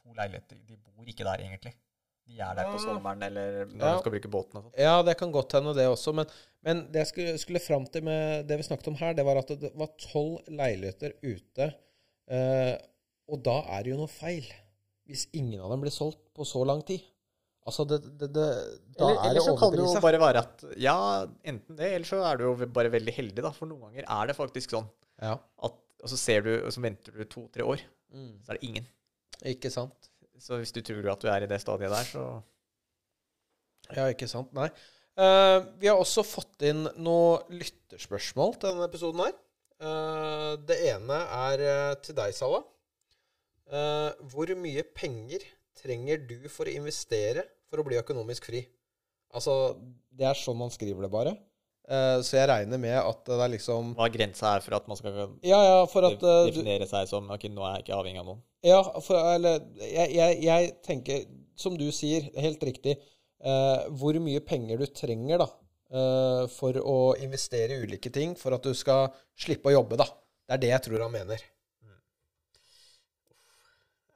to 0.00 0.16
leiligheter. 0.18 0.58
De 0.66 0.80
bor 0.82 1.06
ikke 1.14 1.28
der, 1.28 1.44
egentlig. 1.46 1.76
De 2.30 2.38
er 2.46 2.54
der 2.56 2.68
på 2.70 2.78
sommeren 2.82 3.22
eller 3.26 3.64
når 3.66 3.82
Ja. 3.84 3.92
de 3.96 4.00
skal 4.04 4.12
bruke 4.14 4.30
båten. 4.30 4.64
Ja, 4.78 4.94
det 5.02 5.16
kan 5.18 5.32
godt 5.34 5.52
hende, 5.58 5.74
det 5.74 5.86
også. 5.90 6.12
Men, 6.14 6.26
men 6.62 6.84
det 6.92 7.02
jeg 7.04 7.10
skulle, 7.10 7.38
skulle 7.42 7.60
fram 7.64 7.86
til 7.90 8.04
med 8.06 8.46
det 8.48 8.56
vi 8.60 8.66
snakket 8.68 8.88
om 8.92 8.98
her, 9.00 9.12
det 9.18 9.24
var 9.26 9.40
at 9.42 9.48
det 9.60 9.72
var 9.74 9.90
tolv 9.98 10.40
leiligheter 10.48 11.14
ute. 11.26 11.70
Eh, 12.30 12.74
og 13.30 13.42
da 13.46 13.56
er 13.76 13.82
det 13.86 13.92
jo 13.94 14.00
noe 14.02 14.10
feil. 14.10 14.46
Hvis 15.10 15.26
ingen 15.34 15.58
av 15.60 15.70
dem 15.72 15.82
blir 15.82 15.90
solgt 15.94 16.20
på 16.36 16.46
så 16.46 16.62
lang 16.66 16.82
tid. 16.86 17.02
Altså, 17.66 17.84
det, 17.84 17.98
det, 18.18 18.30
det, 18.32 18.46
da 18.96 19.04
Eller, 19.04 19.18
er 19.20 19.24
eller 19.30 19.34
det 19.40 19.42
så 19.44 19.56
kan 19.58 19.72
det 19.74 19.82
jo 19.82 20.00
bare 20.02 20.20
være 20.22 20.40
at 20.46 20.62
Ja, 20.80 20.94
enten 21.44 21.76
det, 21.76 21.90
eller 21.96 22.08
så 22.08 22.22
er 22.24 22.38
du 22.40 22.44
jo 22.48 22.54
bare 22.72 22.90
veldig 22.94 23.12
heldig, 23.14 23.42
da. 23.44 23.50
For 23.52 23.68
noen 23.68 23.90
ganger 23.90 24.06
er 24.08 24.30
det 24.30 24.36
faktisk 24.38 24.72
sånn 24.76 24.88
Ja. 25.20 25.34
at 25.62 25.76
Og 26.02 26.08
så 26.08 26.16
ser 26.16 26.40
du, 26.46 26.48
og 26.64 26.72
så 26.72 26.80
venter 26.80 27.12
du 27.12 27.24
to-tre 27.28 27.62
år, 27.62 27.82
Mm. 28.14 28.38
så 28.42 28.50
er 28.54 28.56
det 28.58 28.64
ingen. 28.70 28.86
Ikke 29.44 29.70
sant? 29.70 30.08
Så 30.40 30.58
hvis 30.60 30.72
du 30.72 30.80
tror 30.84 31.12
at 31.12 31.22
du 31.22 31.28
er 31.30 31.44
i 31.44 31.50
det 31.50 31.60
stadiet 31.62 31.92
der, 31.92 32.08
så 32.08 32.24
Ja, 33.90 34.06
ikke 34.08 34.28
sant? 34.30 34.52
Nei. 34.54 34.70
Uh, 35.18 35.66
vi 35.80 35.88
har 35.90 35.98
også 35.98 36.22
fått 36.24 36.62
inn 36.64 36.84
noen 37.02 37.48
lytterspørsmål 37.60 38.54
til 38.56 38.70
denne 38.70 38.86
episoden 38.86 39.24
her. 39.24 39.34
Uh, 39.80 40.54
det 40.68 40.76
ene 40.92 41.16
er 41.48 41.64
eh, 41.64 41.94
til 42.04 42.16
deg, 42.16 42.34
Sala. 42.36 42.60
Eh, 43.70 44.10
hvor 44.32 44.50
mye 44.58 44.82
penger 44.96 45.44
trenger 45.78 46.22
du 46.26 46.48
for 46.50 46.66
å 46.66 46.74
investere 46.74 47.44
for 47.70 47.80
å 47.80 47.86
bli 47.86 48.00
økonomisk 48.00 48.48
fri? 48.50 48.64
Altså, 49.30 49.76
det 50.10 50.26
er 50.26 50.38
sånn 50.38 50.58
man 50.58 50.72
skriver 50.74 51.06
det 51.06 51.12
bare. 51.12 51.36
Eh, 51.88 52.18
så 52.22 52.36
jeg 52.36 52.48
regner 52.50 52.78
med 52.78 52.94
at 52.98 53.22
det 53.26 53.38
er 53.40 53.52
liksom 53.54 53.94
hva 53.98 54.06
grensa 54.12 54.54
er 54.56 54.64
for 54.64 54.76
at 54.76 54.86
man 54.90 54.98
skal 54.98 55.16
Ja, 55.42 55.58
ja, 55.64 55.78
for 55.90 56.06
at 56.06 56.20
eh, 56.22 56.42
definere 56.50 56.86
seg 56.90 57.08
som 57.10 57.30
Ok, 57.32 57.48
nå 57.50 57.64
er 57.66 57.78
jeg 57.78 57.86
ikke 57.86 57.96
avhengig 57.96 58.20
av 58.22 58.28
noen. 58.28 58.42
Ja, 58.66 58.82
for 59.02 59.18
eller 59.32 59.64
jeg, 59.80 60.12
jeg, 60.14 60.36
jeg 60.44 60.74
tenker, 60.86 61.24
som 61.58 61.78
du 61.80 61.88
sier, 61.94 62.28
helt 62.38 62.62
riktig 62.68 62.94
eh, 62.98 63.88
Hvor 63.96 64.18
mye 64.22 64.42
penger 64.44 64.82
du 64.82 64.86
trenger 64.92 65.42
da 65.42 65.48
eh, 65.48 66.44
for 66.52 66.78
å 66.78 66.98
investere 67.24 67.78
i 67.78 67.86
ulike 67.88 68.12
ting 68.14 68.36
for 68.38 68.54
at 68.54 68.66
du 68.68 68.76
skal 68.76 69.08
slippe 69.40 69.72
å 69.72 69.78
jobbe, 69.80 69.98
da. 69.98 70.06
Det 70.46 70.58
er 70.58 70.62
det 70.66 70.74
jeg 70.74 70.86
tror 70.86 71.06
han 71.06 71.16
mener. 71.16 71.42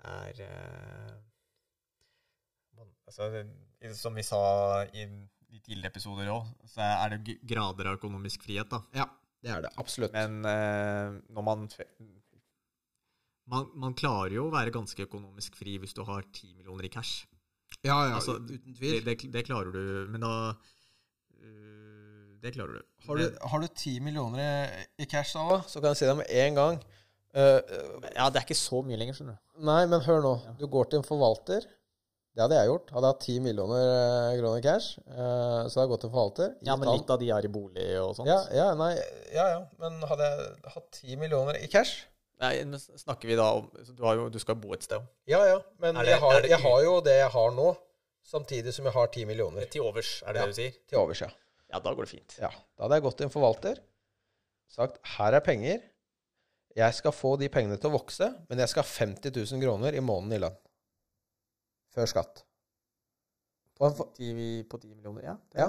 er 0.04 0.40
eh, 0.44 1.12
altså, 3.06 3.30
Som 3.96 4.14
vi 4.14 4.22
sa 4.22 4.84
i 4.92 5.06
tidligere 5.64 5.90
episoder 5.94 6.28
òg, 6.34 6.48
så 6.68 6.84
er 6.84 7.14
det 7.16 7.38
grader 7.48 7.88
av 7.90 7.98
økonomisk 7.98 8.44
frihet. 8.46 8.68
da. 8.70 8.80
Ja, 8.94 9.06
det 9.44 9.50
er 9.54 9.64
det. 9.66 9.72
Absolutt. 9.80 10.12
Men 10.12 10.40
uh, 10.44 11.16
når 11.34 11.44
man, 11.50 11.66
man 13.50 13.66
Man 13.76 13.94
klarer 13.98 14.32
jo 14.38 14.46
å 14.48 14.52
være 14.54 14.72
ganske 14.74 15.04
økonomisk 15.06 15.56
fri 15.60 15.76
hvis 15.82 15.94
du 15.96 16.02
har 16.08 16.24
ti 16.32 16.54
millioner 16.56 16.86
i 16.88 16.92
cash. 16.92 17.26
ja, 17.84 17.96
ja, 18.08 18.14
altså, 18.16 18.38
uten 18.40 18.76
Det, 18.80 19.00
det, 19.04 19.16
det 19.34 19.44
klarer 19.48 19.72
du, 19.74 19.82
men 20.12 20.20
da 20.24 20.32
uh, 20.54 22.36
Det 22.40 22.52
klarer 22.54 22.78
du. 22.80 22.82
Har 23.06 23.16
du, 23.20 23.22
Men- 23.24 23.38
har 23.50 23.60
du 23.60 23.66
10 23.68 24.00
millioner 24.00 24.40
i, 24.44 25.04
i 25.04 25.06
cash, 25.06 25.34
da, 25.36 25.60
så 25.68 25.80
kan 25.80 25.92
jeg 25.92 25.96
si 26.02 26.06
det 26.08 26.16
med 26.16 26.28
en 26.30 26.54
gang 26.58 26.78
eh, 27.34 27.60
eh, 27.60 28.10
Ja, 28.16 28.28
det 28.30 28.40
er 28.40 28.44
ikke 28.46 28.56
så 28.56 28.80
mye 28.84 28.96
lenger, 29.00 29.16
skjønner 29.18 29.36
du. 29.36 29.64
Nei, 29.68 29.82
men 29.90 30.00
hør 30.06 30.20
nå. 30.24 30.32
Du 30.60 30.66
går 30.68 30.88
til 30.90 31.00
en 31.02 31.06
forvalter. 31.08 31.66
Det 32.35 32.43
hadde 32.43 32.57
jeg 32.59 32.66
gjort. 32.66 32.89
Hadde 32.91 33.07
jeg 33.07 33.14
hatt 33.14 33.26
10 33.28 33.35
millioner 33.45 33.82
eh, 33.95 34.39
kroner 34.41 34.62
cash, 34.64 34.97
eh, 35.07 35.61
så 35.70 35.76
hadde 35.78 35.85
jeg 35.85 35.91
gått 35.93 36.01
til 36.03 36.11
forvalter. 36.11 36.49
Ja, 36.66 36.74
men 36.80 36.89
litt 36.91 37.12
av 37.14 37.20
de 37.20 37.28
er 37.30 37.47
i 37.47 37.51
bolig 37.55 37.85
og 38.03 38.16
sånt. 38.18 38.26
ja, 38.26 38.41
ja, 38.51 38.64
nei, 38.74 38.89
ja, 39.32 39.45
ja. 39.53 39.61
Men 39.78 40.01
hadde 40.11 40.26
jeg 40.32 40.72
hatt 40.74 40.89
10 40.99 41.16
millioner 41.22 41.61
i 41.62 41.68
cash 41.70 42.09
Nei, 42.43 42.57
men 42.66 42.80
snakker 42.82 43.30
vi 43.30 43.37
da 43.39 43.45
om 43.61 43.68
Du, 43.95 44.01
har 44.03 44.16
jo, 44.18 44.24
du 44.35 44.41
skal 44.43 44.57
bo 44.59 44.72
et 44.74 44.82
sted. 44.82 44.99
Ja, 45.30 45.39
ja. 45.47 45.61
Men 45.78 45.95
det- 45.95 46.09
jeg, 46.11 46.18
har, 46.20 46.41
det 46.43 46.51
jeg 46.51 46.59
har 46.64 46.80
jo 46.82 46.97
det 47.07 47.14
jeg 47.20 47.30
har 47.30 47.53
nå, 47.55 47.68
samtidig 48.26 48.72
som 48.74 48.85
jeg 48.91 48.93
har 48.97 49.07
10 49.14 49.24
millioner 49.30 49.68
Til 49.70 49.87
overs, 49.87 50.11
er 50.26 50.32
det 50.35 50.41
Ja. 50.43 50.47
det 50.49 50.51
du 50.57 50.59
sier? 50.59 50.74
til 50.91 50.99
overs, 50.99 51.20
ja. 51.22 51.30
Ja, 51.70 51.78
da 51.78 51.95
går 51.95 52.03
det 52.09 52.11
fint. 52.11 52.35
ja. 52.43 52.51
Da 52.76 52.82
hadde 52.89 52.99
jeg 52.99 53.03
gått 53.07 53.16
til 53.22 53.26
en 53.28 53.32
forvalter, 53.37 53.78
sagt 54.74 54.99
her 55.16 55.32
er 55.39 55.41
penger. 55.47 55.80
Jeg 56.74 56.95
skal 56.99 57.12
få 57.14 57.37
de 57.39 57.49
pengene 57.49 57.78
til 57.78 57.91
å 57.93 57.95
vokse, 58.01 58.26
men 58.51 58.59
jeg 58.59 58.68
skal 58.74 58.82
ha 58.82 58.89
50 58.91 59.30
000 59.55 59.62
kroner 59.62 59.95
i 59.95 60.03
måneden 60.03 60.35
i 60.35 60.43
lønn. 60.43 60.57
Før 61.95 62.11
skatt. 62.11 62.45
På 63.74 63.88
en 63.88 63.97
på 64.70 64.78
10 64.78 64.95
millioner, 64.95 65.24
ja. 65.26 65.34
Ja. 65.59 65.66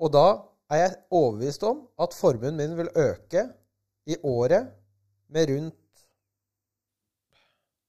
Og 0.00 0.12
da 0.14 0.26
er 0.72 0.80
jeg 0.86 0.98
overbevist 1.12 1.64
om 1.68 1.86
at 2.00 2.14
formuen 2.16 2.56
min 2.56 2.76
vil 2.78 2.88
øke 2.96 3.46
i 4.08 4.16
året 4.24 4.70
med 5.32 5.50
rundt 5.52 6.04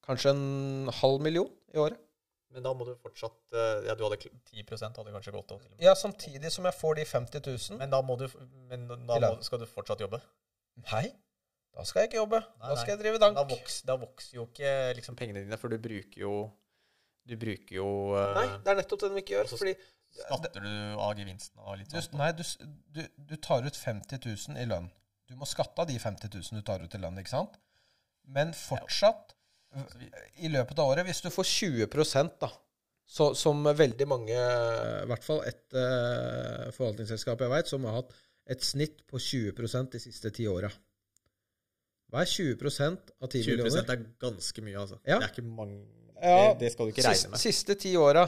kanskje 0.04 0.34
en 0.36 0.89
halv 1.02 1.24
million 1.24 1.50
i 1.74 1.80
året. 1.80 2.00
Men 2.54 2.66
da 2.68 2.74
må 2.78 2.86
du 2.86 2.91
fortsatt 3.02 3.56
eh, 3.58 3.86
Ja, 3.88 3.96
du 3.98 4.04
hadde 4.06 4.20
10 4.22 4.66
hadde 4.70 5.14
kanskje 5.16 5.32
gått 5.34 5.54
av? 5.56 5.62
Ja, 5.82 5.96
samtidig 5.98 6.52
som 6.54 6.68
jeg 6.70 6.76
får 6.78 7.00
de 7.00 7.06
50 7.10 7.41
000. 7.48 7.80
Men 7.80 7.89
da 7.89 8.02
må 8.06 8.18
du 8.20 8.28
Men 8.70 8.86
da 9.08 9.18
må, 9.24 9.32
skal 9.41 9.64
du 9.64 9.66
fortsatt 9.66 10.04
jobbe? 10.06 10.20
Nei, 10.91 11.08
da 11.74 11.86
skal 11.88 12.04
jeg 12.04 12.12
ikke 12.12 12.20
jobbe. 12.22 12.44
Nei, 12.44 12.68
da 12.68 12.76
nei. 12.76 12.82
skal 12.84 12.94
jeg 12.94 13.02
drive 13.02 13.22
Da 13.22 13.30
dank. 13.32 13.56
vokser, 13.56 13.88
da 13.89 13.96
vokser 13.98 14.38
jo 14.38 14.46
ikke 14.52 14.76
liksom 15.00 15.18
pengene 15.18 15.41
dine, 15.41 15.58
for 15.58 15.74
du 15.74 15.80
bruker 15.82 16.22
jo 16.22 16.36
Du 17.28 17.36
bruker 17.39 17.78
jo 17.78 17.88
uh, 18.13 18.34
Nei, 18.38 18.47
det 18.63 18.74
er 18.74 18.80
nettopp 18.82 19.03
det 19.03 19.11
de 19.13 19.21
ikke 19.24 19.38
gjør. 19.38 19.51
Så 19.51 19.59
Fordi 19.61 19.76
Skatter 20.13 20.61
du 20.61 20.74
av 21.01 21.15
gevinsten 21.17 21.61
og 21.63 21.80
litt 21.80 21.89
du, 21.89 22.17
nei, 22.19 22.28
du, 22.38 22.43
du, 22.93 22.99
du 23.32 23.38
tar 23.41 23.65
ut 23.65 23.78
50 23.80 24.19
000 24.21 24.59
i 24.61 24.67
lønn. 24.69 24.91
Du 25.26 25.34
må 25.39 25.47
skatte 25.49 25.82
av 25.82 25.89
de 25.89 25.95
50 25.97 26.30
000 26.30 26.59
du 26.61 26.65
tar 26.67 26.84
ut 26.84 26.93
i 26.93 26.99
lønn, 27.01 27.17
ikke 27.17 27.34
sant? 27.34 27.55
Men 28.36 28.53
fortsatt, 28.55 29.34
i 30.45 30.51
løpet 30.53 30.78
av 30.80 30.91
året, 30.91 31.07
hvis 31.07 31.24
du 31.26 31.32
får 31.34 31.49
20 31.49 32.30
da, 32.43 32.51
så, 33.09 33.32
som 33.36 33.65
veldig 33.65 34.07
mange, 34.07 34.38
i 34.38 35.09
hvert 35.09 35.26
fall 35.26 35.41
et 35.49 35.65
uh, 35.74 36.69
forvaltningsselskap 36.76 37.41
jeg 37.41 37.53
vet, 37.55 37.74
som 37.74 37.89
har 37.89 37.97
hatt 38.03 38.13
et 38.53 38.63
snitt 38.63 39.01
på 39.09 39.17
20% 39.17 39.95
de 39.95 40.03
siste 40.03 40.32
ti 40.36 40.45
åra. 40.51 40.69
Hva 42.13 42.21
er 42.21 42.30
20% 42.30 43.13
av 43.17 43.30
10 43.32 43.49
millioner? 43.49 43.82
20 43.82 43.93
er 43.95 44.07
ganske 44.21 44.65
mye, 44.65 44.78
altså. 44.78 45.01
Ja. 45.07 45.17
Det 45.17 45.32
er 45.32 45.34
ikke 45.34 45.47
mange 45.49 46.03
Ja, 46.24 46.53
det, 46.59 46.71
skal 46.74 46.88
du 46.88 46.93
ikke 46.93 47.05
regne 47.05 47.34
med. 47.34 47.41
siste 47.41 47.76
ti 47.80 47.93
åra 47.99 48.24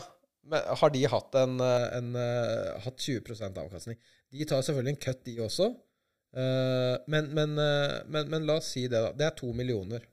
har 0.52 0.92
de 0.94 1.02
hatt, 1.10 1.36
en, 1.42 1.58
en, 1.62 2.10
eh, 2.22 2.82
hatt 2.84 3.02
20% 3.02 3.58
avkastning. 3.64 3.98
De 4.36 4.46
tar 4.46 4.62
selvfølgelig 4.62 4.94
en 4.94 5.02
cut, 5.08 5.22
de 5.26 5.38
også. 5.42 5.70
Eh, 6.36 6.98
Men, 7.08 7.32
men, 7.34 7.58
eh, 7.58 7.96
men, 8.12 8.30
men 8.30 8.46
la 8.46 8.60
oss 8.60 8.74
si 8.76 8.86
det, 8.88 9.00
da. 9.00 9.14
Det 9.16 9.26
er 9.26 9.34
to 9.40 9.54
millioner. 9.58 10.06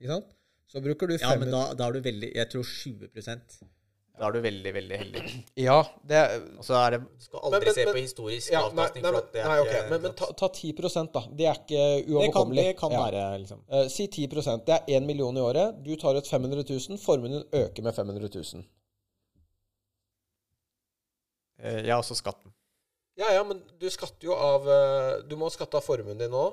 Ikke 0.00 0.14
sant? 0.14 0.32
Så 0.70 0.80
bruker 0.84 1.10
du 1.10 1.16
Ja, 1.18 1.34
men 1.36 1.50
da, 1.50 1.64
da 1.74 1.88
er 1.88 1.96
du 1.96 2.04
veldig 2.04 2.28
Jeg 2.30 2.46
tror 2.52 2.62
20 2.62 3.08
Da 4.20 4.28
er 4.28 4.34
du 4.36 4.40
veldig, 4.44 4.70
veldig 4.76 4.96
heldig. 5.00 5.20
Ja, 5.68 5.78
det 6.04 6.18
Og 6.60 6.64
så 6.66 6.74
er 6.76 6.90
det 6.96 6.98
Skal 7.24 7.40
aldri 7.40 7.60
Men- 7.60 7.66
men- 7.70 7.74
se 7.78 7.84
på 7.88 8.02
historisk 8.04 8.52
ja, 8.52 8.60
avkastning. 8.66 9.02
nei, 9.06 9.12
nei, 9.14 9.22
er 9.40 9.48
nei, 9.48 9.58
okay. 9.62 9.78
ikke 9.78 9.90
Men, 9.94 10.02
men 10.04 10.12
ta, 10.18 10.26
ta 10.42 10.48
10% 10.58 11.12
da. 11.14 11.22
Det 11.38 11.46
er 11.48 11.60
ikke 11.62 11.84
det, 12.20 12.32
kan, 12.34 12.52
det 12.58 12.66
kan 12.82 12.92
Ja. 12.92 13.04
være 13.06 13.22
liksom 13.44 13.62
Uh, 13.72 13.86
si 13.88 14.06
10 14.12 14.26
Det 14.66 14.74
er 14.76 14.84
1 14.98 15.06
million 15.08 15.36
i 15.36 15.40
året. 15.40 15.80
Du 15.84 15.94
tar 15.96 16.14
ut 16.20 16.28
500 16.28 16.64
000. 16.68 16.98
Formuen 17.00 17.32
din 17.32 17.44
øker 17.62 17.82
med 17.82 17.94
500 17.94 18.28
000. 18.34 18.64
eh, 21.62 21.86
Ja, 21.86 21.96
også 21.96 22.14
skatten. 22.14 22.52
Ja, 23.18 23.32
ja, 23.34 23.42
men 23.44 23.62
du 23.80 23.88
skatter 23.90 24.24
jo 24.28 24.34
av 24.34 24.68
eh, 24.68 25.22
Du 25.28 25.36
må 25.36 25.48
skatte 25.52 25.76
av 25.76 25.84
formuen 25.84 26.18
din 26.20 26.30
nå. 26.30 26.44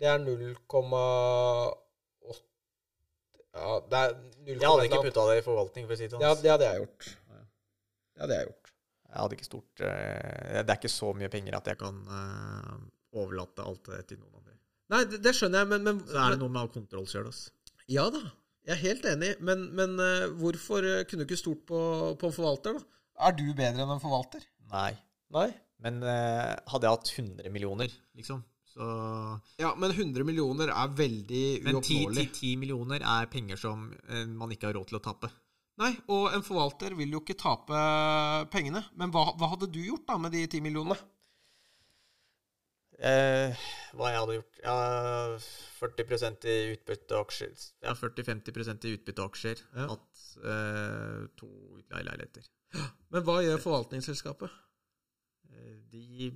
Det 0.00 0.06
er 0.08 0.18
0,8 0.18 1.74
Ja, 3.56 3.80
det 3.82 4.00
er 4.00 4.12
0, 4.14 4.50
Jeg 4.54 4.62
hadde 4.62 4.86
ikke 4.86 5.02
putta 5.08 5.26
det 5.30 5.38
i 5.40 5.44
forvaltning, 5.44 5.86
for 5.88 5.96
å 5.96 5.98
si 5.98 6.06
det 6.06 6.14
sånn. 6.14 6.22
Ja, 6.22 6.34
det 6.38 6.52
hadde 6.52 6.68
jeg 6.68 6.82
gjort. 6.84 7.08
Det 8.14 8.24
hadde 8.24 8.36
jeg 8.36 8.48
gjort. 8.50 8.72
Jeg 9.10 9.18
hadde 9.18 9.36
ikke 9.36 9.46
stort 9.48 9.82
eh, 9.82 10.58
Det 10.60 10.70
er 10.70 10.76
ikke 10.78 10.92
så 10.92 11.08
mye 11.18 11.30
penger 11.32 11.56
at 11.58 11.70
jeg 11.72 11.78
kan 11.80 11.96
eh, 12.16 12.74
overlate 13.18 13.64
alt 13.66 13.88
det 13.90 14.04
til 14.10 14.20
noen 14.20 14.36
andre. 14.38 14.54
Nei, 14.94 15.00
det, 15.10 15.18
det 15.24 15.32
skjønner 15.38 15.64
jeg, 15.64 15.70
men, 15.72 15.86
men 15.86 16.02
Så 16.06 16.18
er 16.20 16.34
det 16.34 16.42
noe 16.42 16.52
med 16.52 16.62
å 16.62 16.68
ha 16.68 16.72
kontroll 16.74 17.08
sjøl, 17.10 17.26
altså. 17.30 17.50
Ja 17.90 18.06
da, 18.14 18.20
jeg 18.68 18.76
er 18.76 18.82
helt 18.84 19.08
enig, 19.10 19.32
men, 19.42 19.66
men 19.78 19.96
eh, 20.04 20.28
hvorfor 20.38 20.86
kunne 21.10 21.24
du 21.24 21.26
ikke 21.26 21.40
stort 21.40 21.64
på, 21.66 21.80
på 22.20 22.30
en 22.30 22.36
forvalter, 22.36 22.78
da? 22.78 23.00
Er 23.26 23.34
du 23.36 23.44
bedre 23.50 23.82
enn 23.82 23.96
en 23.96 24.02
forvalter? 24.02 24.46
Nei. 24.70 24.92
Nei. 25.34 25.48
Men 25.80 26.02
hadde 26.04 26.84
jeg 26.84 26.92
hatt 26.92 27.10
100 27.16 27.52
millioner, 27.52 27.92
liksom, 28.18 28.42
så 28.70 28.88
Ja, 29.60 29.74
men 29.76 29.92
100 29.92 30.24
millioner 30.26 30.72
er 30.72 30.96
veldig 30.96 31.44
uoppnåelig. 31.60 31.66
Men 31.66 31.80
10, 31.82 32.00
uoppnåelig. 32.00 32.26
10 32.38 32.56
millioner 32.62 33.06
er 33.18 33.30
penger 33.32 33.60
som 33.60 33.88
eh, 34.08 34.26
man 34.30 34.52
ikke 34.54 34.70
har 34.70 34.78
råd 34.78 34.90
til 34.90 35.00
å 35.00 35.04
tape. 35.04 35.30
Nei, 35.80 35.94
og 36.12 36.34
en 36.36 36.44
forvalter 36.44 36.94
vil 36.98 37.14
jo 37.16 37.22
ikke 37.22 37.38
tape 37.40 37.80
pengene. 38.52 38.82
Men 39.00 39.12
hva, 39.14 39.30
hva 39.38 39.54
hadde 39.54 39.70
du 39.72 39.80
gjort 39.82 40.06
da 40.10 40.18
med 40.20 40.34
de 40.36 40.44
10 40.44 40.64
millionene? 40.66 40.98
Eh, 43.00 43.60
hva 43.96 44.10
jeg 44.12 44.20
hadde 44.20 44.34
gjort? 44.36 44.58
Ja, 44.60 44.74
40 45.80 46.50
i 46.52 46.56
utbytte 46.74 47.16
og 47.16 47.30
aksjer. 47.30 47.54
Ja, 47.86 47.94
40-50% 47.96 48.88
i 48.90 48.96
aksjer. 49.24 49.62
Ja. 49.72 49.86
Hatt 49.94 50.24
eh, 50.44 51.22
to 51.40 51.48
utleieleiligheter. 51.80 52.50
Men 53.10 53.24
hva 53.24 53.40
gjør 53.42 53.62
forvaltningsselskapet? 53.64 54.52
Eh, 55.48 55.78
de 55.90 56.28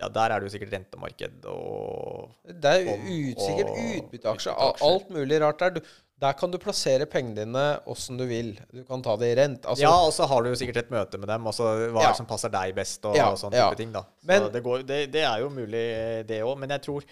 Ja, 0.00 0.08
der 0.08 0.32
er 0.32 0.40
det 0.40 0.48
jo 0.48 0.52
sikkert 0.58 0.72
rentemarked 0.72 1.44
og 1.52 2.30
Det 2.48 2.70
er 2.70 2.86
usikkert 3.04 3.42
sikkert 3.44 3.72
utbytteaksjer, 4.04 4.54
alt 4.86 5.10
mulig 5.12 5.40
rart 5.42 5.58
der. 5.60 5.74
Du, 5.76 5.80
der 6.20 6.32
kan 6.36 6.50
du 6.52 6.56
plassere 6.60 7.04
pengene 7.08 7.36
dine 7.44 7.64
åssen 7.88 8.16
du 8.20 8.24
vil. 8.28 8.54
Du 8.72 8.82
kan 8.88 9.02
ta 9.04 9.14
det 9.20 9.28
i 9.32 9.36
rent. 9.40 9.64
Altså, 9.68 9.82
Ja, 9.84 9.92
og 10.06 10.12
så 10.16 10.26
har 10.28 10.42
du 10.42 10.48
jo 10.50 10.56
sikkert 10.60 10.76
et 10.82 10.90
møte 10.92 11.18
med 11.20 11.28
dem. 11.28 11.46
Altså, 11.46 11.64
hva 11.92 12.02
Ja. 12.02 12.10
er 12.10 12.14
som 12.16 12.26
passer 12.28 12.48
deg 12.52 12.74
best, 12.76 13.04
og, 13.04 13.14
Ja, 13.16 13.30
sånne 13.36 13.56
ja. 13.60 13.68
type 13.70 13.76
ting. 13.82 13.92
da. 13.92 14.02
Så 14.20 14.26
Men- 14.26 14.52
det, 14.52 14.62
går, 14.64 14.82
det, 14.86 15.12
det 15.12 15.22
er 15.24 15.38
jo 15.40 15.48
mulig, 15.50 15.84
det 16.28 16.40
òg. 16.44 16.56
Men 16.58 16.70
jeg 16.70 16.82
tror 16.82 17.02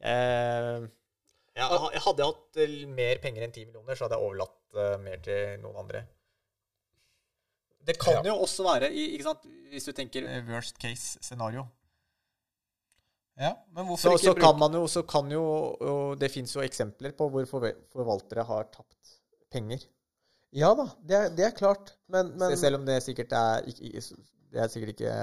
eh, 0.00 0.80
ja, 1.56 1.68
jeg 1.92 2.00
Hadde 2.04 2.18
jeg 2.18 2.26
hatt 2.26 2.56
eh, 2.56 2.86
mer 2.86 3.16
penger 3.22 3.42
enn 3.44 3.52
10 3.52 3.64
millioner, 3.66 3.94
så 3.96 4.04
hadde 4.04 4.18
jeg 4.18 4.24
overlatt 4.28 4.76
eh, 4.76 4.96
mer 5.00 5.16
til 5.22 5.60
noen 5.62 5.76
andre. 5.84 6.04
Det 7.84 7.98
kan 8.00 8.14
Ja. 8.24 8.32
jo 8.32 8.36
også 8.42 8.64
være, 8.64 8.90
i- 8.92 9.12
ikke 9.16 9.24
sant, 9.24 9.44
hvis 9.70 9.84
du 9.84 9.92
tenker 9.92 10.24
worst 10.48 10.78
case 10.80 11.18
scenario, 11.20 11.66
ja, 13.40 13.50
men 13.74 13.88
hvorfor 13.88 14.02
så, 14.02 14.14
ikke 14.14 14.24
så 14.24 14.34
bruke 14.34 14.44
kan 14.44 14.58
man 14.60 14.76
jo, 14.78 14.84
så 14.90 15.02
kan 15.10 15.32
jo 15.32 15.42
og 15.82 16.18
Det 16.20 16.30
fins 16.30 16.52
jo 16.54 16.62
eksempler 16.62 17.14
på 17.18 17.26
hvor 17.32 17.48
forvaltere 17.50 18.44
har 18.46 18.68
tapt 18.70 19.16
penger. 19.52 19.82
Ja 20.54 20.70
da, 20.78 20.86
det 21.02 21.16
er, 21.18 21.32
det 21.34 21.48
er 21.48 21.56
klart. 21.56 21.96
Men, 22.06 22.30
men 22.38 22.54
Selv 22.58 22.78
om 22.78 22.86
det 22.86 23.00
sikkert 23.02 23.32
er 23.34 23.64
Det 23.66 24.60
er 24.62 24.70
sikkert 24.70 24.94
ikke 24.94 25.14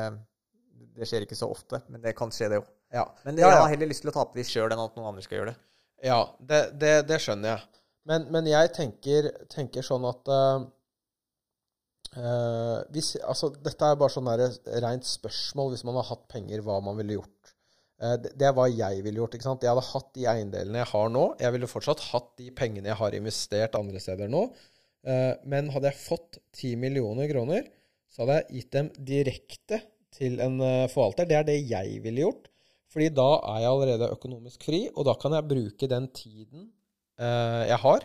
Det 0.97 1.07
skjer 1.07 1.23
ikke 1.23 1.39
så 1.39 1.47
ofte, 1.47 1.79
men 1.87 2.03
det 2.03 2.15
kan 2.19 2.33
skje, 2.35 2.49
det 2.51 2.59
òg. 2.59 2.67
ja. 2.91 3.05
Men 3.23 3.39
Ja, 3.39 3.53
jeg 3.53 3.61
har 3.63 3.71
heller 3.71 3.91
lyst 3.93 4.03
til 4.03 4.11
å 4.11 4.17
tape 4.17 4.35
de 4.35 4.43
sjøl 4.43 4.67
enn 4.73 4.83
at 4.83 4.97
noen 4.97 5.13
andre 5.13 5.23
skal 5.23 5.39
gjøre 5.39 5.53
det. 5.53 5.59
Ja, 6.03 6.19
det, 6.39 6.61
det, 6.81 6.93
det 7.07 7.19
skjønner 7.23 7.53
jeg. 7.53 7.81
Men, 8.09 8.27
men 8.33 8.47
jeg 8.49 8.71
tenker, 8.75 9.29
tenker 9.53 9.85
sånn 9.85 10.03
at 10.09 10.31
eh, 10.33 10.63
eh, 12.17 12.77
hvis, 12.91 13.13
altså, 13.21 13.51
Dette 13.61 13.87
er 13.87 13.99
bare 14.01 14.13
sånn 14.13 14.29
rent 14.83 15.07
spørsmål 15.07 15.75
hvis 15.75 15.85
man 15.87 15.99
har 16.01 16.09
hatt 16.09 16.25
penger, 16.33 16.63
hva 16.65 16.79
man 16.83 16.97
ville 16.99 17.19
gjort. 17.19 17.40
Eh, 18.01 18.17
det, 18.23 18.47
er 18.47 18.53
hva 18.57 18.67
jeg 18.69 19.03
ville 19.05 19.21
gjort. 19.21 19.37
ikke 19.37 19.47
sant? 19.47 19.65
Jeg 19.65 19.73
hadde 19.73 19.87
hatt 19.91 20.09
de 20.17 20.27
eiendelene 20.31 20.81
jeg 20.81 20.91
har 20.93 21.11
nå. 21.13 21.25
Jeg 21.41 21.55
ville 21.55 21.69
fortsatt 21.69 22.03
hatt 22.09 22.31
de 22.41 22.49
pengene 22.57 22.89
jeg 22.89 22.99
har 23.01 23.17
investert 23.17 23.77
andre 23.77 24.01
steder 24.01 24.31
nå. 24.31 24.47
Eh, 25.05 25.33
men 25.49 25.69
hadde 25.73 25.91
jeg 25.91 26.01
fått 26.01 26.39
10 26.57 26.79
millioner 26.81 27.29
kroner, 27.31 27.67
så 28.11 28.23
hadde 28.23 28.39
jeg 28.39 28.61
gitt 28.61 28.77
dem 28.77 28.89
direkte 29.11 29.81
til 30.17 30.41
en 30.43 30.57
eh, 30.65 30.87
forvalter. 30.91 31.29
Det 31.29 31.37
er 31.37 31.47
det 31.47 31.59
jeg 31.69 32.01
ville 32.03 32.25
gjort. 32.25 32.49
Fordi 32.91 33.07
da 33.15 33.29
er 33.53 33.61
jeg 33.63 33.71
allerede 33.71 34.13
økonomisk 34.17 34.65
fri, 34.67 34.81
og 34.91 35.05
da 35.07 35.13
kan 35.15 35.31
jeg 35.37 35.47
bruke 35.47 35.87
den 35.87 36.09
tiden 36.11 36.69
jeg 37.21 37.77
har 37.77 38.01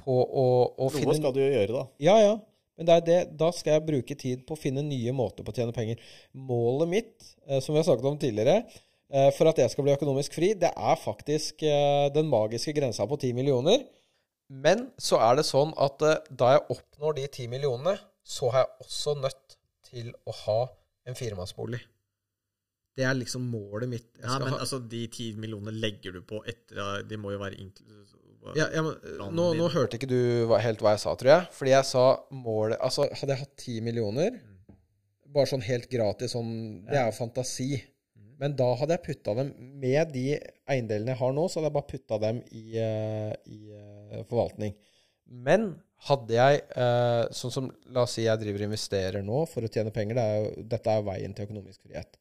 på 0.00 0.14
å, 0.24 0.44
å 0.80 0.86
finne 0.88 1.30
du 1.36 1.38
jo 1.42 1.50
gjøre, 1.52 1.74
da. 1.74 1.82
Ja, 2.00 2.14
ja. 2.16 2.30
Men 2.80 2.88
det 2.88 2.94
er 2.94 3.02
det, 3.04 3.18
da 3.36 3.50
skal 3.52 3.74
jeg 3.74 3.84
bruke 3.84 4.16
tid 4.16 4.46
på 4.48 4.56
å 4.56 4.58
finne 4.58 4.80
nye 4.86 5.12
måter 5.12 5.44
på 5.44 5.52
å 5.52 5.54
tjene 5.58 5.74
penger. 5.76 6.00
Målet 6.32 6.90
mitt, 6.90 7.28
som 7.60 7.74
vi 7.74 7.78
har 7.78 7.84
snakket 7.84 8.08
om 8.08 8.16
tidligere, 8.22 8.62
for 9.36 9.48
at 9.48 9.56
jeg 9.62 9.70
skal 9.72 9.86
bli 9.86 9.94
økonomisk 9.96 10.34
fri, 10.36 10.50
det 10.60 10.70
er 10.76 10.98
faktisk 11.00 11.62
eh, 11.64 12.08
den 12.12 12.28
magiske 12.28 12.74
grensa 12.76 13.06
på 13.08 13.16
10 13.20 13.32
millioner. 13.38 13.86
Men 14.48 14.86
så 15.00 15.18
er 15.20 15.36
det 15.40 15.46
sånn 15.48 15.72
at 15.80 16.02
eh, 16.04 16.18
da 16.30 16.54
jeg 16.56 16.66
oppnår 16.76 17.16
de 17.20 17.26
10 17.28 17.48
millionene, 17.52 17.94
så 18.24 18.50
har 18.52 18.66
jeg 18.66 18.84
også 18.86 19.14
nødt 19.22 19.56
til 19.88 20.10
å 20.28 20.34
ha 20.44 20.58
en 21.08 21.16
firemannsbolig. 21.16 21.80
Det 22.98 23.06
er 23.06 23.14
liksom 23.16 23.44
målet 23.48 23.88
mitt. 23.88 24.08
Ja, 24.20 24.38
men 24.42 24.52
ha, 24.52 24.58
altså, 24.64 24.80
de 24.90 25.04
ti 25.14 25.30
millionene 25.38 25.72
legger 25.78 26.16
du 26.18 26.22
på 26.26 26.40
etter 26.50 27.04
De 27.06 27.16
må 27.20 27.30
jo 27.30 27.38
være 27.40 27.60
inkl- 27.62 27.86
Ja, 28.58 28.66
ja, 28.74 28.82
nå, 28.82 29.44
nå 29.54 29.68
hørte 29.70 29.98
ikke 29.98 30.08
du 30.10 30.50
helt 30.58 30.80
hva 30.82 30.94
jeg 30.96 31.02
sa, 31.04 31.12
tror 31.20 31.30
jeg. 31.30 31.46
Fordi 31.54 31.72
jeg 31.74 31.86
sa 31.86 32.04
målet 32.34 32.80
Altså, 32.80 33.06
hadde 33.20 33.34
jeg 33.36 33.42
hatt 33.44 33.56
ti 33.60 33.76
millioner, 33.84 34.36
bare 35.28 35.46
sånn 35.50 35.62
helt 35.66 35.86
gratis 35.92 36.32
sånn 36.34 36.50
Det 36.88 36.96
er 36.98 37.06
jo 37.10 37.16
fantasi. 37.18 37.70
Men 38.38 38.54
da 38.58 38.68
hadde 38.78 38.96
jeg 38.96 39.06
putta 39.08 39.34
dem 39.38 39.50
Med 39.82 40.14
de 40.14 40.28
eiendelene 40.70 41.14
jeg 41.14 41.20
har 41.22 41.34
nå, 41.34 41.48
så 41.48 41.58
hadde 41.58 41.70
jeg 41.70 41.78
bare 41.78 41.90
putta 41.92 42.20
dem 42.22 42.40
i, 42.54 42.64
eh, 42.78 43.34
i 43.50 43.60
eh, 43.74 44.22
forvaltning. 44.30 44.76
Men 45.48 45.72
hadde 46.08 46.38
jeg 46.38 46.62
eh, 46.78 47.24
Sånn 47.34 47.54
som 47.54 47.68
La 47.94 48.06
oss 48.06 48.14
si 48.16 48.24
jeg 48.26 48.40
driver 48.40 48.64
og 48.64 48.70
investerer 48.70 49.26
nå 49.26 49.42
for 49.50 49.66
å 49.66 49.72
tjene 49.72 49.94
penger. 49.94 50.20
Det 50.20 50.28
er 50.38 50.70
dette 50.76 50.94
er 50.94 51.04
veien 51.10 51.34
til 51.34 51.48
økonomisk 51.48 51.84
frihet. 51.84 52.18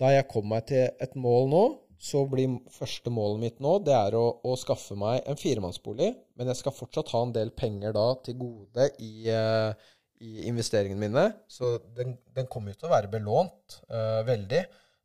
Da 0.00 0.14
jeg 0.14 0.28
kom 0.32 0.48
meg 0.48 0.66
til 0.70 0.88
et 0.88 1.16
mål 1.20 1.50
nå, 1.52 1.64
så 2.00 2.22
blir 2.24 2.54
første 2.72 3.12
målet 3.12 3.42
mitt 3.42 3.58
nå 3.60 3.74
det 3.84 3.92
er 3.92 4.14
å, 4.16 4.24
å 4.40 4.54
skaffe 4.56 4.96
meg 4.96 5.20
en 5.28 5.36
firemannsbolig. 5.36 6.14
Men 6.40 6.48
jeg 6.48 6.62
skal 6.62 6.72
fortsatt 6.72 7.12
ha 7.12 7.20
en 7.26 7.34
del 7.36 7.52
penger 7.52 7.92
da 7.92 8.06
til 8.24 8.38
gode 8.40 8.86
i, 9.04 9.28
i 9.28 10.46
investeringene 10.48 11.02
mine. 11.02 11.26
Så 11.44 11.74
den, 11.98 12.16
den 12.32 12.48
kommer 12.48 12.72
jo 12.72 12.80
til 12.80 12.88
å 12.88 12.94
være 12.94 13.12
belånt 13.12 13.82
uh, 13.92 14.22
veldig, 14.24 14.62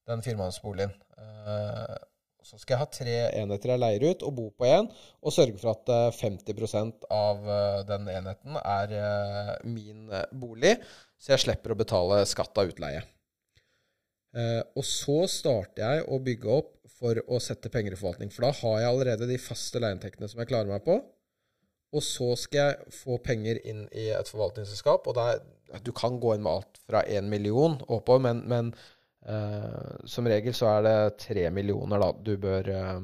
den 0.10 0.24
firmannsboligen. 0.26 0.94
Eh, 1.18 1.96
så 2.46 2.60
skal 2.62 2.76
jeg 2.76 2.82
ha 2.84 2.90
tre 2.94 3.16
enheter 3.42 3.74
jeg 3.74 3.82
leier 3.82 4.06
ut, 4.12 4.24
og 4.28 4.36
bo 4.38 4.46
på 4.54 4.68
én, 4.70 4.88
og 5.26 5.34
sørge 5.34 5.58
for 5.58 5.74
at 5.74 5.90
eh, 5.90 6.20
50 6.20 7.02
av 7.10 7.50
eh, 7.50 7.82
den 7.90 8.12
enheten 8.14 8.60
er 8.62 8.96
eh, 9.00 9.52
min 9.66 10.12
eh, 10.14 10.30
bolig, 10.32 10.76
så 11.18 11.34
jeg 11.34 11.48
slipper 11.48 11.74
å 11.74 11.80
betale 11.80 12.22
skatt 12.30 12.62
av 12.62 12.70
utleie. 12.70 13.02
Eh, 14.36 14.62
og 14.76 14.86
så 14.86 15.24
starter 15.32 15.84
jeg 15.84 16.08
å 16.12 16.22
bygge 16.22 16.56
opp 16.60 16.72
for 17.00 17.20
å 17.32 17.40
sette 17.44 17.72
penger 17.72 17.96
i 17.96 18.00
forvaltning. 18.00 18.32
For 18.34 18.48
da 18.48 18.54
har 18.60 18.82
jeg 18.82 18.92
allerede 18.92 19.30
de 19.30 19.42
faste 19.42 19.82
leieinntektene 19.82 20.30
som 20.32 20.42
jeg 20.42 20.52
klarer 20.52 20.72
meg 20.72 20.84
på. 20.86 21.00
Og 21.96 22.04
så 22.04 22.34
skal 22.40 22.60
jeg 22.60 22.96
få 22.98 23.18
penger 23.24 23.62
inn 23.68 23.86
i 23.96 24.10
et 24.16 24.32
forvaltningsselskap. 24.32 25.08
Og 25.08 25.16
der, 25.18 25.40
du 25.86 25.92
kan 25.96 26.20
gå 26.20 26.36
inn 26.36 26.44
med 26.44 26.60
alt 26.60 26.82
fra 26.84 27.04
én 27.08 27.30
million 27.32 27.78
oppover, 27.88 28.24
men, 28.28 28.44
men 28.52 28.74
eh, 28.74 28.95
som 30.06 30.28
regel 30.30 30.54
så 30.54 30.68
er 30.70 30.84
det 30.86 30.98
tre 31.24 31.48
millioner 31.50 32.02
da 32.02 32.12
du 32.14 32.36
bør 32.38 32.70
eh, 32.70 33.00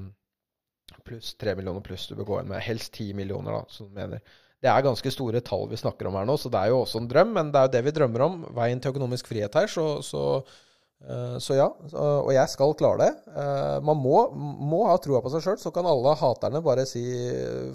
Pluss 1.07 1.31
tre 1.39 1.55
millioner 1.57 1.81
pluss 1.81 2.03
du 2.11 2.13
bør 2.19 2.27
gå 2.27 2.39
inn 2.41 2.49
med. 2.51 2.61
Helst 2.61 2.91
ti 2.93 3.07
millioner, 3.17 3.55
da, 3.55 3.61
som 3.73 3.87
du 3.89 3.95
mener. 3.97 4.19
Det 4.61 4.69
er 4.69 4.83
ganske 4.85 5.09
store 5.15 5.41
tall 5.41 5.63
vi 5.71 5.79
snakker 5.81 6.05
om 6.05 6.19
her 6.19 6.27
nå, 6.29 6.35
så 6.37 6.51
det 6.53 6.59
er 6.61 6.69
jo 6.69 6.83
også 6.83 7.01
en 7.01 7.07
drøm. 7.09 7.31
Men 7.33 7.49
det 7.49 7.57
er 7.57 7.65
jo 7.65 7.71
det 7.73 7.81
vi 7.87 7.93
drømmer 7.95 8.25
om. 8.27 8.35
Veien 8.53 8.83
til 8.83 8.93
økonomisk 8.93 9.31
frihet 9.31 9.57
her. 9.57 9.71
Så, 9.71 9.87
så 10.05 10.21
Eh, 11.01 11.37
Så 11.41 11.57
ja, 11.57 11.65
og 11.97 12.31
jeg 12.33 12.49
skal 12.51 12.75
klare 12.77 13.01
det. 13.05 13.11
Eh, 13.33 13.77
Man 13.85 13.97
må, 13.97 14.17
må 14.35 14.83
ha 14.89 14.97
troa 15.01 15.21
på 15.23 15.31
seg 15.33 15.45
sjøl, 15.45 15.57
så 15.61 15.71
kan 15.73 15.87
alle 15.89 16.13
haterne 16.19 16.61
bare 16.65 16.85
si 16.89 17.03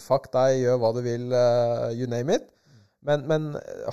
fuck 0.03 0.31
deg, 0.35 0.61
gjør 0.63 0.79
hva 0.83 0.93
du 0.95 1.01
vil, 1.07 1.27
eh, 1.35 1.89
you 1.99 2.07
name 2.11 2.37
it. 2.39 2.47
Men, 3.07 3.23
men 3.31 3.45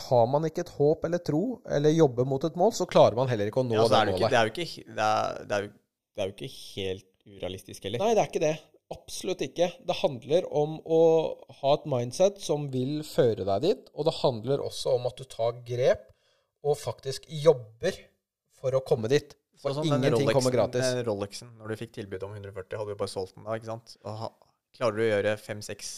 har 0.08 0.26
man 0.32 0.48
ikke 0.48 0.64
et 0.66 0.72
håp 0.74 1.04
eller 1.06 1.22
tro, 1.22 1.42
eller 1.70 1.94
jobber 1.94 2.26
mot 2.26 2.44
et 2.48 2.56
mål, 2.58 2.72
så 2.74 2.88
klarer 2.90 3.14
man 3.20 3.30
heller 3.30 3.52
ikke 3.52 3.62
å 3.62 3.68
nå 3.68 3.76
Ja, 3.78 3.84
det 3.86 3.94
det, 3.94 4.14
målet. 4.16 4.22
ikke, 4.24 4.30
det, 4.34 4.40
er 4.40 4.52
ikke, 4.52 4.86
det, 4.98 5.08
er, 5.08 5.44
det, 5.50 5.58
er 6.24 6.30
jo, 6.30 6.34
ikke 6.34 6.50
helt 6.54 7.10
urealistisk 7.38 7.86
heller. 7.86 8.02
Nei, 8.02 8.16
det 8.18 8.24
er 8.24 8.32
ikke 8.32 8.42
det. 8.44 8.54
Absolutt 8.94 9.42
ikke. 9.46 9.68
Det 9.90 9.96
handler 10.02 10.48
om 10.54 10.74
å 10.86 11.00
ha 11.62 11.76
et 11.78 11.86
mindset 11.90 12.42
som 12.44 12.66
vil 12.74 13.00
føre 13.08 13.46
deg 13.48 13.64
dit, 13.68 13.88
og 13.94 14.10
det 14.10 14.16
handler 14.24 14.66
også 14.66 14.98
om 14.98 15.08
at 15.10 15.22
du 15.22 15.24
tar 15.30 15.62
grep 15.66 16.10
og 16.64 16.78
faktisk 16.80 17.26
jobber 17.30 17.98
for 18.60 18.76
å 18.78 18.82
komme 18.86 19.10
dit. 19.12 19.34
For 19.62 19.72
Sånn 19.76 19.86
som 19.88 19.94
den 19.94 20.04
ingenting 20.10 20.26
Rolexen- 20.28 20.38
kommer 20.42 20.56
gratis. 20.58 20.90
den 20.90 21.06
Rolexen, 21.08 21.50
når 21.62 21.72
du 21.74 21.80
fikk 21.86 21.94
tilbud 22.02 22.24
om 22.28 22.34
140, 22.36 22.78
hadde 22.82 22.94
du 22.98 23.00
bare 23.00 23.12
solgt 23.14 23.36
den 23.38 23.46
da, 23.48 23.56
ikke 23.60 23.70
sant? 23.72 23.94
Og 24.04 24.24
klarer 24.76 24.98
du 24.98 25.04
å 25.06 25.10
gjøre 25.12 25.34
fem-seks 25.40 25.90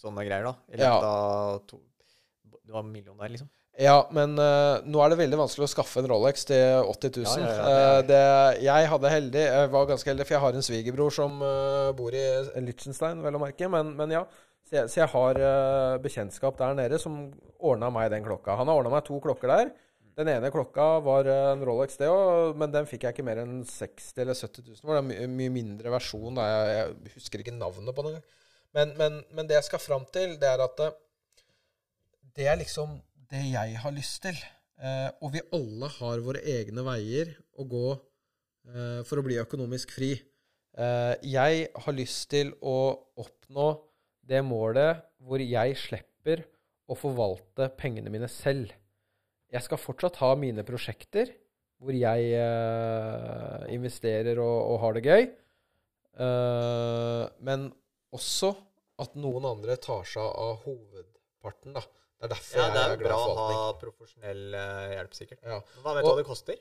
sånne 0.00 0.24
greier 0.28 0.44
da? 0.46 0.54
I 0.70 0.76
Ja. 0.78 0.92
løpet 0.92 1.08
av 1.10 1.66
to 1.72 1.80
Du 2.70 2.76
var 2.76 2.84
millionær, 2.86 3.26
liksom. 3.32 3.48
Ja, 3.80 3.96
men 4.14 4.36
uh, 4.38 4.82
nå 4.86 5.00
er 5.02 5.10
det 5.10 5.16
veldig 5.22 5.38
vanskelig 5.40 5.64
å 5.66 5.70
skaffe 5.72 6.02
en 6.02 6.06
Rolex 6.10 6.44
til 6.46 6.84
80 6.86 7.16
000. 7.16 7.26
Ja, 7.26 7.32
ja, 7.40 7.56
ja, 7.56 7.80
Eh, 7.80 8.02
det, 8.06 8.20
jeg 8.66 8.90
hadde 8.92 9.10
heldig, 9.10 9.42
jeg 9.46 9.72
var 9.72 9.88
ganske 9.88 10.10
heldig, 10.10 10.26
for 10.28 10.36
jeg 10.36 10.44
har 10.44 10.58
en 10.58 10.66
svigerbror 10.66 11.14
som 11.16 11.42
uh, 11.42 11.90
bor 11.98 12.14
i 12.14 12.22
Liechtenstein, 12.62 13.24
vel 13.24 13.38
å 13.38 13.42
merke. 13.42 13.66
Men, 13.72 13.90
men 13.98 14.14
ja, 14.14 14.22
så 14.68 14.76
jeg, 14.76 14.92
så 14.92 15.02
jeg 15.02 15.10
har 15.16 15.42
uh, 15.42 15.98
bekjentskap 16.04 16.62
der 16.62 16.78
nede 16.78 17.02
som 17.02 17.18
ordna 17.58 17.90
meg 17.94 18.12
den 18.14 18.26
klokka. 18.26 18.58
Han 18.60 18.70
har 18.70 18.78
ordna 18.78 18.94
meg 18.94 19.06
to 19.10 19.18
klokker 19.24 19.50
der. 19.50 19.74
Den 20.20 20.30
ene 20.30 20.54
klokka 20.54 20.88
var 21.02 21.26
en 21.32 21.66
Rolex, 21.66 21.98
det 21.98 22.10
òg, 22.12 22.54
men 22.60 22.70
den 22.70 22.86
fikk 22.86 23.08
jeg 23.08 23.16
ikke 23.16 23.26
mer 23.26 23.42
enn 23.42 23.62
60 23.66 24.22
eller 24.22 24.38
70 24.38 24.66
000. 24.66 24.80
Det 24.82 24.90
var 24.92 25.02
en 25.02 25.10
mye, 25.10 25.30
mye 25.40 25.54
mindre 25.58 25.98
versjon. 25.98 26.38
Jeg, 26.38 26.74
jeg 26.76 27.14
husker 27.18 27.42
ikke 27.42 27.58
navnet 27.58 27.96
på 27.96 28.04
den 28.04 28.18
engang. 28.18 28.26
Men, 28.76 28.98
men, 28.98 29.22
men 29.34 29.48
det 29.48 29.56
jeg 29.56 29.72
skal 29.72 29.82
fram 29.82 30.04
til, 30.14 30.36
det 30.38 30.46
er 30.46 30.62
at 30.62 30.82
det 32.40 32.48
er 32.48 32.56
liksom 32.56 32.96
det 33.30 33.42
jeg 33.52 33.76
har 33.82 33.92
lyst 33.92 34.22
til. 34.24 34.38
Eh, 34.80 35.08
og 35.20 35.34
vi 35.34 35.42
alle 35.52 35.90
har 35.98 36.22
våre 36.24 36.40
egne 36.48 36.84
veier 36.86 37.34
å 37.60 37.66
gå 37.68 37.88
eh, 37.92 39.00
for 39.04 39.20
å 39.20 39.24
bli 39.26 39.36
økonomisk 39.42 39.92
fri. 39.92 40.14
Eh, 40.72 41.14
jeg 41.28 41.66
har 41.84 41.96
lyst 41.96 42.30
til 42.32 42.54
å 42.64 42.78
oppnå 43.20 43.68
det 44.30 44.40
målet 44.46 45.04
hvor 45.20 45.42
jeg 45.42 45.76
slipper 45.76 46.46
å 46.90 46.96
forvalte 46.96 47.68
pengene 47.76 48.12
mine 48.12 48.30
selv. 48.30 48.72
Jeg 49.50 49.66
skal 49.66 49.82
fortsatt 49.82 50.22
ha 50.22 50.32
mine 50.38 50.64
prosjekter 50.64 51.34
hvor 51.80 51.96
jeg 51.96 52.32
eh, 52.40 53.68
investerer 53.76 54.40
og, 54.40 54.58
og 54.72 54.82
har 54.86 54.96
det 54.96 55.04
gøy. 55.04 55.30
Eh, 56.24 57.22
men 57.44 57.68
også 58.16 58.54
at 59.00 59.16
noen 59.20 59.52
andre 59.52 59.76
tar 59.80 60.08
seg 60.08 60.24
av 60.24 60.62
hovedparten, 60.64 61.76
da. 61.76 61.84
Det 62.20 62.26
er 62.28 62.32
derfor 62.34 62.58
Ja, 62.60 62.66
det 62.74 62.80
er 62.84 62.90
er 62.92 62.96
glad 63.00 63.08
bra 63.08 63.18
å 63.24 63.34
ha 63.40 63.72
profesjonell 63.80 64.42
eh, 64.54 64.90
hjelp, 64.98 65.14
sikkert. 65.16 65.40
Ja. 65.46 65.60
Hva 65.80 65.94
vet 65.96 66.04
du 66.04 66.10
hva 66.10 66.16
det 66.20 66.26
koster? 66.28 66.58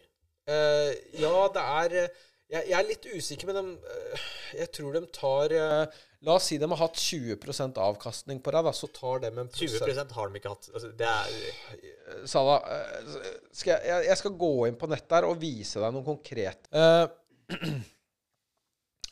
Uh, 0.50 0.92
ja, 1.20 1.34
det 1.54 1.64
er 1.84 1.96
eh, 2.06 2.22
jeg, 2.50 2.64
jeg 2.72 2.78
er 2.80 2.88
litt 2.88 3.04
usikker, 3.12 3.50
men 3.52 3.58
de, 3.60 3.90
jeg 4.58 4.72
tror 4.74 4.96
de 4.96 5.02
tar 5.14 5.52
La 6.26 6.34
oss 6.36 6.48
si 6.50 6.58
de 6.60 6.68
har 6.68 6.80
hatt 6.82 6.98
20% 7.00 7.78
avkastning 7.80 8.40
på 8.44 8.52
deg, 8.56 8.66
da, 8.66 8.72
så 8.76 8.90
tar 8.92 9.22
de 9.24 9.30
en 9.30 9.52
20% 9.54 10.16
har 10.18 10.32
de 10.34 10.40
ikke 10.42 10.50
hatt. 10.52 10.66
Altså, 10.74 10.90
det 11.00 11.08
er 11.08 12.26
Sala, 12.28 12.58
skal 13.56 13.76
jeg, 13.76 13.86
jeg- 13.92 14.08
jeg 14.10 14.18
skal 14.24 14.34
gå 14.42 14.50
inn 14.68 14.76
på 14.82 14.90
nettet 14.92 15.16
her 15.20 15.28
og 15.30 15.38
vise 15.40 15.80
deg 15.80 15.94
noe 15.96 16.04
konkret. 16.08 16.68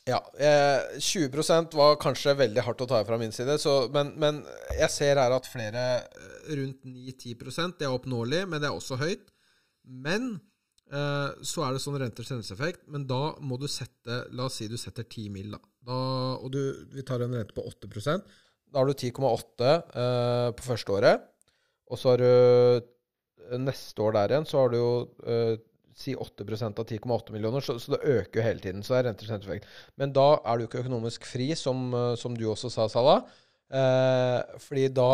Ja. 0.08 0.18
Eh, 0.40 0.98
20% 1.04 1.74
var 1.76 1.96
kanskje 2.00 2.32
veldig 2.38 2.62
hardt 2.64 2.80
å 2.80 2.86
ta 2.88 3.02
fra 3.04 3.18
min 3.20 3.32
side, 3.34 3.58
så, 3.60 3.74
men, 3.92 4.14
men 4.16 4.38
jeg 4.78 4.88
ser 4.94 5.20
her 5.20 5.34
at 5.36 5.48
flere 5.50 5.82
rundt 6.48 6.84
9-10% 6.88 7.78
Det 7.78 7.88
er 7.88 7.94
oppnåelig, 7.94 8.44
men 8.48 8.62
det 8.62 8.70
er 8.70 8.76
også 8.76 8.98
høyt. 9.00 9.30
Men 9.88 10.28
eh, 10.92 11.30
så 11.46 11.64
er 11.64 11.74
det 11.74 11.82
sånn 11.84 11.98
renters 12.00 12.32
renseeffekt, 12.32 12.84
Men 12.92 13.06
da 13.08 13.34
må 13.40 13.58
du 13.60 13.68
sette 13.70 14.24
La 14.36 14.48
oss 14.48 14.60
si 14.60 14.68
du 14.68 14.76
setter 14.80 15.06
10 15.06 15.32
mil, 15.34 15.56
da. 15.56 15.62
da 15.88 16.02
og 16.38 16.52
du, 16.54 16.60
vi 16.94 17.06
tar 17.06 17.24
en 17.24 17.36
rente 17.38 17.56
på 17.56 17.64
8% 17.68 18.28
Da 18.72 18.82
har 18.82 18.88
du 18.88 18.94
10,8 18.94 19.72
eh, 19.72 20.50
på 20.56 20.68
første 20.68 20.94
året. 20.98 21.26
Og 21.88 22.00
så 22.00 22.12
har 22.12 22.20
du 22.20 22.28
eh, 22.28 23.58
neste 23.62 24.04
år 24.04 24.18
der 24.18 24.34
igjen, 24.36 24.48
så 24.48 24.62
har 24.62 24.72
du 24.72 24.78
jo 24.80 24.92
eh, 25.24 25.56
si 25.98 26.14
8% 26.14 26.78
av 26.78 26.86
10,8 26.86 27.34
millioner, 27.34 27.64
så, 27.64 27.74
så 27.82 27.96
det 27.96 28.04
øker 28.06 28.38
jo 28.38 28.46
hele 28.46 28.62
tiden. 28.62 28.84
Så 28.86 28.94
det 28.94 29.00
er 29.00 29.08
renters. 29.08 29.70
Men 29.98 30.12
da 30.14 30.28
er 30.46 30.58
du 30.58 30.66
ikke 30.68 30.84
økonomisk 30.84 31.26
fri, 31.26 31.50
som, 31.58 31.88
eh, 31.96 32.14
som 32.20 32.36
du 32.38 32.46
også 32.52 32.70
sa, 32.70 32.86
Salah. 32.92 33.24
Eh, 33.68 34.58
fordi 34.62 34.86
da 34.96 35.10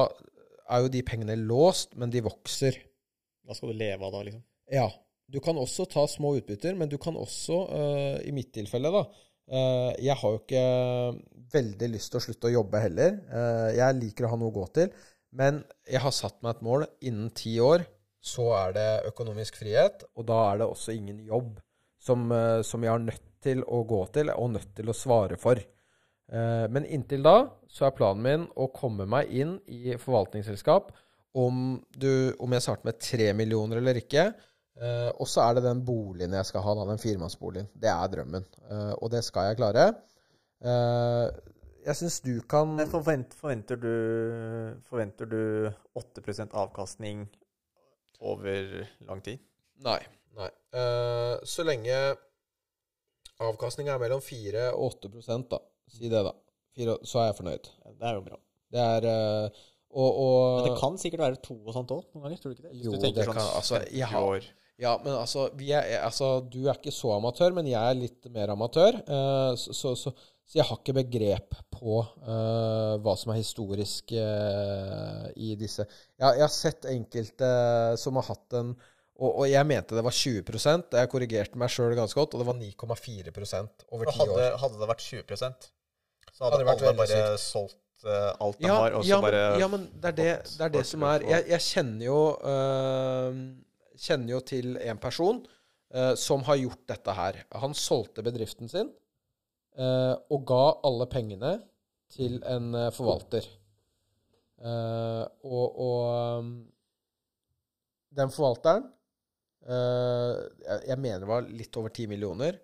er 0.71 0.85
jo 0.85 0.91
de 0.93 1.03
pengene 1.07 1.37
låst, 1.39 1.95
men 2.01 2.13
de 2.13 2.23
vokser. 2.25 2.79
Hva 3.45 3.57
skal 3.57 3.73
du 3.73 3.79
leve 3.81 4.07
av 4.07 4.15
da, 4.15 4.23
liksom? 4.27 4.45
Ja. 4.73 4.89
Du 5.33 5.41
kan 5.41 5.57
også 5.57 5.87
ta 5.89 6.05
små 6.09 6.35
utbytter, 6.39 6.77
men 6.77 6.91
du 6.91 6.99
kan 7.01 7.17
også, 7.17 7.61
uh, 7.73 8.17
i 8.25 8.33
mitt 8.37 8.53
tilfelle, 8.53 8.91
da 8.93 9.07
uh, 9.09 9.91
Jeg 9.97 10.17
har 10.21 10.35
jo 10.35 10.41
ikke 10.43 10.65
veldig 11.55 11.89
lyst 11.95 12.13
til 12.13 12.21
å 12.21 12.25
slutte 12.27 12.51
å 12.51 12.55
jobbe 12.59 12.83
heller. 12.85 13.19
Uh, 13.33 13.71
jeg 13.77 14.01
liker 14.01 14.29
å 14.29 14.35
ha 14.35 14.41
noe 14.41 14.53
å 14.53 14.59
gå 14.59 14.67
til. 14.77 14.93
Men 15.35 15.63
jeg 15.91 16.03
har 16.05 16.15
satt 16.15 16.37
meg 16.45 16.55
et 16.55 16.67
mål. 16.67 16.87
Innen 17.09 17.33
ti 17.35 17.57
år 17.63 17.87
så 18.25 18.51
er 18.57 18.77
det 18.77 18.89
økonomisk 19.11 19.59
frihet, 19.61 20.05
og 20.17 20.29
da 20.29 20.39
er 20.51 20.61
det 20.61 20.69
også 20.71 20.95
ingen 20.95 21.19
jobb 21.27 21.59
som, 22.01 22.31
som 22.65 22.85
jeg 22.85 22.93
har 22.93 23.03
nødt 23.03 23.25
til 23.45 23.61
å 23.65 23.83
gå 23.89 23.99
til, 24.15 24.31
og 24.33 24.55
nødt 24.55 24.71
til 24.77 24.89
å 24.89 24.97
svare 24.97 25.37
for. 25.41 25.61
Eh, 26.33 26.67
Men 26.71 26.87
inntil 26.87 27.25
da 27.25 27.37
så 27.69 27.89
er 27.89 27.97
planen 27.97 28.23
min 28.25 28.47
å 28.57 28.71
komme 28.75 29.07
meg 29.11 29.33
inn 29.35 29.59
i 29.67 29.97
forvaltningsselskap 30.01 30.93
om, 31.35 31.81
du, 31.91 32.35
om 32.39 32.53
jeg 32.55 32.63
starter 32.63 32.89
med 32.89 33.01
tre 33.03 33.33
millioner 33.37 33.81
eller 33.81 33.99
ikke. 33.99 34.29
Eh, 34.75 35.11
og 35.19 35.29
så 35.31 35.45
er 35.45 35.57
det 35.59 35.67
den 35.67 35.83
boligen 35.87 36.35
jeg 36.35 36.49
skal 36.49 36.65
ha, 36.67 36.77
den 36.89 37.03
firemannsboligen. 37.03 37.71
Det 37.75 37.91
er 37.91 38.13
drømmen. 38.13 38.47
Eh, 38.71 38.93
og 38.99 39.11
det 39.15 39.25
skal 39.27 39.51
jeg 39.51 39.59
klare. 39.59 39.89
Eh, 40.65 41.27
jeg 41.85 41.99
syns 41.99 42.21
du 42.25 42.39
kan 42.49 42.71
Men 42.79 42.89
forvent, 42.89 43.35
forventer, 43.37 43.77
du, 43.77 43.95
forventer 44.89 45.29
du 45.29 45.41
8% 46.01 46.55
avkastning 46.57 47.27
over 48.25 48.87
lang 49.05 49.21
tid? 49.25 49.43
Nei. 49.85 50.01
nei. 50.39 50.49
Eh, 50.73 51.35
så 51.45 51.67
lenge 51.67 51.99
avkastninga 53.43 53.95
er 53.95 54.03
mellom 54.03 54.23
4 54.25 54.71
og 54.73 54.95
8 55.05 55.43
da. 55.51 55.61
Si 55.89 56.09
det, 56.09 56.25
da. 56.27 56.33
fire, 56.75 56.99
så 57.07 57.21
er 57.23 57.31
jeg 57.31 57.39
fornøyd. 57.39 57.71
Det 57.95 58.09
er 58.09 58.19
jo 58.19 58.25
bra. 58.27 58.39
Det 58.75 58.83
er 58.83 59.07
eh, 59.11 59.63
og, 59.95 60.11
og 60.19 60.37
Men 60.59 60.67
det 60.73 60.81
kan 60.81 60.99
sikkert 60.99 61.23
være 61.23 61.41
to 61.45 61.55
og 61.63 61.75
sånt 61.77 61.93
òg 61.95 62.03
noen 62.11 62.25
ganger, 62.27 62.41
tror 62.43 62.51
du 62.51 62.57
ikke 62.57 62.67
det? 62.67 62.73
Hvis 62.75 62.87
Jo, 62.89 62.93
du 62.97 63.03
tenker 63.05 63.21
det 63.21 63.27
sånn 63.29 63.39
kan- 63.39 63.57
altså, 63.61 63.83
jeg 63.95 64.09
har- 64.11 64.53
Ja, 64.83 64.97
men 65.05 65.13
altså, 65.15 65.45
vi 65.55 65.69
er, 65.71 66.01
altså 66.03 66.41
Du 66.51 66.65
er 66.67 66.75
ikke 66.75 66.91
så 66.91 67.13
amatør, 67.15 67.55
men 67.55 67.67
jeg 67.71 67.79
er 67.79 67.95
litt 67.95 68.27
mer 68.35 68.51
amatør. 68.51 68.97
Uh, 69.07 69.55
så, 69.55 69.71
så, 69.71 69.93
så, 69.95 70.11
så 70.45 70.59
jeg 70.59 70.67
har 70.67 70.81
ikke 70.81 70.97
begrep 70.99 71.55
på 71.71 72.01
uh, 72.03 72.97
hva 72.99 73.15
som 73.17 73.31
er 73.31 73.39
historisk 73.39 74.11
uh, 74.19 75.31
i 75.37 75.55
disse. 75.55 75.87
Jeg, 76.19 76.27
jeg 76.41 76.43
har 76.43 76.53
sett 76.57 76.91
enkelte 76.91 77.53
som 78.03 78.19
har 78.19 78.27
hatt 78.33 78.59
en 78.59 78.75
og, 79.15 79.31
og 79.31 79.47
jeg 79.47 79.67
mente 79.69 79.95
det 79.95 80.03
var 80.03 80.15
20% 80.17 80.97
Jeg 80.99 81.11
korrigerte 81.13 81.61
meg 81.61 81.71
sjøl 81.71 81.95
ganske 81.95 82.19
godt, 82.19 82.35
og 82.35 82.43
det 82.43 82.49
var 82.49 82.57
9,4 82.59 83.35
over 83.95 84.11
ti 84.11 84.27
år. 84.27 84.57
hadde 84.59 84.81
det 84.81 84.89
vært 84.91 85.05
20 85.07 85.37
så 85.39 85.51
Hadde 86.43 86.57
hadde, 86.57 86.59
det 86.59 86.67
vært 86.67 86.83
alle 86.83 86.95
bare 86.99 87.19
bare 87.23 87.39
solgt 87.39 88.07
uh, 88.09 88.33
alt 88.43 88.59
de 88.59 88.67
Ja, 88.67 88.79
har, 88.81 88.97
og 88.99 89.05
så 89.05 89.13
ja, 89.13 89.21
men, 89.21 89.29
bare 89.29 89.45
ja, 89.63 89.69
men 89.71 89.85
det 89.93 90.11
er 90.11 90.17
det, 90.19 90.31
det, 90.49 90.65
er 90.67 90.73
det 90.75 90.85
som 90.89 91.07
er 91.07 91.27
Jeg, 91.31 91.47
jeg 91.53 91.67
kjenner 91.69 92.09
jo 92.09 92.19
uh, 92.43 93.39
Kjenner 94.05 94.35
jo 94.35 94.41
til 94.51 94.75
en 94.83 94.99
person 94.99 95.45
uh, 95.95 96.15
som 96.19 96.43
har 96.49 96.59
gjort 96.59 96.83
dette 96.91 97.13
her. 97.15 97.37
Han 97.63 97.77
solgte 97.79 98.27
bedriften 98.27 98.71
sin 98.71 98.93
og 99.75 100.43
ga 100.47 100.65
alle 100.87 101.07
pengene 101.11 101.57
til 102.15 102.37
en 102.47 102.77
forvalter. 102.95 103.47
Og 104.63 105.81
og 105.83 106.05
um, 106.39 106.53
den 108.15 108.31
forvalteren 108.31 108.87
jeg, 109.65 110.81
jeg 110.91 110.99
mener 111.01 111.23
det 111.23 111.29
var 111.31 111.47
litt 111.49 111.77
over 111.81 111.93
10 111.93 112.11
millioner. 112.11 112.59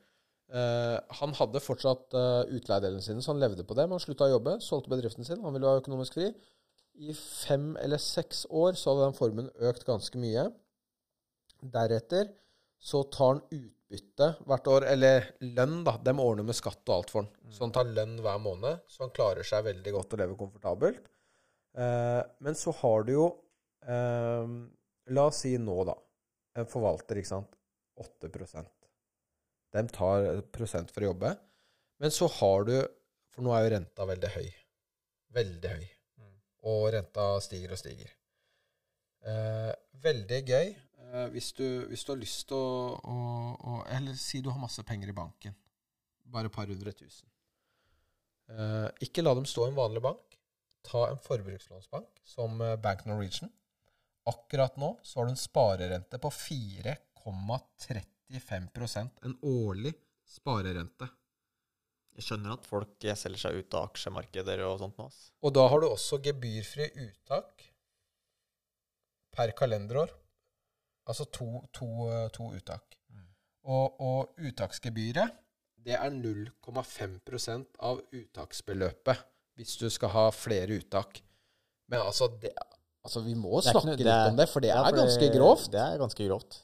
Eh, 0.50 0.96
han 1.20 1.34
hadde 1.38 1.62
fortsatt 1.62 2.16
uh, 2.18 2.42
utleiedelene 2.50 3.02
sine, 3.04 3.22
så 3.22 3.30
han 3.30 3.42
levde 3.42 3.64
på 3.66 3.76
det. 3.78 3.86
Men 3.86 3.98
han 3.98 4.02
slutta 4.02 4.26
å 4.26 4.34
jobbe, 4.34 4.56
solgte 4.64 4.90
bedriften 4.92 5.26
sin. 5.26 5.42
Han 5.44 5.54
ville 5.54 5.68
være 5.68 5.84
økonomisk 5.84 6.18
fri. 6.18 6.30
I 7.00 7.14
fem 7.14 7.72
eller 7.80 8.02
seks 8.02 8.44
år 8.50 8.78
så 8.78 8.92
hadde 8.92 9.06
den 9.08 9.18
formuen 9.18 9.52
økt 9.70 9.86
ganske 9.88 10.20
mye. 10.20 10.48
Deretter 11.60 12.32
så 12.80 13.04
tar 13.12 13.34
han 13.34 13.42
utbytte 13.52 14.30
hvert 14.48 14.68
år, 14.72 14.88
eller 14.90 15.30
lønn, 15.44 15.80
da. 15.86 15.94
De 16.02 16.14
ordner 16.16 16.48
med 16.48 16.58
skatt 16.58 16.82
og 16.88 16.96
alt 16.96 17.14
for 17.14 17.22
han. 17.22 17.30
Så 17.52 17.66
han 17.66 17.74
tar 17.76 17.94
lønn 17.94 18.18
hver 18.24 18.42
måned, 18.42 18.82
så 18.90 19.04
han 19.04 19.14
klarer 19.14 19.46
seg 19.46 19.66
veldig 19.68 19.94
godt 19.96 20.16
og 20.16 20.22
lever 20.22 20.40
komfortabelt. 20.40 21.02
Eh, 21.78 22.20
men 22.42 22.58
så 22.58 22.74
har 22.80 23.04
du 23.06 23.12
jo 23.14 23.26
eh, 23.86 24.54
La 25.14 25.28
oss 25.30 25.44
si 25.44 25.52
nå, 25.60 25.76
da. 25.86 25.94
En 26.58 26.68
forvalter, 26.68 27.20
ikke 27.20 27.30
sant. 27.30 27.56
8% 28.00 28.70
De 29.76 29.82
tar 29.92 30.28
prosent 30.54 30.90
for 30.90 31.04
å 31.04 31.10
jobbe. 31.12 31.34
Men 32.00 32.14
så 32.14 32.30
har 32.40 32.64
du 32.64 32.74
For 33.30 33.44
nå 33.44 33.52
er 33.54 33.66
jo 33.66 33.72
renta 33.76 34.06
veldig 34.08 34.30
høy. 34.34 34.48
Veldig 35.36 35.74
høy. 35.76 35.84
Og 36.70 36.86
renta 36.92 37.26
stiger 37.44 37.76
og 37.76 37.78
stiger. 37.80 38.10
Eh, 39.30 39.72
veldig 40.02 40.40
gøy 40.48 40.66
eh, 40.72 41.26
hvis, 41.34 41.52
du, 41.56 41.66
hvis 41.90 42.02
du 42.04 42.14
har 42.14 42.18
lyst 42.20 42.46
til 42.48 42.56
å, 42.56 42.96
å, 42.96 43.16
å 43.52 43.74
Eller 43.92 44.16
si 44.16 44.40
du 44.40 44.48
har 44.50 44.60
masse 44.60 44.82
penger 44.88 45.12
i 45.12 45.16
banken. 45.16 45.54
Bare 46.30 46.50
et 46.50 46.56
par 46.56 46.70
hundre 46.70 46.92
tusen. 46.96 47.28
Eh, 48.50 48.88
ikke 49.06 49.22
la 49.22 49.36
dem 49.38 49.46
stå 49.46 49.68
i 49.68 49.70
en 49.70 49.78
vanlig 49.78 50.02
bank. 50.04 50.38
Ta 50.86 51.06
en 51.10 51.20
forbrukslånsbank 51.22 52.22
som 52.26 52.60
eh, 52.64 52.76
Bank 52.82 53.06
Norwegian. 53.06 53.52
Akkurat 54.28 54.76
nå 54.76 54.98
så 55.02 55.20
har 55.20 55.26
du 55.26 55.30
en 55.32 55.36
sparerente 55.40 56.18
på 56.20 56.30
4,35% 56.34 59.08
En 59.24 59.38
årlig 59.42 59.94
sparerente. 60.28 61.08
Jeg 62.16 62.24
skjønner 62.26 62.52
at 62.54 62.66
folk 62.68 63.04
eh, 63.06 63.16
selger 63.16 63.40
seg 63.46 63.52
ut 63.62 63.74
av 63.78 63.82
aksjemarkeder 63.88 64.58
og 64.66 64.78
sånt 64.82 64.96
nå. 65.00 65.06
Og 65.46 65.50
da 65.56 65.62
har 65.72 65.78
du 65.80 65.86
også 65.88 66.14
gebyrfri 66.24 66.86
uttak 67.06 67.48
per 69.34 69.48
kalenderår. 69.56 70.10
Altså 71.08 71.24
to, 71.32 71.48
to, 71.74 71.88
to 72.34 72.44
uttak. 72.58 72.84
Og, 73.70 73.86
og 74.00 74.20
uttaksgebyret, 74.40 75.28
det 75.80 75.94
er 75.96 76.10
0,5% 76.12 77.80
av 77.88 77.96
uttaksbeløpet 78.12 79.16
hvis 79.56 79.76
du 79.80 79.88
skal 79.92 80.10
ha 80.14 80.24
flere 80.32 80.76
uttak. 80.80 81.20
Men 81.90 81.98
altså, 82.04 82.24
det, 82.40 82.52
altså 83.06 83.22
vi 83.24 83.36
må 83.38 83.60
snakke 83.64 83.96
litt 83.96 84.08
om 84.30 84.40
det, 84.40 84.48
for 84.50 84.64
det 84.64 84.72
Ja, 84.72 84.82
er 84.88 84.96
ganske 84.96 85.30
grovt. 85.34 85.70
Det 85.72 85.80
er 85.82 86.00
ganske 86.00 86.26
grovt. 86.26 86.60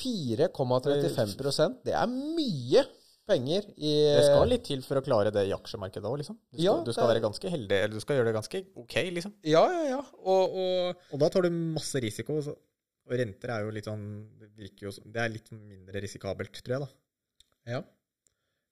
4,35% 0.00 1.82
det 1.86 1.94
er 1.94 2.10
mye 2.10 2.82
penger 3.28 3.66
i 3.80 3.92
Det 4.18 4.24
skal 4.26 4.50
litt 4.50 4.66
til 4.68 4.82
for 4.84 5.00
å 5.00 5.04
klare 5.04 5.30
det 5.32 5.46
i 5.48 5.54
aksjemarkedet 5.56 6.08
òg, 6.08 6.18
liksom. 6.20 6.36
Du 6.50 6.58
skal, 6.58 6.64
Ja, 6.66 6.74
du 6.84 6.92
skal 6.92 7.08
være 7.08 7.22
ganske 7.24 7.52
heldig, 7.54 7.78
eller 7.86 7.94
du 7.96 8.02
skal 8.04 8.18
gjøre 8.18 8.28
det 8.30 8.36
ganske 8.36 8.60
ok, 8.82 8.96
liksom. 9.16 9.34
Ja, 9.48 9.64
ja, 9.72 9.84
ja. 9.94 10.00
Og, 10.20 10.58
og 10.60 11.14
Og 11.14 11.22
da 11.22 11.30
tar 11.32 11.46
du 11.46 11.50
masse 11.54 12.02
risiko. 12.04 12.36
Og 12.44 13.16
renter 13.20 13.52
er 13.52 13.64
jo 13.66 13.72
litt 13.76 13.84
sånn 13.88 14.04
Det 14.40 14.46
virker 14.56 14.86
jo 14.86 14.92
Det 15.12 15.20
er 15.20 15.32
litt 15.32 15.50
mindre 15.52 16.00
risikabelt, 16.04 16.60
tror 16.64 16.76
jeg, 16.76 16.84
da. 16.86 17.74
Ja. 17.74 17.80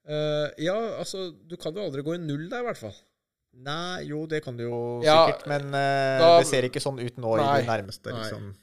Uh, 0.03 0.49
ja, 0.61 0.77
altså, 0.99 1.31
du 1.33 1.57
kan 1.61 1.77
jo 1.77 1.85
aldri 1.87 2.03
gå 2.05 2.17
i 2.17 2.23
null 2.23 2.49
der, 2.51 2.65
i 2.65 2.67
hvert 2.67 2.81
fall. 2.81 2.97
Nei, 3.53 4.03
jo, 4.09 4.25
det 4.27 4.43
kan 4.45 4.57
du 4.57 4.65
jo 4.65 4.77
Ja, 5.05 5.27
sikkert, 5.29 5.47
men 5.47 5.67
uh, 5.75 6.19
da- 6.23 6.39
det 6.41 6.47
ser 6.49 6.63
ikke 6.65 6.81
sånn 6.81 6.99
ut 7.03 7.17
nå 7.21 7.37
Nei, 7.37 7.59
i 7.59 7.61
det 7.63 7.69
nærmeste, 7.69 8.13
liksom. 8.17 8.55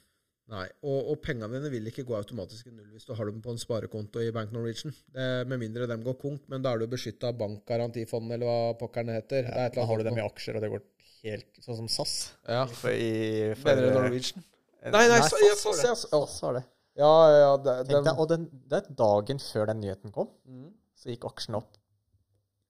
Nei, 0.49 0.63
og, 0.81 1.11
og 1.13 1.19
pengene 1.21 1.59
dine 1.59 1.69
vil 1.69 1.85
ikke 1.91 2.01
gå 2.09 2.15
automatisk 2.17 2.65
i 2.67 2.71
null 2.73 2.87
hvis 2.95 3.05
du 3.05 3.13
har 3.13 3.25
dem 3.29 3.37
på 3.45 3.51
en 3.53 3.59
sparekonto 3.61 4.17
i 4.25 4.31
Bank 4.33 4.49
Norwegian. 4.51 4.95
Eh, 5.13 5.43
med 5.45 5.59
mindre 5.61 5.85
dem 5.85 6.01
går 6.01 6.15
konk, 6.17 6.41
men 6.49 6.63
da 6.65 6.71
er 6.73 6.79
du 6.81 6.87
beskytta 6.89 7.29
av 7.29 7.37
bankgarantifondet, 7.37 8.33
eller 8.39 8.49
hva 8.49 8.73
pokkeren 8.79 9.11
heter. 9.13 9.45
det 9.45 9.53
er 9.53 9.67
et 9.69 9.77
Da 9.77 9.85
har 9.85 9.97
du 10.01 10.03
dem 10.09 10.17
i 10.17 10.25
aksjer, 10.25 10.57
og 10.57 10.65
det 10.65 10.71
går 10.73 10.81
helt 11.21 11.61
sånn 11.61 11.77
som 11.83 11.87
SAS. 11.87 12.15
Ja. 12.49 12.65
For 12.65 12.89
i, 12.89 13.53
for, 13.53 13.69
Bedre 13.69 13.91
du 13.93 13.99
Norwegian? 13.99 14.41
Nei, 14.81 14.89
Nei, 14.95 15.05
nei, 15.13 15.21
SAS 15.21 15.29
så- 15.29 15.43
ja, 15.45 15.53
har 15.53 15.61
SAS, 15.61 15.77
det. 15.77 15.85
ja, 15.85 15.95
SAS 16.25 16.41
har 16.47 16.53
det. 16.57 16.65
Ja, 16.97 17.13
ja, 17.29 17.37
ja. 17.45 17.53
Det, 17.57 17.75
Tenk 17.85 17.89
den, 17.93 18.03
deg, 18.09 18.19
og 18.25 18.29
den, 18.33 18.49
det 18.73 18.81
er 18.81 18.93
dagen 19.05 19.37
før 19.45 19.69
den 19.69 19.81
nyheten 19.85 20.11
kom, 20.17 20.33
Mm. 20.49 20.73
så 20.97 21.13
gikk 21.13 21.29
aksjen 21.29 21.61
opp 21.61 21.77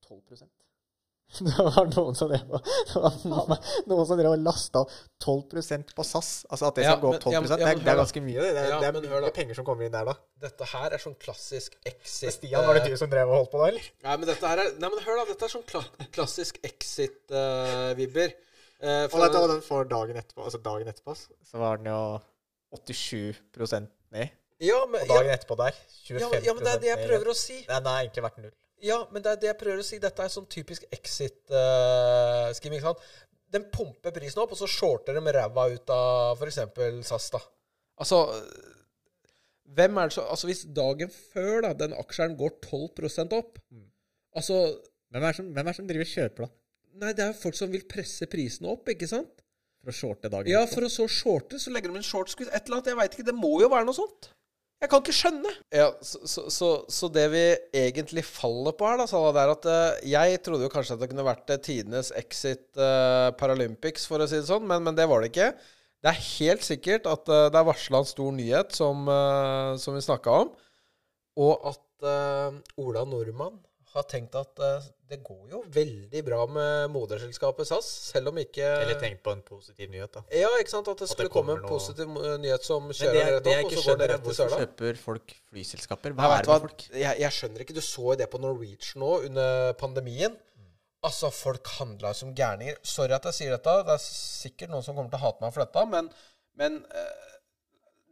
12 0.04 0.20
Det 1.46 1.54
var 1.62 1.86
noen 1.94 2.16
som 2.18 2.30
drev 2.32 2.42
noen 3.90 4.06
som 4.10 4.18
drev 4.18 4.32
og 4.32 4.40
lasta 4.42 4.82
12 5.22 5.92
på 5.96 6.06
SAS. 6.08 6.30
Altså 6.50 6.70
at 6.72 6.80
det 6.80 6.86
Ja, 6.88 6.96
skal 6.96 7.04
gå 7.04 7.12
opp 7.14 7.22
12 7.22 7.34
ja, 7.36 7.42
men- 7.42 7.50
det, 7.52 7.60
ja, 7.62 7.68
men 7.70 7.84
det 7.86 7.92
er 7.94 8.00
ganske 8.02 8.24
mye. 8.26 8.40
Det, 8.42 8.54
det, 8.56 8.64
Ja, 8.70 8.80
det 8.82 8.88
er 8.90 8.96
men 8.98 9.10
mye 9.28 9.32
penger 9.36 9.60
som 9.60 9.68
kommer 9.68 9.86
inn 9.86 9.94
der, 9.94 10.10
da. 10.10 10.16
dette 10.48 10.70
her 10.74 10.96
er 10.98 11.04
sånn 11.04 11.16
klassisk 11.22 11.78
exit 11.86 12.34
Stian, 12.40 12.66
var 12.66 12.80
det 12.80 12.90
du 12.90 12.98
som 12.98 13.12
drev 13.14 13.30
og 13.30 13.36
holdt 13.44 13.52
på 13.54 13.62
da, 13.62 13.68
eller? 13.74 13.90
Nei, 14.08 14.16
men 14.18 14.26
dette 14.32 14.52
her 14.54 14.64
er 14.66 14.74
Nei, 14.82 14.90
men 14.90 15.06
hør, 15.06 15.22
da. 15.22 15.26
Dette 15.34 15.46
er 15.46 15.54
sånn 15.54 15.68
kla 15.70 15.84
klassisk 16.18 16.58
exit-vibber. 16.66 18.34
Uh, 18.80 19.06
Og 19.12 19.18
dette 19.20 19.40
var 19.44 19.50
den 19.52 19.62
for 19.66 19.84
dagen 19.92 20.18
etterpå. 20.22 20.46
Altså 20.48 20.60
dagen 20.64 20.88
etterpå 20.88 21.14
så 21.20 21.60
var 21.62 21.78
den 21.82 21.90
jo 21.92 22.02
87 22.80 23.90
ned. 24.16 24.30
ja, 24.64 24.80
men, 24.90 25.02
Og 25.04 25.08
ja, 25.08 25.14
dagen 25.20 25.34
etterpå 25.36 25.58
der 25.60 25.76
25 26.08 26.20
ja, 26.22 26.30
men- 26.32 26.44
ja, 26.48 26.54
men 26.54 26.64
det 26.64 26.74
er 26.74 26.80
det 26.84 26.90
jeg 26.94 27.08
prøver 27.10 27.32
å 27.32 27.36
si. 27.38 27.58
Nei, 27.68 27.80
den 27.80 27.92
har 27.92 28.02
egentlig 28.06 28.24
vært 28.26 28.38
null. 28.44 28.56
Ja, 28.86 29.00
men 29.12 29.24
det 29.24 29.32
er 29.32 29.42
det 29.42 29.50
jeg 29.52 29.60
prøver 29.60 29.82
å 29.84 29.86
si. 29.88 30.00
Dette 30.02 30.24
er 30.24 30.32
sånn 30.34 30.48
typisk 30.52 30.86
exit-skimming. 30.96 32.84
Uh, 32.86 33.16
Den 33.52 33.66
pumper 33.74 34.14
prisen 34.16 34.44
opp, 34.44 34.54
og 34.54 34.60
så 34.60 34.68
shorter 34.70 35.18
de 35.18 35.34
ræva 35.36 35.66
ut 35.74 35.94
av 35.94 36.40
f.eks. 36.40 36.62
SAS. 37.10 37.32
da. 37.34 37.42
Altså 38.00 38.24
hvem 39.76 39.98
er 40.02 40.10
det 40.10 40.16
så, 40.16 40.24
altså 40.26 40.48
Hvis 40.50 40.64
dagen 40.76 41.12
før 41.14 41.62
da, 41.68 41.74
den 41.78 41.94
aksjen 41.98 42.38
går 42.40 42.56
12 42.64 43.36
opp 43.38 43.60
Altså 44.38 44.56
Hvem 45.10 45.26
er, 45.26 45.34
som, 45.34 45.52
hvem 45.54 45.68
er 45.68 45.72
det 45.74 45.78
som 45.80 45.90
driver 45.90 46.06
og 46.06 46.14
kjøper, 46.14 46.46
da? 46.46 46.56
Nei, 47.02 47.14
det 47.18 47.24
er 47.26 47.38
folk 47.38 47.56
som 47.58 47.72
vil 47.74 47.86
presse 47.90 48.28
prisene 48.30 48.70
opp, 48.70 48.90
ikke 48.94 49.08
sant? 49.10 49.42
For 49.82 49.90
å 49.90 49.96
shorte 49.96 50.30
dagen 50.30 50.52
Ja, 50.52 50.66
for 50.70 50.86
å 50.86 50.90
så 50.92 51.08
shorte, 51.10 51.58
så 51.62 51.74
legger 51.74 51.90
de 51.90 51.98
en 51.98 52.06
short 52.06 52.30
squeeze. 52.30 52.52
Et 52.54 52.68
eller 52.68 52.78
annet, 52.78 52.92
jeg 52.92 53.00
veit 53.00 53.16
ikke. 53.16 53.26
Det 53.26 53.34
må 53.34 53.56
jo 53.64 53.72
være 53.72 53.88
noe 53.88 53.98
sånt. 53.98 54.30
Jeg 54.80 54.88
kan 54.88 55.02
ikke 55.04 55.16
skjønne. 55.16 55.50
Ja, 55.76 55.90
så, 56.00 56.22
så, 56.24 56.46
så, 56.56 56.70
så 56.88 57.10
det 57.12 57.26
vi 57.34 57.42
egentlig 57.76 58.24
faller 58.24 58.76
på 58.80 58.88
her, 58.88 59.02
da, 59.02 59.08
Salah, 59.12 59.34
det 59.36 59.42
er 59.42 59.52
at 59.52 59.68
uh, 59.68 60.06
jeg 60.08 60.40
trodde 60.46 60.64
jo 60.64 60.72
kanskje 60.72 60.96
at 60.96 61.02
det 61.02 61.10
kunne 61.12 61.26
vært 61.28 61.52
eh, 61.52 61.60
tidenes 61.66 62.14
exit 62.16 62.80
uh, 62.80 63.28
Paralympics, 63.40 64.08
for 64.08 64.24
å 64.24 64.30
si 64.30 64.40
det 64.40 64.48
sånn, 64.48 64.64
men, 64.70 64.86
men 64.86 64.96
det 64.96 65.10
var 65.12 65.20
det 65.20 65.34
ikke. 65.34 65.50
Det 66.00 66.14
er 66.14 66.24
helt 66.30 66.64
sikkert 66.64 67.10
at 67.12 67.28
uh, 67.28 67.50
det 67.52 67.60
er 67.60 67.68
varsla 67.68 68.00
en 68.00 68.08
stor 68.08 68.32
nyhet, 68.38 68.72
som, 68.78 69.12
som 69.84 70.00
vi 70.00 70.06
snakka 70.06 70.38
om, 70.46 70.56
og 71.44 71.72
at 71.74 71.86
Ola 72.80 73.04
Nordmann 73.04 73.58
har 73.94 74.04
tenkt 74.06 74.36
at 74.38 74.60
eh, 74.62 74.88
det 75.10 75.18
går 75.26 75.46
jo 75.50 75.60
veldig 75.74 76.22
bra 76.28 76.44
med 76.46 76.92
moderselskapet 76.94 77.66
SAS, 77.66 77.88
selv 78.12 78.30
om 78.30 78.38
ikke 78.38 78.62
Eller 78.84 79.00
tenkt 79.02 79.24
på 79.26 79.32
en 79.34 79.40
positiv 79.48 79.90
nyhet, 79.90 80.12
da. 80.14 80.22
ja, 80.38 80.50
ikke 80.62 80.74
sant? 80.76 80.92
At 80.92 81.00
det 81.02 81.08
det 81.08 81.16
skulle 81.16 81.32
komme 81.34 81.56
en 81.58 81.64
noe- 81.64 81.72
positiv 81.72 82.12
eh, 82.22 82.36
nyhet 82.44 82.68
som 82.68 82.92
kjører 82.94 83.18
det, 83.40 83.40
det 83.48 83.56
rett 83.58 83.66
opp, 83.66 83.72
og 83.74 83.82
så 83.82 83.96
går 83.96 84.02
det 84.04 84.10
rett 84.12 84.22
til 84.22 84.28
hvorfor 84.30 84.52
søla. 84.52 84.60
kjøper 84.62 85.00
folk 85.06 85.34
flyselskaper? 85.50 86.14
Hva 86.20 86.30
vet 86.34 86.38
er 86.38 86.46
det 86.46 86.52
med 86.54 86.68
folk? 86.68 86.86
Jeg, 86.94 87.22
jeg 87.24 87.38
skjønner 87.40 87.66
ikke. 87.66 87.78
Du 87.80 87.82
så 87.88 88.14
det 88.22 88.30
på 88.30 88.42
Norwegian 88.44 89.02
nå 89.06 89.12
under 89.32 89.74
pandemien. 89.82 90.38
Altså, 91.10 91.30
folk 91.32 91.68
handla 91.80 92.12
som 92.14 92.36
gærninger. 92.36 92.78
Sorry 92.84 93.16
at 93.16 93.26
jeg 93.32 93.38
sier 93.40 93.54
dette. 93.56 93.74
Det 93.88 93.94
er 93.96 94.02
sikkert 94.06 94.74
noen 94.74 94.84
som 94.86 94.98
kommer 94.98 95.10
til 95.14 95.22
å 95.22 95.26
hate 95.26 95.42
meg 95.46 95.54
for 95.56 95.64
dette, 95.66 95.86
men, 95.96 96.10
men 96.60 96.78
eh, 96.92 97.26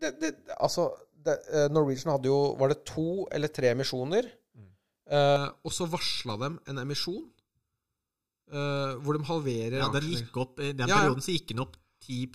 det, 0.02 0.14
det, 0.22 0.34
Altså, 0.58 0.90
det, 1.26 1.38
Norwegian 1.74 2.14
hadde 2.14 2.30
jo 2.30 2.54
Var 2.60 2.70
det 2.72 2.78
to 2.88 3.26
eller 3.34 3.49
tre 3.52 3.72
emisjoner? 3.74 4.28
Eh, 5.08 5.48
og 5.64 5.72
så 5.72 5.88
varsla 5.88 6.36
dem 6.44 6.60
en 6.68 6.78
emisjon. 6.84 7.26
eh, 8.52 8.94
hvor 9.04 9.18
de 9.18 9.24
halverer 9.28 9.78
Ja, 9.82 9.88
den 9.92 10.06
gikk 10.08 10.38
opp, 10.40 10.60
I 10.60 10.72
den 10.72 10.88
Ja, 10.88 10.96
ja. 10.96 11.02
perioden 11.02 11.22
så 11.24 11.34
gikk 11.36 11.48
den 11.52 11.60
opp 11.60 11.76
10 12.08 12.28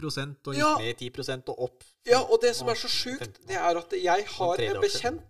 og 0.47 0.55
gikk 0.55 0.59
Ja. 0.61 0.73
ned 0.79 0.97
10% 1.01 1.49
og 1.49 1.63
opp. 1.63 1.85
Ja, 2.07 2.21
og 2.21 2.41
det 2.43 2.55
som 2.57 2.69
er 2.69 2.75
så 2.75 2.89
sjukt, 2.89 3.39
det 3.49 3.57
er 3.57 3.79
at 3.79 3.93
jeg 3.93 4.27
har 4.29 4.61
en 4.61 4.81
bekjent 4.83 5.23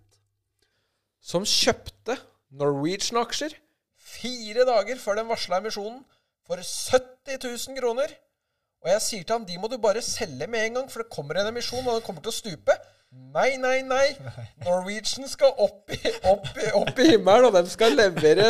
som 1.21 1.43
kjøpte 1.47 2.17
Norwegian-aksjer 2.51 3.55
fire 3.97 4.65
dager 4.67 4.99
før 4.99 5.15
den 5.15 5.29
varsla 5.31 5.59
emisjonen 5.61 6.03
for 6.45 6.57
70 6.57 7.39
000 7.69 7.79
kroner. 7.79 8.11
Og 8.83 8.89
jeg 8.91 9.01
sier 9.01 9.23
til 9.23 9.33
ham 9.37 9.45
de 9.47 9.57
må 9.57 9.69
du 9.71 9.77
bare 9.77 10.01
selge 10.01 10.47
med 10.47 10.65
en 10.65 10.73
gang, 10.73 10.91
for 10.91 11.03
det 11.03 11.09
kommer 11.13 11.39
en 11.39 11.47
emisjon, 11.53 11.87
og 11.87 11.93
den 11.95 12.01
kommer 12.05 12.21
til 12.21 12.33
å 12.33 12.35
stupe. 12.35 12.75
Nei, 13.33 13.55
nei, 13.57 13.79
nei. 13.81 14.09
Norwegian 14.61 15.25
skal 15.29 15.55
opp 15.57 15.89
i, 15.93 15.99
opp 16.29 16.49
i, 16.53 16.67
opp 16.77 16.99
i 17.01 17.07
himmelen, 17.15 17.47
og 17.49 17.55
de 17.55 17.71
skal 17.71 17.95
levere 17.97 18.49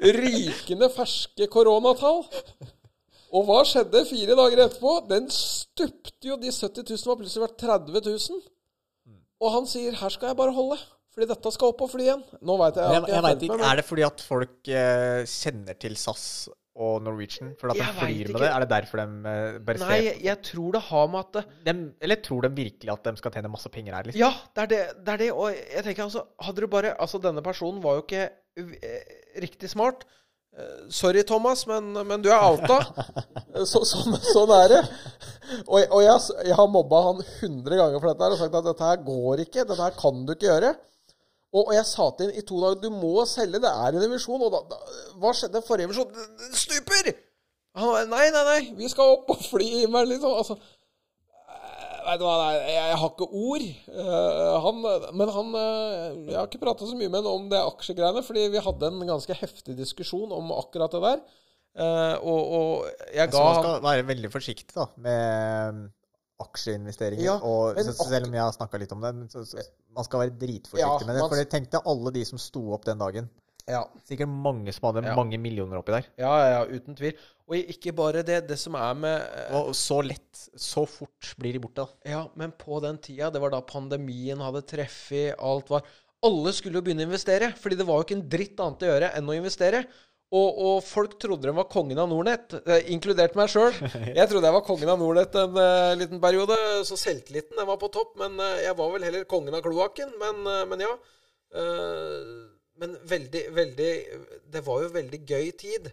rykende 0.00 0.88
ferske 0.94 1.48
koronatall. 1.52 2.22
Og 3.32 3.44
hva 3.48 3.60
skjedde 3.68 4.04
fire 4.08 4.36
dager 4.36 4.64
etterpå? 4.66 4.94
Den 5.08 5.28
stupte 5.32 6.28
jo. 6.28 6.38
De 6.40 6.52
70 6.52 6.88
000 6.88 7.12
var 7.12 7.20
plutselig 7.20 7.44
vært 7.46 7.60
30 7.64 8.02
000. 8.08 8.42
Og 9.42 9.54
han 9.56 9.68
sier 9.68 9.96
'her 9.98 10.12
skal 10.14 10.30
jeg 10.30 10.38
bare 10.38 10.54
holde', 10.54 10.80
fordi 11.12 11.28
dette 11.32 11.52
skal 11.52 11.72
opp 11.72 11.80
og 11.84 11.90
fly 11.90 12.04
igjen. 12.08 12.24
Nå 12.40 12.56
veit 12.60 12.76
jeg, 12.76 12.84
Jeg, 12.84 13.02
jeg, 13.02 13.14
jeg 13.14 13.22
vet 13.28 13.46
ikke, 13.48 13.70
Er 13.70 13.76
det 13.80 13.84
fordi 13.88 14.04
at 14.08 14.20
folk 14.28 14.68
eh, 14.68 15.24
kjenner 15.26 15.80
til 15.80 15.96
SAS 15.96 16.26
og 16.72 17.02
Norwegian? 17.04 17.52
For 17.60 17.72
at 17.72 17.76
de 17.76 17.88
flyr 17.98 18.30
med 18.32 18.40
det? 18.40 18.48
Er 18.48 18.64
det 18.64 18.68
derfor 18.70 19.02
de 19.02 19.32
eh, 19.32 19.58
bare 19.66 19.82
Nei, 19.82 19.98
jeg, 20.06 20.16
jeg 20.24 20.38
tror 20.48 20.78
det 20.78 20.82
har 20.86 21.10
med 21.12 21.20
at 21.20 21.50
de, 21.68 21.74
Eller 22.00 22.22
tror 22.24 22.46
de 22.46 22.50
virkelig 22.56 22.94
at 22.94 23.04
de 23.10 23.20
skal 23.20 23.34
tjene 23.36 23.52
masse 23.52 23.72
penger 23.74 23.98
her? 23.98 24.08
Liksom? 24.08 24.22
Ja, 24.22 24.32
det 24.56 24.64
er 24.64 24.72
det, 24.72 24.80
det 25.04 25.14
er 25.14 25.22
det. 25.26 25.30
Og 25.36 25.52
jeg 25.52 25.84
tenker 25.88 26.06
altså 26.06 26.24
Hadde 26.40 26.64
du 26.64 26.70
bare 26.72 26.94
Altså, 26.96 27.20
denne 27.22 27.44
personen 27.44 27.82
var 27.84 27.98
jo 27.98 28.06
ikke 28.06 28.24
eh, 28.56 29.16
riktig 29.42 29.70
smart. 29.72 30.06
Eh, 30.56 30.88
sorry, 30.92 31.22
Thomas, 31.28 31.66
men, 31.66 31.92
men 32.08 32.24
du 32.24 32.28
er 32.32 32.40
outa. 32.44 32.80
Eh, 33.52 33.64
så, 33.70 33.84
sånn, 33.88 34.16
sånn 34.20 34.52
er 34.56 34.72
det. 34.74 34.80
Og, 35.66 35.78
og 35.80 36.00
jeg, 36.04 36.16
jeg 36.48 36.56
har 36.58 36.72
mobba 36.72 37.04
han 37.10 37.22
100 37.24 37.78
ganger 37.80 38.00
for 38.00 38.10
dette 38.10 38.26
her 38.26 38.36
og 38.36 38.40
sagt 38.40 38.58
at 38.60 38.68
dette 38.70 38.90
her 38.90 39.04
går 39.06 39.44
ikke. 39.46 39.64
Dette 39.64 39.80
her 39.80 39.96
kan 39.96 40.24
du 40.24 40.34
ikke 40.34 40.48
gjøre. 40.50 40.74
Og, 41.52 41.66
og 41.66 41.74
jeg 41.76 41.84
sa 41.84 42.08
til 42.16 42.28
henne 42.30 42.40
i 42.40 42.46
to 42.48 42.60
dager 42.62 42.80
du 42.80 42.88
må 42.94 43.26
selge, 43.28 43.60
det 43.60 43.70
er 43.70 43.96
en 43.96 44.06
emisjon. 44.06 44.40
Og 44.40 44.52
da, 44.54 44.62
da 44.72 45.16
Hva 45.20 45.34
skjedde 45.36 45.64
forrige 45.66 45.90
emisjon? 45.90 46.12
Den 46.16 46.30
den 46.40 46.56
stuper! 46.56 47.12
Han 47.76 47.88
var 47.88 48.08
nei, 48.08 48.24
nei, 48.32 48.44
nei, 48.48 48.62
vi 48.76 48.88
skal 48.92 49.14
opp 49.14 49.30
og 49.32 49.44
fly 49.46 49.66
i 49.82 49.90
meg, 49.90 50.08
liksom. 50.10 50.32
Altså, 50.36 50.58
Vet 52.02 52.18
du 52.18 52.24
hva, 52.26 52.34
nei, 52.40 52.72
jeg, 52.74 52.96
har 52.98 53.12
ikke 53.12 53.28
ord. 53.28 53.66
Uh, 53.94 54.56
han, 54.64 54.80
men 55.14 55.30
han 55.36 55.52
uh, 55.54 56.08
Jeg 56.26 56.34
har 56.34 56.48
ikke 56.48 56.62
prata 56.64 56.88
så 56.88 56.96
mye 56.98 57.10
med 57.12 57.20
han 57.20 57.30
om 57.30 57.46
det 57.52 57.60
aksjegreiene, 57.62 58.24
fordi 58.26 58.48
vi 58.52 58.64
hadde 58.64 58.90
en 58.90 59.04
ganske 59.12 59.36
heftig 59.38 59.76
diskusjon 59.78 60.34
om 60.34 60.50
akkurat 60.56 60.92
det 60.96 61.02
der. 61.04 61.22
Uh, 61.78 62.16
og, 62.28 62.40
og 62.56 63.06
jeg 63.14 63.30
Så 63.30 63.38
ga 63.38 63.44
man 63.46 63.60
skal 63.60 63.84
være 63.86 64.08
veldig 64.10 64.30
forsiktig 64.32 64.74
da, 64.76 64.88
med 65.00 65.86
aksjeinvesteringer. 66.42 67.24
Ja, 67.24 67.36
og 67.42 67.78
men 67.78 67.86
så, 67.88 67.94
selv 68.08 68.28
om 68.28 68.34
jeg 68.36 68.44
har 68.44 68.52
snakka 68.56 68.80
litt 68.82 68.92
om 68.94 69.02
det, 69.04 69.12
så, 69.32 69.44
så, 69.48 69.62
man 69.94 70.06
skal 70.08 70.24
være 70.24 70.36
dritforsiktig 70.40 71.06
Ja, 71.06 71.06
med 71.08 71.18
det. 71.18 71.28
For 71.30 71.54
tenk 71.56 71.70
deg 71.72 71.88
alle 71.94 72.12
de 72.14 72.26
som 72.28 72.40
sto 72.42 72.66
opp 72.76 72.84
den 72.88 73.00
dagen. 73.02 73.30
ja, 73.70 73.84
Sikkert 74.08 74.28
mange 74.32 74.72
som 74.74 74.88
hadde 74.90 75.14
mange 75.14 75.38
millioner 75.38 75.78
oppi 75.78 75.94
der. 75.94 76.08
ja, 76.18 76.32
ja, 76.56 76.62
uten 76.66 76.98
tvil. 76.98 77.14
Og 77.52 77.58
ikke 77.74 77.92
bare 77.92 78.22
det. 78.26 78.40
Det 78.48 78.56
som 78.58 78.74
er 78.80 78.94
med 78.96 79.18
eh, 79.20 79.56
Og 79.58 79.74
så 79.76 79.98
lett, 80.02 80.46
så 80.56 80.86
fort 80.88 81.34
blir 81.38 81.52
de 81.52 81.60
borte. 81.62 81.84
Ja, 82.08 82.24
men 82.38 82.54
på 82.56 82.80
den 82.84 82.96
tida, 83.02 83.28
det 83.30 83.42
var 83.42 83.52
da 83.52 83.60
pandemien 83.60 84.40
hadde 84.40 84.64
treffet, 84.66 85.36
alt 85.38 85.68
var 85.70 85.84
Alle 86.24 86.52
skulle 86.54 86.78
jo 86.78 86.84
begynne 86.86 87.02
å 87.02 87.10
investere, 87.10 87.48
fordi 87.58 87.76
det 87.80 87.86
var 87.88 87.98
jo 87.98 88.06
ikke 88.06 88.16
en 88.20 88.28
dritt 88.30 88.60
annet 88.62 88.84
å 88.86 88.90
gjøre 88.92 89.12
enn 89.18 89.30
å 89.30 89.34
investere. 89.34 89.80
Og, 90.32 90.60
og 90.64 90.76
folk 90.86 91.18
trodde 91.20 91.44
de 91.44 91.52
var 91.52 91.66
kongen 91.68 91.98
av 92.00 92.06
Nordnett, 92.08 92.54
eh, 92.64 92.86
inkludert 92.94 93.34
meg 93.36 93.50
sjøl. 93.52 93.74
Jeg 94.18 94.28
trodde 94.30 94.48
jeg 94.48 94.54
var 94.56 94.64
kongen 94.64 94.88
av 94.88 95.00
Nordnett 95.02 95.34
en 95.36 95.58
eh, 95.60 95.90
liten 96.00 96.22
periode, 96.22 96.56
så 96.88 96.96
selvtilliten 96.96 97.58
den 97.60 97.68
var 97.68 97.76
på 97.82 97.90
topp. 97.92 98.14
Men 98.22 98.38
eh, 98.40 98.62
jeg 98.64 98.78
var 98.78 98.94
vel 98.94 99.04
heller 99.04 99.26
kongen 99.28 99.52
av 99.58 99.60
kloakken. 99.66 100.14
Men, 100.22 100.40
eh, 100.48 100.62
men 100.70 100.86
ja. 100.86 100.94
Eh, 101.52 102.30
men 102.80 102.94
veldig, 103.04 103.42
veldig 103.54 103.90
Det 104.54 104.62
var 104.64 104.80
jo 104.86 104.88
veldig 104.94 105.20
gøy 105.28 105.50
tid. 105.60 105.90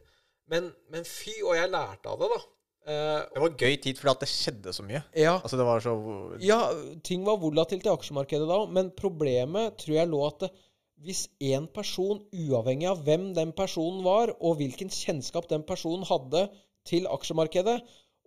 Men, 0.49 0.71
men 0.89 1.03
fy, 1.05 1.35
og 1.43 1.53
jeg 1.59 1.69
lærte 1.69 2.09
av 2.09 2.23
det, 2.23 2.29
da. 2.31 2.39
Eh, 2.89 3.19
Det 3.35 3.43
var 3.43 3.57
gøy 3.59 3.75
tid 3.83 3.99
fordi 3.99 4.13
at 4.15 4.23
det 4.23 4.29
skjedde 4.31 4.73
så 4.73 4.85
mye. 4.87 5.03
ja, 5.19 5.35
Altså 5.43 5.59
det 5.59 5.67
var 5.67 5.83
så 5.83 5.93
ja, 6.41 6.61
ting 7.05 7.27
var 7.27 7.37
volatilt 7.43 7.85
i 7.85 7.91
aksjemarkedet 7.91 8.47
da, 8.49 8.63
men 8.71 8.89
problemet 8.97 9.75
tror 9.83 9.99
jeg 9.99 10.09
lå 10.09 10.23
at 10.31 10.47
det, 10.47 10.49
hvis 11.05 11.27
én 11.39 11.67
person, 11.71 12.19
uavhengig 12.35 12.89
av 12.89 13.03
hvem 13.07 13.29
den 13.37 13.53
personen 13.55 14.03
var, 14.05 14.33
og 14.39 14.59
hvilken 14.59 14.91
kjennskap 14.91 15.47
den 15.51 15.63
personen 15.67 16.05
hadde 16.09 16.47
til 16.87 17.07
aksjemarkedet, 17.11 17.79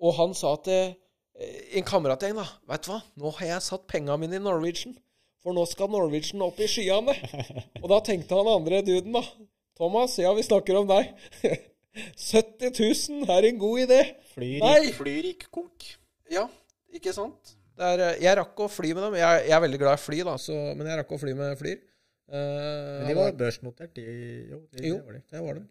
og 0.03 0.17
han 0.19 0.35
sa 0.37 0.55
til 0.65 0.93
eh, 0.93 1.79
en 1.79 1.87
kameratgjeng 1.87 2.37
da, 2.39 2.47
vet 2.73 2.87
du 2.87 2.93
hva, 2.93 3.01
nå 3.21 3.33
har 3.39 3.55
jeg 3.55 3.67
satt 3.69 3.89
penga 3.91 4.17
mine 4.21 4.39
i 4.39 4.43
Norwegian, 4.43 4.97
for 5.43 5.57
nå 5.57 5.65
skal 5.69 5.91
Norwegian 5.91 6.45
opp 6.47 6.61
i 6.63 6.71
skyene. 6.71 7.17
Og 7.83 7.89
da 7.91 7.99
tenkte 8.07 8.39
han 8.39 8.51
andre 8.51 8.81
duden 8.87 9.19
da, 9.19 9.25
Thomas, 9.79 10.15
ja, 10.21 10.31
vi 10.37 10.45
snakker 10.47 10.79
om 10.79 10.89
deg. 10.91 11.11
70 11.93 12.73
000 12.73 13.29
er 13.29 13.49
en 13.51 13.59
god 13.61 13.81
idé. 13.85 14.01
Flyr 14.33 14.63
Nei. 14.63 14.77
ikke, 14.87 14.99
flyr 15.01 15.29
ikke 15.33 15.51
konk. 15.53 15.89
Ja, 16.33 16.47
ikke 16.95 17.13
sant? 17.13 17.57
Er, 17.77 18.01
eh, 18.01 18.21
jeg 18.23 18.37
rakk 18.39 18.63
å 18.65 18.69
fly 18.71 18.93
med 18.95 19.05
dem. 19.09 19.17
Jeg, 19.21 19.49
jeg 19.49 19.57
er 19.57 19.65
veldig 19.65 19.81
glad 19.83 19.99
i 19.99 20.03
fly, 20.03 20.21
da, 20.29 20.37
så, 20.41 20.57
men 20.77 20.89
jeg 20.89 21.03
rakk 21.03 21.13
å 21.13 21.21
fly 21.21 21.35
med 21.37 21.59
Flyr. 21.61 21.83
Eh, 22.33 22.99
Men 23.03 23.11
de 23.13 23.17
var 23.19 23.39
børsnotert, 23.39 23.95
de 23.99 24.03
Jo, 24.51 24.63
de, 24.73 24.89
Jo, 24.89 24.99
det 24.99 25.07
var 25.07 25.19
de. 25.19 25.23
det 25.31 25.47
var 25.47 25.61
de. 25.61 25.65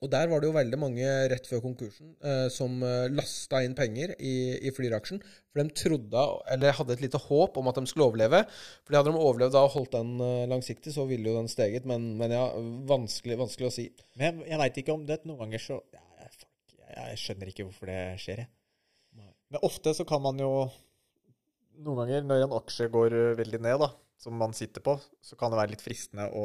Og 0.00 0.08
der 0.08 0.30
var 0.30 0.40
det 0.40 0.48
jo 0.48 0.54
veldig 0.56 0.78
mange 0.80 1.08
rett 1.28 1.44
før 1.44 1.60
konkursen 1.60 2.14
eh, 2.24 2.46
som 2.48 2.78
eh, 2.88 3.10
lasta 3.12 3.58
inn 3.66 3.74
penger 3.76 4.14
i, 4.16 4.56
i 4.64 4.70
Flyr-aksjen. 4.72 5.20
For 5.52 5.60
de 5.60 5.74
trodde, 5.76 6.22
eller 6.54 6.72
hadde 6.78 6.94
et 6.96 7.02
lite 7.04 7.20
håp 7.20 7.58
om 7.60 7.68
at 7.68 7.76
de 7.76 7.84
skulle 7.90 8.06
overleve. 8.08 8.40
For 8.86 8.96
hadde 8.96 9.12
de 9.12 9.20
overlevd 9.20 9.52
da 9.58 9.66
og 9.66 9.74
holdt 9.74 9.92
den 9.98 10.14
eh, 10.24 10.46
langsiktig, 10.48 10.94
så 10.96 11.04
ville 11.10 11.28
jo 11.28 11.36
den 11.36 11.52
steget. 11.52 11.84
Men, 11.84 12.14
men 12.16 12.32
ja, 12.32 12.46
vanskelig, 12.88 13.36
vanskelig 13.42 13.68
å 13.68 13.74
si. 13.76 13.90
Men 14.16 14.24
jeg, 14.30 14.48
jeg 14.54 14.62
veit 14.64 14.80
ikke 14.80 14.96
om 14.96 15.04
det 15.10 15.20
noen 15.28 15.42
ganger 15.44 15.66
så 15.66 15.76
ja, 15.92 16.00
jeg, 16.24 16.48
jeg 16.94 17.20
skjønner 17.26 17.52
ikke 17.52 17.68
hvorfor 17.68 17.92
det 17.92 18.00
skjer, 18.24 18.46
jeg. 18.46 18.52
Men 19.50 19.66
ofte 19.68 19.92
så 19.98 20.08
kan 20.08 20.22
man 20.24 20.40
jo 20.40 20.52
Noen 21.80 21.96
ganger 22.04 22.24
når 22.28 22.42
en 22.44 22.52
aksje 22.56 22.88
går 22.92 23.14
veldig 23.38 23.58
ned, 23.64 23.80
da, 23.80 23.86
som 24.20 24.36
man 24.36 24.52
sitter 24.56 24.82
på, 24.84 24.98
så 25.24 25.36
kan 25.40 25.50
det 25.52 25.56
være 25.62 25.72
litt 25.74 25.84
fristende 25.84 26.26
å 26.36 26.44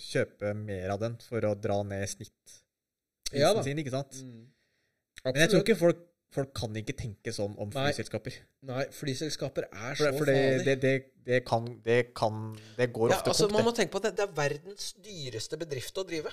kjøpe 0.00 0.50
mer 0.58 0.90
av 0.94 0.98
den 1.04 1.14
for 1.22 1.44
å 1.46 1.52
dra 1.54 1.76
ned 1.86 2.02
snittprisen 2.10 3.38
Ja 3.38 3.52
da. 3.54 3.62
sin, 3.66 3.78
ikke 3.78 3.92
sant? 3.94 4.16
Mm. 4.24 4.48
Men 5.24 5.38
jeg 5.44 5.50
tror 5.52 5.62
ikke 5.62 5.76
folk, 5.78 6.00
folk 6.34 6.50
kan 6.58 6.74
ikke 6.80 6.96
tenke 6.98 7.32
sånn 7.32 7.54
om 7.62 7.70
Nei. 7.70 7.86
flyselskaper. 7.92 8.40
Nei, 8.66 8.84
flyselskaper 8.92 9.68
er 9.70 9.94
så 9.94 10.08
det- 10.10 10.18
for 10.18 10.26
det, 10.26 10.64
det, 10.66 10.74
det, 10.82 10.94
det, 11.24 11.44
kan, 11.46 11.68
det 11.86 12.00
kan 12.14 12.40
Det 12.76 12.90
går 12.92 13.10
Ja, 13.10 13.16
ofte 13.20 13.30
altså, 13.30 13.46
konk, 13.46 13.52
man 13.60 13.64
må 13.70 13.72
tenke 13.78 13.92
på 13.94 14.02
at 14.02 14.08
det, 14.10 14.16
det 14.18 14.26
er 14.28 14.34
verdens 14.34 14.92
dyreste 14.98 15.56
bedrift 15.62 15.94
å 15.96 16.04
drive. 16.10 16.32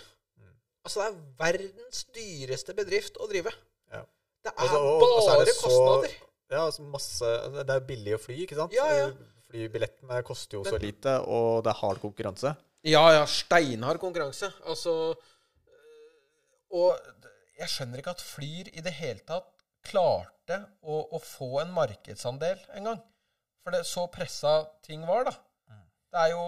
Altså, 0.84 1.03
det 1.05 1.07
er 1.11 1.19
verdens 1.38 2.03
dyreste 2.18 2.73
bedrift 2.73 3.18
å 3.22 3.27
drive. 3.30 3.51
Ja. 3.93 4.01
Det 4.43 4.49
er 4.51 4.61
Altså, 4.65 4.80
og- 4.81 5.03
og 5.05 5.22
så 5.22 5.30
er 5.30 5.38
bare 5.38 5.45
det 5.45 5.55
så- 5.55 5.68
kostnader. 5.69 6.15
Ja, 6.51 6.65
altså 6.65 6.81
masse 6.84 7.26
Det 7.53 7.69
er 7.69 7.80
billig 7.88 8.13
å 8.18 8.19
fly, 8.19 8.35
ikke 8.43 8.55
sant? 8.57 8.73
Ja, 8.73 8.88
ja. 8.97 9.11
Flybillettene 9.51 10.21
koster 10.27 10.57
jo 10.59 10.63
så 10.65 10.77
Men- 10.77 10.81
lite, 10.87 11.15
og 11.27 11.63
det 11.65 11.71
er 11.73 11.79
hard 11.81 11.99
konkurranse. 12.01 12.55
Ja, 12.87 13.03
ja, 13.13 13.25
steinhard 13.29 13.99
konkurranse. 14.01 14.47
Altså 14.65 14.93
øh, 15.13 16.77
Og 16.79 16.97
jeg 17.59 17.67
skjønner 17.69 17.99
ikke 18.01 18.15
at 18.15 18.21
Flyr 18.23 18.71
i 18.73 18.81
det 18.81 18.93
hele 18.97 19.19
tatt 19.27 19.49
klarte 19.85 20.57
å, 20.81 21.01
å 21.13 21.19
få 21.21 21.59
en 21.61 21.71
markedsandel 21.75 22.57
en 22.77 22.87
gang. 22.89 23.01
For 23.63 23.75
det 23.75 23.83
så 23.85 24.07
pressa 24.09 24.55
ting 24.85 25.03
var, 25.05 25.27
da. 25.29 25.35
Det 26.11 26.19
er 26.25 26.31
jo 26.33 26.45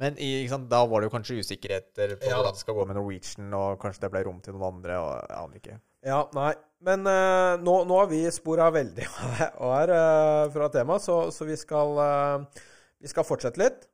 Men 0.00 0.16
i, 0.18 0.30
ikke 0.42 0.54
sant, 0.54 0.70
da 0.72 0.80
var 0.88 1.02
det 1.02 1.10
jo 1.10 1.14
kanskje 1.18 1.36
usikkerheter 1.44 2.14
på 2.18 2.26
Ja. 2.30 2.38
hvordan 2.38 2.54
det 2.56 2.62
skal 2.62 2.74
gå 2.78 2.86
med 2.88 2.96
Norwegian, 2.96 3.52
og 3.54 3.78
kanskje 3.82 4.00
det 4.06 4.10
ble 4.14 4.22
rom 4.24 4.40
til 4.40 4.54
noen 4.56 4.64
andre, 4.78 4.96
og 4.98 5.10
jeg 5.28 5.36
aner 5.38 5.58
ikke. 5.60 5.76
Ja, 6.08 6.22
nei. 6.34 6.54
Men 6.82 7.06
uh, 7.06 7.54
nå, 7.62 7.76
nå 7.86 7.98
har 8.00 8.08
vi 8.10 8.24
spora 8.34 8.66
veldig 8.74 9.06
av 9.62 9.74
her 9.76 9.92
uh, 9.94 10.50
fra 10.54 10.68
temaet, 10.74 11.04
så, 11.04 11.18
så 11.34 11.46
vi 11.46 11.56
skal 11.60 11.94
uh, 11.98 12.64
Vi 13.02 13.10
skal 13.10 13.26
fortsette 13.26 13.62
litt. 13.62 13.86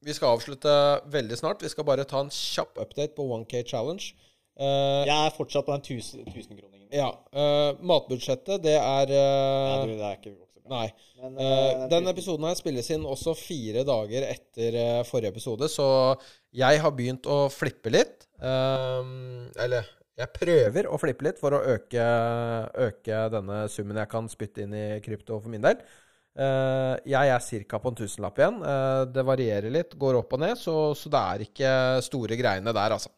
Vi 0.00 0.14
skal 0.16 0.34
avslutte 0.34 0.72
veldig 1.12 1.36
snart. 1.38 1.62
Vi 1.62 1.70
skal 1.70 1.84
bare 1.86 2.06
ta 2.08 2.22
en 2.24 2.32
kjapp 2.32 2.78
update 2.80 3.12
på 3.18 3.26
1K 3.36 3.60
Challenge. 3.68 4.06
Eh, 4.60 5.02
Jeg 5.08 5.16
er 5.26 5.34
fortsatt 5.36 5.66
på 5.66 5.74
den 5.76 5.82
1000-kroningen. 5.84 6.86
Ja. 6.92 7.10
eh, 7.32 7.74
matbudsjettet, 7.84 8.62
det 8.64 8.78
er 8.78 9.12
Nei, 9.12 9.92
det 9.92 9.98
er 10.00 10.16
ikke 10.16 10.32
vokst 10.32 10.50
Nei. 10.70 10.86
Men, 11.20 11.36
Eh, 11.42 11.84
den 11.90 12.08
episoden 12.08 12.46
her 12.48 12.56
spilles 12.56 12.88
inn 12.94 13.04
også 13.04 13.34
fire 13.36 13.84
dager 13.84 14.24
etter 14.30 14.78
forrige 15.08 15.34
episode, 15.34 15.68
så 15.68 15.86
jeg 16.54 16.80
har 16.80 16.92
begynt 16.96 17.26
å 17.28 17.42
flippe 17.52 17.92
litt. 17.92 18.28
Ehm, 18.40 19.50
eller 19.60 19.88
jeg 20.18 20.32
prøver 20.34 20.88
å 20.90 20.98
flippe 21.00 21.26
litt 21.26 21.40
for 21.40 21.56
å 21.56 21.62
øke, 21.76 22.04
øke 22.86 23.24
denne 23.32 23.64
summen 23.72 24.00
jeg 24.02 24.10
kan 24.10 24.28
spytte 24.30 24.64
inn 24.64 24.74
i 24.76 24.86
krypto 25.04 25.38
for 25.40 25.52
min 25.52 25.64
del. 25.64 25.80
Eh, 26.40 26.96
jeg 27.10 27.30
er 27.34 27.64
ca. 27.66 27.78
på 27.82 27.90
en 27.90 27.98
tusenlapp 27.98 28.38
igjen. 28.38 28.60
Eh, 28.62 29.04
det 29.14 29.24
varierer 29.26 29.72
litt, 29.74 29.96
går 29.98 30.20
opp 30.20 30.36
og 30.36 30.42
ned, 30.44 30.56
så, 30.58 30.74
så 30.94 31.10
det 31.12 31.22
er 31.32 31.46
ikke 31.46 31.72
store 32.06 32.38
greiene 32.38 32.74
der, 32.76 32.96
altså. 32.96 33.10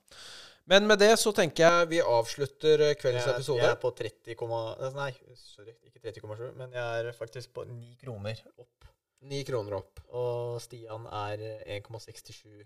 Men 0.70 0.86
med 0.86 1.00
det 1.02 1.16
så 1.18 1.32
tenker 1.34 1.66
jeg 1.66 1.88
vi 1.90 2.00
avslutter 2.00 2.86
eh, 2.88 2.94
kveldens 2.98 3.28
episode. 3.34 3.64
jeg 3.64 3.74
er 3.74 3.80
på 3.82 3.90
30, 3.98 4.94
nei, 4.96 5.10
sorry, 5.36 5.74
ikke 5.90 6.12
30,7, 6.22 6.52
men 6.58 6.78
jeg 6.78 7.02
er 7.02 7.18
faktisk 7.18 7.52
på 7.56 7.66
9 7.68 7.96
kroner 8.00 8.44
opp. 8.56 8.88
9 9.32 9.42
kroner 9.46 9.78
opp. 9.78 10.04
Og 10.18 10.62
Stian 10.62 11.04
er 11.06 11.42
1,67 11.78 12.62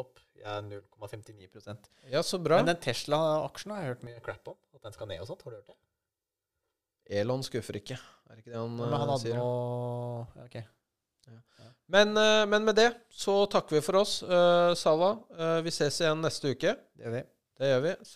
opp. 0.00 0.20
Jeg 0.36 0.48
er 0.48 0.62
0,59 0.66 1.50
prosent. 1.52 1.90
Ja, 2.10 2.22
så 2.22 2.38
bra. 2.38 2.56
Men 2.60 2.72
den 2.72 2.80
Tesla-aksjen 2.80 3.74
har 3.74 3.82
jeg 3.82 3.94
hørt 3.94 4.04
mye 4.08 4.20
crap 4.24 4.48
om. 4.48 4.58
At 4.74 4.82
den 4.82 4.92
skal 4.92 5.08
ned 5.08 5.20
og 5.20 5.28
sånt. 5.28 5.42
Har 5.44 5.50
du 5.50 5.56
hørt 5.60 5.68
det? 5.68 5.78
Elon 7.20 7.42
skuffer 7.42 7.80
ikke. 7.80 7.98
Er 8.30 8.36
det 8.36 8.44
ikke 8.44 8.52
det 8.52 8.60
han, 8.60 8.76
Men 8.78 8.94
han 8.94 9.10
eh, 9.10 9.18
sier? 9.18 9.36
noe 9.36 10.26
ja, 10.38 10.62
Ja. 11.30 11.38
Men, 11.90 12.16
eh, 12.16 12.46
men 12.46 12.64
med 12.64 12.76
det 12.78 12.94
så 13.10 13.46
takker 13.50 13.76
vi 13.76 13.82
for 13.82 13.98
oss. 14.00 14.22
Uh, 14.22 14.72
Sala, 14.78 15.18
uh, 15.34 15.58
vi 15.66 15.70
ses 15.74 16.00
igjen 16.00 16.22
neste 16.22 16.54
uke. 16.54 16.76
Det 16.94 17.04
gjør 17.04 17.16
vi. 17.18 17.22
Det 17.60 17.66
gjør 17.68 17.80
vi. 17.82 17.90
Så 18.00 18.08